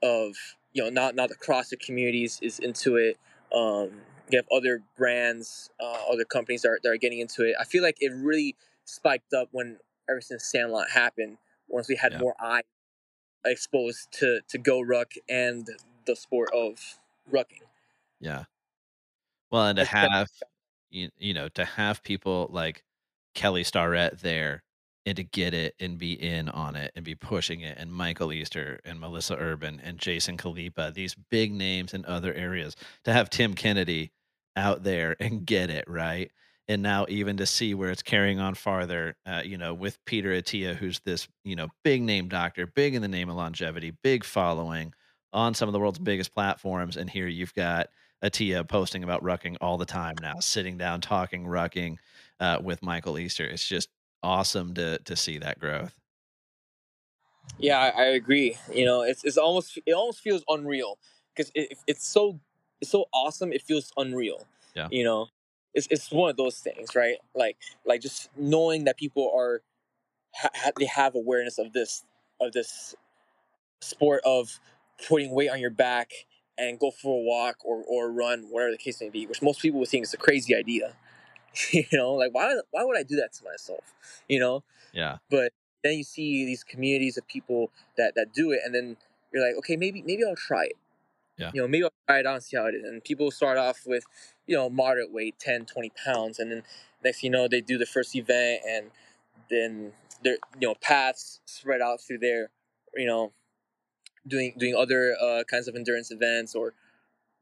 of, 0.01 0.35
you 0.73 0.83
know, 0.83 0.89
not, 0.89 1.15
not 1.15 1.29
the 1.29 1.35
CrossFit 1.35 1.79
communities 1.79 2.39
is 2.41 2.59
into 2.59 2.95
it. 2.95 3.17
Um, 3.55 3.91
you 4.29 4.37
have 4.37 4.47
other 4.51 4.81
brands, 4.97 5.69
uh, 5.79 5.97
other 6.11 6.25
companies 6.25 6.63
that 6.63 6.69
are, 6.69 6.79
that 6.83 6.89
are 6.89 6.97
getting 6.97 7.19
into 7.19 7.43
it. 7.43 7.55
I 7.59 7.63
feel 7.63 7.83
like 7.83 7.97
it 7.99 8.11
really 8.13 8.55
spiked 8.85 9.33
up 9.33 9.49
when 9.51 9.77
ever 10.09 10.21
since 10.21 10.45
Sandlot 10.45 10.89
happened. 10.91 11.37
Once 11.67 11.87
we 11.87 11.95
had 11.95 12.13
yeah. 12.13 12.19
more 12.19 12.35
eyes 12.41 12.63
exposed 13.45 14.11
to 14.11 14.41
to 14.47 14.57
go 14.57 14.81
ruck 14.81 15.13
and 15.29 15.67
the 16.05 16.15
sport 16.15 16.49
of 16.53 16.99
rucking. 17.31 17.61
Yeah. 18.19 18.45
Well, 19.51 19.67
and 19.67 19.77
to 19.77 19.85
have 19.85 20.29
you, 20.89 21.09
you 21.17 21.33
know 21.33 21.49
to 21.49 21.65
have 21.65 22.03
people 22.03 22.49
like 22.51 22.83
Kelly 23.33 23.63
Starrett 23.63 24.19
there 24.19 24.63
and 25.05 25.15
to 25.17 25.23
get 25.23 25.53
it 25.53 25.75
and 25.79 25.97
be 25.97 26.13
in 26.13 26.49
on 26.49 26.75
it 26.75 26.91
and 26.95 27.05
be 27.05 27.15
pushing 27.15 27.61
it 27.61 27.77
and 27.77 27.93
Michael 27.93 28.33
Easter 28.33 28.79
and 28.83 28.99
Melissa 28.99 29.35
Urban 29.35 29.79
and 29.83 29.99
Jason 29.99 30.37
Khalipa, 30.37 30.93
these 30.93 31.15
big 31.29 31.53
names 31.53 31.93
in 31.93 32.05
other 32.05 32.33
areas, 32.33 32.75
to 33.03 33.13
have 33.13 33.29
Tim 33.29 33.53
Kennedy 33.53 34.11
out 34.55 34.83
there 34.83 35.15
and 35.19 35.45
get 35.45 35.69
it 35.69 35.85
right. 35.87 36.31
And 36.67 36.81
now 36.81 37.05
even 37.09 37.37
to 37.37 37.45
see 37.45 37.75
where 37.75 37.91
it's 37.91 38.01
carrying 38.01 38.39
on 38.39 38.55
farther, 38.55 39.15
uh, 39.27 39.43
you 39.45 39.57
know, 39.57 39.75
with 39.75 40.03
Peter 40.05 40.29
Attia, 40.29 40.75
who's 40.75 40.99
this, 41.01 41.27
you 41.43 41.55
know, 41.55 41.67
big 41.83 42.01
name 42.01 42.27
doctor, 42.27 42.65
big 42.65 42.95
in 42.95 43.03
the 43.03 43.07
name 43.07 43.29
of 43.29 43.35
longevity, 43.35 43.91
big 44.03 44.23
following 44.23 44.91
on 45.31 45.53
some 45.53 45.69
of 45.69 45.73
the 45.73 45.79
world's 45.79 45.99
biggest 45.99 46.33
platforms. 46.33 46.97
And 46.97 47.07
here 47.07 47.27
you've 47.27 47.53
got 47.53 47.89
Attia 48.23 48.67
posting 48.67 49.03
about 49.03 49.23
rucking 49.23 49.57
all 49.61 49.77
the 49.77 49.85
time 49.85 50.15
now, 50.19 50.39
sitting 50.39 50.77
down 50.77 51.01
talking 51.01 51.45
rucking 51.45 51.97
uh, 52.39 52.59
with 52.63 52.81
Michael 52.81 53.19
Easter. 53.19 53.45
It's 53.45 53.67
just 53.67 53.89
awesome 54.25 54.73
to 54.73 54.97
to 54.99 55.15
see 55.15 55.37
that 55.37 55.59
growth. 55.59 55.93
Yeah, 57.57 57.79
I, 57.79 57.87
I 57.87 58.05
agree. 58.05 58.57
You 58.73 58.85
know, 58.85 59.03
it's 59.03 59.23
it's 59.23 59.37
almost 59.37 59.79
it 59.85 59.93
almost 59.93 60.19
feels 60.19 60.43
unreal 60.49 60.97
because 61.35 61.51
it, 61.55 61.77
it's 61.87 62.07
so 62.07 62.39
it's 62.81 62.91
so 62.91 63.05
awesome. 63.13 63.53
It 63.53 63.61
feels 63.61 63.91
unreal. 63.95 64.45
Yeah. 64.75 64.87
You 64.91 65.03
know, 65.03 65.27
it's 65.73 65.87
it's 65.89 66.11
one 66.11 66.29
of 66.29 66.37
those 66.37 66.59
things, 66.59 66.95
right? 66.95 67.17
Like 67.33 67.57
like 67.85 68.01
just 68.01 68.29
knowing 68.35 68.85
that 68.85 68.97
people 68.97 69.31
are 69.35 69.61
ha- 70.33 70.71
they 70.77 70.85
have 70.85 71.15
awareness 71.15 71.57
of 71.57 71.71
this 71.73 72.03
of 72.41 72.51
this 72.51 72.95
sport 73.81 74.21
of 74.25 74.59
putting 75.07 75.31
weight 75.31 75.49
on 75.49 75.59
your 75.59 75.69
back 75.69 76.11
and 76.57 76.79
go 76.79 76.89
for 76.89 77.19
a 77.19 77.21
walk 77.21 77.57
or, 77.65 77.83
or 77.87 78.11
run, 78.11 78.43
whatever 78.49 78.71
the 78.71 78.77
case 78.77 79.01
may 79.01 79.09
be, 79.09 79.27
which 79.27 79.41
most 79.41 79.61
people 79.61 79.79
would 79.79 79.89
think 79.89 80.03
is 80.03 80.13
a 80.13 80.17
crazy 80.17 80.55
idea. 80.55 80.93
you 81.71 81.85
know, 81.93 82.13
like 82.13 82.33
why 82.33 82.55
why 82.71 82.83
would 82.83 82.97
I 82.97 83.03
do 83.03 83.15
that 83.17 83.33
to 83.33 83.43
myself? 83.43 83.93
You 84.29 84.39
know? 84.39 84.63
Yeah. 84.93 85.17
But 85.29 85.51
then 85.83 85.93
you 85.93 86.03
see 86.03 86.45
these 86.45 86.63
communities 86.63 87.17
of 87.17 87.27
people 87.27 87.71
that 87.97 88.15
that 88.15 88.33
do 88.33 88.51
it 88.51 88.61
and 88.65 88.73
then 88.75 88.97
you're 89.33 89.45
like, 89.45 89.57
okay, 89.59 89.75
maybe 89.77 90.01
maybe 90.01 90.23
I'll 90.25 90.35
try 90.35 90.65
it 90.65 90.77
Yeah. 91.37 91.51
You 91.53 91.61
know, 91.61 91.67
maybe 91.67 91.83
I'll 91.85 91.91
try 92.07 92.19
it 92.19 92.25
out 92.27 92.35
and 92.35 92.43
see 92.43 92.57
how 92.57 92.65
it 92.67 92.75
is. 92.75 92.83
And 92.83 93.03
people 93.03 93.31
start 93.31 93.57
off 93.57 93.81
with, 93.85 94.05
you 94.47 94.55
know, 94.55 94.69
moderate 94.69 95.11
weight, 95.11 95.35
10, 95.39 95.65
20 95.65 95.91
pounds. 96.05 96.39
And 96.39 96.51
then 96.51 96.63
next 97.03 97.23
you 97.23 97.29
know, 97.29 97.47
they 97.47 97.61
do 97.61 97.77
the 97.77 97.85
first 97.85 98.15
event 98.15 98.61
and 98.67 98.91
then 99.49 99.93
their 100.23 100.37
you 100.59 100.67
know 100.69 100.75
paths 100.81 101.41
spread 101.45 101.81
out 101.81 102.01
through 102.01 102.19
there, 102.19 102.49
you 102.95 103.07
know, 103.07 103.33
doing 104.27 104.53
doing 104.57 104.75
other 104.75 105.15
uh, 105.21 105.43
kinds 105.49 105.67
of 105.67 105.75
endurance 105.75 106.11
events 106.11 106.55
or 106.55 106.73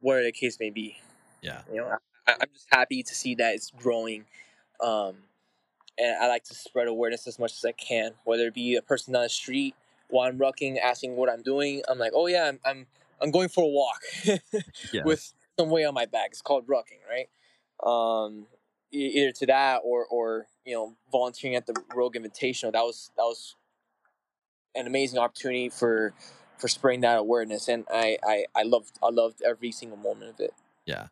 whatever 0.02 0.23
the 0.26 0.31
case 0.31 0.60
may 0.60 0.69
be. 0.69 0.98
Yeah. 1.41 1.61
You 1.72 1.81
know, 1.81 1.98
I, 2.28 2.34
I'm 2.34 2.50
just 2.54 2.68
happy 2.72 3.04
to 3.04 3.16
see 3.16 3.36
that 3.36 3.56
it's 3.56 3.72
growing. 3.72 4.26
Um, 4.82 5.16
and 5.98 6.16
I 6.22 6.28
like 6.28 6.44
to 6.45 6.56
spread 6.56 6.88
awareness 6.88 7.28
as 7.28 7.38
much 7.40 7.54
as 7.54 7.66
I 7.66 7.72
can, 7.72 8.12
whether 8.24 8.48
it 8.48 8.54
be 8.54 8.76
a 8.76 8.82
person 8.82 9.16
on 9.16 9.24
the 9.24 9.30
street 9.30 9.76
while 10.10 10.28
I'm 10.28 10.40
rucking, 10.40 10.80
asking 10.80 11.16
what 11.16 11.30
I'm 11.30 11.44
doing. 11.44 11.84
I'm 11.88 12.00
like, 12.00 12.14
oh 12.16 12.28
yeah, 12.28 12.45
I'm 12.45 12.60
I'm, 12.66 12.88
I'm 13.22 13.32
going 13.32 13.50
for 13.50 13.64
a 13.64 13.68
walk 13.68 14.02
Yeah. 14.91 15.04
with 15.06 15.34
some 15.60 15.70
weight 15.70 15.86
on 15.86 15.94
my 15.94 16.06
back. 16.06 16.30
It's 16.32 16.41
called 16.41 16.68
rucking, 16.68 17.00
right? 17.10 17.30
Um, 17.86 18.48
either 18.91 19.32
to 19.32 19.45
that 19.48 19.82
or 19.84 20.06
or 20.06 20.48
you 20.66 20.74
know 20.74 20.94
volunteering 21.12 21.56
at 21.56 21.66
the 21.68 21.76
Rogue 21.94 22.16
Invitational. 22.16 22.72
That 22.72 22.84
was 22.84 23.12
that 23.18 23.24
was 23.24 23.56
an 24.76 24.88
amazing 24.88 25.20
opportunity 25.20 25.70
for 25.70 26.14
for 26.58 26.68
spreading 26.68 27.02
that 27.02 27.18
awareness, 27.18 27.68
and 27.68 27.86
I 27.91 28.18
I 28.24 28.45
I 28.56 28.64
loved 28.64 28.98
I 29.04 29.10
loved 29.10 29.41
every 29.44 29.72
single 29.72 29.98
moment 29.98 30.32
of 30.32 30.40
it. 30.40 30.54
Yeah. 30.86 31.08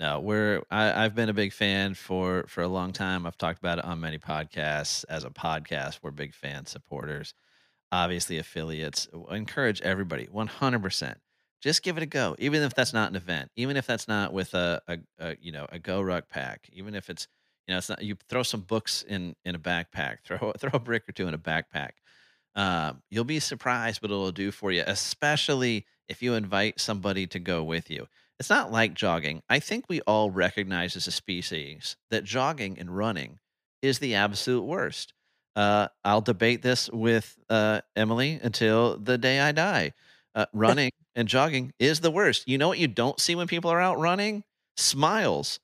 No, 0.00 0.18
we're 0.18 0.62
I, 0.70 1.04
I've 1.04 1.14
been 1.14 1.28
a 1.28 1.34
big 1.34 1.52
fan 1.52 1.92
for 1.92 2.46
for 2.48 2.62
a 2.62 2.68
long 2.68 2.92
time. 2.92 3.26
I've 3.26 3.36
talked 3.36 3.58
about 3.58 3.78
it 3.78 3.84
on 3.84 4.00
many 4.00 4.16
podcasts. 4.16 5.04
As 5.10 5.24
a 5.24 5.30
podcast, 5.30 5.98
we're 6.02 6.10
big 6.10 6.34
fan 6.34 6.64
supporters. 6.64 7.34
Obviously, 7.92 8.38
affiliates 8.38 9.08
encourage 9.30 9.82
everybody 9.82 10.26
100%. 10.26 11.16
Just 11.60 11.82
give 11.82 11.98
it 11.98 12.02
a 12.02 12.06
go, 12.06 12.34
even 12.38 12.62
if 12.62 12.72
that's 12.74 12.94
not 12.94 13.10
an 13.10 13.16
event, 13.16 13.50
even 13.56 13.76
if 13.76 13.86
that's 13.86 14.08
not 14.08 14.32
with 14.32 14.54
a, 14.54 14.80
a, 14.88 14.98
a 15.18 15.36
you 15.38 15.52
know 15.52 15.66
a 15.70 15.78
Go 15.78 16.00
Ruck 16.00 16.30
pack, 16.30 16.70
even 16.72 16.94
if 16.94 17.10
it's 17.10 17.28
you 17.66 17.74
know 17.74 17.78
it's 17.78 17.90
not 17.90 18.02
you 18.02 18.16
throw 18.30 18.42
some 18.42 18.62
books 18.62 19.02
in 19.06 19.36
in 19.44 19.54
a 19.54 19.58
backpack, 19.58 20.20
throw 20.24 20.52
throw 20.56 20.70
a 20.72 20.78
brick 20.80 21.06
or 21.10 21.12
two 21.12 21.28
in 21.28 21.34
a 21.34 21.38
backpack. 21.38 21.90
Um, 22.54 23.02
you'll 23.10 23.24
be 23.24 23.38
surprised 23.38 24.00
what 24.00 24.10
it'll 24.10 24.32
do 24.32 24.50
for 24.50 24.72
you, 24.72 24.82
especially 24.86 25.84
if 26.08 26.22
you 26.22 26.34
invite 26.34 26.80
somebody 26.80 27.26
to 27.26 27.38
go 27.38 27.62
with 27.62 27.90
you. 27.90 28.06
It's 28.40 28.48
not 28.48 28.72
like 28.72 28.94
jogging. 28.94 29.42
I 29.50 29.58
think 29.58 29.84
we 29.86 30.00
all 30.00 30.30
recognize 30.30 30.96
as 30.96 31.06
a 31.06 31.12
species 31.12 31.96
that 32.10 32.24
jogging 32.24 32.78
and 32.78 32.96
running 32.96 33.38
is 33.82 33.98
the 33.98 34.14
absolute 34.14 34.62
worst. 34.62 35.12
Uh, 35.54 35.88
I'll 36.06 36.22
debate 36.22 36.62
this 36.62 36.88
with 36.90 37.36
uh, 37.50 37.82
Emily 37.94 38.40
until 38.42 38.96
the 38.96 39.18
day 39.18 39.40
I 39.40 39.52
die. 39.52 39.92
Uh, 40.34 40.46
running 40.54 40.90
and 41.14 41.28
jogging 41.28 41.74
is 41.78 42.00
the 42.00 42.10
worst. 42.10 42.48
You 42.48 42.56
know 42.56 42.68
what 42.68 42.78
you 42.78 42.88
don't 42.88 43.20
see 43.20 43.34
when 43.34 43.46
people 43.46 43.70
are 43.70 43.80
out 43.80 43.98
running? 43.98 44.42
Smiles. 44.78 45.60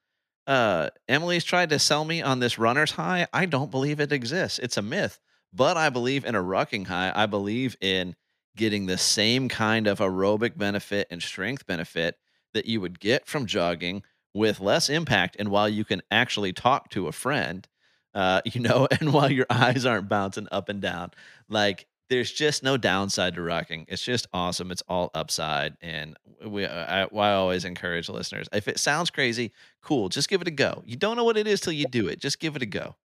Uh, 0.47 0.91
Emily's 1.09 1.45
tried 1.45 1.71
to 1.71 1.79
sell 1.79 2.05
me 2.05 2.21
on 2.21 2.41
this 2.41 2.59
runner's 2.59 2.91
high. 2.91 3.27
I 3.33 3.47
don't 3.47 3.71
believe 3.71 4.01
it 4.01 4.13
exists. 4.13 4.59
It's 4.59 4.77
a 4.77 4.83
myth. 4.83 5.19
But 5.51 5.79
I 5.79 5.89
believe 5.89 6.27
in 6.27 6.35
a 6.35 6.43
rucking 6.43 6.89
high. 6.89 7.11
I 7.15 7.25
believe 7.25 7.75
in 7.81 8.17
getting 8.55 8.85
the 8.85 8.99
same 8.99 9.49
kind 9.49 9.87
of 9.87 10.01
aerobic 10.01 10.59
benefit 10.59 11.07
and 11.11 11.23
strength 11.23 11.67
benefit 11.67 12.19
that 12.57 12.67
you 12.67 12.81
would 12.81 12.99
get 12.99 13.27
from 13.27 13.47
jogging 13.47 14.03
with 14.35 14.61
less 14.61 14.91
impact 14.91 15.37
and 15.39 15.49
while 15.49 15.69
you 15.69 15.85
can 15.85 16.03
actually 16.11 16.53
talk 16.53 16.91
to 16.91 17.07
a 17.07 17.13
friend 17.13 17.69
uh, 18.15 18.41
you 18.47 18.61
know 18.61 18.89
and 19.01 19.13
while 19.13 19.31
your 19.31 19.47
eyes 19.49 19.87
aren't 19.87 20.09
bouncing 20.09 20.49
up 20.51 20.69
and 20.69 20.81
down. 20.81 21.13
Like 21.49 21.87
there's 22.09 22.33
just 22.33 22.63
no 22.63 22.77
downside 22.77 23.35
to 23.35 23.41
rucking. 23.41 23.87
It's 23.89 24.03
just 24.03 24.27
awesome. 24.33 24.71
It's 24.71 24.83
all 24.89 25.11
upside. 25.15 25.77
And 25.81 26.17
we 26.45 26.67
I, 26.67 27.05
I 27.05 27.33
always 27.33 27.65
encourage 27.65 28.09
listeners 28.09 28.49
if 28.53 28.69
it 28.69 28.79
sounds 28.79 29.11
crazy 29.11 29.53
cool. 29.83 30.09
Just 30.09 30.29
give 30.29 30.41
it 30.41 30.49
a 30.49 30.53
go. 30.53 30.83
You 30.87 30.97
don't 30.97 31.17
know 31.17 31.25
what 31.25 31.37
it 31.37 31.47
is 31.47 31.61
till 31.61 31.73
you 31.73 31.87
do 31.87 32.09
it. 32.09 32.21
Just 32.21 32.41
give 32.41 32.57
it 32.57 32.63
a 32.63 32.67
go. 32.67 32.97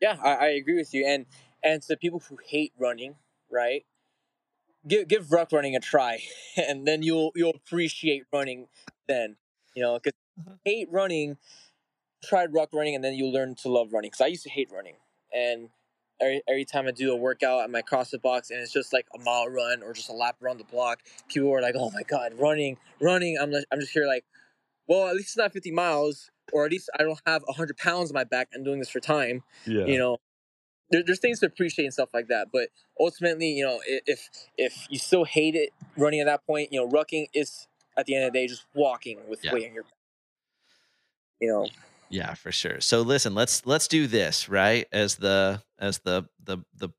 Yeah, 0.00 0.16
I, 0.22 0.34
I 0.34 0.46
agree 0.48 0.76
with 0.76 0.92
you. 0.92 1.06
And 1.06 1.26
and 1.62 1.82
to 1.82 1.96
people 1.96 2.22
who 2.28 2.38
hate 2.44 2.72
running, 2.78 3.16
right? 3.50 3.84
Give 4.86 5.08
give 5.08 5.32
ruck 5.32 5.52
running 5.52 5.76
a 5.76 5.80
try, 5.80 6.20
and 6.56 6.86
then 6.86 7.02
you'll 7.02 7.32
you'll 7.34 7.54
appreciate 7.54 8.24
running. 8.32 8.68
Then 9.08 9.36
you 9.74 9.82
know, 9.82 9.94
because 9.98 10.12
Uh-huh. 10.40 10.56
hate 10.64 10.88
running, 10.90 11.36
tried 12.24 12.52
ruck 12.52 12.70
running, 12.72 12.94
and 12.94 13.04
then 13.04 13.14
you 13.14 13.26
learn 13.26 13.54
to 13.56 13.68
love 13.68 13.92
running. 13.92 14.08
Because 14.10 14.20
I 14.22 14.26
used 14.28 14.44
to 14.44 14.50
hate 14.50 14.70
running, 14.72 14.96
and 15.32 15.70
every 16.20 16.42
every 16.48 16.64
time 16.64 16.86
I 16.86 16.90
do 16.92 17.12
a 17.12 17.16
workout 17.16 17.62
at 17.62 17.70
my 17.70 17.82
CrossFit 17.82 18.22
box, 18.22 18.50
and 18.50 18.60
it's 18.60 18.72
just 18.72 18.92
like 18.92 19.06
a 19.14 19.18
mile 19.22 19.48
run 19.48 19.82
or 19.82 19.92
just 19.92 20.08
a 20.08 20.12
lap 20.12 20.36
around 20.42 20.58
the 20.58 20.64
block, 20.64 21.02
people 21.28 21.52
are 21.52 21.62
like, 21.62 21.74
"Oh 21.76 21.90
my 21.90 22.02
god, 22.02 22.34
running, 22.38 22.78
running!" 23.00 23.38
I'm 23.40 23.54
I'm 23.70 23.80
just 23.80 23.92
here 23.92 24.06
like, 24.06 24.24
well, 24.88 25.08
at 25.08 25.14
least 25.14 25.28
it's 25.28 25.36
not 25.36 25.52
50 25.52 25.70
miles, 25.70 26.30
or 26.52 26.64
at 26.66 26.70
least 26.72 26.90
I 26.98 27.02
don't 27.02 27.20
have 27.26 27.42
100 27.46 27.76
pounds 27.76 28.10
on 28.10 28.14
my 28.14 28.24
back. 28.24 28.48
I'm 28.54 28.64
doing 28.64 28.78
this 28.80 28.90
for 28.90 29.00
time 29.00 29.42
yeah 29.66 29.84
you 29.86 29.98
know 29.98 30.18
there, 30.90 31.02
there's 31.04 31.18
things 31.20 31.40
to 31.40 31.46
appreciate 31.46 31.84
and 31.86 31.94
stuff 31.94 32.10
like 32.14 32.28
that 32.28 32.48
but 32.52 32.68
ultimately 33.00 33.48
you 33.48 33.64
know 33.64 33.80
if 33.86 34.28
if 34.58 34.86
you 34.90 34.98
still 34.98 35.24
hate 35.24 35.54
it 35.54 35.70
running 35.96 36.20
at 36.20 36.26
that 36.26 36.46
point 36.46 36.72
you 36.72 36.80
know 36.80 36.88
rucking 36.88 37.26
is 37.34 37.66
at 37.96 38.06
the 38.06 38.14
end 38.14 38.24
of 38.24 38.32
the 38.32 38.38
day 38.38 38.46
just 38.46 38.64
walking 38.74 39.18
with 39.28 39.44
Yeah. 39.44 39.52
weight 39.52 39.68
on 39.68 39.74
your 39.74 39.84
back 39.84 39.92
you 41.40 41.48
know 41.48 41.68
Yeah, 42.10 42.34
for 42.34 42.52
sure. 42.52 42.80
So 42.80 43.00
listen, 43.02 43.34
let's 43.34 43.66
let's 43.66 43.88
do 43.88 44.06
this, 44.06 44.48
right? 44.48 44.86
As 44.92 45.16
the 45.16 45.62
as 45.78 45.98
the 46.00 46.24
the 46.44 46.58
the 46.76 46.90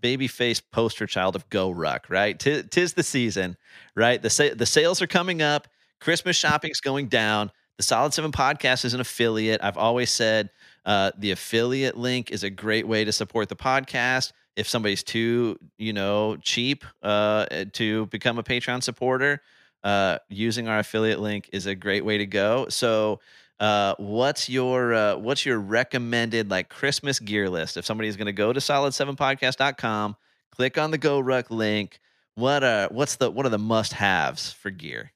baby 0.00 0.26
face 0.26 0.60
poster 0.60 1.06
child 1.06 1.36
of 1.36 1.48
Go 1.50 1.70
Ruck, 1.70 2.06
right? 2.08 2.38
Tis, 2.38 2.64
tis 2.70 2.94
the 2.94 3.02
season, 3.02 3.56
right? 3.94 4.20
The 4.20 4.30
sa- 4.30 4.54
the 4.54 4.66
sales 4.66 5.00
are 5.00 5.06
coming 5.06 5.42
up, 5.42 5.68
Christmas 6.00 6.36
shopping's 6.36 6.80
going 6.80 7.06
down. 7.08 7.52
The 7.76 7.82
Solid 7.82 8.14
7 8.14 8.32
podcast 8.32 8.84
is 8.86 8.94
an 8.94 9.00
affiliate. 9.00 9.60
I've 9.62 9.76
always 9.76 10.10
said 10.10 10.48
uh, 10.86 11.12
the 11.18 11.30
affiliate 11.30 11.96
link 11.96 12.30
is 12.30 12.42
a 12.42 12.50
great 12.50 12.88
way 12.88 13.04
to 13.04 13.12
support 13.12 13.48
the 13.48 13.56
podcast. 13.56 14.32
If 14.56 14.66
somebody's 14.66 15.02
too, 15.02 15.58
you 15.76 15.92
know, 15.92 16.36
cheap 16.38 16.84
uh, 17.02 17.44
to 17.74 18.06
become 18.06 18.38
a 18.38 18.42
Patreon 18.42 18.82
supporter, 18.82 19.42
uh, 19.86 20.18
using 20.28 20.68
our 20.68 20.80
affiliate 20.80 21.20
link 21.20 21.48
is 21.52 21.66
a 21.66 21.74
great 21.74 22.04
way 22.04 22.18
to 22.18 22.26
go. 22.26 22.66
So, 22.68 23.20
uh, 23.60 23.94
what's 23.98 24.48
your 24.48 24.92
uh, 24.92 25.16
what's 25.16 25.46
your 25.46 25.58
recommended 25.58 26.50
like 26.50 26.68
Christmas 26.68 27.18
gear 27.18 27.48
list? 27.48 27.76
If 27.76 27.86
somebody's 27.86 28.16
going 28.16 28.26
to 28.26 28.32
go 28.32 28.52
to 28.52 28.60
solid7podcast.com, 28.60 30.16
click 30.50 30.76
on 30.76 30.90
the 30.90 30.98
Go 30.98 31.20
Ruck 31.20 31.50
link. 31.50 32.00
What 32.34 32.62
uh 32.62 32.90
what's 32.90 33.16
the 33.16 33.30
what 33.30 33.46
are 33.46 33.50
the 33.50 33.58
must 33.58 33.94
haves 33.94 34.52
for 34.52 34.70
gear? 34.70 35.12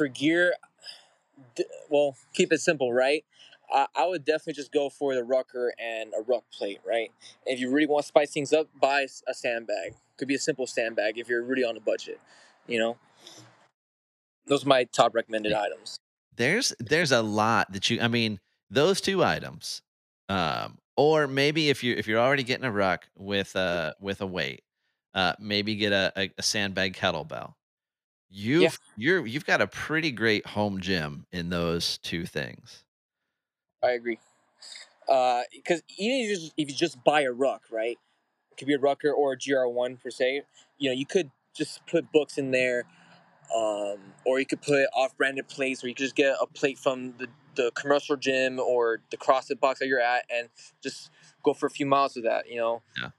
for 0.00 0.08
gear 0.08 0.54
well 1.90 2.16
keep 2.32 2.50
it 2.54 2.58
simple 2.58 2.90
right 2.90 3.22
I 3.70 4.06
would 4.06 4.24
definitely 4.24 4.54
just 4.54 4.72
go 4.72 4.88
for 4.88 5.14
the 5.14 5.22
rucker 5.22 5.74
and 5.78 6.10
a 6.18 6.22
ruck 6.22 6.44
plate 6.50 6.80
right 6.86 7.12
if 7.44 7.60
you 7.60 7.70
really 7.70 7.86
want 7.86 8.04
to 8.04 8.08
spice 8.08 8.32
things 8.32 8.50
up 8.54 8.68
buy 8.80 9.06
a 9.28 9.34
sandbag 9.34 9.96
could 10.16 10.26
be 10.26 10.36
a 10.36 10.38
simple 10.38 10.66
sandbag 10.66 11.18
if 11.18 11.28
you're 11.28 11.42
really 11.42 11.64
on 11.64 11.76
a 11.76 11.80
budget 11.80 12.18
you 12.66 12.78
know 12.78 12.96
those 14.50 14.66
are 14.66 14.68
my 14.68 14.84
top 14.84 15.14
recommended 15.14 15.52
items 15.54 15.98
There's 16.36 16.74
there's 16.78 17.12
a 17.12 17.22
lot 17.22 17.72
that 17.72 17.88
you 17.88 18.00
I 18.02 18.08
mean 18.08 18.38
those 18.70 19.00
two 19.00 19.24
items, 19.24 19.82
um, 20.28 20.78
or 20.96 21.26
maybe 21.26 21.70
if 21.70 21.82
you 21.82 21.94
if 21.96 22.06
you're 22.06 22.20
already 22.20 22.42
getting 22.44 22.64
a 22.64 22.70
ruck 22.72 23.08
with 23.16 23.56
a 23.56 23.94
with 24.00 24.20
a 24.20 24.26
weight, 24.26 24.62
uh, 25.14 25.34
maybe 25.38 25.74
get 25.74 25.92
a, 25.92 26.12
a, 26.16 26.30
a 26.38 26.42
sandbag 26.42 26.94
kettlebell. 26.94 27.54
You've 28.28 28.78
you're 28.96 29.26
you've 29.26 29.44
got 29.46 29.60
a 29.60 29.66
pretty 29.66 30.12
great 30.12 30.46
home 30.46 30.80
gym 30.80 31.26
in 31.32 31.50
those 31.50 31.98
two 31.98 32.26
things. 32.26 32.84
I 33.82 33.90
agree. 33.90 34.18
Because 35.08 35.82
even 35.98 36.20
if 36.20 36.28
you, 36.28 36.36
just, 36.36 36.52
if 36.56 36.68
you 36.68 36.74
just 36.74 37.02
buy 37.02 37.22
a 37.22 37.32
ruck, 37.32 37.62
right? 37.72 37.98
It 38.52 38.56
could 38.56 38.68
be 38.68 38.74
a 38.74 38.78
rucker 38.78 39.10
or 39.10 39.32
a 39.32 39.36
GR1 39.36 40.00
per 40.00 40.10
se. 40.10 40.42
You 40.78 40.90
know, 40.90 40.94
you 40.94 41.06
could 41.06 41.30
just 41.56 41.84
put 41.86 42.12
books 42.12 42.38
in 42.38 42.52
there, 42.52 42.84
um, 43.54 43.98
or 44.24 44.38
you 44.38 44.46
could 44.46 44.62
put 44.62 44.86
off-branded 44.94 45.48
plates, 45.48 45.82
or 45.82 45.88
you 45.88 45.94
could 45.94 46.04
just 46.04 46.16
get 46.16 46.36
a 46.40 46.46
plate 46.46 46.78
from 46.78 47.14
the, 47.18 47.26
the 47.56 47.70
commercial 47.74 48.16
gym 48.16 48.60
or 48.60 49.00
the 49.10 49.16
CrossFit 49.16 49.60
box 49.60 49.80
that 49.80 49.86
you're 49.88 50.00
at, 50.00 50.24
and 50.32 50.48
just 50.82 51.10
go 51.42 51.52
for 51.54 51.66
a 51.66 51.70
few 51.70 51.86
miles 51.86 52.14
with 52.14 52.24
that. 52.24 52.48
You 52.48 52.56
know, 52.56 52.82
Yeah. 53.00 53.10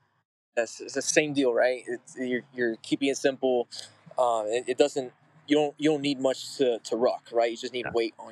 that's 0.55 0.81
it's 0.81 0.93
the 0.93 1.01
same 1.01 1.33
deal, 1.33 1.53
right? 1.53 1.83
It's, 1.87 2.15
you're, 2.17 2.43
you're 2.53 2.75
keeping 2.77 3.09
it 3.09 3.17
simple. 3.17 3.67
Um, 4.17 4.45
it, 4.47 4.65
it 4.67 4.77
doesn't. 4.77 5.11
You 5.47 5.55
don't. 5.57 5.75
You 5.77 5.91
don't 5.91 6.01
need 6.01 6.19
much 6.19 6.57
to, 6.57 6.79
to 6.79 6.95
ruck, 6.95 7.27
right? 7.31 7.51
You 7.51 7.57
just 7.57 7.73
need 7.73 7.85
Yeah. 7.85 7.91
weight 7.93 8.13
on 8.19 8.31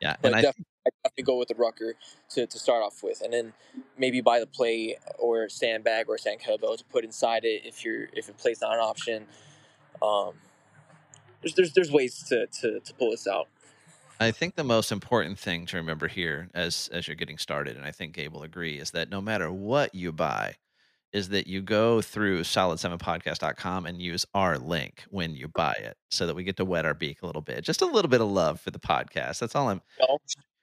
Yeah, 0.00 0.16
but 0.22 0.28
and 0.28 0.36
I 0.36 0.42
definitely, 0.42 0.64
I 0.86 0.90
definitely 1.02 1.24
go 1.24 1.38
with 1.38 1.48
the 1.48 1.54
rucker 1.56 1.94
to, 2.30 2.46
to 2.46 2.58
start 2.58 2.82
off 2.82 3.02
with, 3.02 3.20
and 3.20 3.32
then 3.32 3.52
maybe 3.96 4.20
buy 4.20 4.38
the 4.38 4.46
plate 4.46 4.96
or 5.18 5.48
sandbag 5.48 6.08
or 6.08 6.18
sand 6.18 6.40
kettlebell 6.40 6.78
to 6.78 6.84
put 6.84 7.04
inside 7.04 7.44
it 7.44 7.62
if 7.64 7.84
you're 7.84 8.06
if 8.12 8.28
a 8.28 8.32
plate's 8.32 8.60
not 8.60 8.74
an 8.74 8.80
option. 8.80 9.26
Um, 10.00 10.34
there's 11.42 11.54
there's 11.54 11.72
there's 11.72 11.90
ways 11.92 12.22
to, 12.28 12.46
to, 12.46 12.80
to 12.80 12.94
pull 12.94 13.10
this 13.10 13.26
out. 13.26 13.48
I 14.20 14.32
think 14.32 14.56
the 14.56 14.64
most 14.64 14.90
important 14.90 15.38
thing 15.38 15.64
to 15.66 15.76
remember 15.76 16.08
here 16.08 16.48
as 16.54 16.88
as 16.92 17.06
you're 17.06 17.14
getting 17.14 17.38
started, 17.38 17.76
and 17.76 17.84
I 17.86 17.92
think 17.92 18.14
Gabe 18.14 18.32
will 18.32 18.42
agree, 18.42 18.78
is 18.78 18.90
that 18.92 19.10
no 19.10 19.20
matter 19.20 19.50
what 19.52 19.94
you 19.94 20.10
buy, 20.12 20.56
is 21.12 21.28
that 21.30 21.46
you 21.46 21.62
go 21.62 22.00
through 22.02 22.40
solid7podcast.com 22.40 23.86
and 23.86 24.02
use 24.02 24.26
our 24.34 24.58
link 24.58 25.04
when 25.10 25.34
you 25.34 25.48
buy 25.48 25.72
it 25.78 25.96
so 26.10 26.26
that 26.26 26.34
we 26.34 26.42
get 26.44 26.56
to 26.56 26.64
wet 26.64 26.84
our 26.84 26.94
beak 26.94 27.22
a 27.22 27.26
little 27.26 27.42
bit. 27.42 27.62
Just 27.64 27.80
a 27.80 27.86
little 27.86 28.08
bit 28.10 28.20
of 28.20 28.28
love 28.28 28.60
for 28.60 28.70
the 28.70 28.78
podcast. 28.80 29.38
That's 29.38 29.54
all 29.54 29.68
I'm 29.68 29.80
No. 30.00 30.18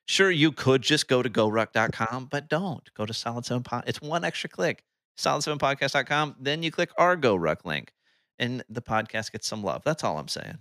sure 0.06 0.30
you 0.30 0.52
could 0.52 0.82
just 0.82 1.08
go 1.08 1.24
to 1.24 1.30
goruck.com, 1.30 2.26
but 2.30 2.48
don't 2.50 2.94
go 2.94 3.06
to 3.06 3.14
solid 3.14 3.46
7 3.46 3.64
pod. 3.64 3.86
It's 3.88 4.02
one 4.02 4.24
extra 4.24 4.50
click. 4.50 4.84
Solid7podcast.com, 5.18 6.36
then 6.40 6.62
you 6.62 6.72
click 6.72 6.90
our 6.98 7.16
Go 7.16 7.36
Ruck 7.38 7.64
link 7.66 7.94
and 8.40 8.64
the 8.70 8.82
podcast 8.82 9.32
gets 9.32 9.48
some 9.48 9.64
love. 9.64 9.84
That's 9.84 10.04
all 10.04 10.18
I'm 10.18 10.28
saying. 10.28 10.58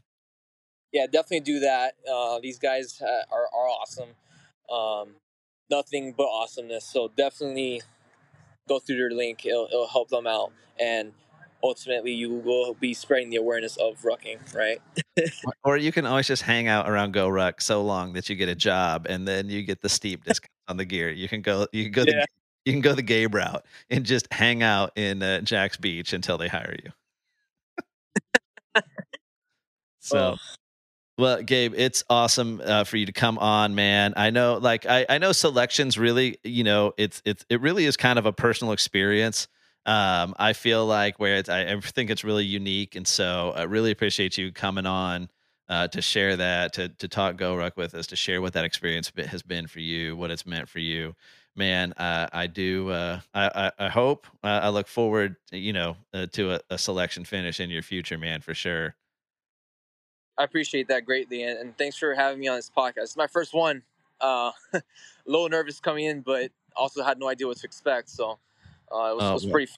Yeah, 0.93 1.07
definitely 1.07 1.41
do 1.41 1.61
that. 1.61 1.95
Uh, 2.11 2.39
these 2.41 2.59
guys 2.59 3.01
uh, 3.03 3.35
are 3.35 3.47
are 3.53 3.69
awesome. 3.69 4.11
Um, 4.71 5.17
nothing 5.71 6.15
but 6.17 6.27
awesomeness. 6.27 6.85
So 6.85 7.11
definitely 7.17 7.83
go 8.69 8.79
through 8.79 8.97
their 8.97 9.11
link. 9.11 9.45
It'll, 9.45 9.67
it'll 9.67 9.89
help 9.89 10.09
them 10.09 10.27
out, 10.27 10.53
and 10.79 11.13
ultimately 11.63 12.13
you 12.13 12.31
will 12.35 12.75
be 12.75 12.95
spreading 12.95 13.31
the 13.31 13.37
awareness 13.37 13.77
of 13.79 14.01
rucking. 14.03 14.55
Right. 14.55 14.81
Or 15.65 15.77
you 15.77 15.93
can 15.93 16.05
always 16.07 16.27
just 16.27 16.43
hang 16.43 16.69
out 16.69 16.89
around 16.89 17.13
Go 17.13 17.29
Ruck 17.29 17.61
so 17.61 17.83
long 17.83 18.13
that 18.13 18.29
you 18.29 18.37
get 18.37 18.49
a 18.49 18.55
job 18.55 19.07
and 19.09 19.27
then 19.27 19.49
you 19.49 19.63
get 19.63 19.81
the 19.81 19.89
steep 19.89 20.25
discount 20.27 20.51
on 20.69 20.77
the 20.77 20.85
gear. 20.85 21.11
You 21.11 21.29
can 21.29 21.41
go 21.41 21.67
you 21.73 21.85
can 21.85 21.93
go 21.93 22.03
Yeah. 22.07 22.21
the 22.21 22.27
you 22.67 22.73
can 22.73 22.83
go 22.83 22.95
the 22.95 23.03
Gabe 23.03 23.35
route 23.35 23.65
and 23.91 24.05
just 24.05 24.27
hang 24.33 24.63
out 24.63 24.93
in 24.97 25.23
uh, 25.23 25.41
Jax 25.41 25.77
Beach 25.77 26.13
until 26.13 26.37
they 26.39 26.49
hire 26.49 26.77
you. 26.85 26.91
so. 30.01 30.37
Well, 31.17 31.43
Gabe, 31.43 31.75
it's 31.77 32.03
awesome 32.11 32.61
uh, 32.65 32.83
for 32.85 32.97
you 32.97 33.07
to 33.07 33.13
come 33.13 33.39
on, 33.39 33.77
man. 33.77 34.15
I 34.17 34.31
know, 34.31 34.55
like, 34.57 34.85
I, 34.87 35.07
I 35.09 35.19
know 35.19 35.31
selections 35.31 35.97
really, 35.97 36.39
you 36.43 36.65
know, 36.65 36.93
it's 36.97 37.23
it's 37.25 37.47
it 37.49 37.61
really 37.61 37.85
is 37.85 37.97
kind 37.97 38.19
of 38.19 38.27
a 38.27 38.33
personal 38.33 38.73
experience. 38.73 39.47
Um, 39.87 40.35
I 40.39 40.55
feel 40.55 40.87
like 40.87 41.21
where 41.21 41.37
it's, 41.37 41.49
I, 41.49 41.73
I 41.73 41.81
think 41.81 42.11
it's 42.11 42.25
really 42.25 42.45
unique, 42.45 42.97
and 42.97 43.07
so 43.07 43.53
I 43.55 43.63
really 43.63 43.93
appreciate 43.93 44.39
you 44.39 44.51
coming 44.51 44.87
on 44.87 45.29
uh, 45.69 45.89
to 45.89 46.03
share 46.03 46.37
that, 46.37 46.73
to 46.75 46.89
to 46.89 47.07
talk 47.09 47.37
Go 47.37 47.55
Ruck 47.55 47.77
with 47.77 47.95
us, 47.95 48.09
to 48.09 48.17
share 48.17 48.41
what 48.43 48.55
that 48.55 48.65
experience 48.65 49.13
has 49.17 49.43
been 49.43 49.69
for 49.69 49.81
you, 49.81 50.17
what 50.17 50.33
it's 50.33 50.47
meant 50.47 50.69
for 50.69 50.81
you. 50.81 51.15
Man, 51.57 51.93
uh, 51.93 52.29
I 52.33 52.47
do. 52.49 52.91
Uh, 52.91 53.21
I, 53.33 53.71
I 53.79 53.87
I 53.87 53.89
hope. 53.89 54.27
Uh, 54.43 54.61
I 54.65 54.69
look 54.71 54.89
forward, 54.89 55.37
you 55.53 55.73
know, 55.73 55.97
uh, 56.13 56.27
to 56.33 56.55
a, 56.55 56.61
a 56.71 56.79
selection 56.79 57.25
finish 57.25 57.61
in 57.61 57.71
your 57.71 57.83
future, 57.83 58.19
man, 58.19 58.41
for 58.41 58.55
sure. 58.55 58.97
I 60.37 60.43
appreciate 60.43 60.89
that 60.89 61.05
greatly, 61.05 61.45
and, 61.45 61.57
and 61.59 61.79
thanks 61.79 61.97
for 61.97 62.13
having 62.15 62.41
me 62.41 62.49
on 62.49 62.57
this 62.57 62.71
podcast. 62.77 63.03
It's 63.05 63.17
my 63.17 63.29
first 63.29 63.55
one. 63.55 63.83
Uh, 64.21 64.51
a 64.73 64.83
little 65.27 65.49
nervous 65.49 65.79
coming 65.79 66.07
in, 66.07 66.23
but 66.23 66.51
also 66.75 67.05
had 67.05 67.19
no 67.21 67.29
idea 67.29 67.47
what 67.47 67.57
to 67.59 67.67
expect. 67.67 68.09
So 68.11 68.31
uh, 68.93 69.11
it 69.13 69.17
was, 69.17 69.23
Oh, 69.23 69.31
it 69.31 69.35
was 69.35 69.47
pretty 69.47 69.67
fun 69.67 69.77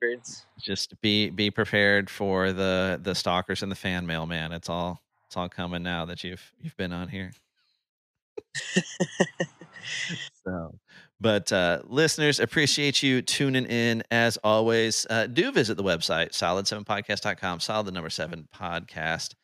experience. 0.00 0.46
just 0.60 1.00
be 1.00 1.30
be 1.30 1.48
prepared 1.50 2.10
for 2.10 2.52
the 2.52 2.98
the 3.02 3.14
stalkers 3.14 3.62
and 3.62 3.70
the 3.70 3.76
fan 3.76 4.04
mail 4.04 4.26
man 4.26 4.50
it's 4.52 4.68
all 4.68 5.00
it's 5.26 5.36
all 5.36 5.48
coming 5.48 5.82
now 5.84 6.04
that 6.04 6.24
you've 6.24 6.52
you've 6.60 6.76
been 6.76 6.92
on 6.92 7.06
here 7.08 7.30
so 10.44 10.74
but 11.24 11.50
uh 11.52 11.80
listeners 11.86 12.38
appreciate 12.38 13.02
you 13.02 13.22
tuning 13.22 13.64
in 13.64 14.04
as 14.10 14.36
always. 14.44 15.06
Uh 15.08 15.26
do 15.26 15.50
visit 15.50 15.76
the 15.76 15.82
website 15.82 16.30
solid7podcast.com 16.30 17.60
solid 17.60 17.86
the 17.86 17.92
number 17.92 18.10
7 18.10 18.46
podcast 18.54 19.34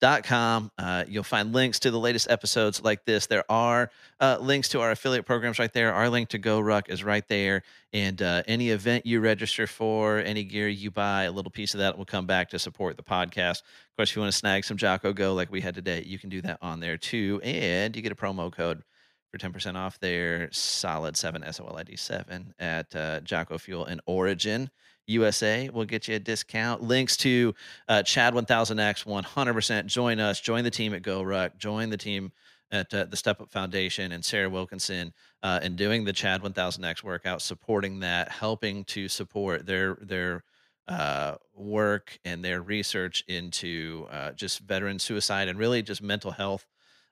dot 0.00 0.24
com. 0.24 0.70
Uh, 0.78 1.04
you'll 1.06 1.22
find 1.22 1.52
links 1.52 1.78
to 1.80 1.90
the 1.90 1.98
latest 1.98 2.30
episodes 2.30 2.82
like 2.82 3.04
this. 3.04 3.26
There 3.26 3.44
are 3.50 3.90
uh, 4.18 4.38
links 4.40 4.68
to 4.70 4.80
our 4.80 4.90
affiliate 4.90 5.26
programs 5.26 5.58
right 5.58 5.72
there. 5.72 5.92
Our 5.92 6.08
link 6.08 6.30
to 6.30 6.38
GoRuck 6.38 6.88
is 6.88 7.04
right 7.04 7.26
there. 7.28 7.62
And 7.92 8.20
uh, 8.22 8.42
any 8.46 8.70
event 8.70 9.04
you 9.04 9.20
register 9.20 9.66
for, 9.66 10.18
any 10.18 10.44
gear 10.44 10.68
you 10.68 10.90
buy, 10.90 11.24
a 11.24 11.32
little 11.32 11.50
piece 11.50 11.74
of 11.74 11.80
that 11.80 11.98
will 11.98 12.06
come 12.06 12.26
back 12.26 12.48
to 12.50 12.58
support 12.58 12.96
the 12.96 13.02
podcast. 13.02 13.60
Of 13.60 13.96
course, 13.98 14.10
if 14.10 14.16
you 14.16 14.22
want 14.22 14.32
to 14.32 14.38
snag 14.38 14.64
some 14.64 14.76
Jocko 14.76 15.12
Go 15.12 15.34
like 15.34 15.50
we 15.52 15.60
had 15.60 15.74
today, 15.74 16.02
you 16.06 16.18
can 16.18 16.30
do 16.30 16.40
that 16.42 16.58
on 16.62 16.80
there 16.80 16.96
too. 16.96 17.40
And 17.44 17.94
you 17.94 18.02
get 18.02 18.12
a 18.12 18.16
promo 18.16 18.50
code 18.50 18.82
for 19.30 19.38
10% 19.38 19.76
off 19.76 19.98
there, 20.00 20.48
solid 20.52 21.16
7 21.16 21.42
solid7 21.42 22.52
at 22.58 22.94
uh, 22.96 23.20
Jocko 23.20 23.58
Fuel 23.58 23.84
and 23.84 24.00
Origin. 24.06 24.70
USA 25.06 25.68
will 25.70 25.84
get 25.84 26.08
you 26.08 26.16
a 26.16 26.18
discount. 26.18 26.82
Links 26.82 27.16
to 27.18 27.54
uh, 27.88 28.02
Chad 28.02 28.34
1000X 28.34 29.04
100%. 29.04 29.86
Join 29.86 30.20
us. 30.20 30.40
Join 30.40 30.64
the 30.64 30.70
team 30.70 30.94
at 30.94 31.02
Go 31.02 31.22
Ruck. 31.22 31.56
Join 31.58 31.90
the 31.90 31.96
team 31.96 32.32
at 32.70 32.92
uh, 32.94 33.04
the 33.04 33.16
Step 33.16 33.40
Up 33.40 33.50
Foundation 33.50 34.12
and 34.12 34.24
Sarah 34.24 34.48
Wilkinson 34.48 35.12
uh, 35.42 35.58
and 35.62 35.76
doing 35.76 36.04
the 36.04 36.12
Chad 36.12 36.42
1000X 36.42 37.02
workout, 37.02 37.42
supporting 37.42 38.00
that, 38.00 38.28
helping 38.28 38.84
to 38.84 39.08
support 39.08 39.66
their 39.66 39.96
their 40.00 40.44
uh, 40.86 41.36
work 41.54 42.18
and 42.24 42.44
their 42.44 42.62
research 42.62 43.24
into 43.28 44.06
uh, 44.10 44.32
just 44.32 44.60
veteran 44.60 44.98
suicide 44.98 45.48
and 45.48 45.58
really 45.58 45.82
just 45.82 46.02
mental 46.02 46.32
health 46.32 46.66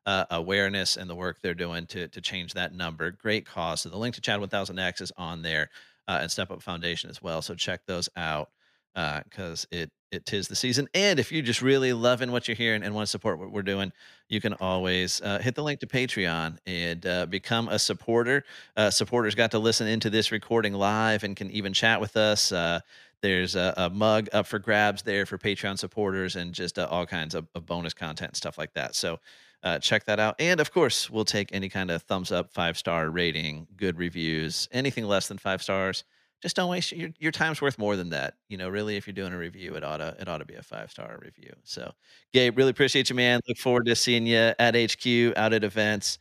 uh, 0.08 0.24
awareness 0.30 0.96
and 0.96 1.08
the 1.08 1.14
work 1.14 1.36
they're 1.42 1.52
doing 1.52 1.86
to 1.86 2.08
to 2.08 2.20
change 2.22 2.54
that 2.54 2.74
number. 2.74 3.10
Great 3.10 3.44
cause. 3.44 3.82
So 3.82 3.90
the 3.90 3.98
link 3.98 4.14
to 4.14 4.22
Chad 4.22 4.40
1000X 4.40 5.02
is 5.02 5.12
on 5.18 5.42
there 5.42 5.68
uh, 6.08 6.20
and 6.22 6.30
Step 6.30 6.50
Up 6.50 6.62
Foundation 6.62 7.10
as 7.10 7.20
well. 7.22 7.42
So 7.42 7.54
check 7.54 7.82
those 7.86 8.08
out 8.16 8.48
because 8.94 9.66
it 9.70 9.92
it 10.10 10.24
tis 10.24 10.48
the 10.48 10.56
season. 10.56 10.88
And 10.94 11.20
if 11.20 11.30
you're 11.30 11.42
just 11.42 11.60
really 11.60 11.92
loving 11.92 12.32
what 12.32 12.48
you're 12.48 12.56
hearing 12.56 12.82
and 12.82 12.94
want 12.94 13.06
to 13.06 13.10
support 13.10 13.38
what 13.38 13.52
we're 13.52 13.60
doing, 13.60 13.92
you 14.30 14.40
can 14.40 14.54
always 14.54 15.20
uh, 15.20 15.38
hit 15.38 15.54
the 15.54 15.62
link 15.62 15.80
to 15.80 15.86
Patreon 15.86 16.56
and 16.66 17.04
uh, 17.04 17.26
become 17.26 17.68
a 17.68 17.78
supporter. 17.78 18.44
Uh, 18.74 18.88
supporters 18.90 19.34
got 19.34 19.50
to 19.50 19.58
listen 19.58 19.86
into 19.86 20.08
this 20.08 20.32
recording 20.32 20.72
live 20.72 21.24
and 21.24 21.36
can 21.36 21.50
even 21.50 21.74
chat 21.74 22.00
with 22.00 22.16
us. 22.16 22.50
Uh, 22.50 22.80
there's 23.20 23.54
a, 23.54 23.74
a 23.76 23.90
mug 23.90 24.28
up 24.32 24.46
for 24.46 24.58
grabs 24.58 25.02
there 25.02 25.26
for 25.26 25.36
Patreon 25.36 25.78
supporters 25.78 26.36
and 26.36 26.54
just 26.54 26.78
uh, 26.78 26.88
all 26.90 27.04
kinds 27.04 27.34
of, 27.34 27.46
of 27.54 27.66
bonus 27.66 27.92
content 27.92 28.30
and 28.30 28.36
stuff 28.36 28.56
like 28.56 28.72
that. 28.72 28.94
So 28.94 29.18
uh, 29.62 29.78
check 29.78 30.04
that 30.04 30.20
out. 30.20 30.36
And 30.38 30.60
of 30.60 30.72
course, 30.72 31.10
we'll 31.10 31.24
take 31.24 31.50
any 31.52 31.68
kind 31.68 31.90
of 31.90 32.02
thumbs 32.02 32.32
up, 32.32 32.52
five 32.52 32.78
star 32.78 33.10
rating, 33.10 33.66
good 33.76 33.98
reviews, 33.98 34.68
anything 34.72 35.04
less 35.04 35.28
than 35.28 35.38
five 35.38 35.62
stars 35.62 36.04
just 36.40 36.56
don't 36.56 36.70
waste 36.70 36.92
your, 36.92 37.10
your 37.18 37.32
time's 37.32 37.60
worth 37.60 37.78
more 37.78 37.96
than 37.96 38.10
that. 38.10 38.34
You 38.48 38.58
know, 38.58 38.68
really, 38.68 38.96
if 38.96 39.06
you're 39.06 39.14
doing 39.14 39.32
a 39.32 39.38
review, 39.38 39.74
it 39.74 39.82
ought 39.82 39.98
to 39.98 40.16
it 40.20 40.28
ought 40.28 40.38
to 40.38 40.44
be 40.44 40.54
a 40.54 40.62
five 40.62 40.90
star 40.90 41.18
review. 41.22 41.52
So, 41.64 41.92
Gabe, 42.32 42.56
really 42.56 42.70
appreciate 42.70 43.10
you, 43.10 43.16
man. 43.16 43.40
Look 43.48 43.58
forward 43.58 43.86
to 43.86 43.96
seeing 43.96 44.26
you 44.26 44.52
at 44.58 44.74
HQ, 44.76 45.36
out 45.36 45.52
at 45.52 45.64
events 45.64 46.18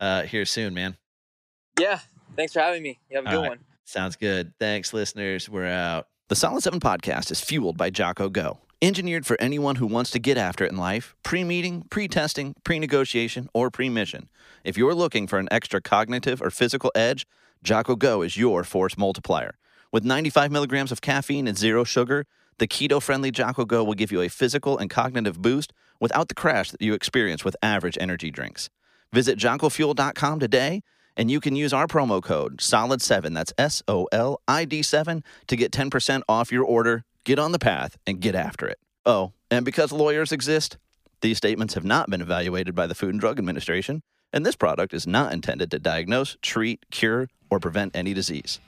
uh, 0.00 0.22
here 0.22 0.44
soon, 0.44 0.74
man. 0.74 0.96
Yeah, 1.78 2.00
thanks 2.36 2.52
for 2.52 2.60
having 2.60 2.82
me. 2.82 2.98
You 3.08 3.18
have 3.18 3.26
a 3.26 3.28
All 3.28 3.34
good 3.34 3.42
right. 3.42 3.48
one. 3.50 3.58
Sounds 3.84 4.16
good. 4.16 4.52
Thanks, 4.58 4.92
listeners. 4.92 5.48
We're 5.48 5.66
out. 5.66 6.08
The 6.28 6.36
Solid 6.36 6.62
7 6.62 6.78
podcast 6.78 7.30
is 7.32 7.40
fueled 7.40 7.76
by 7.76 7.90
Jocko 7.90 8.28
Go, 8.28 8.58
engineered 8.82 9.26
for 9.26 9.36
anyone 9.40 9.76
who 9.76 9.86
wants 9.86 10.10
to 10.10 10.18
get 10.18 10.36
after 10.36 10.64
it 10.64 10.72
in 10.72 10.78
life, 10.78 11.14
pre 11.22 11.44
meeting, 11.44 11.84
pre 11.90 12.08
testing, 12.08 12.54
pre 12.64 12.78
negotiation, 12.78 13.48
or 13.52 13.70
pre 13.70 13.88
mission. 13.88 14.28
If 14.64 14.76
you're 14.76 14.94
looking 14.94 15.26
for 15.26 15.38
an 15.38 15.48
extra 15.50 15.80
cognitive 15.80 16.40
or 16.40 16.50
physical 16.50 16.90
edge, 16.94 17.26
Jocko 17.62 17.96
Go 17.96 18.22
is 18.22 18.36
your 18.36 18.64
force 18.64 18.96
multiplier. 18.96 19.56
With 19.92 20.04
95 20.04 20.50
milligrams 20.50 20.92
of 20.92 21.00
caffeine 21.00 21.46
and 21.46 21.58
zero 21.58 21.84
sugar, 21.84 22.26
the 22.58 22.68
keto 22.68 23.02
friendly 23.02 23.30
Jocko 23.30 23.64
Go 23.64 23.84
will 23.84 23.94
give 23.94 24.12
you 24.12 24.20
a 24.20 24.28
physical 24.28 24.78
and 24.78 24.88
cognitive 24.88 25.42
boost 25.42 25.72
without 25.98 26.28
the 26.28 26.34
crash 26.34 26.70
that 26.70 26.80
you 26.80 26.94
experience 26.94 27.44
with 27.44 27.56
average 27.62 27.98
energy 28.00 28.30
drinks. 28.30 28.70
Visit 29.12 29.38
jockofuel.com 29.38 30.38
today 30.38 30.82
and 31.16 31.30
you 31.30 31.40
can 31.40 31.56
use 31.56 31.72
our 31.72 31.86
promo 31.86 32.22
code 32.22 32.58
SOLID7, 32.58 33.34
that's 33.34 33.52
S 33.58 33.82
O 33.88 34.06
L 34.12 34.40
I 34.48 34.64
D 34.64 34.82
7, 34.82 35.22
to 35.48 35.56
get 35.56 35.72
10% 35.72 36.22
off 36.28 36.52
your 36.52 36.64
order. 36.64 37.04
Get 37.24 37.38
on 37.38 37.52
the 37.52 37.58
path 37.58 37.98
and 38.06 38.20
get 38.20 38.34
mm-hmm. 38.34 38.46
after 38.46 38.66
it. 38.66 38.78
Oh, 39.04 39.32
and 39.50 39.64
because 39.64 39.92
lawyers 39.92 40.32
exist, 40.32 40.78
these 41.20 41.36
statements 41.36 41.74
have 41.74 41.84
not 41.84 42.08
been 42.08 42.20
evaluated 42.20 42.74
by 42.74 42.86
the 42.86 42.94
Food 42.94 43.10
and 43.10 43.20
Drug 43.20 43.38
Administration, 43.38 44.02
and 44.32 44.46
this 44.46 44.56
product 44.56 44.94
is 44.94 45.06
not 45.06 45.32
intended 45.32 45.70
to 45.70 45.78
diagnose, 45.78 46.36
treat, 46.40 46.84
cure, 46.90 47.28
or 47.50 47.60
prevent 47.60 47.94
any 47.94 48.14
disease. 48.14 48.58